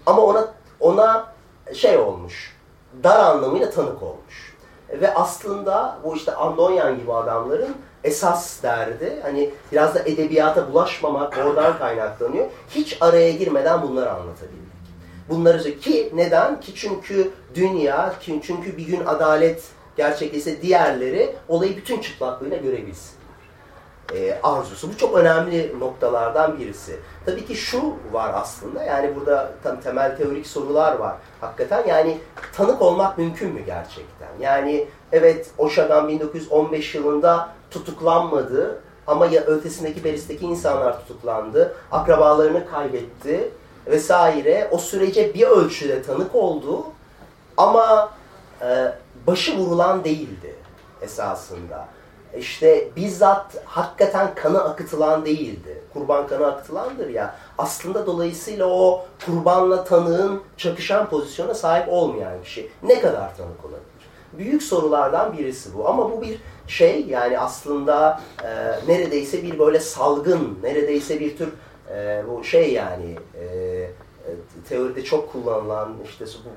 ama 0.06 0.22
ona 0.22 0.54
ona 0.80 1.34
şey 1.74 1.98
olmuş. 1.98 2.58
Dar 3.04 3.20
anlamıyla 3.20 3.70
tanık 3.70 4.04
olmuş. 4.04 4.56
Ve 4.90 5.14
aslında 5.14 5.98
bu 6.04 6.16
işte 6.16 6.36
Andonyan 6.36 6.98
gibi 6.98 7.14
adamların 7.14 7.76
esas 8.04 8.64
derdi 8.64 9.20
hani 9.24 9.50
biraz 9.72 9.96
da 9.96 10.00
edebiyata 10.00 10.74
bulaşmamak 10.74 11.38
oradan 11.38 11.78
kaynaklanıyor. 11.78 12.46
Hiç 12.70 12.98
araya 13.02 13.32
girmeden 13.32 13.82
bunları 13.82 14.12
anlatabilmek. 14.12 14.61
Bunları 15.32 15.80
ki 15.80 16.12
neden? 16.14 16.60
Ki 16.60 16.76
çünkü 16.76 17.32
dünya, 17.56 18.14
ki 18.20 18.42
çünkü 18.44 18.78
bir 18.78 18.88
gün 18.88 19.06
adalet 19.06 19.64
gerçekleşse 19.98 20.62
diğerleri 20.62 21.36
olayı 21.48 21.78
bütün 21.78 22.02
çıplaklığıyla 22.02 22.58
görebilsin. 22.58 23.12
Ee, 24.16 24.40
arzusu. 24.44 24.90
Bu 24.94 24.98
çok 24.98 25.18
önemli 25.18 25.80
noktalardan 25.80 26.60
birisi. 26.60 27.00
Tabii 27.26 27.46
ki 27.46 27.56
şu 27.56 27.94
var 28.12 28.32
aslında, 28.36 28.84
yani 28.84 29.16
burada 29.16 29.52
tam 29.64 29.82
temel 29.82 30.18
teorik 30.18 30.48
sorular 30.48 30.96
var. 30.96 31.16
Hakikaten 31.42 31.88
yani 31.88 32.18
tanık 32.54 32.82
olmak 32.82 33.18
mümkün 33.18 33.54
mü 33.54 33.62
gerçekten? 33.66 34.30
Yani 34.40 34.88
evet 35.12 35.50
Oşagan 35.58 36.08
1915 36.08 36.96
yılında 36.96 37.50
tutuklanmadı 37.72 38.82
ama 39.08 39.26
ya 39.26 39.42
ötesindeki 39.42 40.04
beristeki 40.04 40.46
insanlar 40.46 41.00
tutuklandı, 41.00 41.76
akrabalarını 41.92 42.72
kaybetti 42.72 43.52
vesaire. 43.88 44.68
O 44.72 44.78
sürece 44.78 45.34
bir 45.34 45.48
ölçüde 45.48 46.02
tanık 46.02 46.36
oldu 46.36 46.84
ama 47.58 48.10
e, 48.62 48.94
başı 49.28 49.58
vurulan 49.58 50.04
değildi 50.04 50.56
esasında. 51.02 51.88
İşte 52.38 52.88
bizzat 52.96 53.64
hakikaten 53.66 54.36
kanı 54.36 54.64
akıtılan 54.64 55.26
değildi. 55.26 55.82
Kurban 55.94 56.28
kanı 56.28 56.48
akıtılandır 56.48 57.10
ya. 57.10 57.36
Aslında 57.58 58.06
dolayısıyla 58.06 58.66
o 58.66 59.06
kurbanla 59.26 59.84
tanığın 59.84 60.42
çakışan 60.58 61.10
pozisyona 61.10 61.54
sahip 61.54 61.90
olmayan 61.90 62.44
kişi 62.44 62.70
ne 62.84 63.02
kadar 63.02 63.38
tanık 63.38 63.66
olabilir? 63.66 63.82
Büyük 64.34 64.64
sorulardan 64.64 65.38
birisi 65.38 65.78
bu. 65.78 65.90
Ama 65.90 66.12
bu 66.12 66.22
bir 66.22 66.42
şey 66.68 67.06
yani 67.06 67.40
aslında 67.40 68.22
e, 68.44 68.48
neredeyse 68.88 69.44
bir 69.44 69.60
böyle 69.60 69.80
salgın, 69.80 70.60
neredeyse 70.64 71.20
bir 71.20 71.38
tür 71.38 71.50
e, 71.90 72.24
bu 72.30 72.44
şey 72.44 72.74
yani 72.74 73.16
e, 73.42 73.88
teoride 74.70 75.04
çok 75.04 75.32
kullanılan 75.32 75.94
işte 76.06 76.26
bu, 76.26 76.50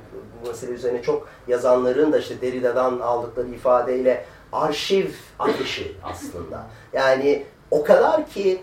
bu 0.44 0.48
mesele 0.48 0.70
üzerine 0.70 1.02
çok 1.02 1.28
yazanların 1.48 2.12
da 2.12 2.18
işte 2.18 2.40
Derrida'dan 2.40 2.98
aldıkları 2.98 3.48
ifadeyle 3.48 4.24
arşiv 4.52 5.08
akışı 5.38 5.92
aslında. 6.02 6.66
Yani 6.92 7.44
o 7.70 7.84
kadar 7.84 8.26
ki 8.26 8.62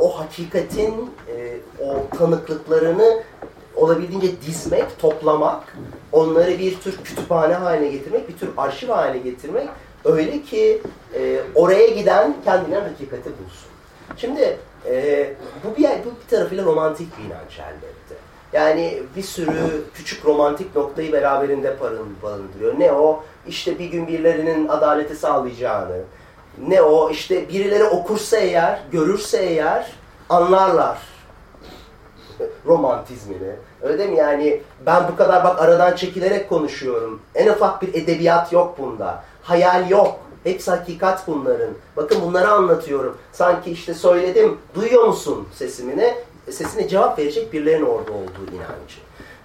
o 0.00 0.20
hakikatin 0.20 1.10
e, 1.36 1.56
o 1.84 2.16
tanıklıklarını 2.18 3.22
olabildiğince 3.76 4.42
dizmek, 4.46 4.98
toplamak, 4.98 5.76
onları 6.12 6.58
bir 6.58 6.80
tür 6.80 6.96
kütüphane 7.04 7.54
haline 7.54 7.88
getirmek, 7.88 8.28
bir 8.28 8.36
tür 8.36 8.50
arşiv 8.56 8.88
haline 8.88 9.18
getirmek 9.18 9.68
öyle 10.04 10.42
ki 10.42 10.82
e, 11.14 11.40
oraya 11.54 11.86
giden 11.86 12.36
kendine 12.44 12.76
hakikati 12.78 13.30
bulsun. 13.30 13.68
Şimdi 14.16 14.58
e, 14.86 15.34
bu 15.64 15.76
bir, 15.76 15.84
bu 15.84 16.22
bir 16.22 16.36
tarafıyla 16.36 16.64
romantik 16.64 17.18
bir 17.18 17.24
inanç 17.24 17.58
elbette. 17.58 18.14
Yani 18.52 19.02
bir 19.16 19.22
sürü 19.22 19.84
küçük 19.94 20.24
romantik 20.24 20.76
noktayı 20.76 21.12
beraberinde 21.12 21.76
barındırıyor. 22.22 22.80
Ne 22.80 22.92
o? 22.92 23.24
İşte 23.46 23.78
bir 23.78 23.86
gün 23.86 24.08
birilerinin 24.08 24.68
adaleti 24.68 25.16
sağlayacağını. 25.16 26.00
Ne 26.58 26.82
o? 26.82 27.10
İşte 27.10 27.48
birileri 27.48 27.84
okursa 27.84 28.36
eğer, 28.36 28.82
görürse 28.92 29.38
eğer 29.38 29.92
anlarlar. 30.28 30.98
romantizmini. 32.66 33.52
Öyle 33.82 33.98
değil 33.98 34.10
mi? 34.10 34.16
Yani 34.16 34.60
ben 34.86 35.08
bu 35.12 35.16
kadar 35.16 35.44
bak 35.44 35.60
aradan 35.62 35.96
çekilerek 35.96 36.48
konuşuyorum. 36.48 37.22
En 37.34 37.48
ufak 37.48 37.82
bir 37.82 37.94
edebiyat 37.94 38.52
yok 38.52 38.78
bunda. 38.78 39.24
Hayal 39.42 39.90
yok. 39.90 40.20
Hepsi 40.44 40.70
hakikat 40.70 41.26
bunların. 41.26 41.70
Bakın 41.96 42.22
bunları 42.22 42.48
anlatıyorum. 42.48 43.18
Sanki 43.32 43.70
işte 43.70 43.94
söyledim, 43.94 44.58
duyuyor 44.74 45.04
musun 45.04 45.48
sesimine? 45.54 46.14
Sesine 46.50 46.88
cevap 46.88 47.18
verecek 47.18 47.52
birilerinin 47.52 47.86
orada 47.86 48.12
olduğu 48.12 48.50
inancı. 48.52 48.96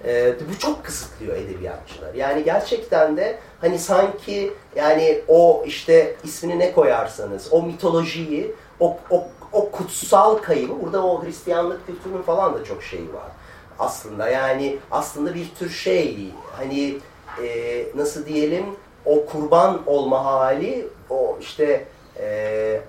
Ee, 0.06 0.36
bu 0.52 0.60
çok 0.60 0.86
kısıtlıyor 0.86 1.36
edebiyatçılar. 1.36 2.14
Yani 2.14 2.44
gerçekten 2.44 3.18
de 3.18 3.40
hani 3.62 3.80
sanki 3.80 4.54
yani 4.76 5.22
o 5.28 5.64
işte 5.66 6.16
ismini 6.24 6.60
ne 6.60 6.74
koyarsanız 6.74 7.48
o 7.52 7.64
mitolojiyi, 7.64 8.56
o, 8.80 8.98
o, 9.10 9.28
o 9.52 9.72
kutsal 9.72 10.36
kaybı, 10.36 10.82
burada 10.84 11.06
o 11.06 11.26
Hristiyanlık 11.26 11.88
kültürünün 11.88 12.22
falan 12.22 12.54
da 12.54 12.64
çok 12.64 12.84
şeyi 12.84 13.14
var 13.14 13.32
aslında. 13.80 14.30
Yani 14.30 14.78
aslında 14.92 15.36
bir 15.36 15.48
tür 15.60 15.70
şey 15.70 16.32
hani 16.58 16.98
e, 17.44 17.86
nasıl 17.96 18.26
diyelim 18.26 18.66
o 19.08 19.26
kurban 19.26 19.80
olma 19.86 20.26
hali 20.26 20.88
o 21.10 21.38
işte 21.42 21.86
e, 22.20 22.82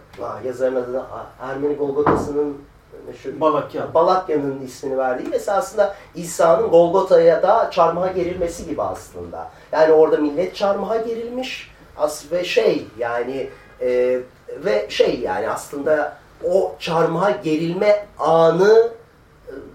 yazarın 0.45 0.77
adı 0.77 1.05
Ermeni 1.41 1.75
Golgota'sının 1.75 2.59
meşhur 3.07 3.41
Balakyan. 3.41 3.95
Balakya'nın 3.95 4.61
ismini 4.61 4.99
verdiği 4.99 5.35
esasında 5.35 5.95
İsa'nın 6.15 6.69
Golgota'ya 6.69 7.43
da 7.43 7.71
çarmıha 7.71 8.07
gerilmesi 8.07 8.67
gibi 8.67 8.83
aslında. 8.83 9.51
Yani 9.73 9.93
orada 9.93 10.17
millet 10.17 10.57
çarmıha 10.57 10.97
gerilmiş 10.97 11.71
as 11.97 12.33
ve 12.33 12.45
şey 12.45 12.87
yani 12.99 13.51
e, 13.81 14.21
ve 14.65 14.87
şey 14.89 15.21
yani 15.21 15.51
aslında 15.51 16.17
o 16.45 16.75
çarmıha 16.79 17.31
gerilme 17.31 18.07
anı 18.19 18.89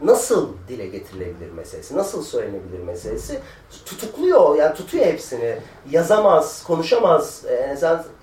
nasıl 0.03 0.49
dile 0.67 0.87
getirilebilir 0.87 1.51
meselesi, 1.51 1.97
nasıl 1.97 2.23
söylenebilir 2.23 2.79
meselesi 2.79 3.39
tutukluyor, 3.85 4.55
yani 4.55 4.75
tutuyor 4.75 5.05
hepsini. 5.05 5.57
Yazamaz, 5.91 6.63
konuşamaz. 6.63 7.45
E, 7.45 7.53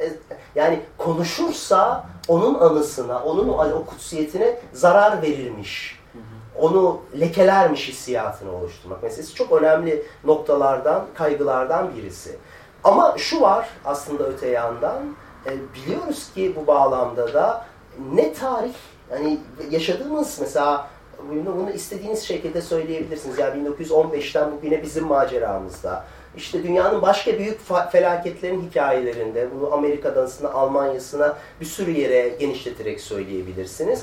e, 0.01 0.13
yani 0.55 0.81
konuşursa 0.99 2.07
onun 2.29 2.55
anısına, 2.55 3.23
onun 3.23 3.49
o 3.49 3.85
kutsiyetine 3.87 4.61
zarar 4.73 5.23
verirmiş. 5.23 6.01
Onu 6.59 7.01
lekelermiş 7.21 7.89
hissiyatını 7.89 8.53
oluşturmak 8.53 9.03
meselesi 9.03 9.35
çok 9.35 9.53
önemli 9.53 10.07
noktalardan, 10.25 11.07
kaygılardan 11.15 11.97
birisi. 11.97 12.37
Ama 12.85 13.15
şu 13.19 13.41
var 13.41 13.69
aslında 13.85 14.25
öte 14.25 14.49
yandan, 14.49 15.03
e, 15.47 15.51
biliyoruz 15.75 16.33
ki 16.35 16.57
bu 16.57 16.67
bağlamda 16.67 17.35
da 17.35 17.67
ne 18.15 18.33
tarih, 18.33 18.75
yani 19.11 19.41
yaşadığımız 19.71 20.39
mesela 20.41 20.89
bunu, 21.29 21.57
bunu 21.57 21.71
istediğiniz 21.71 22.23
şekilde 22.23 22.63
söyleyebilirsiniz. 22.63 23.39
Yani 23.39 23.69
1915'ten 23.69 24.53
bugüne 24.53 24.83
bizim 24.83 25.05
maceramızda. 25.05 26.05
İşte 26.37 26.63
dünyanın 26.63 27.03
başka 27.03 27.39
büyük 27.39 27.61
felaketlerin 27.93 28.71
hikayelerinde, 28.71 29.49
bunu 29.55 29.75
Amerika'dan 29.75 30.29
Almanya'sına 30.55 31.37
bir 31.61 31.67
sürü 31.67 31.91
yere 31.91 32.29
genişleterek 32.29 33.01
söyleyebilirsiniz. 33.01 34.03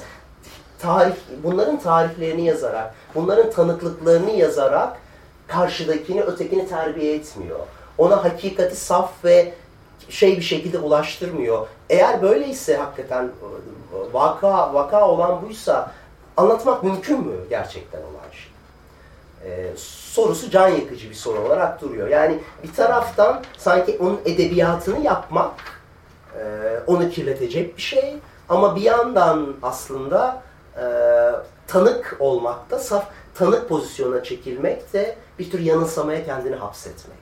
Tarih, 0.79 1.15
bunların 1.43 1.79
tarihlerini 1.79 2.45
yazarak, 2.45 2.95
bunların 3.15 3.51
tanıklıklarını 3.51 4.31
yazarak 4.31 4.97
karşıdakini, 5.47 6.21
ötekini 6.21 6.69
terbiye 6.69 7.15
etmiyor. 7.15 7.59
Ona 7.97 8.23
hakikati 8.23 8.75
saf 8.75 9.25
ve 9.25 9.53
şey 10.09 10.37
bir 10.37 10.41
şekilde 10.41 10.77
ulaştırmıyor. 10.77 11.67
Eğer 11.89 12.21
böyleyse 12.21 12.77
hakikaten 12.77 13.29
vaka 14.13 14.73
vaka 14.73 15.09
olan 15.09 15.41
buysa 15.41 15.91
anlatmak 16.37 16.83
mümkün 16.83 17.19
mü 17.19 17.35
gerçekten 17.49 17.99
olan 17.99 18.31
şey? 18.31 18.51
Ee, 19.45 19.71
sorusu 19.77 20.49
can 20.49 20.67
yakıcı 20.67 21.09
bir 21.09 21.15
soru 21.15 21.39
olarak 21.39 21.81
duruyor. 21.81 22.07
Yani 22.07 22.39
bir 22.63 22.73
taraftan 22.73 23.43
sanki 23.57 23.97
onun 23.99 24.19
edebiyatını 24.25 24.99
yapmak 24.99 25.53
e, 26.39 26.43
onu 26.87 27.09
kirletecek 27.09 27.77
bir 27.77 27.81
şey 27.81 28.17
ama 28.49 28.75
bir 28.75 28.81
yandan 28.81 29.55
aslında 29.61 30.41
e, 30.77 30.85
tanık 31.67 32.15
olmak 32.19 32.71
da 32.71 32.79
saf 32.79 33.05
tanık 33.35 33.69
pozisyona 33.69 34.23
çekilmek 34.23 34.93
de 34.93 35.17
bir 35.39 35.51
tür 35.51 35.59
yanılsamaya 35.59 36.25
kendini 36.25 36.55
hapsetmek. 36.55 37.16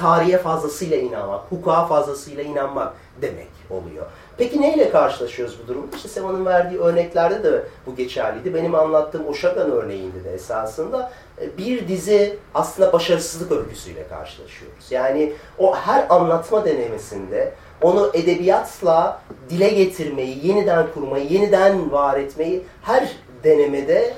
Tarihe 0.00 0.38
fazlasıyla 0.38 0.96
inanmak, 0.96 1.40
hukuka 1.50 1.86
fazlasıyla 1.86 2.42
inanmak 2.42 2.92
demek 3.22 3.48
oluyor. 3.70 4.06
Peki 4.38 4.60
neyle 4.60 4.90
karşılaşıyoruz 4.90 5.58
bu 5.64 5.68
durumda? 5.68 5.96
İşte 5.96 6.08
Seva'nın 6.08 6.46
verdiği 6.46 6.78
örneklerde 6.78 7.44
de 7.44 7.62
bu 7.86 7.96
geçerliydi. 7.96 8.54
Benim 8.54 8.74
anlattığım 8.74 9.28
Oşagan 9.28 9.70
örneğinde 9.70 10.24
de 10.24 10.32
esasında 10.32 11.12
e, 11.40 11.58
bir 11.58 11.88
dizi 11.88 12.38
aslında 12.54 12.92
başarısızlık 12.92 13.52
örgüsüyle 13.52 14.08
karşılaşıyoruz. 14.08 14.92
Yani 14.92 15.32
o 15.58 15.76
her 15.76 16.06
anlatma 16.10 16.64
denemesinde 16.64 17.52
onu 17.82 18.10
edebiyatla 18.14 19.20
dile 19.50 19.68
getirmeyi, 19.68 20.46
yeniden 20.46 20.86
kurmayı, 20.94 21.26
yeniden 21.26 21.92
var 21.92 22.18
etmeyi 22.18 22.64
her 22.82 23.16
denemede 23.44 24.14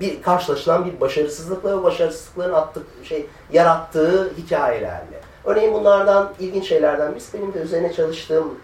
bir 0.00 0.22
karşılaşılan 0.22 0.86
bir 0.86 1.00
başarısızlıkla 1.00 1.78
ve 1.78 1.82
başarısızlıkların 1.82 2.54
attık, 2.54 2.86
şey, 3.04 3.26
yarattığı 3.52 4.32
hikayelerle. 4.36 5.20
Örneğin 5.44 5.74
bunlardan 5.74 6.32
ilginç 6.40 6.68
şeylerden 6.68 7.12
birisi 7.12 7.38
benim 7.38 7.54
de 7.54 7.58
üzerine 7.58 7.92
çalıştığım 7.92 8.54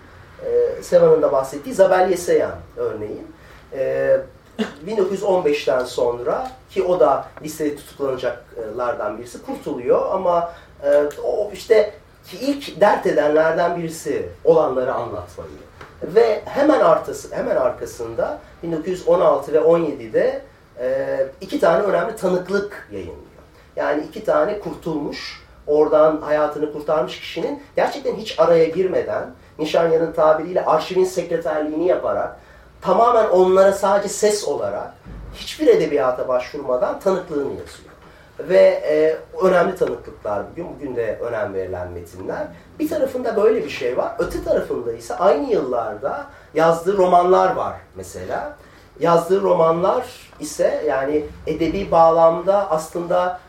e, 0.47 0.83
Seva'nın 0.83 1.23
da 1.23 1.33
bahsettiği 1.33 1.75
Zabel 1.75 2.11
Yeseyan 2.11 2.55
örneğin. 2.77 3.27
E, 3.73 4.21
1915'ten 4.87 5.85
sonra 5.85 6.51
ki 6.71 6.83
o 6.83 7.01
da 7.01 7.27
listede 7.43 7.77
tutuklanacaklardan 7.77 9.19
birisi 9.19 9.43
kurtuluyor 9.43 10.11
ama 10.13 10.53
e, 10.85 11.03
o 11.25 11.51
işte 11.53 11.93
ki 12.27 12.37
ilk 12.41 12.81
dert 12.81 13.07
edenlerden 13.07 13.79
birisi 13.79 14.29
olanları 14.45 14.95
anlatmayı. 14.95 15.51
Ve 16.03 16.43
hemen 16.45 16.81
arkası, 16.81 17.37
hemen 17.37 17.57
arkasında 17.57 18.39
1916 18.63 19.53
ve 19.53 19.59
17'de 19.59 20.43
e, 20.81 21.19
iki 21.41 21.61
tane 21.61 21.83
önemli 21.83 22.17
tanıklık 22.17 22.89
yayınlıyor. 22.93 23.25
Yani 23.77 24.03
iki 24.03 24.25
tane 24.25 24.61
kurtulmuş, 24.61 25.45
oradan 25.67 26.21
hayatını 26.21 26.73
kurtarmış 26.73 27.21
kişinin 27.21 27.63
gerçekten 27.77 28.15
hiç 28.15 28.41
araya 28.41 28.65
girmeden 28.65 29.31
Nişanya'nın 29.59 30.13
tabiriyle 30.13 30.65
arşivin 30.65 31.05
sekreterliğini 31.05 31.87
yaparak 31.87 32.37
tamamen 32.81 33.29
onlara 33.29 33.73
sadece 33.73 34.09
ses 34.09 34.45
olarak 34.45 34.95
hiçbir 35.35 35.67
edebiyata 35.67 36.29
başvurmadan 36.29 37.01
tanıklığını 37.01 37.51
yazıyor. 37.51 37.95
Ve 38.39 38.59
e, 38.59 39.17
önemli 39.47 39.77
tanıklıklar 39.77 40.43
bugün, 40.51 40.67
bugün 40.75 40.97
de 40.97 41.19
önem 41.19 41.55
verilen 41.55 41.93
metinler. 41.93 42.47
Bir 42.79 42.89
tarafında 42.89 43.37
böyle 43.37 43.65
bir 43.65 43.71
şey 43.71 43.97
var. 43.97 44.13
Öte 44.19 44.45
tarafında 44.45 44.93
ise 44.93 45.15
aynı 45.17 45.51
yıllarda 45.51 46.27
yazdığı 46.55 46.97
romanlar 46.97 47.55
var 47.55 47.75
mesela. 47.95 48.57
Yazdığı 49.01 49.43
romanlar 49.43 50.07
ise 50.41 50.85
yani 50.89 51.25
edebi 51.47 51.91
bağlamda 51.91 52.71
aslında 52.71 53.41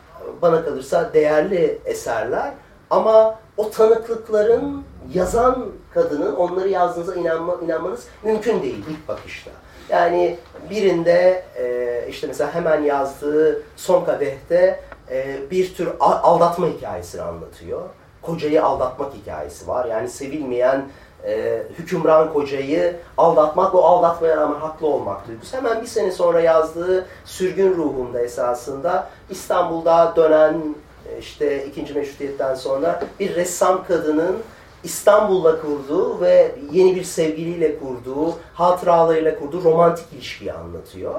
bana 0.42 0.64
kalırsa 0.64 1.10
değerli 1.14 1.78
eserler. 1.84 2.52
Ama 2.90 3.38
o 3.56 3.70
tanıklıkların 3.70 4.84
yazan 5.14 5.66
kadının 5.94 6.36
onları 6.36 6.68
yazdığınıza 6.68 7.14
inanma, 7.14 7.56
inanmanız 7.64 8.06
mümkün 8.22 8.62
değil 8.62 8.84
ilk 8.90 9.08
bakışta. 9.08 9.50
Yani 9.88 10.38
birinde 10.70 11.44
e, 11.56 12.06
işte 12.08 12.26
mesela 12.26 12.54
hemen 12.54 12.82
yazdığı 12.82 13.62
son 13.76 14.04
kadehte 14.04 14.80
e, 15.10 15.38
bir 15.50 15.74
tür 15.74 15.88
aldatma 16.00 16.66
hikayesini 16.66 17.22
anlatıyor. 17.22 17.82
Kocayı 18.22 18.64
aldatmak 18.64 19.14
hikayesi 19.14 19.68
var. 19.68 19.84
Yani 19.84 20.08
sevilmeyen 20.08 20.88
e, 21.26 21.62
hükümran 21.78 22.32
kocayı 22.32 22.96
aldatmak 23.18 23.74
ve 23.74 23.78
aldatmaya 23.78 24.36
rağmen 24.36 24.60
haklı 24.60 24.86
olmak 24.86 25.28
duygusu. 25.28 25.56
Hemen 25.56 25.82
bir 25.82 25.86
sene 25.86 26.12
sonra 26.12 26.40
yazdığı 26.40 27.06
Sürgün 27.24 27.76
Ruhum'da 27.76 28.20
esasında 28.20 29.08
İstanbul'da 29.30 30.12
dönen 30.16 30.74
e, 31.08 31.18
işte 31.18 31.66
ikinci 31.66 31.94
meşrutiyetten 31.94 32.54
sonra 32.54 33.02
bir 33.20 33.34
ressam 33.34 33.84
kadının 33.84 34.36
İstanbul'la 34.84 35.60
kurduğu 35.60 36.20
ve 36.20 36.54
yeni 36.72 36.96
bir 36.96 37.04
sevgiliyle 37.04 37.78
kurduğu, 37.78 38.34
hatıralarıyla 38.54 39.38
kurduğu 39.38 39.64
romantik 39.64 40.12
ilişkiyi 40.12 40.52
anlatıyor. 40.52 41.14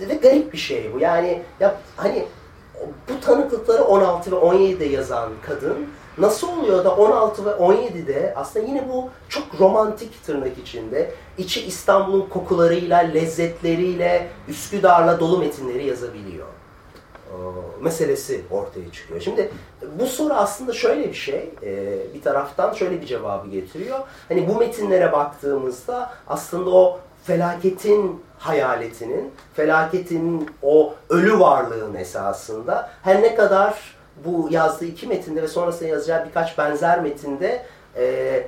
Ve 0.00 0.14
garip 0.14 0.52
bir 0.52 0.58
şey 0.58 0.90
bu. 0.94 1.00
Yani 1.00 1.42
ya 1.60 1.74
hani 1.96 2.26
bu 3.08 3.20
tanıklıkları 3.20 3.84
16 3.84 4.32
ve 4.32 4.36
17'de 4.36 4.84
yazan 4.84 5.30
kadın 5.46 5.86
nasıl 6.18 6.58
oluyor 6.58 6.84
da 6.84 6.96
16 6.96 7.44
ve 7.44 7.50
17'de 7.50 8.32
aslında 8.36 8.66
yine 8.66 8.88
bu 8.88 9.10
çok 9.28 9.60
romantik 9.60 10.26
tırnak 10.26 10.58
içinde 10.58 11.10
içi 11.38 11.66
İstanbul'un 11.66 12.28
kokularıyla, 12.28 12.98
lezzetleriyle, 12.98 14.28
Üsküdar'la 14.48 15.20
dolu 15.20 15.38
metinleri 15.38 15.86
yazabiliyor 15.86 16.46
meselesi 17.80 18.40
ortaya 18.50 18.92
çıkıyor. 18.92 19.20
Şimdi 19.20 19.50
bu 19.98 20.06
soru 20.06 20.34
aslında 20.34 20.72
şöyle 20.72 21.08
bir 21.08 21.14
şey, 21.14 21.50
bir 22.14 22.22
taraftan 22.22 22.72
şöyle 22.72 23.00
bir 23.00 23.06
cevabı 23.06 23.48
getiriyor. 23.48 23.98
Hani 24.28 24.48
bu 24.48 24.58
metinlere 24.58 25.12
baktığımızda 25.12 26.12
aslında 26.28 26.70
o 26.70 27.00
felaketin 27.24 28.22
hayaletinin, 28.38 29.32
felaketin 29.54 30.50
o 30.62 30.94
ölü 31.08 31.40
varlığın 31.40 31.94
esasında 31.94 32.90
her 33.02 33.22
ne 33.22 33.34
kadar 33.34 33.96
bu 34.24 34.48
yazdığı 34.50 34.84
iki 34.84 35.06
metinde 35.06 35.42
ve 35.42 35.48
sonrasında 35.48 35.88
yazacağı 35.88 36.26
birkaç 36.26 36.58
benzer 36.58 37.02
metinde 37.02 37.66
e, 37.96 38.46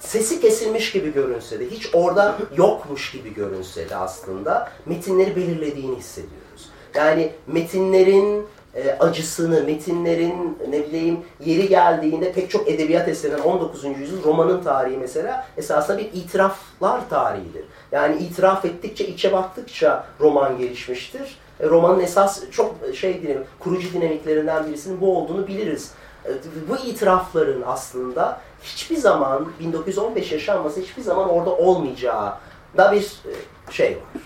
sesi 0.00 0.40
kesilmiş 0.40 0.92
gibi 0.92 1.12
görünse 1.12 1.60
de, 1.60 1.70
hiç 1.70 1.94
orada 1.94 2.36
yokmuş 2.56 3.12
gibi 3.12 3.34
görünse 3.34 3.90
de 3.90 3.96
aslında 3.96 4.68
metinleri 4.86 5.36
belirlediğini 5.36 5.96
hissediyoruz. 5.96 6.70
Yani 6.94 7.32
metinlerin 7.46 8.46
e, 8.74 8.96
acısını, 9.00 9.64
metinlerin 9.64 10.58
ne 10.68 10.86
bileyim 10.86 11.20
yeri 11.44 11.68
geldiğinde 11.68 12.32
pek 12.32 12.50
çok 12.50 12.68
edebiyat 12.68 13.08
eserinden 13.08 13.42
19. 13.42 13.84
yüzyıl 13.84 14.24
romanın 14.24 14.62
tarihi 14.62 14.96
mesela 14.96 15.46
esasında 15.56 15.98
bir 15.98 16.12
itiraflar 16.12 17.08
tarihidir. 17.10 17.64
Yani 17.92 18.16
itiraf 18.16 18.64
ettikçe, 18.64 19.06
içe 19.06 19.32
baktıkça 19.32 20.06
roman 20.20 20.58
gelişmiştir. 20.58 21.38
E, 21.60 21.66
romanın 21.66 22.00
esas 22.00 22.50
çok 22.50 22.74
şey 22.94 23.22
dinamik, 23.22 23.60
kurucu 23.60 23.92
dinamiklerinden 23.92 24.66
birisinin 24.66 25.00
bu 25.00 25.18
olduğunu 25.18 25.46
biliriz. 25.46 25.92
E, 26.24 26.30
bu 26.68 26.76
itirafların 26.76 27.62
aslında 27.66 28.40
hiçbir 28.62 28.96
zaman 28.96 29.46
1915 29.60 30.32
yaşanması 30.32 30.80
hiçbir 30.80 31.02
zaman 31.02 31.28
orada 31.28 31.50
olmayacağı 31.50 32.34
da 32.76 32.92
bir 32.92 33.02
e, 33.02 33.72
şey 33.72 33.90
var 33.90 34.22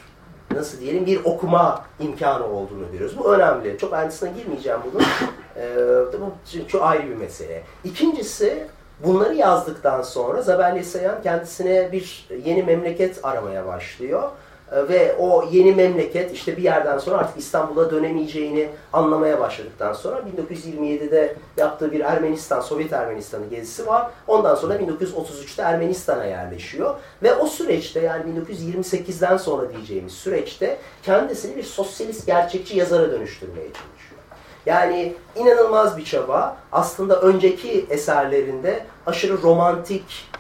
nasıl 0.54 0.80
diyelim 0.80 1.06
bir 1.06 1.24
okuma 1.24 1.84
imkanı 2.00 2.46
olduğunu 2.46 2.92
görüyoruz. 2.92 3.18
Bu 3.18 3.34
önemli. 3.34 3.78
Çok 3.78 3.92
ayrıntısına 3.92 4.30
girmeyeceğim 4.30 4.80
bunun. 4.84 5.06
Bu 6.20 6.32
çok 6.68 6.82
ayrı 6.82 7.10
bir 7.10 7.16
mesele. 7.16 7.62
İkincisi 7.84 8.66
bunları 9.04 9.34
yazdıktan 9.34 10.02
sonra 10.02 10.42
Zabelli 10.42 10.84
Sayan 10.84 11.22
kendisine 11.22 11.92
bir 11.92 12.28
yeni 12.44 12.62
memleket 12.62 13.20
aramaya 13.22 13.66
başlıyor. 13.66 14.30
Ee, 14.72 14.88
ve 14.88 15.16
o 15.18 15.44
yeni 15.50 15.74
memleket 15.74 16.32
işte 16.32 16.56
bir 16.56 16.62
yerden 16.62 16.98
sonra 16.98 17.18
artık 17.18 17.38
İstanbul'a 17.38 17.90
dönemeyeceğini 17.90 18.68
anlamaya 18.92 19.40
başladıktan 19.40 19.92
sonra 19.92 20.22
1927'de 20.50 21.36
yaptığı 21.56 21.92
bir 21.92 22.00
Ermenistan, 22.00 22.60
Sovyet 22.60 22.92
Ermenistan'ı 22.92 23.46
gezisi 23.46 23.86
var. 23.86 24.10
Ondan 24.26 24.54
sonra 24.54 24.74
1933'te 24.76 25.62
Ermenistan'a 25.62 26.24
yerleşiyor. 26.24 26.94
Ve 27.22 27.34
o 27.34 27.46
süreçte 27.46 28.00
yani 28.00 28.24
1928'den 28.50 29.36
sonra 29.36 29.72
diyeceğimiz 29.72 30.12
süreçte 30.12 30.78
kendisini 31.02 31.56
bir 31.56 31.62
sosyalist 31.62 32.26
gerçekçi 32.26 32.78
yazara 32.78 33.12
dönüştürmeye 33.12 33.66
çalışıyor. 33.66 34.20
Yani 34.66 35.14
inanılmaz 35.36 35.96
bir 35.96 36.04
çaba. 36.04 36.56
Aslında 36.72 37.20
önceki 37.20 37.86
eserlerinde 37.90 38.86
aşırı 39.06 39.42
romantik, 39.42 40.30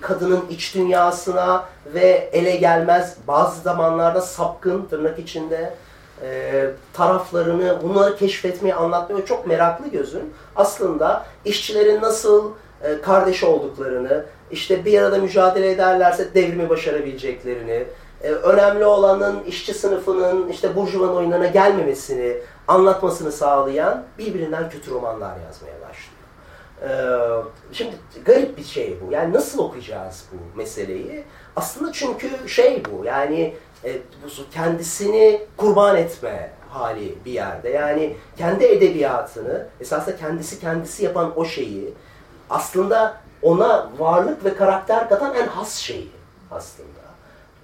kadının 0.00 0.44
iç 0.50 0.74
dünyasına 0.74 1.64
ve 1.94 2.30
ele 2.32 2.56
gelmez 2.56 3.16
bazı 3.28 3.60
zamanlarda 3.60 4.20
sapkın 4.20 4.86
tırnak 4.86 5.18
içinde 5.18 5.74
e, 6.22 6.70
taraflarını 6.92 7.78
bunları 7.82 8.16
keşfetmeye 8.16 8.74
anlatmaya 8.74 9.24
çok 9.24 9.46
meraklı 9.46 9.88
gözün 9.88 10.34
aslında 10.56 11.26
işçilerin 11.44 12.00
nasıl 12.00 12.52
e, 12.82 13.00
kardeş 13.00 13.44
olduklarını 13.44 14.24
işte 14.50 14.84
bir 14.84 14.98
arada 14.98 15.18
mücadele 15.18 15.70
ederlerse 15.70 16.34
devrimi 16.34 16.68
başarabileceklerini 16.68 17.84
e, 18.22 18.30
önemli 18.30 18.84
olanın 18.84 19.44
işçi 19.44 19.74
sınıfının 19.74 20.48
işte 20.48 20.76
burjuvan 20.76 21.16
oyunlarına 21.16 21.46
gelmemesini 21.46 22.36
anlatmasını 22.68 23.32
sağlayan 23.32 24.04
birbirinden 24.18 24.70
kötü 24.70 24.90
romanlar 24.90 25.36
yazmaya 25.46 25.79
şimdi 27.72 27.94
garip 28.24 28.58
bir 28.58 28.64
şey 28.64 28.96
bu. 29.00 29.12
Yani 29.12 29.34
nasıl 29.34 29.58
okuyacağız 29.58 30.24
bu 30.32 30.58
meseleyi? 30.58 31.24
Aslında 31.56 31.92
çünkü 31.92 32.48
şey 32.48 32.82
bu. 32.84 33.04
Yani 33.04 33.54
e, 33.84 33.96
kendisini 34.52 35.40
kurban 35.56 35.96
etme 35.96 36.50
hali 36.68 37.14
bir 37.24 37.32
yerde. 37.32 37.70
Yani 37.70 38.16
kendi 38.36 38.64
edebiyatını 38.64 39.66
esasında 39.80 40.16
kendisi 40.16 40.60
kendisi 40.60 41.04
yapan 41.04 41.32
o 41.36 41.44
şeyi 41.44 41.94
aslında 42.50 43.16
ona 43.42 43.90
varlık 43.98 44.44
ve 44.44 44.54
karakter 44.54 45.08
katan 45.08 45.34
en 45.34 45.46
has 45.46 45.74
şeyi 45.74 46.10
aslında. 46.50 47.00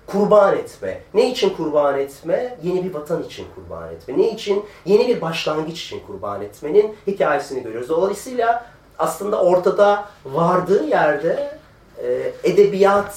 Kurban 0.06 0.56
etme. 0.56 1.02
Ne 1.14 1.30
için 1.30 1.50
kurban 1.50 1.98
etme? 1.98 2.58
Yeni 2.62 2.84
bir 2.84 2.94
vatan 2.94 3.22
için 3.22 3.46
kurban 3.54 3.92
etme. 3.92 4.18
Ne 4.18 4.30
için? 4.30 4.64
Yeni 4.84 5.08
bir 5.08 5.20
başlangıç 5.20 5.82
için 5.82 6.00
kurban 6.06 6.42
etmenin 6.42 6.96
hikayesini 7.06 7.62
görüyoruz. 7.62 7.88
Dolayısıyla 7.88 8.66
aslında 8.98 9.42
ortada 9.42 10.08
vardığı 10.24 10.84
yerde 10.84 11.58
e, 12.02 12.32
edebiyat 12.44 13.16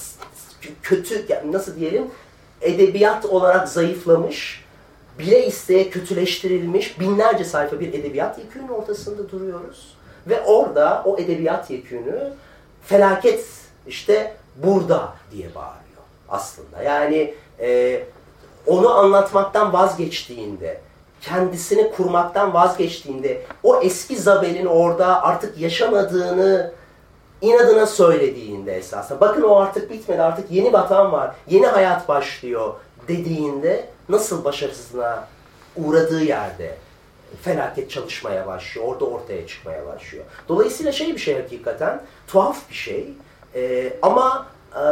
kötü, 0.82 1.26
nasıl 1.52 1.76
diyelim, 1.76 2.10
edebiyat 2.60 3.24
olarak 3.24 3.68
zayıflamış, 3.68 4.64
bile 5.18 5.46
isteye 5.46 5.90
kötüleştirilmiş 5.90 7.00
binlerce 7.00 7.44
sayfa 7.44 7.80
bir 7.80 7.88
edebiyat 7.88 8.38
yekünün 8.38 8.68
ortasında 8.68 9.30
duruyoruz. 9.30 9.96
Ve 10.26 10.42
orada 10.42 11.02
o 11.04 11.18
edebiyat 11.18 11.70
yekünü 11.70 12.32
felaket 12.84 13.44
işte 13.86 14.36
burada 14.56 15.14
diye 15.32 15.54
bağırıyor 15.54 16.02
aslında. 16.28 16.82
Yani 16.82 17.34
e, 17.60 18.02
onu 18.66 18.94
anlatmaktan 18.94 19.72
vazgeçtiğinde, 19.72 20.80
kendisini 21.20 21.92
kurmaktan 21.92 22.54
vazgeçtiğinde 22.54 23.42
o 23.62 23.80
eski 23.80 24.16
Zabel'in 24.16 24.66
orada 24.66 25.22
artık 25.22 25.58
yaşamadığını 25.58 26.72
inadına 27.40 27.86
söylediğinde 27.86 28.76
esasında 28.76 29.20
bakın 29.20 29.42
o 29.42 29.56
artık 29.56 29.90
bitmedi 29.90 30.22
artık 30.22 30.50
yeni 30.50 30.72
vatan 30.72 31.12
var 31.12 31.34
yeni 31.48 31.66
hayat 31.66 32.08
başlıyor 32.08 32.74
dediğinde 33.08 33.88
nasıl 34.08 34.44
başarısızlığına 34.44 35.28
uğradığı 35.76 36.24
yerde 36.24 36.76
felaket 37.42 37.90
çalışmaya 37.90 38.46
başlıyor. 38.46 38.86
Orada 38.88 39.04
ortaya 39.04 39.46
çıkmaya 39.46 39.86
başlıyor. 39.86 40.24
Dolayısıyla 40.48 40.92
şey 40.92 41.14
bir 41.14 41.20
şey 41.20 41.34
hakikaten 41.42 42.02
tuhaf 42.26 42.70
bir 42.70 42.74
şey 42.74 43.08
e, 43.54 43.92
ama 44.02 44.46
e, 44.74 44.84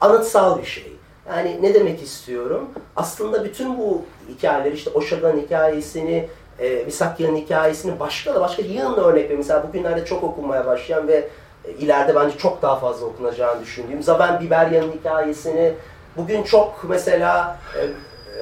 anıtsal 0.00 0.58
bir 0.58 0.64
şey. 0.64 0.93
Yani 1.28 1.62
ne 1.62 1.74
demek 1.74 2.02
istiyorum? 2.02 2.68
Aslında 2.96 3.44
bütün 3.44 3.78
bu 3.78 4.02
hikayeler 4.28 4.72
işte 4.72 4.90
Oşaga'nın 4.90 5.40
hikayesini, 5.40 6.28
e, 6.58 6.84
Misakya'nın 6.84 7.36
hikayesini 7.36 8.00
başka 8.00 8.34
da 8.34 8.40
başka 8.40 8.62
yığınla 8.62 9.04
örnek 9.04 9.30
ver. 9.30 9.36
Mesela 9.36 9.68
bugünlerde 9.68 10.04
çok 10.04 10.24
okunmaya 10.24 10.66
başlayan 10.66 11.08
ve 11.08 11.28
e, 11.64 11.72
ileride 11.72 12.14
bence 12.14 12.38
çok 12.38 12.62
daha 12.62 12.76
fazla 12.76 13.06
okunacağını 13.06 13.62
düşündüğüm 13.62 14.02
Zaben 14.02 14.40
Biberya'nın 14.40 14.92
hikayesini 14.92 15.74
bugün 16.16 16.42
çok 16.42 16.84
mesela 16.88 17.58
e, 17.76 17.82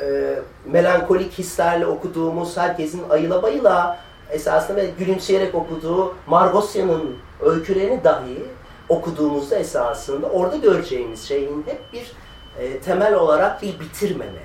e, 0.07 0.39
melankolik 0.67 1.33
hislerle 1.33 1.87
okuduğumuz 1.87 2.57
herkesin 2.57 3.03
ayıla 3.11 3.43
bayıla 3.43 3.99
esasında 4.31 4.77
ve 4.77 4.87
gülümseyerek 4.99 5.55
okuduğu 5.55 6.15
Margosya'nın 6.27 7.17
öykülerini 7.41 8.05
dahi 8.05 8.43
okuduğumuzda 8.89 9.57
esasında 9.57 10.27
orada 10.27 10.57
göreceğimiz 10.57 11.29
şeyin 11.29 11.65
hep 11.67 11.93
bir 11.93 12.13
e, 12.59 12.81
temel 12.81 13.15
olarak 13.15 13.63
bir 13.63 13.81
bitirmeme, 13.81 14.43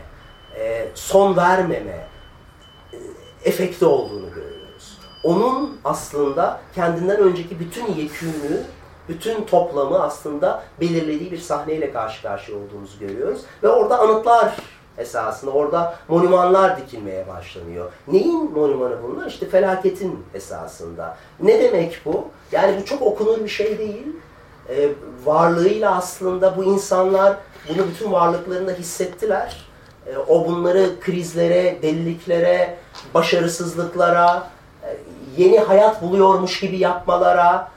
e, 0.59 0.87
son 0.95 1.37
vermeme 1.37 2.07
e, 2.93 2.97
efekti 3.43 3.85
olduğunu 3.85 4.33
görüyoruz. 4.33 4.97
Onun 5.23 5.77
aslında 5.85 6.59
kendinden 6.75 7.19
önceki 7.19 7.59
bütün 7.59 7.85
yekünü, 7.85 8.63
bütün 9.09 9.45
toplamı 9.45 10.03
aslında 10.03 10.63
belirlediği 10.81 11.31
bir 11.31 11.37
sahneyle 11.37 11.93
karşı 11.93 12.21
karşıya 12.21 12.57
olduğumuzu 12.57 12.99
görüyoruz. 12.99 13.41
Ve 13.63 13.67
orada 13.67 13.99
anıtlar 13.99 14.55
esasında, 14.97 15.51
orada 15.51 15.95
monumanlar 16.07 16.77
dikilmeye 16.77 17.27
başlanıyor. 17.27 17.91
Neyin 18.07 18.51
monumanı 18.51 19.03
bunlar? 19.03 19.27
İşte 19.27 19.49
felaketin 19.49 20.25
esasında. 20.33 21.17
Ne 21.39 21.63
demek 21.63 22.01
bu? 22.05 22.27
Yani 22.51 22.81
bu 22.81 22.85
çok 22.85 23.01
okunur 23.01 23.43
bir 23.43 23.49
şey 23.49 23.77
değil. 23.77 24.07
Ee, 24.69 24.89
varlığıyla 25.25 25.95
aslında 25.97 26.57
bu 26.57 26.63
insanlar 26.63 27.37
bunu 27.69 27.87
bütün 27.87 28.11
varlıklarında 28.11 28.71
hissettiler. 28.71 29.65
E, 30.07 30.17
o 30.17 30.45
bunları 30.47 30.99
krizlere, 30.99 31.81
deliliklere, 31.81 32.77
başarısızlıklara, 33.13 34.49
e, 34.83 34.97
yeni 35.37 35.59
hayat 35.59 36.01
buluyormuş 36.01 36.59
gibi 36.59 36.77
yapmalara, 36.77 37.71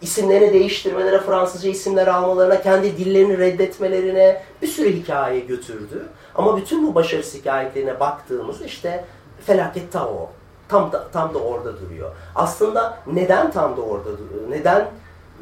isimlerini 0.00 0.52
değiştirmelere, 0.52 1.20
Fransızca 1.20 1.70
isimler 1.70 2.06
almalarına, 2.06 2.62
kendi 2.62 2.98
dillerini 2.98 3.38
reddetmelerine 3.38 4.42
bir 4.62 4.66
sürü 4.66 4.92
hikaye 4.92 5.40
götürdü. 5.40 6.08
Ama 6.34 6.56
bütün 6.56 6.86
bu 6.86 6.94
başarısı 6.94 7.38
hikayelerine 7.38 8.00
baktığımızda 8.00 8.64
işte 8.64 9.04
felaket 9.46 9.92
ta 9.92 10.08
o. 10.08 10.30
Tam 10.68 10.92
da, 10.92 11.08
tam 11.12 11.34
da 11.34 11.38
orada 11.38 11.80
duruyor. 11.80 12.10
Aslında 12.34 12.98
neden 13.06 13.50
tam 13.50 13.76
da 13.76 13.80
orada 13.80 14.18
duruyor? 14.18 14.50
Neden 14.50 14.88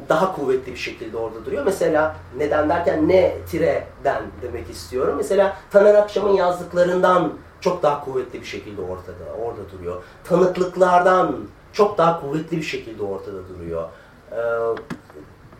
daha 0.09 0.35
kuvvetli 0.35 0.71
bir 0.71 0.77
şekilde 0.77 1.17
orada 1.17 1.45
duruyor. 1.45 1.65
Mesela 1.65 2.15
neden 2.37 2.69
derken 2.69 3.07
ne 3.09 3.37
tireden 3.51 4.23
demek 4.41 4.69
istiyorum. 4.69 5.13
Mesela 5.17 5.57
Taner 5.71 5.95
Akşam'ın 5.95 6.33
yazdıklarından 6.33 7.33
çok 7.61 7.83
daha 7.83 8.05
kuvvetli 8.05 8.41
bir 8.41 8.45
şekilde 8.45 8.81
ortada, 8.81 9.33
orada 9.45 9.71
duruyor. 9.71 10.03
Tanıklıklardan 10.23 11.37
çok 11.73 11.97
daha 11.97 12.21
kuvvetli 12.21 12.57
bir 12.57 12.63
şekilde 12.63 13.03
ortada 13.03 13.49
duruyor. 13.49 13.89
Ee, 14.31 14.37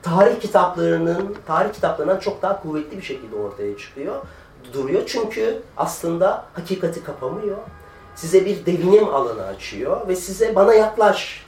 tarih 0.04 0.40
kitaplarının 0.40 1.36
tarih 1.48 1.74
kitaplarından 1.74 2.20
çok 2.20 2.42
daha 2.42 2.62
kuvvetli 2.62 2.98
bir 2.98 3.04
şekilde 3.04 3.36
ortaya 3.36 3.78
çıkıyor 3.78 4.16
duruyor. 4.74 5.04
Çünkü 5.06 5.62
aslında 5.78 6.46
hakikati 6.54 7.04
kapamıyor. 7.04 7.58
Size 8.16 8.46
bir 8.46 8.66
devinim 8.66 9.08
alanı 9.08 9.46
açıyor 9.46 10.08
ve 10.08 10.16
size 10.16 10.56
bana 10.56 10.74
yaklaş. 10.74 11.46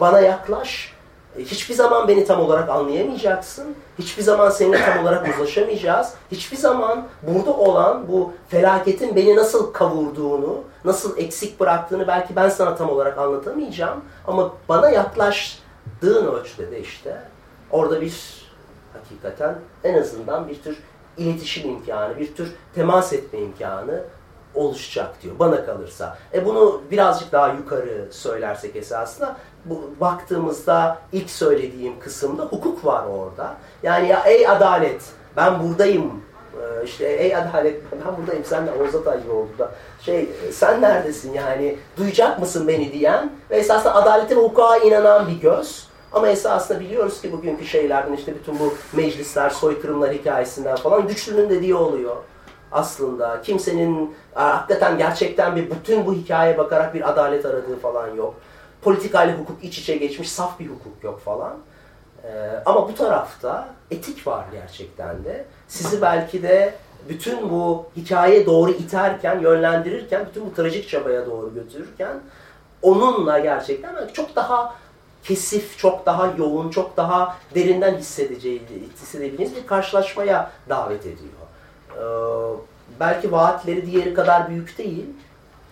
Bana 0.00 0.20
yaklaş. 0.20 0.97
Hiçbir 1.44 1.74
zaman 1.74 2.08
beni 2.08 2.24
tam 2.24 2.40
olarak 2.40 2.68
anlayamayacaksın. 2.68 3.74
Hiçbir 3.98 4.22
zaman 4.22 4.50
seninle 4.50 4.84
tam 4.84 5.02
olarak 5.02 5.28
uzlaşamayacağız. 5.28 6.12
Hiçbir 6.32 6.56
zaman 6.56 7.06
burada 7.22 7.52
olan 7.52 8.08
bu 8.08 8.32
felaketin 8.48 9.16
beni 9.16 9.36
nasıl 9.36 9.72
kavurduğunu, 9.72 10.60
nasıl 10.84 11.18
eksik 11.18 11.60
bıraktığını 11.60 12.06
belki 12.08 12.36
ben 12.36 12.48
sana 12.48 12.76
tam 12.76 12.90
olarak 12.90 13.18
anlatamayacağım. 13.18 14.04
Ama 14.26 14.52
bana 14.68 14.90
yaklaştığın 14.90 16.26
ölçüde 16.26 16.70
de 16.70 16.80
işte 16.80 17.22
orada 17.70 18.00
bir 18.00 18.44
hakikaten 18.92 19.54
en 19.84 19.98
azından 19.98 20.48
bir 20.48 20.62
tür 20.62 20.78
iletişim 21.16 21.70
imkanı, 21.70 22.18
bir 22.18 22.34
tür 22.34 22.54
temas 22.74 23.12
etme 23.12 23.38
imkanı 23.38 24.04
oluşacak 24.54 25.22
diyor 25.22 25.38
bana 25.38 25.66
kalırsa. 25.66 26.18
E 26.34 26.46
bunu 26.46 26.82
birazcık 26.90 27.32
daha 27.32 27.48
yukarı 27.48 28.08
söylersek 28.10 28.76
esasında 28.76 29.36
baktığımızda 30.00 30.98
ilk 31.12 31.30
söylediğim 31.30 32.00
kısımda 32.00 32.42
hukuk 32.42 32.84
var 32.84 33.04
orada. 33.06 33.54
Yani 33.82 34.08
ya 34.08 34.22
ey 34.26 34.48
adalet 34.48 35.02
ben 35.36 35.62
buradayım 35.62 36.22
e, 36.54 36.84
işte 36.84 37.06
ey 37.06 37.36
adalet 37.36 37.82
ben 37.92 38.16
buradayım 38.16 38.44
sen 38.44 38.66
de 38.66 38.70
Oğuz 38.72 38.94
Atay 38.94 39.16
oldu 39.16 39.50
da 39.58 39.70
şey 40.00 40.28
sen 40.52 40.82
neredesin 40.82 41.32
yani 41.32 41.76
duyacak 41.96 42.38
mısın 42.38 42.68
beni 42.68 42.92
diyen 42.92 43.32
ve 43.50 43.56
esasında 43.56 43.94
adalete 43.94 44.36
ve 44.36 44.40
hukuka 44.40 44.76
inanan 44.76 45.28
bir 45.28 45.40
göz 45.40 45.88
ama 46.12 46.28
esasında 46.28 46.80
biliyoruz 46.80 47.20
ki 47.20 47.32
bugünkü 47.32 47.66
şeylerden 47.66 48.12
işte 48.12 48.34
bütün 48.34 48.58
bu 48.58 48.74
meclisler, 48.92 49.50
soykırımlar 49.50 50.12
hikayesinden 50.12 50.76
falan 50.76 51.06
güçlünün 51.06 51.50
dediği 51.50 51.74
oluyor 51.74 52.16
aslında. 52.72 53.42
Kimsenin 53.42 54.14
hakikaten 54.34 54.98
gerçekten 54.98 55.56
bir 55.56 55.70
bütün 55.70 56.06
bu 56.06 56.14
hikayeye 56.14 56.58
bakarak 56.58 56.94
bir 56.94 57.08
adalet 57.08 57.46
aradığı 57.46 57.78
falan 57.78 58.14
yok. 58.14 58.34
Politikayla 58.82 59.38
hukuk 59.38 59.64
iç 59.64 59.78
içe 59.78 59.96
geçmiş 59.96 60.32
saf 60.32 60.60
bir 60.60 60.66
hukuk 60.66 61.04
yok 61.04 61.20
falan. 61.20 61.58
Ee, 62.24 62.62
ama 62.66 62.88
bu 62.88 62.94
tarafta 62.94 63.68
etik 63.90 64.26
var 64.26 64.44
gerçekten 64.52 65.24
de. 65.24 65.44
Sizi 65.68 66.02
belki 66.02 66.42
de 66.42 66.74
bütün 67.08 67.50
bu 67.50 67.86
hikaye 67.96 68.46
doğru 68.46 68.70
iterken, 68.70 69.40
yönlendirirken, 69.40 70.26
bütün 70.28 70.46
bu 70.46 70.54
trajik 70.54 70.88
çabaya 70.88 71.26
doğru 71.26 71.54
götürürken 71.54 72.20
onunla 72.82 73.38
gerçekten 73.38 74.08
çok 74.12 74.36
daha 74.36 74.74
kesif, 75.22 75.78
çok 75.78 76.06
daha 76.06 76.26
yoğun, 76.38 76.70
çok 76.70 76.96
daha 76.96 77.36
derinden 77.54 77.94
hissedeceği, 77.94 78.62
hissedebildiğiniz 79.02 79.56
bir 79.56 79.66
karşılaşmaya 79.66 80.50
davet 80.68 81.06
ediyor. 81.06 81.32
Ee, 81.96 82.00
belki 83.00 83.32
vaatleri 83.32 83.86
diğeri 83.86 84.14
kadar 84.14 84.48
büyük 84.48 84.78
değil 84.78 85.06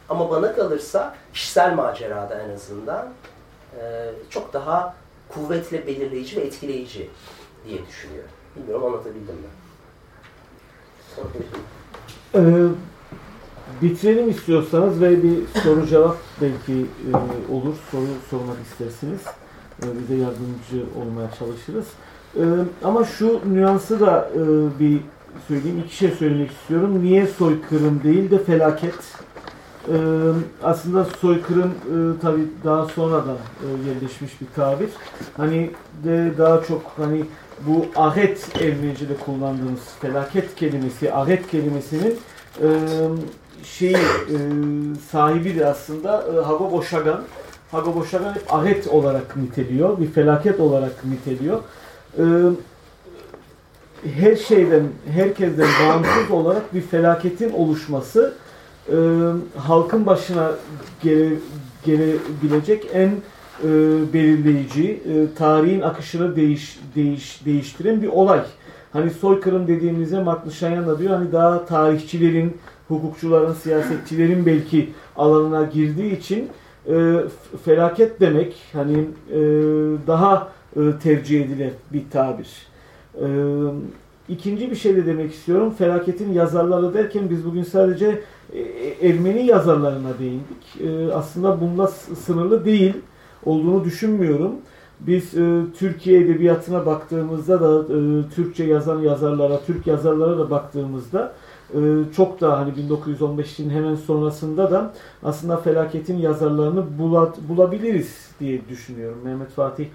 ama 0.08 0.30
bana 0.30 0.54
kalırsa 0.54 1.16
kişisel 1.32 1.74
macerada 1.74 2.42
en 2.42 2.54
azından 2.54 3.06
e, 3.80 4.10
çok 4.30 4.52
daha 4.52 4.94
kuvvetle 5.28 5.86
belirleyici 5.86 6.36
ve 6.36 6.40
etkileyici 6.40 7.10
diye 7.68 7.86
düşünüyorum. 7.86 8.30
Bilmiyorum 8.56 8.84
anlatabildim 8.84 9.34
mi? 9.34 9.48
Ee, 12.34 12.66
bitirelim 13.82 14.30
istiyorsanız 14.30 15.00
ve 15.00 15.22
bir 15.22 15.60
soru 15.62 15.86
cevap 15.86 16.16
belki 16.40 16.72
e, 16.72 17.52
olur. 17.52 17.74
Soru 17.90 18.06
sormak 18.30 18.56
istersiniz. 18.70 19.20
E, 19.82 19.86
bize 20.00 20.14
yardımcı 20.14 20.86
olmaya 21.00 21.30
çalışırız. 21.38 21.86
E, 22.36 22.42
ama 22.84 23.04
şu 23.04 23.40
nüansı 23.54 24.00
da 24.00 24.30
e, 24.34 24.40
bir 24.80 25.00
söyleyeyim. 25.48 25.82
İki 25.86 25.96
şey 25.96 26.10
söylemek 26.10 26.50
istiyorum. 26.50 27.04
Niye 27.04 27.26
soykırım 27.26 28.02
değil 28.02 28.30
de 28.30 28.44
felaket? 28.44 28.94
E, 29.88 29.96
aslında 30.62 31.04
soykırım 31.04 31.70
e, 31.70 32.20
tabi 32.20 32.40
daha 32.64 32.84
sonradan 32.84 33.36
e, 33.36 33.88
yerleşmiş 33.88 34.40
bir 34.40 34.46
tabir. 34.56 34.88
Hani 35.36 35.70
de 36.04 36.32
daha 36.38 36.62
çok 36.62 36.82
hani 36.96 37.24
bu 37.66 37.86
ahet 37.96 38.62
Ermenice'de 38.62 39.16
kullandığımız 39.16 39.80
felaket 40.00 40.54
kelimesi, 40.54 41.14
ahet 41.14 41.50
kelimesinin 41.50 42.18
e, 42.62 42.68
şeyi 43.64 43.96
e, 43.96 44.38
sahibi 45.10 45.58
de 45.58 45.66
aslında 45.66 46.24
e, 46.34 46.44
Hago 46.44 46.72
Boşagan. 46.72 47.22
Hago 47.70 47.94
Boşagan 47.94 48.34
hep 48.34 48.54
ahet 48.54 48.86
olarak 48.86 49.36
niteliyor, 49.36 50.00
bir 50.00 50.06
felaket 50.06 50.60
olarak 50.60 51.04
niteliyor. 51.04 51.60
E, 52.18 52.24
her 54.14 54.36
şeyden, 54.36 54.82
herkesten 55.14 55.68
bağımsız 55.82 56.30
olarak 56.30 56.74
bir 56.74 56.80
felaketin 56.80 57.52
oluşması 57.52 58.34
e, 58.88 58.96
halkın 59.58 60.06
başına 60.06 60.50
gele, 61.02 61.30
gelebilecek 61.84 62.86
en 62.92 63.08
e, 63.08 63.68
belirleyici, 64.12 64.90
e, 64.90 65.34
tarihin 65.34 65.80
akışını 65.80 66.36
değiş, 66.36 66.78
değiş, 66.94 67.44
değiştiren 67.44 68.02
bir 68.02 68.08
olay. 68.08 68.40
Hani 68.92 69.10
soykırım 69.10 69.68
dediğimizde 69.68 70.22
Maklışayan 70.22 70.86
da 70.86 70.98
diyor 70.98 71.14
hani 71.14 71.32
daha 71.32 71.66
tarihçilerin, 71.66 72.56
hukukçuların, 72.88 73.52
siyasetçilerin 73.52 74.46
belki 74.46 74.90
alanına 75.16 75.62
girdiği 75.62 76.18
için 76.18 76.48
e, 76.88 77.20
felaket 77.64 78.20
demek 78.20 78.56
hani 78.72 78.98
e, 79.30 79.38
daha 80.06 80.48
e, 80.76 80.80
tercih 81.02 81.44
edilen 81.44 81.72
bir 81.92 82.02
tabir. 82.10 82.66
E, 83.14 83.26
ikinci 84.28 84.70
bir 84.70 84.76
şey 84.76 84.96
de 84.96 85.06
demek 85.06 85.32
istiyorum. 85.32 85.74
Felaketin 85.78 86.32
yazarları 86.32 86.94
derken 86.94 87.30
biz 87.30 87.46
bugün 87.46 87.62
sadece 87.62 88.20
e, 88.52 89.08
Ermeni 89.08 89.46
yazarlarına 89.46 90.18
değindik. 90.18 90.80
E, 90.80 91.12
aslında 91.12 91.60
bunda 91.60 91.86
sınırlı 91.86 92.64
değil 92.64 92.94
olduğunu 93.44 93.84
düşünmüyorum. 93.84 94.52
Biz 95.00 95.34
e, 95.34 95.62
Türkiye 95.78 96.20
edebiyatına 96.20 96.86
baktığımızda 96.86 97.60
da 97.60 97.86
Türkçe 98.34 98.64
yazan 98.64 99.00
yazarlara, 99.00 99.60
Türk 99.66 99.86
yazarlara 99.86 100.38
da 100.38 100.50
baktığımızda 100.50 101.32
çok 102.16 102.40
da 102.40 102.58
hani 102.58 102.72
1915'in 102.72 103.70
hemen 103.70 103.94
sonrasında 103.94 104.70
da 104.70 104.94
aslında 105.22 105.56
felaketin 105.56 106.16
yazarlarını 106.16 106.84
bula, 106.98 107.32
bulabiliriz 107.48 108.30
diye 108.40 108.68
düşünüyorum. 108.68 109.18
Mehmet 109.24 109.50
Fatih 109.50 109.86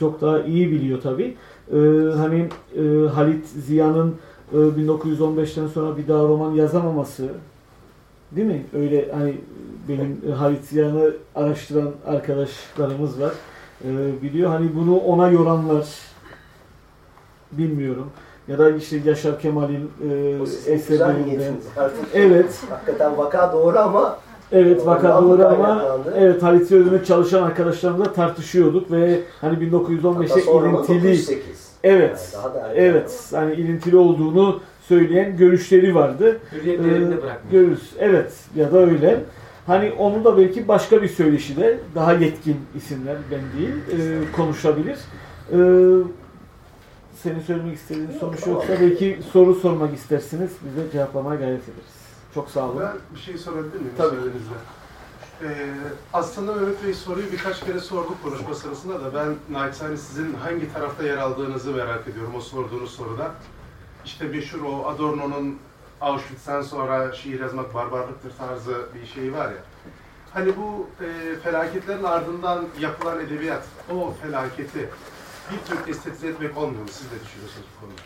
çok 0.00 0.20
daha 0.20 0.40
iyi 0.40 0.70
biliyor 0.70 1.00
tabi. 1.00 1.36
E, 1.72 1.76
hani 2.16 2.48
e, 2.76 3.08
Halit 3.08 3.46
Ziya'nın 3.46 4.14
e, 4.52 4.56
1915'ten 4.56 5.66
sonra 5.66 5.96
bir 5.96 6.08
daha 6.08 6.22
roman 6.22 6.52
yazamaması 6.52 7.28
değil 8.32 8.46
mi? 8.46 8.66
Öyle 8.74 9.12
hani 9.12 9.34
benim 9.88 10.32
Halit 10.36 10.64
Ziya'nı 10.64 11.12
araştıran 11.34 11.90
arkadaşlarımız 12.06 13.20
var 13.20 13.32
e, 13.84 14.22
biliyor. 14.22 14.50
Hani 14.50 14.74
bunu 14.74 14.96
ona 14.96 15.30
yoranlar 15.30 15.86
bilmiyorum. 17.52 18.10
Ya 18.48 18.58
da 18.58 18.70
işte 18.70 19.00
Yaşar 19.04 19.40
Kemal'in 19.40 19.90
e, 20.10 20.72
eserlerinden. 20.72 21.54
Evet. 22.14 22.64
Hakikaten 22.70 23.18
vaka 23.18 23.52
doğru 23.52 23.78
ama 23.78 24.18
Evet 24.52 24.86
vaka 24.86 25.22
doğru 25.22 25.46
ama 25.46 25.84
evet 26.16 26.42
Halit 26.42 26.68
Ziya'da 26.68 27.04
çalışan 27.04 27.42
arkadaşlarımla 27.42 28.12
tartışıyorduk 28.12 28.90
ve 28.92 29.20
hani 29.40 29.58
1915'e 29.58 30.68
ilintili 30.68 31.42
Evet. 31.84 32.36
Yani 32.44 32.72
evet. 32.74 33.30
Hani 33.32 33.54
ilintili 33.54 33.96
olduğunu 33.96 34.60
söyleyen 34.80 35.36
görüşleri 35.36 35.94
vardı. 35.94 36.38
Hürriyetlerini 36.52 37.14
ee, 37.14 37.18
Görürüz. 37.50 37.92
Evet 37.98 38.32
ya 38.56 38.72
da 38.72 38.78
öyle. 38.78 39.20
Hani 39.66 39.92
onu 39.92 40.24
da 40.24 40.38
belki 40.38 40.68
başka 40.68 41.02
bir 41.02 41.08
söyleşide 41.08 41.78
daha 41.94 42.12
yetkin 42.12 42.56
isimler 42.76 43.16
ben 43.30 43.40
değil 43.60 43.74
e, 43.74 44.32
konuşabilir. 44.36 44.98
E, 45.52 45.58
senin 47.22 47.40
söylemek 47.40 47.76
istediğin 47.76 48.10
sonuç 48.20 48.46
yoksa 48.46 48.72
belki 48.80 49.18
soru 49.32 49.54
sormak 49.54 49.94
istersiniz. 49.94 50.50
Bize 50.64 50.90
cevaplamaya 50.92 51.40
gayret 51.40 51.62
ederiz. 51.62 51.97
Çok 52.38 52.50
sağ 52.50 52.64
olun. 52.64 52.80
Ben 52.80 52.96
bir 53.14 53.20
şey 53.20 53.38
sorabilir 53.38 53.80
miyim? 53.80 53.94
Tabii. 53.96 54.16
Ee, 55.42 55.74
aslında 56.12 56.54
Mehmet 56.54 56.84
Bey 56.84 56.94
soruyu 56.94 57.32
birkaç 57.32 57.60
kere 57.60 57.80
sorduk 57.80 58.22
konuşma 58.22 58.54
sırasında 58.54 59.00
da 59.04 59.14
ben 59.14 59.54
naçizane 59.56 59.96
sizin 59.96 60.34
hangi 60.34 60.72
tarafta 60.72 61.04
yer 61.04 61.16
aldığınızı 61.16 61.70
merak 61.70 62.08
ediyorum 62.08 62.34
o 62.36 62.40
sorduğunuz 62.40 62.90
soruda. 62.90 63.30
İşte 64.04 64.24
meşhur 64.24 64.60
o 64.62 64.86
Adorno'nun 64.88 65.58
Auschwitz'ten 66.00 66.62
sonra 66.62 67.12
şiir 67.12 67.40
yazmak 67.40 67.74
barbarlıktır 67.74 68.32
tarzı 68.38 68.86
bir 68.94 69.06
şey 69.06 69.32
var 69.32 69.46
ya. 69.50 69.62
Hani 70.34 70.56
bu 70.56 70.86
e, 71.04 71.36
felaketlerin 71.36 72.04
ardından 72.04 72.64
yapılan 72.80 73.20
edebiyat, 73.20 73.64
o 73.94 74.14
felaketi 74.22 74.88
bir 75.52 75.58
tür 75.66 75.92
estetize 75.92 76.28
etmek 76.28 76.56
olmuyor 76.56 76.82
mu? 76.82 76.88
Siz 76.90 77.06
ne 77.12 77.26
düşünüyorsunuz 77.26 77.66
bu 77.76 77.80
konuda? 77.80 78.02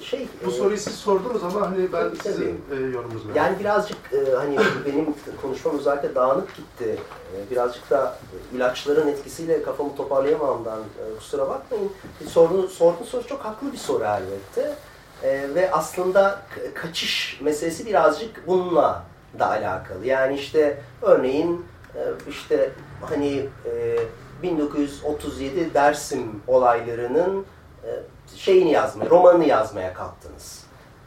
Şey, 0.00 0.28
Bu 0.46 0.50
e, 0.50 0.52
soruyu 0.52 0.78
siz 0.78 0.94
sordunuz 0.94 1.44
ama 1.44 1.70
hani 1.70 1.92
ben 1.92 2.08
Tabii, 2.08 2.16
sizin 2.22 2.60
e, 2.72 2.74
yorumunuzu 2.74 3.28
merak 3.28 3.36
Yani 3.36 3.58
birazcık 3.60 3.98
e, 4.12 4.34
hani 4.34 4.56
benim 4.86 5.14
konuşmam 5.42 5.78
özellikle 5.78 6.14
dağınık 6.14 6.56
gitti. 6.56 6.98
E, 7.36 7.50
birazcık 7.50 7.90
da 7.90 8.18
ilaçların 8.54 9.08
etkisiyle 9.08 9.62
kafamı 9.62 9.96
toparlayamamdan 9.96 10.78
e, 10.78 11.18
kusura 11.18 11.48
bakmayın. 11.48 11.92
E, 12.24 12.28
sorduğun, 12.28 12.66
sorduğun 12.66 13.04
soru 13.04 13.26
çok 13.26 13.44
haklı 13.44 13.72
bir 13.72 13.78
soru 13.78 14.04
elbette. 14.04 14.74
E, 15.22 15.54
ve 15.54 15.72
aslında 15.72 16.42
kaçış 16.74 17.40
meselesi 17.40 17.86
birazcık 17.86 18.46
bununla 18.46 19.04
da 19.38 19.48
alakalı. 19.48 20.06
Yani 20.06 20.34
işte 20.34 20.82
örneğin 21.02 21.66
e, 21.94 22.00
işte 22.28 22.70
hani 23.00 23.48
e, 23.66 23.98
1937 24.42 25.74
Dersim 25.74 26.42
olaylarının 26.46 27.44
e, 27.84 27.90
şeyini 28.36 28.70
yazmaya, 28.70 29.10
romanını 29.10 29.44
yazmaya 29.44 29.94
kalktınız. 29.94 30.62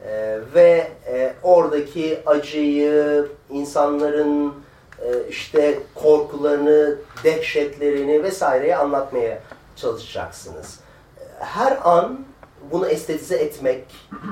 Ee, 0.08 0.40
ve 0.56 0.92
e, 1.08 1.34
oradaki 1.44 2.20
acıyı, 2.26 3.28
insanların 3.50 4.54
e, 5.02 5.28
işte 5.30 5.80
korkularını, 5.96 6.96
dehşetlerini 7.24 8.24
vesaireyi 8.24 8.76
anlatmaya 8.76 9.40
çalışacaksınız. 9.76 10.80
Her 11.40 11.78
an 11.84 12.26
bunu 12.72 12.88
estetize 12.88 13.36
etmek, 13.36 13.86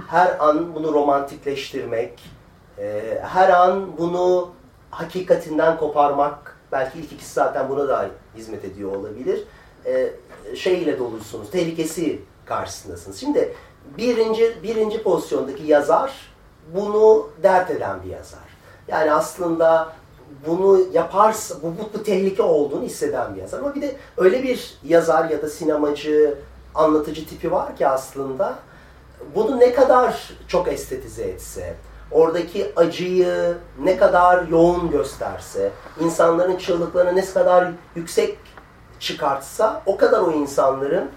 her 0.10 0.40
an 0.40 0.76
bunu 0.76 0.94
romantikleştirmek, 0.94 2.20
e, 2.80 3.02
her 3.22 3.50
an 3.50 3.98
bunu 3.98 4.50
hakikatinden 4.92 5.78
koparmak, 5.78 6.58
belki 6.72 7.00
ilk 7.00 7.12
ikisi 7.12 7.34
zaten 7.34 7.70
buna 7.70 7.88
da 7.88 8.10
hizmet 8.36 8.66
ediyor 8.66 8.96
olabilir. 8.96 9.44
E, 9.86 10.10
şey 10.56 10.84
ile 10.84 11.00
dolusunuz, 11.00 11.52
tehlikesi 11.52 12.22
karşısındasınız. 12.46 13.20
Şimdi 13.20 13.54
birinci, 13.98 14.64
birinci 14.64 15.04
pozisyondaki 15.04 15.64
yazar 15.64 16.34
bunu 16.74 17.30
dert 17.44 17.72
eden 17.72 18.04
bir 18.04 18.10
yazar. 18.10 18.40
Yani 18.88 19.12
aslında 19.12 19.94
bunu 20.48 20.80
yaparsa, 20.94 21.56
bu, 21.64 21.68
bu, 21.68 21.90
bu 21.94 22.04
tehlike 22.04 22.44
olduğunu 22.44 22.84
hisseden 22.84 23.36
bir 23.36 23.42
yazar. 23.42 23.60
Ama 23.60 23.76
bir 23.76 23.82
de 23.82 23.96
öyle 24.18 24.44
bir 24.44 24.78
yazar 24.84 25.30
ya 25.30 25.42
da 25.42 25.50
sinemacı, 25.50 26.38
anlatıcı 26.76 27.28
tipi 27.28 27.52
var 27.52 27.76
ki 27.76 27.88
aslında 27.88 28.56
bunu 29.36 29.60
ne 29.60 29.74
kadar 29.74 30.34
çok 30.48 30.68
estetize 30.68 31.24
etse, 31.24 31.76
oradaki 32.12 32.72
acıyı 32.76 33.58
ne 33.84 33.98
kadar 33.98 34.48
yoğun 34.48 34.92
gösterse, 34.92 35.72
insanların 36.00 36.58
çığlıklarını 36.58 37.16
ne 37.16 37.26
kadar 37.26 37.72
yüksek 37.96 38.38
çıkartsa 39.00 39.82
o 39.86 39.98
kadar 39.98 40.20
o 40.20 40.32
insanların 40.32 41.10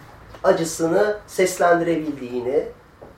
acısını 0.47 1.19
seslendirebildiğini 1.27 2.69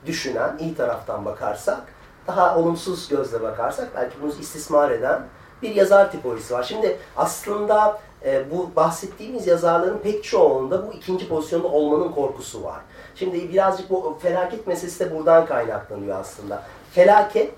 düşünen, 0.05 0.57
iyi 0.59 0.75
taraftan 0.75 1.25
bakarsak, 1.25 1.81
daha 2.27 2.57
olumsuz 2.57 3.07
gözle 3.07 3.41
bakarsak 3.41 3.87
belki 3.95 4.21
bunu 4.21 4.31
istismar 4.39 4.91
eden 4.91 5.21
bir 5.61 5.75
yazar 5.75 6.11
tipolojisi 6.11 6.53
var. 6.53 6.63
Şimdi 6.63 6.97
aslında 7.17 8.01
e, 8.25 8.51
bu 8.51 8.75
bahsettiğimiz 8.75 9.47
yazarların 9.47 9.97
pek 9.97 10.23
çoğunda 10.23 10.87
bu 10.87 10.93
ikinci 10.93 11.29
pozisyonda 11.29 11.67
olmanın 11.67 12.11
korkusu 12.11 12.63
var. 12.63 12.79
Şimdi 13.15 13.53
birazcık 13.53 13.89
bu 13.89 14.17
felaket 14.21 14.67
meselesi 14.67 14.99
de 14.99 15.15
buradan 15.15 15.45
kaynaklanıyor 15.45 16.19
aslında. 16.19 16.63
Felaket 16.91 17.53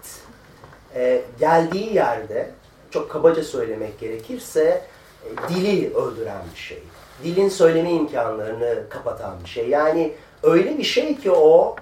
e, 0.95 1.21
geldiği 1.39 1.93
yerde, 1.93 2.51
çok 2.91 3.11
kabaca 3.11 3.43
söylemek 3.43 3.99
gerekirse, 3.99 4.81
e, 5.25 5.49
dili 5.49 5.93
öldüren 5.93 6.41
bir 6.53 6.59
şey. 6.59 6.83
Dilin 7.23 7.49
söyleme 7.49 7.91
imkanlarını 7.91 8.83
kapatan 8.89 9.33
bir 9.43 9.49
şey. 9.49 9.69
Yani 9.69 10.13
öyle 10.43 10.77
bir 10.77 10.83
şey 10.83 11.17
ki 11.17 11.31
o 11.31 11.75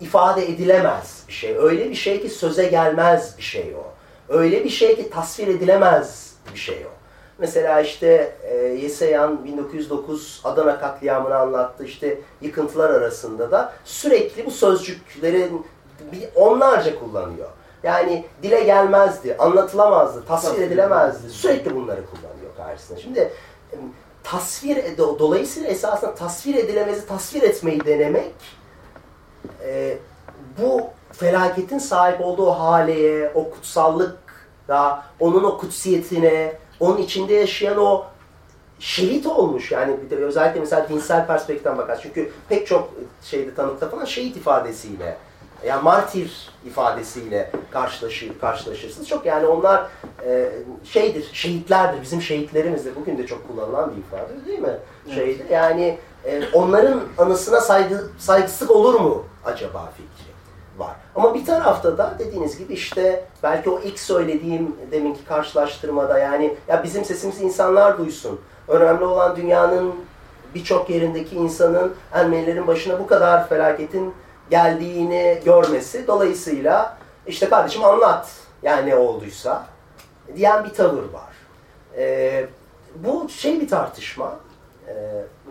ifade 0.00 0.44
edilemez 0.44 1.24
bir 1.28 1.32
şey. 1.32 1.56
Öyle 1.56 1.90
bir 1.90 1.94
şey 1.94 2.22
ki 2.22 2.28
söze 2.28 2.64
gelmez 2.64 3.34
bir 3.38 3.42
şey 3.42 3.74
o. 3.74 3.92
Öyle 4.32 4.64
bir 4.64 4.70
şey 4.70 4.96
ki 4.96 5.10
tasvir 5.10 5.48
edilemez 5.48 6.34
bir 6.54 6.58
şey 6.58 6.86
o. 6.86 6.90
Mesela 7.38 7.80
işte 7.80 8.36
e, 8.42 8.56
Yeseyan 8.56 9.44
1909 9.44 10.40
Adana 10.44 10.80
katliamını 10.80 11.36
anlattı. 11.36 11.84
İşte 11.84 12.18
yıkıntılar 12.40 12.90
arasında 12.90 13.50
da 13.50 13.72
sürekli 13.84 14.46
bu 14.46 14.50
sözcüklerin 14.50 15.66
bir 16.12 16.28
onlarca 16.34 16.98
kullanıyor. 16.98 17.48
Yani 17.82 18.24
dile 18.42 18.62
gelmezdi, 18.62 19.36
anlatılamazdı, 19.38 20.24
tasvir 20.26 20.62
edilemezdi. 20.62 21.30
Sürekli 21.30 21.74
bunları 21.74 22.00
kullanıyor 22.06 22.56
karşısında. 22.56 23.00
Şimdi 23.00 23.32
tasvir 24.24 24.76
do- 24.76 25.18
dolayısıyla 25.18 25.68
esasında 25.68 26.14
tasvir 26.14 26.54
edilemezi 26.54 27.06
tasvir 27.06 27.42
etmeyi 27.42 27.84
denemek 27.84 28.32
e, 29.64 29.98
bu 30.58 30.80
felaketin 31.12 31.78
sahip 31.78 32.20
olduğu 32.20 32.50
haleye, 32.50 33.32
o 33.34 33.50
kutsallık 33.50 34.18
da 34.68 35.04
onun 35.20 35.44
o 35.44 35.58
kutsiyetine, 35.58 36.52
onun 36.80 36.98
içinde 36.98 37.34
yaşayan 37.34 37.78
o 37.78 38.04
şehit 38.78 39.26
olmuş 39.26 39.72
yani 39.72 39.96
bir 40.04 40.10
de 40.10 40.16
özellikle 40.16 40.60
mesela 40.60 40.88
dinsel 40.88 41.26
perspektiften 41.26 41.78
bakar. 41.78 41.98
Çünkü 42.02 42.32
pek 42.48 42.66
çok 42.66 42.90
şeyde 43.22 43.54
tanıkta 43.54 43.88
falan 43.88 44.04
şehit 44.04 44.36
ifadesiyle 44.36 45.16
yani 45.66 45.82
martir 45.82 46.50
ifadesiyle 46.66 47.50
karşılaşır, 47.70 48.38
karşılaşırsınız. 48.38 49.08
Çok 49.08 49.26
yani 49.26 49.46
onlar 49.46 49.88
e, 50.26 50.52
şeydir, 50.84 51.30
şehitlerdir. 51.32 52.02
Bizim 52.02 52.22
şehitlerimizdir. 52.22 52.96
Bugün 52.96 53.18
de 53.18 53.26
çok 53.26 53.48
kullanılan 53.48 53.92
bir 53.96 54.00
ifade 54.00 54.46
değil 54.46 54.58
mi? 54.58 54.78
Şeydir. 55.14 55.50
Yani 55.50 55.98
e, 56.24 56.42
onların 56.52 57.00
anısına 57.18 57.60
saygı, 57.60 58.08
saygısızlık 58.18 58.70
olur 58.70 59.00
mu 59.00 59.24
acaba 59.44 59.92
fikri 59.96 60.32
var. 60.78 60.96
Ama 61.14 61.34
bir 61.34 61.44
tarafta 61.44 61.98
da 61.98 62.14
dediğiniz 62.18 62.58
gibi 62.58 62.72
işte 62.72 63.24
belki 63.42 63.70
o 63.70 63.80
ilk 63.80 64.00
söylediğim 64.00 64.76
deminki 64.90 65.24
karşılaştırmada 65.24 66.18
yani 66.18 66.56
ya 66.68 66.84
bizim 66.84 67.04
sesimizi 67.04 67.44
insanlar 67.44 67.98
duysun. 67.98 68.40
Önemli 68.68 69.04
olan 69.04 69.36
dünyanın 69.36 69.94
birçok 70.54 70.90
yerindeki 70.90 71.36
insanın 71.36 71.94
Ermenilerin 72.12 72.66
başına 72.66 72.98
bu 72.98 73.06
kadar 73.06 73.48
felaketin 73.48 74.14
geldiğini 74.52 75.38
görmesi. 75.44 76.06
Dolayısıyla 76.06 76.96
işte 77.26 77.48
kardeşim 77.48 77.84
anlat 77.84 78.30
yani 78.62 78.90
ne 78.90 78.96
olduysa 78.96 79.66
diyen 80.36 80.64
bir 80.64 80.70
tavır 80.70 81.02
var. 81.12 81.32
Ee, 81.96 82.46
bu 82.94 83.28
şey 83.28 83.60
bir 83.60 83.68
tartışma. 83.68 84.36
Ee, 84.88 84.92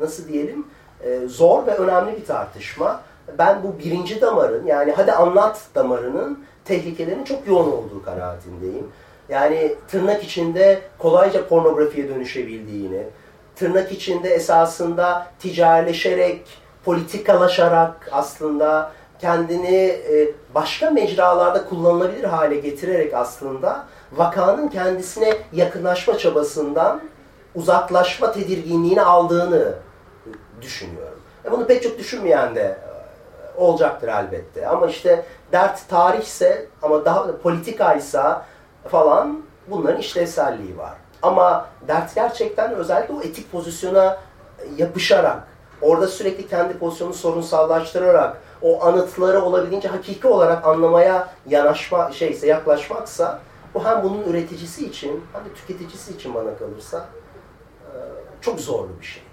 nasıl 0.01 0.27
diyelim? 0.27 0.67
Ee, 1.03 1.19
zor 1.27 1.67
ve 1.67 1.75
önemli 1.75 2.17
bir 2.17 2.25
tartışma. 2.25 3.01
Ben 3.37 3.63
bu 3.63 3.79
birinci 3.79 4.21
damarın 4.21 4.65
yani 4.65 4.91
hadi 4.91 5.11
anlat 5.11 5.61
damarının 5.75 6.45
tehlikelerinin 6.65 7.23
çok 7.23 7.47
yoğun 7.47 7.71
olduğu 7.71 8.03
kanaatindeyim. 8.05 8.87
Yani 9.29 9.75
tırnak 9.87 10.23
içinde 10.23 10.81
kolayca 10.97 11.47
pornografiye 11.47 12.09
dönüşebildiğini, 12.09 13.03
tırnak 13.55 13.91
içinde 13.91 14.29
esasında 14.29 15.27
ticarileşerek, 15.39 16.60
politikalaşarak 16.85 18.09
aslında 18.11 18.91
kendini 19.19 19.85
e, 19.85 20.33
başka 20.55 20.89
mecralarda 20.89 21.65
kullanılabilir 21.65 22.23
hale 22.23 22.55
getirerek 22.55 23.13
aslında 23.13 23.85
vakanın 24.11 24.67
kendisine 24.67 25.33
yakınlaşma 25.53 26.17
çabasından 26.17 27.01
uzaklaşma 27.55 28.31
tedirginliğini 28.31 29.01
aldığını 29.01 29.73
düşünüyorum. 30.61 31.19
E 31.45 31.51
bunu 31.51 31.67
pek 31.67 31.83
çok 31.83 31.99
düşünmeyen 31.99 32.55
de 32.55 32.77
e, 33.57 33.59
olacaktır 33.59 34.07
elbette. 34.07 34.67
Ama 34.67 34.87
işte 34.87 35.25
dert 35.51 35.89
tarihse 35.89 36.65
ama 36.81 37.05
daha 37.05 37.37
politikaysa 37.37 38.45
falan 38.87 39.41
bunların 39.67 39.99
işlevselliği 39.99 40.77
var. 40.77 40.93
Ama 41.21 41.69
dert 41.87 42.15
gerçekten 42.15 42.73
özellikle 42.73 43.13
o 43.13 43.21
etik 43.21 43.51
pozisyona 43.51 44.17
yapışarak, 44.77 45.47
orada 45.81 46.07
sürekli 46.07 46.47
kendi 46.47 46.77
pozisyonunu 46.77 47.13
sorunsallaştırarak, 47.13 48.41
o 48.61 48.85
anıtları 48.85 49.41
olabildiğince 49.41 49.87
hakiki 49.87 50.27
olarak 50.27 50.67
anlamaya 50.67 51.33
yanaşma 51.47 52.11
şeyse 52.11 52.47
yaklaşmaksa 52.47 53.41
bu 53.73 53.85
hem 53.85 54.03
bunun 54.03 54.23
üreticisi 54.23 54.85
için 54.85 55.23
hem 55.33 55.45
de 55.45 55.53
tüketicisi 55.53 56.13
için 56.13 56.33
bana 56.33 56.57
kalırsa 56.57 57.09
e, 57.81 57.89
çok 58.41 58.59
zorlu 58.59 58.89
bir 58.99 59.05
şey. 59.05 59.23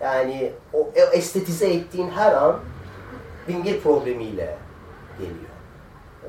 Yani 0.00 0.52
o 0.72 0.90
estetize 1.12 1.72
ettiğin 1.72 2.10
her 2.10 2.32
an 2.32 2.56
bir 3.48 3.80
problemiyle 3.80 4.58
geliyor. 5.18 5.56
E, 6.24 6.28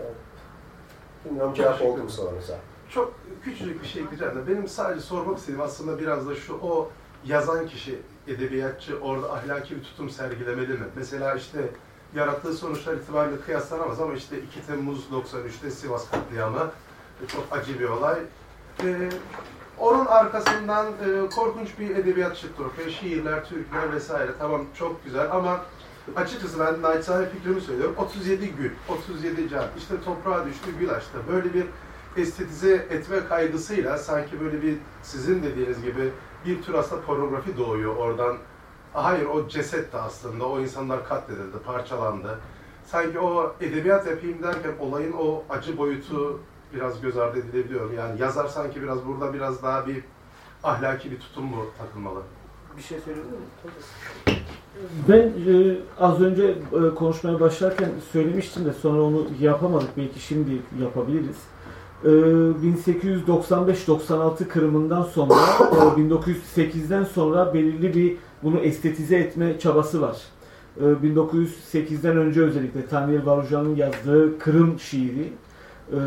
bilmiyorum 1.26 1.54
cevap 1.54 1.82
oldu 1.82 2.04
mu 2.04 2.10
sorunuza? 2.10 2.58
Çok 2.90 3.14
küçücük 3.44 3.84
bir 3.84 3.88
şey 3.88 4.04
ekleyeceğim 4.04 4.36
de 4.36 4.48
benim 4.48 4.68
sadece 4.68 5.02
sormak 5.02 5.38
istediğim 5.38 5.62
aslında 5.62 6.00
biraz 6.00 6.28
da 6.28 6.36
şu 6.36 6.54
o 6.54 6.90
yazan 7.26 7.68
kişi, 7.68 8.02
edebiyatçı 8.28 9.00
orada 9.00 9.34
ahlaki 9.34 9.76
bir 9.76 9.84
tutum 9.84 10.10
sergilemeli 10.10 10.74
mi? 10.74 10.86
Mesela 10.96 11.36
işte 11.36 11.70
yarattığı 12.16 12.54
sonuçlar 12.54 12.94
itibariyle 12.94 13.42
kıyaslanamaz 13.42 14.02
ama 14.02 14.14
işte 14.14 14.40
2 14.40 14.68
Temmuz 14.68 15.08
93'te 15.12 15.72
Sivas 15.72 16.12
katliamı 16.12 16.72
çok 17.28 17.48
acı 17.52 17.80
bir 17.80 17.90
olay. 17.90 18.18
Ee, 18.84 19.10
onun 19.78 20.06
arkasından 20.06 20.86
e, 20.88 21.30
korkunç 21.36 21.80
bir 21.80 21.90
edebiyat 21.90 22.38
çıktı 22.38 22.64
ortaya. 22.64 22.90
Şiirler, 22.90 23.46
türküler 23.46 23.94
vesaire. 23.94 24.32
Tamam 24.40 24.66
çok 24.78 25.06
güzel 25.06 25.32
ama 25.32 25.62
Açıkçası 26.16 26.60
ben 26.60 26.82
naçizane 26.82 27.30
fikrimi 27.30 27.62
söylüyorum. 27.62 27.96
37 27.98 28.56
gül, 28.56 28.72
37 28.90 29.50
can, 29.50 29.66
işte 29.78 29.96
toprağa 30.06 30.46
düştü 30.46 30.70
gül 30.80 30.90
açtı. 30.92 31.18
Böyle 31.32 31.54
bir 31.54 31.66
estetize 32.18 32.74
etme 32.74 33.28
kaygısıyla 33.30 33.98
sanki 33.98 34.40
böyle 34.40 34.62
bir 34.62 34.76
sizin 35.04 35.44
dediğiniz 35.44 35.82
gibi 35.82 36.12
bir 36.48 36.62
tür 36.62 36.74
aslında 36.74 37.02
pornografi 37.02 37.58
doğuyor 37.58 37.96
oradan. 37.96 38.38
Hayır 38.94 39.26
o 39.26 39.48
ceset 39.48 39.94
de 39.94 39.98
aslında 39.98 40.46
o 40.46 40.60
insanlar 40.60 41.06
katledildi, 41.06 41.58
parçalandı. 41.66 42.40
Sanki 42.86 43.20
o 43.20 43.56
edebiyat 43.62 44.08
yapayım 44.08 44.44
derken 44.44 44.74
olayın 44.80 45.14
o 45.14 45.44
acı 45.50 45.78
boyutu 45.78 46.40
biraz 46.74 47.02
göz 47.02 47.18
ardı 47.18 47.40
edilebiliyor. 47.40 47.92
Yani 47.92 48.22
yazar 48.22 48.48
sanki 48.48 48.82
biraz 48.82 49.08
burada 49.08 49.34
biraz 49.34 49.64
daha 49.64 49.88
bir 49.88 50.04
ahlaki 50.64 51.12
bir 51.12 51.20
tutum 51.20 51.46
mu 51.46 51.66
takılmalı? 51.78 52.20
Bir 52.78 52.82
şey 52.82 53.00
söyleyebilir 53.00 53.34
miyim? 53.34 54.44
Ben 55.08 55.54
e, 55.54 55.78
az 56.00 56.22
önce 56.22 56.44
e, 56.48 56.96
konuşmaya 56.96 57.40
başlarken 57.40 57.90
söylemiştim 58.12 58.66
de 58.66 58.74
sonra 58.74 59.02
onu 59.02 59.28
yapamadık. 59.40 59.98
Belki 59.98 60.20
şimdi 60.20 60.62
yapabiliriz. 60.82 61.38
E, 62.04 62.08
1895-96 62.08 64.48
kırımından 64.48 65.04
sonra, 65.04 65.34
e, 65.34 65.36
1908'den 66.02 67.04
sonra 67.04 67.54
belirli 67.54 67.96
bir 67.96 68.16
bunu 68.44 68.60
estetize 68.60 69.18
etme 69.18 69.60
çabası 69.60 70.02
var. 70.02 70.18
E, 70.78 70.84
1908'den 70.84 72.18
önce 72.18 72.42
özellikle 72.42 72.86
Tanrı 72.86 73.26
Varujan'ın 73.26 73.76
yazdığı 73.76 74.40
Kırım 74.40 74.80
şiiri, 74.80 75.34
e, 75.94 75.98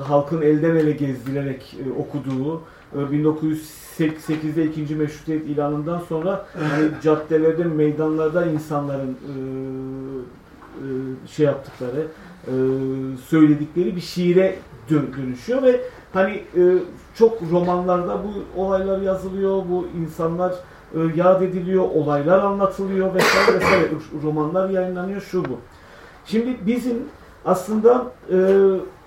halkın 0.00 0.42
elden 0.42 0.76
ele 0.76 0.92
gezdirerek 0.92 1.76
e, 1.86 1.90
okuduğu, 2.00 2.62
e, 2.94 2.98
1908'de 2.98 4.64
ikinci 4.64 4.96
meşrutiyet 4.96 5.46
ilanından 5.46 6.02
sonra 6.08 6.46
hani 6.58 6.88
caddelerde, 7.02 7.64
meydanlarda 7.64 8.46
insanların 8.46 9.10
e, 9.10 9.32
e, 10.78 10.86
şey 11.28 11.46
yaptıkları, 11.46 12.06
e, 12.46 12.52
söyledikleri 13.28 13.96
bir 13.96 14.00
şiire 14.00 14.56
dö- 14.90 15.16
dönüşüyor 15.16 15.62
ve 15.62 15.80
hani 16.12 16.32
e, 16.32 16.62
çok 17.14 17.38
romanlarda 17.50 18.18
bu 18.24 18.60
olaylar 18.60 19.00
yazılıyor, 19.00 19.62
bu 19.70 19.86
insanlar 20.02 20.54
e, 20.94 20.98
yad 21.16 21.42
ediliyor, 21.42 21.82
olaylar 21.82 22.38
anlatılıyor 22.38 23.14
vesaire 23.14 23.54
vesaire 23.54 23.88
romanlar 24.22 24.70
yayınlanıyor 24.70 25.20
şu 25.20 25.44
bu. 25.44 25.58
Şimdi 26.24 26.56
bizim 26.66 26.96
aslında 27.44 28.12
e, 28.30 28.36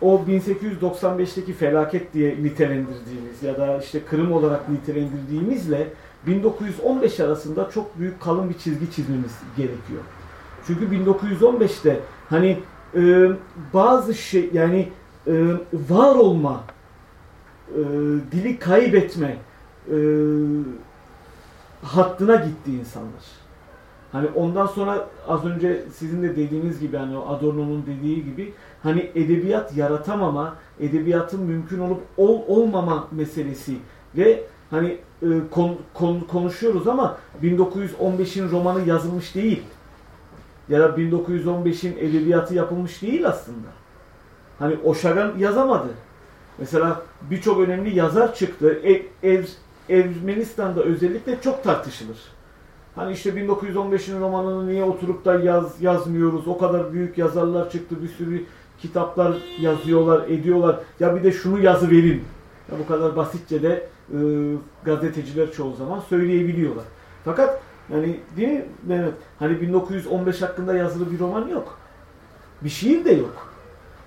o 0.02 0.22
1895'teki 0.28 1.54
felaket 1.54 2.14
diye 2.14 2.44
nitelendirdiğimiz 2.44 3.44
ya 3.44 3.58
da 3.58 3.78
işte 3.78 4.00
Kırım 4.06 4.32
olarak 4.32 4.70
nitelendirdiğimizle 4.70 5.88
1915 6.28 7.20
arasında 7.20 7.70
çok 7.70 8.00
büyük 8.00 8.22
kalın 8.22 8.50
bir 8.50 8.58
çizgi 8.58 8.92
çizmemiz 8.92 9.32
gerekiyor. 9.58 10.02
Çünkü 10.68 10.86
1915'te 10.86 12.00
hani 12.30 12.60
e, 12.96 13.32
bazı 13.74 14.14
şey 14.14 14.50
yani 14.54 14.90
e, 15.28 15.34
var 15.74 16.16
olma, 16.16 16.64
e, 17.70 17.80
dili 18.32 18.60
kaybetme 18.60 19.38
e, 19.88 19.98
hattına 21.82 22.36
gitti 22.36 22.72
insanlar. 22.80 23.42
Hani 24.12 24.28
ondan 24.36 24.68
sonra 24.68 25.08
az 25.28 25.46
önce 25.46 25.82
sizin 25.94 26.24
de 26.24 26.36
dediğiniz 26.36 26.80
gibi 26.80 26.98
hani 26.98 27.18
Adorno'nun 27.18 27.86
dediği 27.86 28.26
gibi 28.26 28.54
hani 28.84 29.12
edebiyat 29.16 29.78
yaratamama, 29.78 30.56
edebiyatın 30.80 31.42
mümkün 31.42 31.80
olup 31.80 32.02
ol, 32.18 32.42
olmama 32.48 33.08
meselesi 33.12 33.76
ve 34.18 34.44
hani 34.70 34.98
e, 35.22 35.28
kon, 35.52 35.78
kon, 35.94 36.20
konuşuyoruz 36.20 36.88
ama 36.88 37.18
1915'in 37.44 38.52
romanı 38.52 38.88
yazılmış 38.88 39.36
değil. 39.36 39.64
Ya 40.70 40.80
da 40.80 40.86
1915'in 40.86 41.98
edebiyatı 41.98 42.56
yapılmış 42.56 43.02
değil 43.02 43.28
aslında. 43.28 43.68
Hani 44.62 44.78
Oşagan 44.84 45.34
yazamadı. 45.38 45.88
Mesela 46.58 47.02
birçok 47.32 47.60
önemli 47.60 47.96
yazar 47.96 48.36
çıktı. 48.36 48.80
Ev, 48.84 49.02
ev, 49.24 49.44
Ermenistan'da 49.90 50.84
özellikle 50.84 51.42
çok 51.42 51.64
tartışılır. 51.64 52.18
Hani 52.96 53.14
işte 53.14 53.30
1915'in 53.30 54.22
romanını 54.22 54.68
niye 54.68 54.84
oturup 54.84 55.26
da 55.26 55.40
yaz 55.40 55.82
yazmıyoruz? 55.82 56.48
O 56.48 56.58
kadar 56.58 56.94
büyük 56.94 57.18
yazarlar 57.18 57.70
çıktı, 57.70 57.96
bir 58.04 58.08
sürü 58.08 58.44
kitaplar 58.80 59.34
yazıyorlar, 59.60 60.30
ediyorlar. 60.30 60.80
Ya 61.00 61.16
bir 61.16 61.24
de 61.24 61.32
şunu 61.32 61.60
yazı 61.60 61.92
verin. 61.92 62.24
Ya 62.72 62.80
bu 62.80 62.88
kadar 62.88 63.16
basitçe 63.16 63.64
de 63.64 63.88
e, 64.14 64.18
gazeteciler 64.84 65.52
çoğu 65.52 65.76
zaman 65.76 66.00
söyleyebiliyorlar. 66.00 66.86
Fakat 67.26 67.62
yani 67.94 68.20
değil 68.38 68.50
mi 68.50 68.66
Mehmet? 68.88 69.14
Hani 69.40 69.62
1915 69.62 70.42
hakkında 70.42 70.76
yazılı 70.76 71.12
bir 71.12 71.20
roman 71.20 71.48
yok. 71.48 71.78
Bir 72.64 72.70
şiir 72.70 73.06
de 73.06 73.12
yok. 73.12 73.51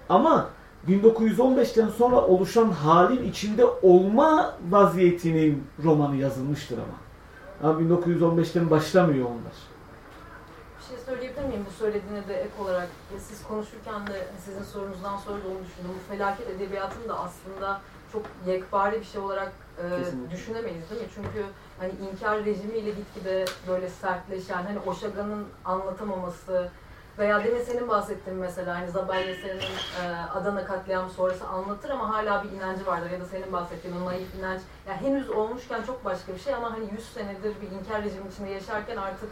Ama 0.08 0.48
1915'ten 0.88 1.88
sonra 1.88 2.16
oluşan 2.16 2.70
halin 2.70 3.30
içinde 3.30 3.64
olma 3.64 4.54
vaziyetinin 4.70 5.64
romanı 5.84 6.16
yazılmıştır 6.16 6.78
ama. 6.78 7.70
Ama 7.70 7.80
1915'ten 7.80 8.70
başlamıyor 8.70 9.26
onlar. 9.26 9.54
Bir 10.78 10.84
şey 10.88 11.04
söyleyebilir 11.06 11.44
miyim 11.44 11.64
bu 11.66 11.70
söylediğine 11.70 12.28
de 12.28 12.34
ek 12.34 12.50
olarak? 12.62 12.88
Siz 13.28 13.42
konuşurken 13.42 14.06
de 14.06 14.26
sizin 14.44 14.62
sorunuzdan 14.62 15.16
sonra 15.16 15.36
da 15.36 15.48
onu 15.48 15.64
düşündüm. 15.66 15.90
Bu 15.98 16.12
felaket 16.14 16.48
edebiyatını 16.50 17.08
da 17.08 17.18
aslında 17.18 17.80
çok 18.12 18.22
yekpare 18.46 19.00
bir 19.00 19.04
şey 19.04 19.20
olarak 19.20 19.52
e, 19.78 19.84
düşünemeyiz 20.30 20.90
değil 20.90 21.00
mi? 21.00 21.08
Çünkü 21.14 21.44
hani 21.78 21.92
inkar 22.10 22.44
rejimiyle 22.44 22.90
gitgide 22.90 23.44
böyle 23.68 23.88
sertleşen, 23.88 24.62
hani 24.62 24.78
Oşaga'nın 24.86 25.44
anlatamaması 25.64 26.68
veya 27.18 27.44
demin 27.44 27.62
senin 27.62 27.88
bahsettiğin 27.88 28.38
mesela 28.38 28.74
hani 28.74 28.90
Zabel 28.90 29.28
Yeser'in 29.28 29.60
e, 29.60 30.16
Adana 30.34 30.64
katliamı 30.64 31.10
sonrası 31.10 31.46
anlatır 31.46 31.90
ama 31.90 32.14
hala 32.14 32.44
bir 32.44 32.50
inancı 32.50 32.86
vardır 32.86 33.10
ya 33.10 33.20
da 33.20 33.24
senin 33.24 33.52
bahsettiğin 33.52 33.96
o 33.96 34.06
naif 34.06 34.34
inanç. 34.34 34.60
Yani 34.88 35.00
henüz 35.00 35.30
olmuşken 35.30 35.82
çok 35.82 36.04
başka 36.04 36.34
bir 36.34 36.38
şey 36.38 36.54
ama 36.54 36.72
hani 36.72 36.84
100 36.92 37.12
senedir 37.12 37.54
bir 37.60 37.70
inkar 37.70 38.02
rejimi 38.02 38.28
içinde 38.28 38.50
yaşarken 38.50 38.96
artık 38.96 39.30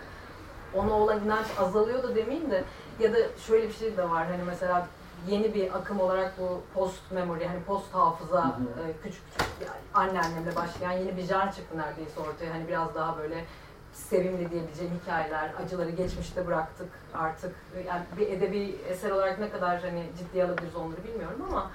ona 0.74 0.92
olan 0.92 1.24
inanç 1.24 1.46
azalıyor 1.58 2.02
da 2.02 2.14
demeyeyim 2.14 2.50
de 2.50 2.64
ya 3.00 3.12
da 3.12 3.18
şöyle 3.46 3.68
bir 3.68 3.74
şey 3.74 3.96
de 3.96 4.10
var. 4.10 4.26
Hani 4.26 4.42
mesela 4.46 4.88
yeni 5.28 5.54
bir 5.54 5.76
akım 5.76 6.00
olarak 6.00 6.38
bu 6.38 6.60
post 6.74 7.10
memory 7.10 7.46
hani 7.46 7.62
post 7.62 7.94
hafıza 7.94 8.58
e, 8.88 9.02
küçük 9.02 9.22
küçük 9.32 9.52
yani 9.60 9.80
anneannemle 9.94 10.56
başlayan 10.56 10.92
yeni 10.92 11.16
bir 11.16 11.22
jar 11.22 11.52
çıktı 11.52 11.78
neredeyse 11.78 12.20
ortaya. 12.20 12.54
Hani 12.54 12.68
biraz 12.68 12.94
daha 12.94 13.18
böyle 13.18 13.44
sevimli 13.92 14.50
diyebileceğim 14.50 14.92
hikayeler, 15.02 15.50
acıları 15.64 15.90
geçmişte 15.90 16.46
bıraktık 16.46 16.88
artık. 17.14 17.54
Yani 17.86 18.02
bir 18.18 18.28
edebi 18.28 18.76
eser 18.88 19.10
olarak 19.10 19.38
ne 19.38 19.50
kadar 19.50 19.80
hani 19.80 20.06
ciddiye 20.18 20.44
alabiliriz 20.44 20.76
onları 20.76 21.04
bilmiyorum 21.04 21.46
ama 21.48 21.70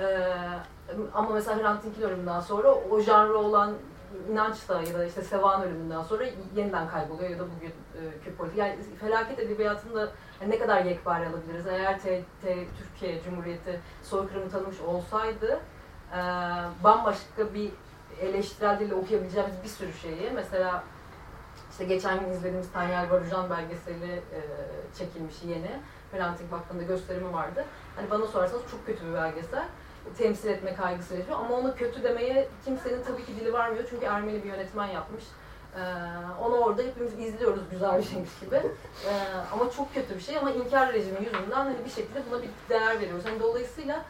e, 0.00 0.28
ama 1.14 1.30
mesela 1.30 1.62
Hrant 1.62 1.84
Dink'in 1.84 2.02
ölümünden 2.02 2.40
sonra 2.40 2.74
o 2.74 3.00
janrı 3.00 3.38
olan 3.38 3.74
inanç 4.30 4.68
da 4.68 4.82
ya 4.82 4.98
da 4.98 5.04
işte 5.04 5.22
Sevan 5.22 5.62
ölümünden 5.62 6.02
sonra 6.02 6.24
yeniden 6.56 6.88
kayboluyor 6.88 7.30
ya 7.30 7.38
da 7.38 7.44
bugün 7.56 7.68
e, 7.68 8.20
Kürt 8.24 8.38
politik. 8.38 8.58
Yani 8.58 8.76
felaket 9.00 9.38
edebiyatında 9.38 10.08
yani 10.40 10.50
ne 10.50 10.58
kadar 10.58 10.84
yekpare 10.84 11.28
alabiliriz? 11.28 11.66
Eğer 11.66 12.00
T, 12.00 12.22
T, 12.42 12.66
Türkiye 12.78 13.22
Cumhuriyeti 13.22 13.80
soykırımı 14.02 14.50
tanımış 14.50 14.80
olsaydı 14.80 15.60
e, 16.12 16.18
bambaşka 16.84 17.54
bir 17.54 17.70
eleştirel 18.20 18.78
dille 18.78 18.94
okuyabileceğimiz 18.94 19.54
bir 19.62 19.68
sürü 19.68 19.92
şeyi 19.92 20.30
mesela 20.34 20.84
işte 21.78 21.94
geçen 21.94 22.20
gün 22.20 22.30
izlediğimiz 22.30 22.72
Tanyel 22.72 23.10
Varujan 23.10 23.50
belgeseli 23.50 24.12
e, 24.12 24.40
çekilmiş 24.98 25.34
yeni. 25.44 25.70
Hrant 26.12 26.38
Vakfı'nda 26.50 26.82
gösterimi 26.82 27.32
vardı. 27.32 27.64
Hani 27.96 28.10
bana 28.10 28.26
sorarsanız 28.26 28.62
çok 28.70 28.86
kötü 28.86 29.06
bir 29.06 29.14
belgesel. 29.14 29.64
Temsil 30.18 30.48
etme 30.48 30.74
kaygısı 30.74 31.14
yaşıyor 31.14 31.38
ama 31.38 31.54
ona 31.54 31.74
kötü 31.74 32.02
demeye 32.02 32.48
kimsenin 32.64 33.02
tabii 33.02 33.24
ki 33.24 33.36
dili 33.40 33.52
varmıyor 33.52 33.84
çünkü 33.90 34.06
Ermeni 34.06 34.44
bir 34.44 34.48
yönetmen 34.48 34.86
yapmış. 34.86 35.24
Ee, 35.76 35.80
onu 36.40 36.54
orada 36.54 36.82
hepimiz 36.82 37.18
izliyoruz 37.18 37.62
güzel 37.70 37.98
bir 37.98 38.04
şeymiş 38.04 38.30
gibi. 38.40 38.56
Ee, 38.56 39.10
ama 39.52 39.70
çok 39.70 39.94
kötü 39.94 40.14
bir 40.14 40.20
şey 40.20 40.38
ama 40.38 40.50
inkar 40.50 40.92
rejimi 40.92 41.18
yüzünden 41.24 41.64
hani 41.64 41.84
bir 41.84 41.90
şekilde 41.90 42.22
buna 42.30 42.42
bir 42.42 42.48
değer 42.68 43.00
veriyoruz. 43.00 43.24
Yani 43.26 43.40
dolayısıyla 43.40 44.04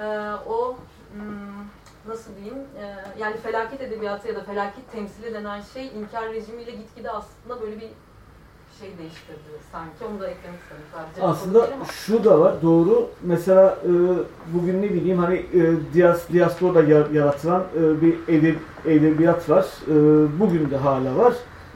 e, 0.00 0.06
o 0.46 0.76
hmm, 1.12 1.64
nasıl 2.08 2.30
diyeyim 2.36 2.58
e, 2.78 2.94
yani 3.18 3.36
felaket 3.36 3.80
edebiyatı 3.80 4.28
ya 4.28 4.34
da 4.34 4.44
felaket 4.44 4.92
temsili 4.92 5.34
denen 5.34 5.60
şey 5.74 5.86
inkar 5.86 6.32
rejimiyle 6.32 6.70
gitgide 6.70 7.10
aslında 7.10 7.60
böyle 7.60 7.76
bir 7.76 7.88
şey 8.80 8.98
değiştirdi 8.98 9.50
sanki. 9.72 10.04
Onu 10.04 10.20
da 10.20 10.28
eklemek 10.28 10.60
istedim 10.60 10.84
sadece. 10.94 11.22
Aslında 11.22 11.68
şu 11.92 12.24
da 12.24 12.40
var 12.40 12.62
doğru. 12.62 13.08
Mesela 13.22 13.78
e, 13.84 13.90
bugün 14.54 14.82
ne 14.82 14.90
bileyim 14.90 15.18
hani 15.18 15.36
e, 15.36 15.94
dias, 15.94 16.28
diasporada 16.32 16.82
yaratılan 17.12 17.64
e, 17.76 18.00
bir 18.00 18.14
edeb, 18.28 18.56
edebiyat 18.86 19.50
var. 19.50 19.66
E, 19.88 19.94
bugün 20.40 20.70
de 20.70 20.76
hala 20.76 21.16
var. 21.16 21.34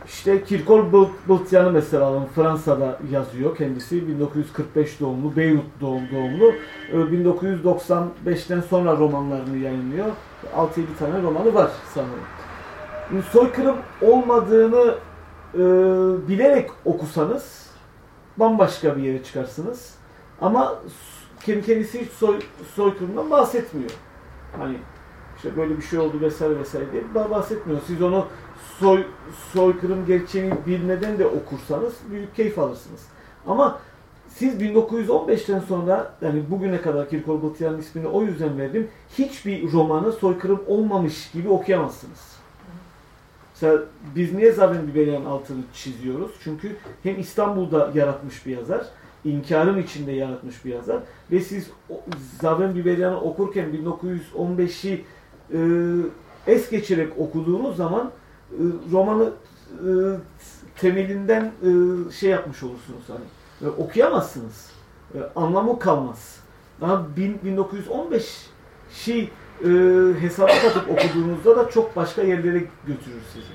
İşte 0.08 0.44
Kirkol 0.44 0.92
Bultyan'ı 1.28 1.72
mesela. 1.72 2.26
Fransa'da 2.34 2.98
yazıyor 3.12 3.56
kendisi. 3.56 4.08
1945 4.08 5.00
doğumlu, 5.00 5.36
Beyrut 5.36 5.80
doğum, 5.80 6.02
doğumlu. 6.12 6.54
1995'ten 6.92 8.60
sonra 8.60 8.96
romanlarını 8.96 9.56
yayınlıyor. 9.56 10.06
6-7 10.56 10.68
tane 10.98 11.22
romanı 11.22 11.54
var 11.54 11.70
sanırım. 11.94 13.22
Soykırım 13.32 13.76
olmadığını 14.02 14.94
e, 15.54 15.58
bilerek 16.28 16.70
okusanız 16.84 17.70
bambaşka 18.36 18.96
bir 18.96 19.02
yere 19.02 19.22
çıkarsınız. 19.22 19.94
Ama 20.40 20.74
kendisi 21.46 22.00
hiç 22.00 22.10
soy, 22.10 22.38
soykırımdan 22.74 23.30
bahsetmiyor. 23.30 23.90
Hani 24.58 24.76
işte 25.36 25.56
böyle 25.56 25.76
bir 25.76 25.82
şey 25.82 25.98
oldu 25.98 26.20
vesaire 26.20 26.58
vesaire 26.58 26.92
diye 26.92 27.30
bahsetmiyor. 27.30 27.80
Siz 27.86 28.02
onu 28.02 28.26
soy, 28.80 29.04
soykırım 29.52 30.06
gerçeğini 30.06 30.54
bilmeden 30.66 31.18
de 31.18 31.26
okursanız 31.26 31.94
büyük 32.10 32.36
keyif 32.36 32.58
alırsınız. 32.58 33.00
Ama 33.46 33.78
siz 34.28 34.62
1915'ten 34.62 35.60
sonra 35.60 36.14
yani 36.20 36.42
bugüne 36.50 36.80
kadar 36.80 37.10
Kirkol 37.10 37.42
Batıyan'ın 37.42 37.78
ismini 37.78 38.06
o 38.06 38.22
yüzden 38.22 38.58
verdim. 38.58 38.88
Hiçbir 39.18 39.72
romanı 39.72 40.12
soykırım 40.12 40.62
olmamış 40.66 41.30
gibi 41.30 41.48
okuyamazsınız. 41.48 42.38
Mesela 43.54 43.82
biz 44.16 44.34
niye 44.34 44.52
Zaven 44.52 44.88
Biberian 44.88 45.24
altını 45.24 45.62
çiziyoruz? 45.74 46.30
Çünkü 46.40 46.76
hem 47.02 47.20
İstanbul'da 47.20 47.90
yaratmış 47.94 48.46
bir 48.46 48.56
yazar, 48.56 48.86
inkarın 49.24 49.82
içinde 49.82 50.12
yaratmış 50.12 50.64
bir 50.64 50.74
yazar 50.74 50.98
ve 51.32 51.40
siz 51.40 51.70
Zaven 52.40 52.74
Biberian'ı 52.74 53.20
okurken 53.20 53.66
1915'i 53.66 55.04
e, 55.52 55.58
es 56.46 56.70
geçerek 56.70 57.18
okuduğunuz 57.18 57.76
zaman 57.76 58.10
romanı 58.92 59.30
e, 59.70 59.90
temelinden 60.76 61.44
e, 61.44 61.70
şey 62.12 62.30
yapmış 62.30 62.62
olursunuz 62.62 63.02
hani. 63.08 63.24
E, 63.70 63.74
okuyamazsınız. 63.74 64.70
E, 65.14 65.18
anlamı 65.36 65.78
kalmaz. 65.78 66.40
Daha 66.80 67.16
1915 67.16 68.46
şey 68.92 69.30
e, 69.64 69.68
hesaba 70.20 70.52
katıp 70.62 70.90
okuduğunuzda 70.90 71.56
da 71.56 71.70
çok 71.70 71.96
başka 71.96 72.22
yerlere 72.22 72.58
götürür 72.86 73.22
sizi. 73.32 73.46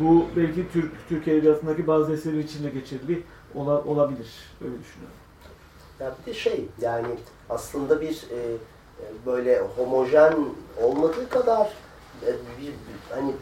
Bu 0.00 0.26
belki 0.36 0.72
Türk 0.72 0.92
Türk 1.08 1.28
edebiyatındaki 1.28 1.86
bazı 1.86 2.12
eserler 2.12 2.38
için 2.38 2.64
de 2.64 2.70
geçerli 2.70 3.22
ola, 3.54 3.84
olabilir. 3.84 4.28
Öyle 4.64 4.74
düşünüyorum. 4.80 5.16
Ya 6.00 6.14
bir 6.20 6.32
de 6.32 6.34
şey 6.34 6.68
yani 6.80 7.16
aslında 7.50 8.00
bir 8.00 8.24
e, 8.30 8.56
böyle 9.26 9.60
homojen 9.76 10.34
olmadığı 10.82 11.28
kadar 11.28 11.66
e, 12.26 12.30
bir, 12.60 12.72
hani 13.10 13.32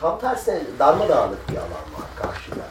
tam 0.00 0.20
tersine 0.20 0.60
darmadağınık 0.78 1.48
bir 1.48 1.56
alan 1.56 1.70
var 1.70 2.08
karşıda. 2.16 2.64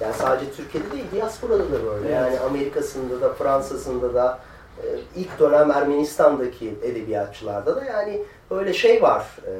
Yani 0.00 0.14
sadece 0.14 0.52
Türkiye'de 0.52 0.92
değil, 0.92 1.04
diasporada 1.12 1.72
da 1.72 1.86
böyle. 1.86 2.12
Yani 2.12 2.40
Amerika'sında 2.40 3.20
da, 3.20 3.32
Fransa'sında 3.32 4.14
da, 4.14 4.38
e, 4.82 4.86
ilk 5.16 5.38
dönem 5.38 5.70
Ermenistan'daki 5.70 6.74
edebiyatçılarda 6.82 7.76
da 7.76 7.84
yani 7.84 8.22
böyle 8.50 8.74
şey 8.74 9.02
var. 9.02 9.26
E, 9.46 9.52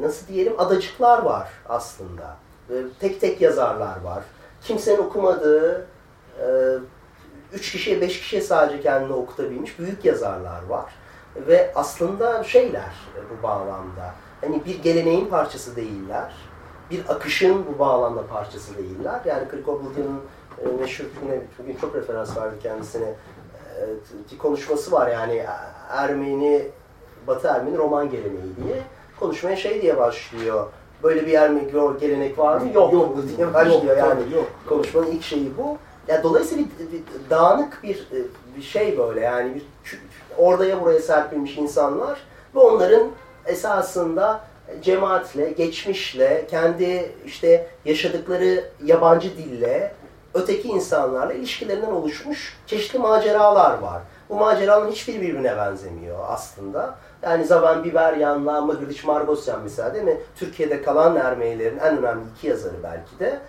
nasıl 0.00 0.26
diyelim 0.26 0.60
adacıklar 0.60 1.22
var 1.22 1.48
aslında. 1.68 2.36
Tek 3.00 3.20
tek 3.20 3.40
yazarlar 3.40 4.00
var. 4.00 4.24
Kimsenin 4.62 4.98
okumadığı, 4.98 5.86
e, 6.40 6.46
üç 7.52 7.72
kişiye, 7.72 8.00
beş 8.00 8.20
kişiye 8.20 8.42
sadece 8.42 8.80
kendini 8.80 9.12
okutabilmiş 9.12 9.78
büyük 9.78 10.04
yazarlar 10.04 10.66
var. 10.68 10.92
Ve 11.36 11.72
aslında 11.74 12.44
şeyler 12.44 12.92
bu 13.30 13.42
bağlamda. 13.42 14.14
Hani 14.40 14.64
bir 14.64 14.82
geleneğin 14.82 15.26
parçası 15.26 15.76
değiller 15.76 16.32
bir 16.90 17.00
akışın 17.08 17.64
bu 17.66 17.78
bağlamda 17.78 18.26
parçası 18.26 18.78
değiller. 18.78 19.20
Yani 19.24 19.48
Krikobulya'nın 19.48 20.20
e, 20.58 20.80
meşhur 20.80 21.04
yine 21.22 21.40
bugün 21.58 21.76
çok 21.80 21.94
referans 21.94 22.36
verdi 22.36 22.54
kendisine 22.62 23.06
e, 23.06 23.82
bir 24.32 24.38
konuşması 24.38 24.92
var 24.92 25.10
yani 25.10 25.44
Ermeni, 25.90 26.66
Batı 27.26 27.48
Ermeni 27.48 27.78
roman 27.78 28.10
geleneği 28.10 28.56
diye. 28.64 28.82
Konuşmaya 29.20 29.56
şey 29.56 29.82
diye 29.82 29.98
başlıyor. 29.98 30.66
Böyle 31.02 31.26
bir 31.26 31.32
Ermeni 31.32 31.98
gelenek 32.00 32.38
var 32.38 32.60
mı? 32.60 32.72
Yok, 32.74 32.92
yok 32.92 33.16
diye 33.36 33.54
başlıyor 33.54 33.96
yok, 33.96 33.98
yani. 33.98 34.34
Yok. 34.34 34.46
Konuşmanın 34.68 35.06
ilk 35.06 35.22
şeyi 35.22 35.52
bu. 35.58 35.78
Yani 36.08 36.22
dolayısıyla 36.22 36.64
bir, 36.64 36.92
bir 36.92 37.02
dağınık 37.30 37.80
bir, 37.82 37.96
e, 37.96 38.18
bir 38.56 38.62
şey 38.62 38.98
böyle 38.98 39.20
yani 39.20 39.54
bir 39.54 39.62
oraya 40.38 40.80
buraya 40.80 41.00
serpilmiş 41.00 41.58
insanlar 41.58 42.20
ve 42.54 42.58
onların 42.58 43.10
esasında 43.46 44.40
cemaatle, 44.82 45.50
geçmişle, 45.50 46.46
kendi 46.50 47.12
işte 47.26 47.66
yaşadıkları 47.84 48.64
yabancı 48.84 49.36
dille, 49.36 49.92
öteki 50.34 50.68
insanlarla 50.68 51.32
ilişkilerinden 51.32 51.90
oluşmuş 51.90 52.58
çeşitli 52.66 52.98
maceralar 52.98 53.78
var. 53.78 54.02
Bu 54.28 54.34
maceraların 54.34 54.90
hiçbir 54.90 55.14
birbirine 55.14 55.56
benzemiyor 55.56 56.18
aslında. 56.28 56.94
Yani 57.22 57.44
Zaven 57.44 57.84
Biberyan'la 57.84 58.60
Mıgırdiç 58.60 59.04
Margosyan 59.04 59.60
mesela 59.62 59.94
değil 59.94 60.04
mi? 60.04 60.20
Türkiye'de 60.36 60.82
kalan 60.82 61.16
Ermenilerin 61.16 61.78
en 61.78 61.98
önemli 61.98 62.24
iki 62.36 62.46
yazarı 62.46 62.82
belki 62.82 63.18
de. 63.18 63.40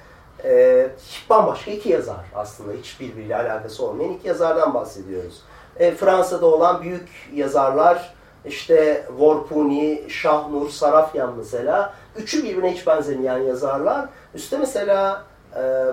E, 0.43 0.89
bambaşka 1.29 1.71
iki 1.71 1.89
yazar 1.89 2.25
aslında. 2.35 2.73
Hiçbirbiriyle 2.73 3.35
alakası 3.35 3.85
olmayan 3.85 4.13
iki 4.13 4.27
yazardan 4.27 4.73
bahsediyoruz. 4.73 5.41
E, 5.79 5.91
Fransa'da 5.91 6.45
olan 6.45 6.81
büyük 6.81 7.09
yazarlar 7.33 8.13
işte 8.45 9.07
Vorpuni, 9.17 10.03
Şahnur, 10.07 10.69
Sarafyan 10.69 11.33
mesela. 11.37 11.93
Üçü 12.17 12.43
birbirine 12.43 12.73
hiç 12.73 12.87
benzemeyen 12.87 13.37
yazarlar. 13.37 14.09
Üste 14.33 14.57
mesela 14.57 15.25
e, 15.55 15.85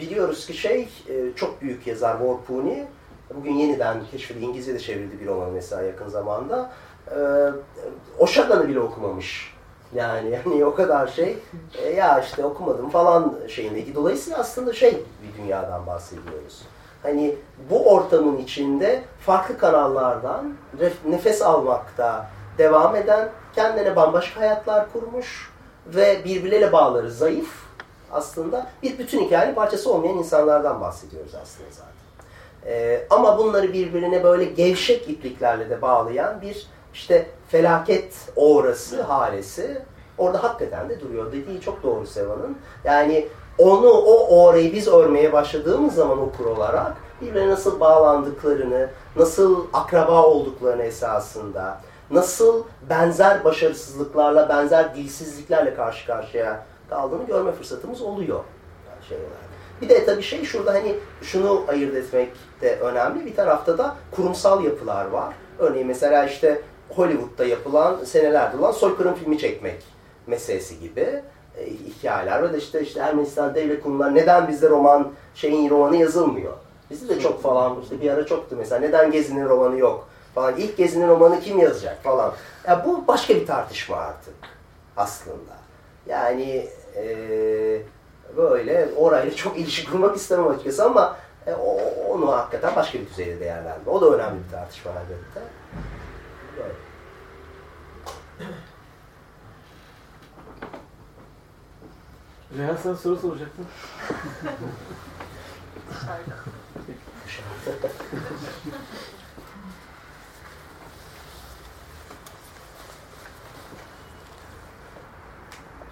biliyoruz 0.00 0.46
ki 0.46 0.54
şey 0.54 0.88
e, 1.08 1.34
çok 1.36 1.62
büyük 1.62 1.86
yazar 1.86 2.20
Vorpuni. 2.20 2.86
Bugün 3.34 3.54
yeniden 3.54 3.96
keşfedildi. 4.10 4.44
İngilizce'de 4.44 4.78
çevrildi 4.78 5.20
bir 5.20 5.26
roman 5.26 5.50
mesela 5.50 5.82
yakın 5.82 6.08
zamanda. 6.08 6.70
E, 7.10 7.18
Oşagan'ı 8.18 8.68
bile 8.68 8.80
okumamış. 8.80 9.54
Yani 9.94 10.30
yani 10.46 10.64
o 10.64 10.74
kadar 10.74 11.06
şey 11.06 11.38
e, 11.82 11.88
ya 11.88 12.20
işte 12.20 12.44
okumadım 12.44 12.90
falan 12.90 13.34
şeyindeki. 13.48 13.94
Dolayısıyla 13.94 14.38
aslında 14.38 14.72
şey 14.72 15.02
bir 15.22 15.42
dünyadan 15.42 15.86
bahsediyoruz 15.86 16.62
hani 17.02 17.36
bu 17.70 17.94
ortamın 17.94 18.36
içinde 18.36 19.02
farklı 19.26 19.58
kanallardan 19.58 20.54
nefes 21.08 21.42
almakta 21.42 22.26
devam 22.58 22.96
eden, 22.96 23.28
kendine 23.54 23.96
bambaşka 23.96 24.40
hayatlar 24.40 24.92
kurmuş 24.92 25.50
ve 25.86 26.24
birbirleriyle 26.24 26.72
bağları 26.72 27.10
zayıf 27.10 27.68
aslında 28.12 28.66
bir 28.82 28.98
bütün 28.98 29.24
hikayenin 29.24 29.54
parçası 29.54 29.92
olmayan 29.92 30.18
insanlardan 30.18 30.80
bahsediyoruz 30.80 31.34
aslında 31.34 31.68
zaten. 31.70 31.92
Ee, 32.66 33.06
ama 33.10 33.38
bunları 33.38 33.72
birbirine 33.72 34.24
böyle 34.24 34.44
gevşek 34.44 35.08
ipliklerle 35.08 35.70
de 35.70 35.82
bağlayan 35.82 36.40
bir 36.40 36.66
işte 36.94 37.26
felaket 37.48 38.14
orası, 38.36 39.02
halesi 39.02 39.82
orada 40.18 40.42
hakikaten 40.42 40.88
de 40.88 41.00
duruyor. 41.00 41.32
Dediği 41.32 41.60
çok 41.60 41.82
doğru 41.82 42.06
Seva'nın. 42.06 42.58
Yani 42.84 43.28
onu, 43.58 43.90
o 43.90 44.44
orayı 44.44 44.72
biz 44.72 44.88
örmeye 44.88 45.32
başladığımız 45.32 45.94
zaman 45.94 46.18
okur 46.18 46.46
olarak 46.46 46.96
birbirine 47.20 47.48
nasıl 47.48 47.80
bağlandıklarını, 47.80 48.88
nasıl 49.16 49.66
akraba 49.72 50.22
olduklarını 50.22 50.82
esasında, 50.82 51.80
nasıl 52.10 52.64
benzer 52.90 53.44
başarısızlıklarla, 53.44 54.48
benzer 54.48 54.94
dilsizliklerle 54.94 55.74
karşı 55.74 56.06
karşıya 56.06 56.66
kaldığını 56.90 57.26
görme 57.26 57.52
fırsatımız 57.52 58.02
oluyor. 58.02 58.40
Şey. 59.08 59.18
Bir 59.82 59.88
de 59.88 60.04
tabii 60.04 60.22
şey 60.22 60.44
şurada 60.44 60.74
hani 60.74 60.94
şunu 61.22 61.64
ayırt 61.68 61.94
etmek 61.94 62.30
de 62.60 62.78
önemli. 62.80 63.26
Bir 63.26 63.36
tarafta 63.36 63.78
da 63.78 63.96
kurumsal 64.10 64.64
yapılar 64.64 65.04
var. 65.04 65.34
Örneğin 65.58 65.86
mesela 65.86 66.24
işte 66.24 66.62
Hollywood'da 66.88 67.44
yapılan 67.44 68.04
senelerdir 68.04 68.58
olan 68.58 68.72
soykırım 68.72 69.14
filmi 69.14 69.38
çekmek 69.38 69.82
meselesi 70.26 70.80
gibi 70.80 71.22
hikayeler 71.66 72.42
ve 72.42 72.52
de 72.52 72.58
işte 72.58 72.80
işte 72.80 73.00
Ermenistan 73.00 73.54
devlet 73.54 73.82
kurumları 73.82 74.14
neden 74.14 74.48
bizde 74.48 74.68
roman 74.68 75.12
şeyin 75.34 75.70
romanı 75.70 75.96
yazılmıyor? 75.96 76.52
Bizde 76.90 77.16
de 77.16 77.20
çok 77.20 77.42
falan 77.42 77.80
işte 77.82 78.00
bir 78.00 78.10
ara 78.10 78.26
çoktu 78.26 78.56
mesela 78.58 78.80
neden 78.80 79.12
Gezi'nin 79.12 79.48
romanı 79.48 79.78
yok 79.78 80.08
falan. 80.34 80.56
İlk 80.56 80.76
Gezi'nin 80.76 81.08
romanı 81.08 81.40
kim 81.40 81.58
yazacak 81.58 82.02
falan. 82.02 82.32
Ya 82.66 82.84
bu 82.86 83.06
başka 83.06 83.34
bir 83.34 83.46
tartışma 83.46 83.96
artık 83.96 84.34
aslında. 84.96 85.58
Yani 86.06 86.68
e, 86.96 87.06
böyle 88.36 88.88
orayla 88.96 89.34
çok 89.36 89.58
ilişki 89.58 89.90
kurmak 89.90 90.16
istemem 90.16 90.48
açıkçası 90.48 90.84
ama 90.84 91.16
e, 91.46 91.54
o, 91.54 91.78
onu 92.08 92.32
hakikaten 92.32 92.76
başka 92.76 92.98
bir 92.98 93.06
düzeyde 93.06 93.40
değerlendirme. 93.40 93.90
O 93.90 94.00
da 94.00 94.06
önemli 94.06 94.44
bir 94.44 94.50
tartışma 94.50 94.90
elbette. 94.90 95.40
Böyle. 96.56 96.74
Rehan 102.56 102.76
sana 102.76 102.96
soru 102.96 103.16
soracaktın. 103.16 103.66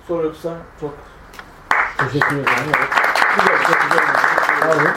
Soru 0.08 0.26
yoksa 0.26 0.56
çok 0.80 0.94
teşekkür 1.98 2.36
ederim. 2.36 2.46
Evet. 2.66 2.88
Güzel, 3.38 3.62
çok 3.62 3.82
güzel. 3.82 4.06
Sağ 4.60 4.70
olun. 4.70 4.94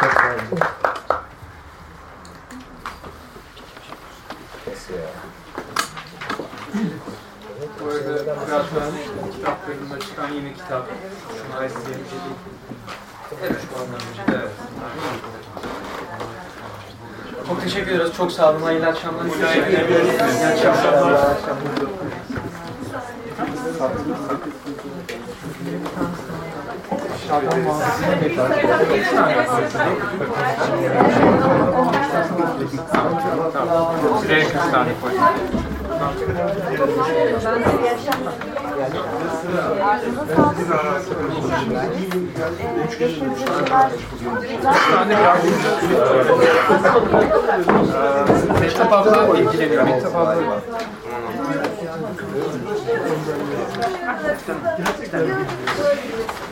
Çok 0.00 0.12
sağ 0.12 0.26
olun. 0.28 0.60
Bu 7.80 7.86
arada 7.88 8.24
birazdan 8.24 8.92
kitaplarında 9.68 10.00
çıkan 10.00 10.28
yeni 10.28 10.54
kitap. 10.54 10.86
Şunay 11.52 11.68
size 11.68 11.90
Evet. 13.42 13.56
Çok 17.48 17.62
teşekkür 17.62 17.92
ederiz. 17.92 18.12
Çok 18.16 18.32
sağ 18.32 18.50
olun. 18.50 18.62
Hayırlı 18.62 18.86
akşamlar. 18.86 19.24
Teşekkür 19.24 19.78
ediyoruz. 19.78 20.08
İyi 20.08 20.46
akşamlar. 20.46 21.20
Birer 34.24 34.44
kaç 34.52 34.64
tane 44.90 45.14
koy. 45.14 45.50
Mehtap 48.60 48.92
abla 48.92 49.38
ilgileniyor. 49.38 49.84
Mehtap 49.84 50.16
abla. 50.16 50.60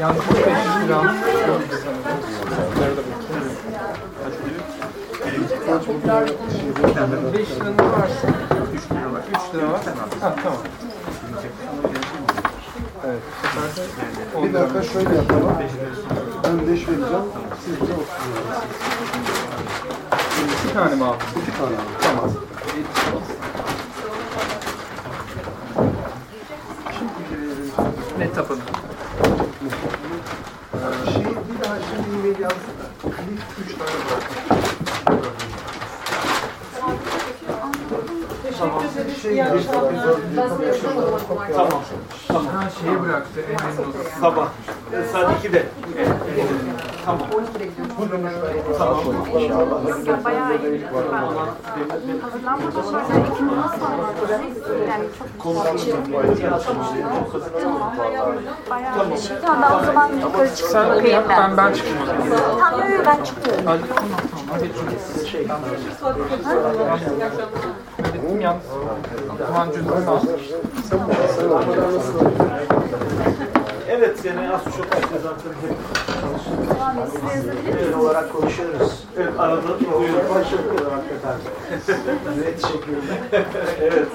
Yalnız 0.01 0.23
500 0.29 0.87
gram. 0.87 1.07
5 7.35 7.51
liranın 7.51 7.93
varsa 7.93 8.29
3 8.75 8.91
lira 8.91 9.13
var. 9.13 9.23
3 9.51 9.55
lira 9.55 9.73
var. 9.73 9.81
Ha, 10.21 10.35
tamam. 10.43 10.59
Evet. 13.17 14.45
Bir 14.45 14.55
dakika 14.55 14.83
şöyle 14.83 15.17
yapalım. 15.17 15.53
Ben 16.45 16.59
5 16.61 16.69
vereceğim. 16.69 17.25
Siz 17.65 17.81
de 17.81 17.93
30 17.93 18.05
Bir 20.69 20.75
tane 20.75 20.95
mi 20.95 21.05
aldın? 21.05 21.19
İki 21.43 21.59
tane. 21.59 21.77
Tamam. 22.03 22.31
Mehtap 28.19 28.51
Hanım. 28.51 28.63
Şey 31.13 31.23
bir 31.25 31.65
daha 31.65 31.77
şimdi 31.79 32.19
e-mail 32.19 32.41
yazsana. 32.41 32.87
Klip 33.03 33.41
3 33.67 33.75
tane 33.79 33.91
bırak. 33.91 34.23
Teşekkür 38.43 39.01
ederiz. 39.01 39.23
Şey, 39.23 39.33
İyi 39.33 39.45
akşamlar. 39.45 40.17
Ben 40.37 40.49
size 40.49 40.67
yapamadım. 40.89 41.21
Tamam. 41.57 41.76
Tamam. 42.37 42.55
Ha 42.55 42.71
şeyi 42.81 43.03
bıraktı. 43.03 43.41
Odası. 43.83 44.21
Sabah. 44.21 44.49
E, 44.93 45.03
saat 45.13 45.45
2'de. 45.45 45.67
Tamam. 47.05 47.21
Tamam. 48.79 48.99
Ya 50.07 50.25
bayağı 50.25 50.57
iyi. 50.59 50.83
Ben 52.09 52.19
hazırlanmadan 52.21 52.83
sonra 52.83 53.03
ikindi 53.35 53.57
nasıl 53.57 53.85
anladım? 53.85 54.41
Yani 54.89 55.05
çok 55.19 55.29
bayağı 58.71 59.07
iyi. 59.07 59.41
Tamam 59.43 59.63
ben 59.63 59.77
o 59.77 59.85
zaman 59.87 60.09
yukarı 60.13 60.55
çıkıp 60.57 60.71
Sen 60.71 60.85
onu 60.85 60.89
bakayım 60.91 61.11
yap. 61.15 61.25
ben. 61.29 61.39
Ben 61.51 61.57
ben 61.57 61.73
çıkayım 61.73 61.99
o 62.03 62.07
zaman. 62.07 62.21
Tamam 62.61 62.81
yok, 62.81 62.91
yok, 62.91 63.07
ben 63.07 63.25
çıkıyorum. 63.25 63.65
Hadi 63.67 63.83
tamam 63.89 63.97
tamam. 63.97 63.97
Hadi. 63.97 63.97
Hallettim 63.97 64.07
yalnız. 64.11 64.36
Evet 73.89 74.19
seni 74.23 74.51
az 74.51 74.65
çok 74.65 74.87
işte 74.87 75.19
zaten 75.23 75.53
hep 75.61 75.75
olarak 77.97 78.33
konuşuyoruz. 78.33 79.05
evet, 79.17 79.33
arada 79.39 79.81
duyuyorum. 79.81 80.35
Başarılı 80.35 80.91
hakikaten. 80.91 81.37
Evet, 82.39 82.63
teşekkür 82.63 82.93
ederim. 82.93 83.47
Evet. 83.81 84.09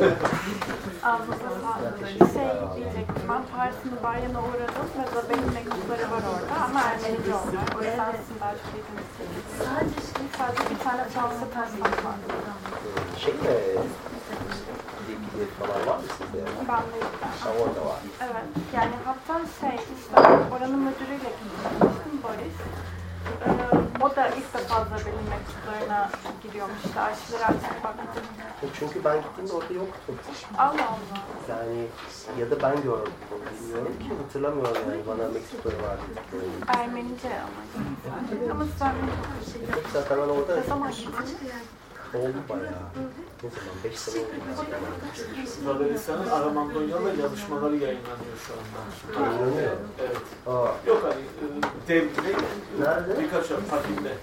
Sağlık. 1.00 1.98
Şey 2.34 2.50
diyecektim 2.76 3.24
ben 3.28 3.42
Paris'in 3.52 4.02
Bayern'e 4.02 4.38
uğradım 4.38 4.86
ve 4.96 5.52
mektupları 5.54 6.10
var 6.12 6.22
orada 6.32 6.54
ama 6.64 6.80
Ermenice 6.80 7.34
onlar. 7.34 7.64
O 7.78 7.82
yüzden 7.84 8.12
sizin 8.20 8.40
daha 8.40 8.52
çok 8.60 8.70
ilginizi 8.78 9.10
çekti. 9.16 9.40
Sadece 10.38 10.70
bir 10.70 10.78
tane 10.84 11.04
Fransa 11.04 11.46
var. 12.04 12.16
Şey 13.18 13.32
mi? 13.34 13.40
Bilgileri 15.08 15.50
falan 15.60 15.86
var 15.86 15.96
mı 15.96 16.08
sizde? 16.18 16.40
Ben 16.68 16.82
de 16.92 16.96
yok. 17.04 17.14
Ha, 17.40 17.48
orada 17.60 17.86
var. 17.90 17.98
Evet. 18.22 18.46
Yani 18.76 18.94
hatta 19.04 19.34
şey 19.60 19.76
işte 20.00 20.20
oranın 20.54 20.78
müdürüyle 20.78 21.30
konuşmuştum 21.38 22.14
Boris. 22.22 22.56
Ee, 23.46 23.79
o 24.00 24.16
da 24.16 24.28
ilk 24.28 24.54
defa 24.54 24.84
Zabel'in 24.84 25.28
mektuplarına 25.30 26.10
giriyormuş. 26.42 26.84
İşte 26.86 27.00
arşivlere 27.00 27.44
açıp 27.44 27.84
baktım. 27.84 28.22
E, 28.62 28.66
Çünkü 28.78 29.04
ben 29.04 29.16
gittiğimde 29.22 29.52
orada 29.52 29.74
yoktu. 29.74 30.12
Allah 30.58 30.68
Allah. 30.68 31.18
Yani 31.48 31.86
ya 32.38 32.50
da 32.50 32.62
ben 32.62 32.82
gördüm. 32.82 33.12
Bilmiyorum 33.62 33.92
ki 33.98 34.08
hatırlamıyorum 34.22 34.82
yani 34.90 35.02
bana 35.06 35.28
mektupları 35.28 35.76
var 35.82 35.96
dediklerini. 36.08 36.54
Ermenice 36.82 37.28
ama. 37.28 38.52
Ama 38.52 38.64
sen 38.78 38.94
zaten 39.92 40.18
ben 40.18 40.28
orada 40.28 40.56
ne 40.56 40.62
zaman 40.62 40.90
gittin? 40.90 41.12
Oldu 42.18 42.36
bayağı. 42.48 42.64
Ne 43.42 43.50
zaman? 43.50 43.74
5 43.84 43.98
sene 43.98 44.22
oldu. 44.22 44.30
Babelistan'ın 45.66 46.30
Aramandonyalı 46.30 47.20
yazışmaları 47.22 47.76
yayınlanıyor 47.76 48.36
şu 48.46 48.52
anda. 48.52 49.30
Yayınlanıyor. 49.30 49.72
Evet. 50.00 50.16
Aa, 50.46 50.68
Yok 50.86 51.02
hani 51.02 51.22
devrimde 51.88 52.36
Nerede? 52.80 53.22
birkaç 53.22 53.50
ay 53.50 53.60
Fatih'te. 53.60 54.14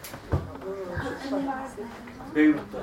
Beyrut'ta. 2.36 2.78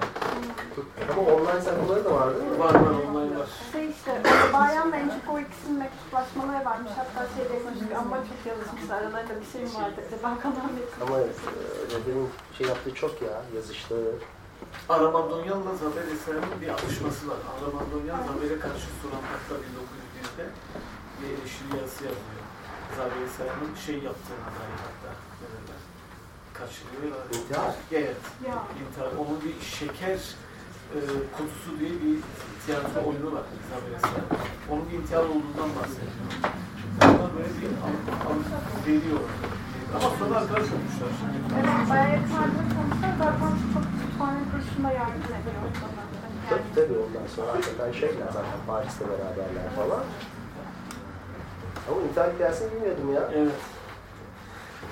ama 1.13 1.23
online 1.23 1.61
sayfaları 1.61 2.05
da 2.05 2.11
var 2.15 2.35
değil 2.37 2.51
mi? 2.51 2.59
Var 2.59 2.75
var 2.75 2.91
online 2.91 3.39
var. 3.39 3.49
Şey 3.73 3.91
işte, 3.91 4.23
Bayan'la 4.53 4.97
en 4.97 5.09
çok 5.09 5.35
o 5.35 5.41
ikisinin 5.41 5.79
mektuplaşmaları 5.79 6.65
varmış. 6.65 6.91
Hatta 6.97 7.27
şey 7.37 7.45
demiştik 7.45 7.97
ama 7.99 8.17
çok 8.17 8.47
yazışmışlar. 8.53 8.97
Aralarında 8.99 9.41
bir 9.41 9.47
şey 9.53 9.63
mi 9.63 9.75
vardı 9.75 10.01
acaba 10.09 10.39
kalan 10.41 10.71
bir 10.77 11.07
Ama 11.07 11.21
e, 11.21 11.27
şey 12.59 12.67
yaptığı 12.67 12.95
çok 12.95 13.23
ya, 13.23 13.43
yazıştığı. 13.57 14.13
Aramandonyalı'la 14.89 15.75
Zafer 15.83 16.07
Esra'nın 16.15 16.61
bir 16.63 16.69
atışması 16.69 17.29
var. 17.31 17.37
Aramandonyalı 17.55 18.23
Zafer'e 18.29 18.59
karşı 18.65 18.89
Surantak'ta 19.01 19.55
1901'de 19.65 20.45
bir 21.19 21.29
eleştiri 21.35 21.71
yazısı 21.81 22.03
yazıyor. 22.05 22.43
Zafer 22.97 23.21
Esra'nın 23.27 23.75
şey 23.87 23.95
yaptığına 24.09 24.49
dair 24.57 24.79
hatta. 24.87 25.11
ne 25.41 25.47
derler, 25.55 25.81
Kaçırıyor. 26.59 27.17
İntihar. 27.37 27.75
Evet. 27.93 28.23
Ya. 28.49 28.57
İntihar. 28.83 29.11
Onun 29.21 29.39
bir 29.45 29.57
şeker 29.79 30.21
e, 30.95 30.99
kutusu 31.37 31.71
diye 31.81 31.91
bir 32.03 32.17
tiyatro 32.67 33.01
oyunu 33.09 33.29
var 33.37 33.45
Zafer 33.71 33.93
Esra'nın. 33.99 34.29
Onun 34.71 34.85
bir 34.91 34.95
intihar 34.99 35.25
olduğundan 35.35 35.71
bahsediyor. 35.79 36.15
Ondan 37.05 37.31
böyle 37.37 37.53
bir 37.61 37.71
al, 37.87 37.95
al, 38.31 38.39
veriyor. 38.87 39.21
Ama 39.95 40.09
sonra 40.19 40.35
arkadaş 40.41 40.69
olmuşlar 40.75 41.11
şimdi. 41.19 41.37
Evet, 41.59 41.91
bayağı 41.91 42.11
yakınlarda 42.17 42.61
konuşlar. 42.75 43.13
Zaten 43.19 43.53
çok 43.75 43.85
kütüphane 43.93 44.41
kursunda 44.51 44.91
yardım 45.01 45.33
ediyor. 45.39 45.63
Tabii 46.51 46.71
tabii 46.75 46.99
ondan 47.05 47.27
sonra 47.37 47.49
hakikaten 47.55 47.93
şeyler 48.01 48.29
zaten 48.39 48.61
Paris'te 48.67 49.05
beraberler 49.11 49.69
falan. 49.77 50.05
Ama 51.89 52.01
intihar 52.07 52.33
hikayesini 52.35 52.69
bilmiyordum 52.73 53.15
ya. 53.15 53.23
Evet. 53.35 53.61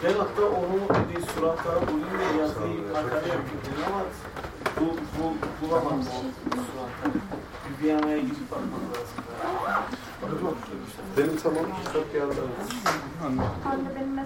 Ben 0.05 0.13
hatta 0.23 0.43
onu 0.61 0.79
bir 1.11 1.23
suratlara 1.33 1.81
bulayım 1.87 2.19
ve 2.19 2.41
yazdığı 2.41 2.69
makale 2.93 3.29
yapayım 3.37 3.81
ama 3.89 4.03
bu, 4.81 4.87
bu, 5.17 5.25
bulamadım 5.61 5.99
o 5.99 6.21
suratları. 6.69 7.19
Bir 7.65 7.85
Viyana'ya 7.85 8.19
gidip 8.19 8.51
bakmak 8.51 8.83
lazım. 8.93 9.19
Benim 11.17 11.37
tamam 11.43 11.65
çok 11.93 12.13
geldi. 12.13 12.35
anne 13.25 13.91
benim 13.97 14.17
de 14.17 14.23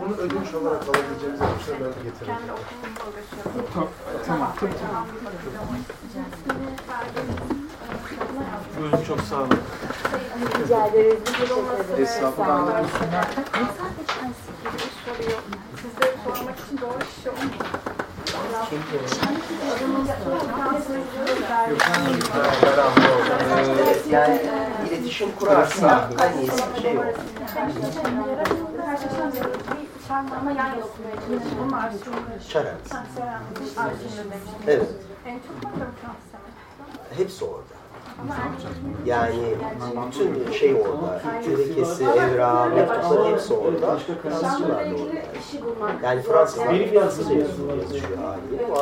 Bunu 0.00 0.16
ödünç 0.16 0.54
olarak 0.54 0.82
alabileceğimiz 0.82 1.40
bir 1.40 1.64
şey 1.64 1.74
ben 1.74 2.02
getiririm. 2.04 2.26
kendi 2.26 2.52
okulumda 2.52 3.02
uğraşıyorum. 3.08 3.70
Tamam. 3.74 3.88
Tamam. 4.26 4.52
Tamam. 4.88 5.06
Buyurun 8.80 9.04
çok 9.04 9.20
sağ 9.20 9.36
olun. 9.36 9.48
Rica 10.64 10.86
ederiz. 10.86 11.18
Bir 11.98 12.02
Esnafı 12.02 12.42
ben 12.42 12.66
de 12.66 12.84
bulsunlar. 12.84 13.26
soruyor. 15.04 15.38
Size 15.76 16.14
sormak 16.24 16.58
için 16.60 16.78
doğru 16.80 16.98
kişi 16.98 17.30
olmuyor. 17.30 17.81
Ee, 23.78 24.10
yani 24.10 24.40
iletişim 24.88 25.28
kurarsa 25.38 26.10
en 26.22 26.38
iyisi 26.38 26.82
şey 26.82 26.98
Bunun 31.60 31.72
arşivinde. 31.72 32.48
Çaren. 32.48 32.74
Arşivinde 33.76 34.24
demiştim. 34.24 34.62
Evet. 34.66 34.88
Hepsi 37.16 37.44
orada. 37.44 37.81
Yani 39.06 39.56
bütün 40.06 40.52
şey 40.52 40.74
orada, 40.74 41.20
terekesi, 41.44 42.04
evrağı, 42.04 42.70
mektupları 42.70 43.24
hepsi 43.24 43.54
orada. 43.54 43.98
Fransızlar 44.22 44.68
da 44.70 44.94
orada. 44.94 46.06
Yani 46.06 46.22
Fransızlar 46.22 46.66
Fransızca 46.66 47.34
yazıyor 47.34 47.68
haliyle. 48.18 48.68
Bu 48.68 48.76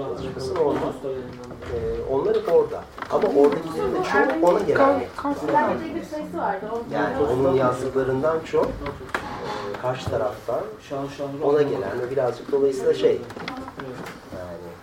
yazışmasın 0.00 0.56
orada. 0.56 0.78
Ee, 1.74 2.12
onlar 2.12 2.36
hep 2.36 2.52
orada. 2.52 2.84
Ama 3.10 3.28
oradakilerin 3.28 3.94
de 3.94 3.98
çoğu 4.12 4.50
ona 4.50 4.58
gelen. 4.58 5.00
Yani 6.92 7.16
onun 7.32 7.54
yazdıklarından 7.54 8.40
çok 8.44 8.66
e, 8.66 9.80
karşı 9.82 10.10
taraftan 10.10 10.60
ona 11.42 11.62
gelen 11.62 12.00
ve 12.00 12.10
birazcık 12.10 12.52
dolayısıyla 12.52 12.94
şey 12.94 13.20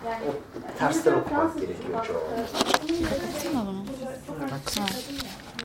yani 0.06 0.24
o 0.28 0.78
tersten 0.78 1.12
okumak 1.12 1.60
gerekiyor 1.60 2.06
çoğu. 2.06 2.16
Baksana 3.02 3.66
bunu. 3.66 3.84
Baksana. 4.52 4.86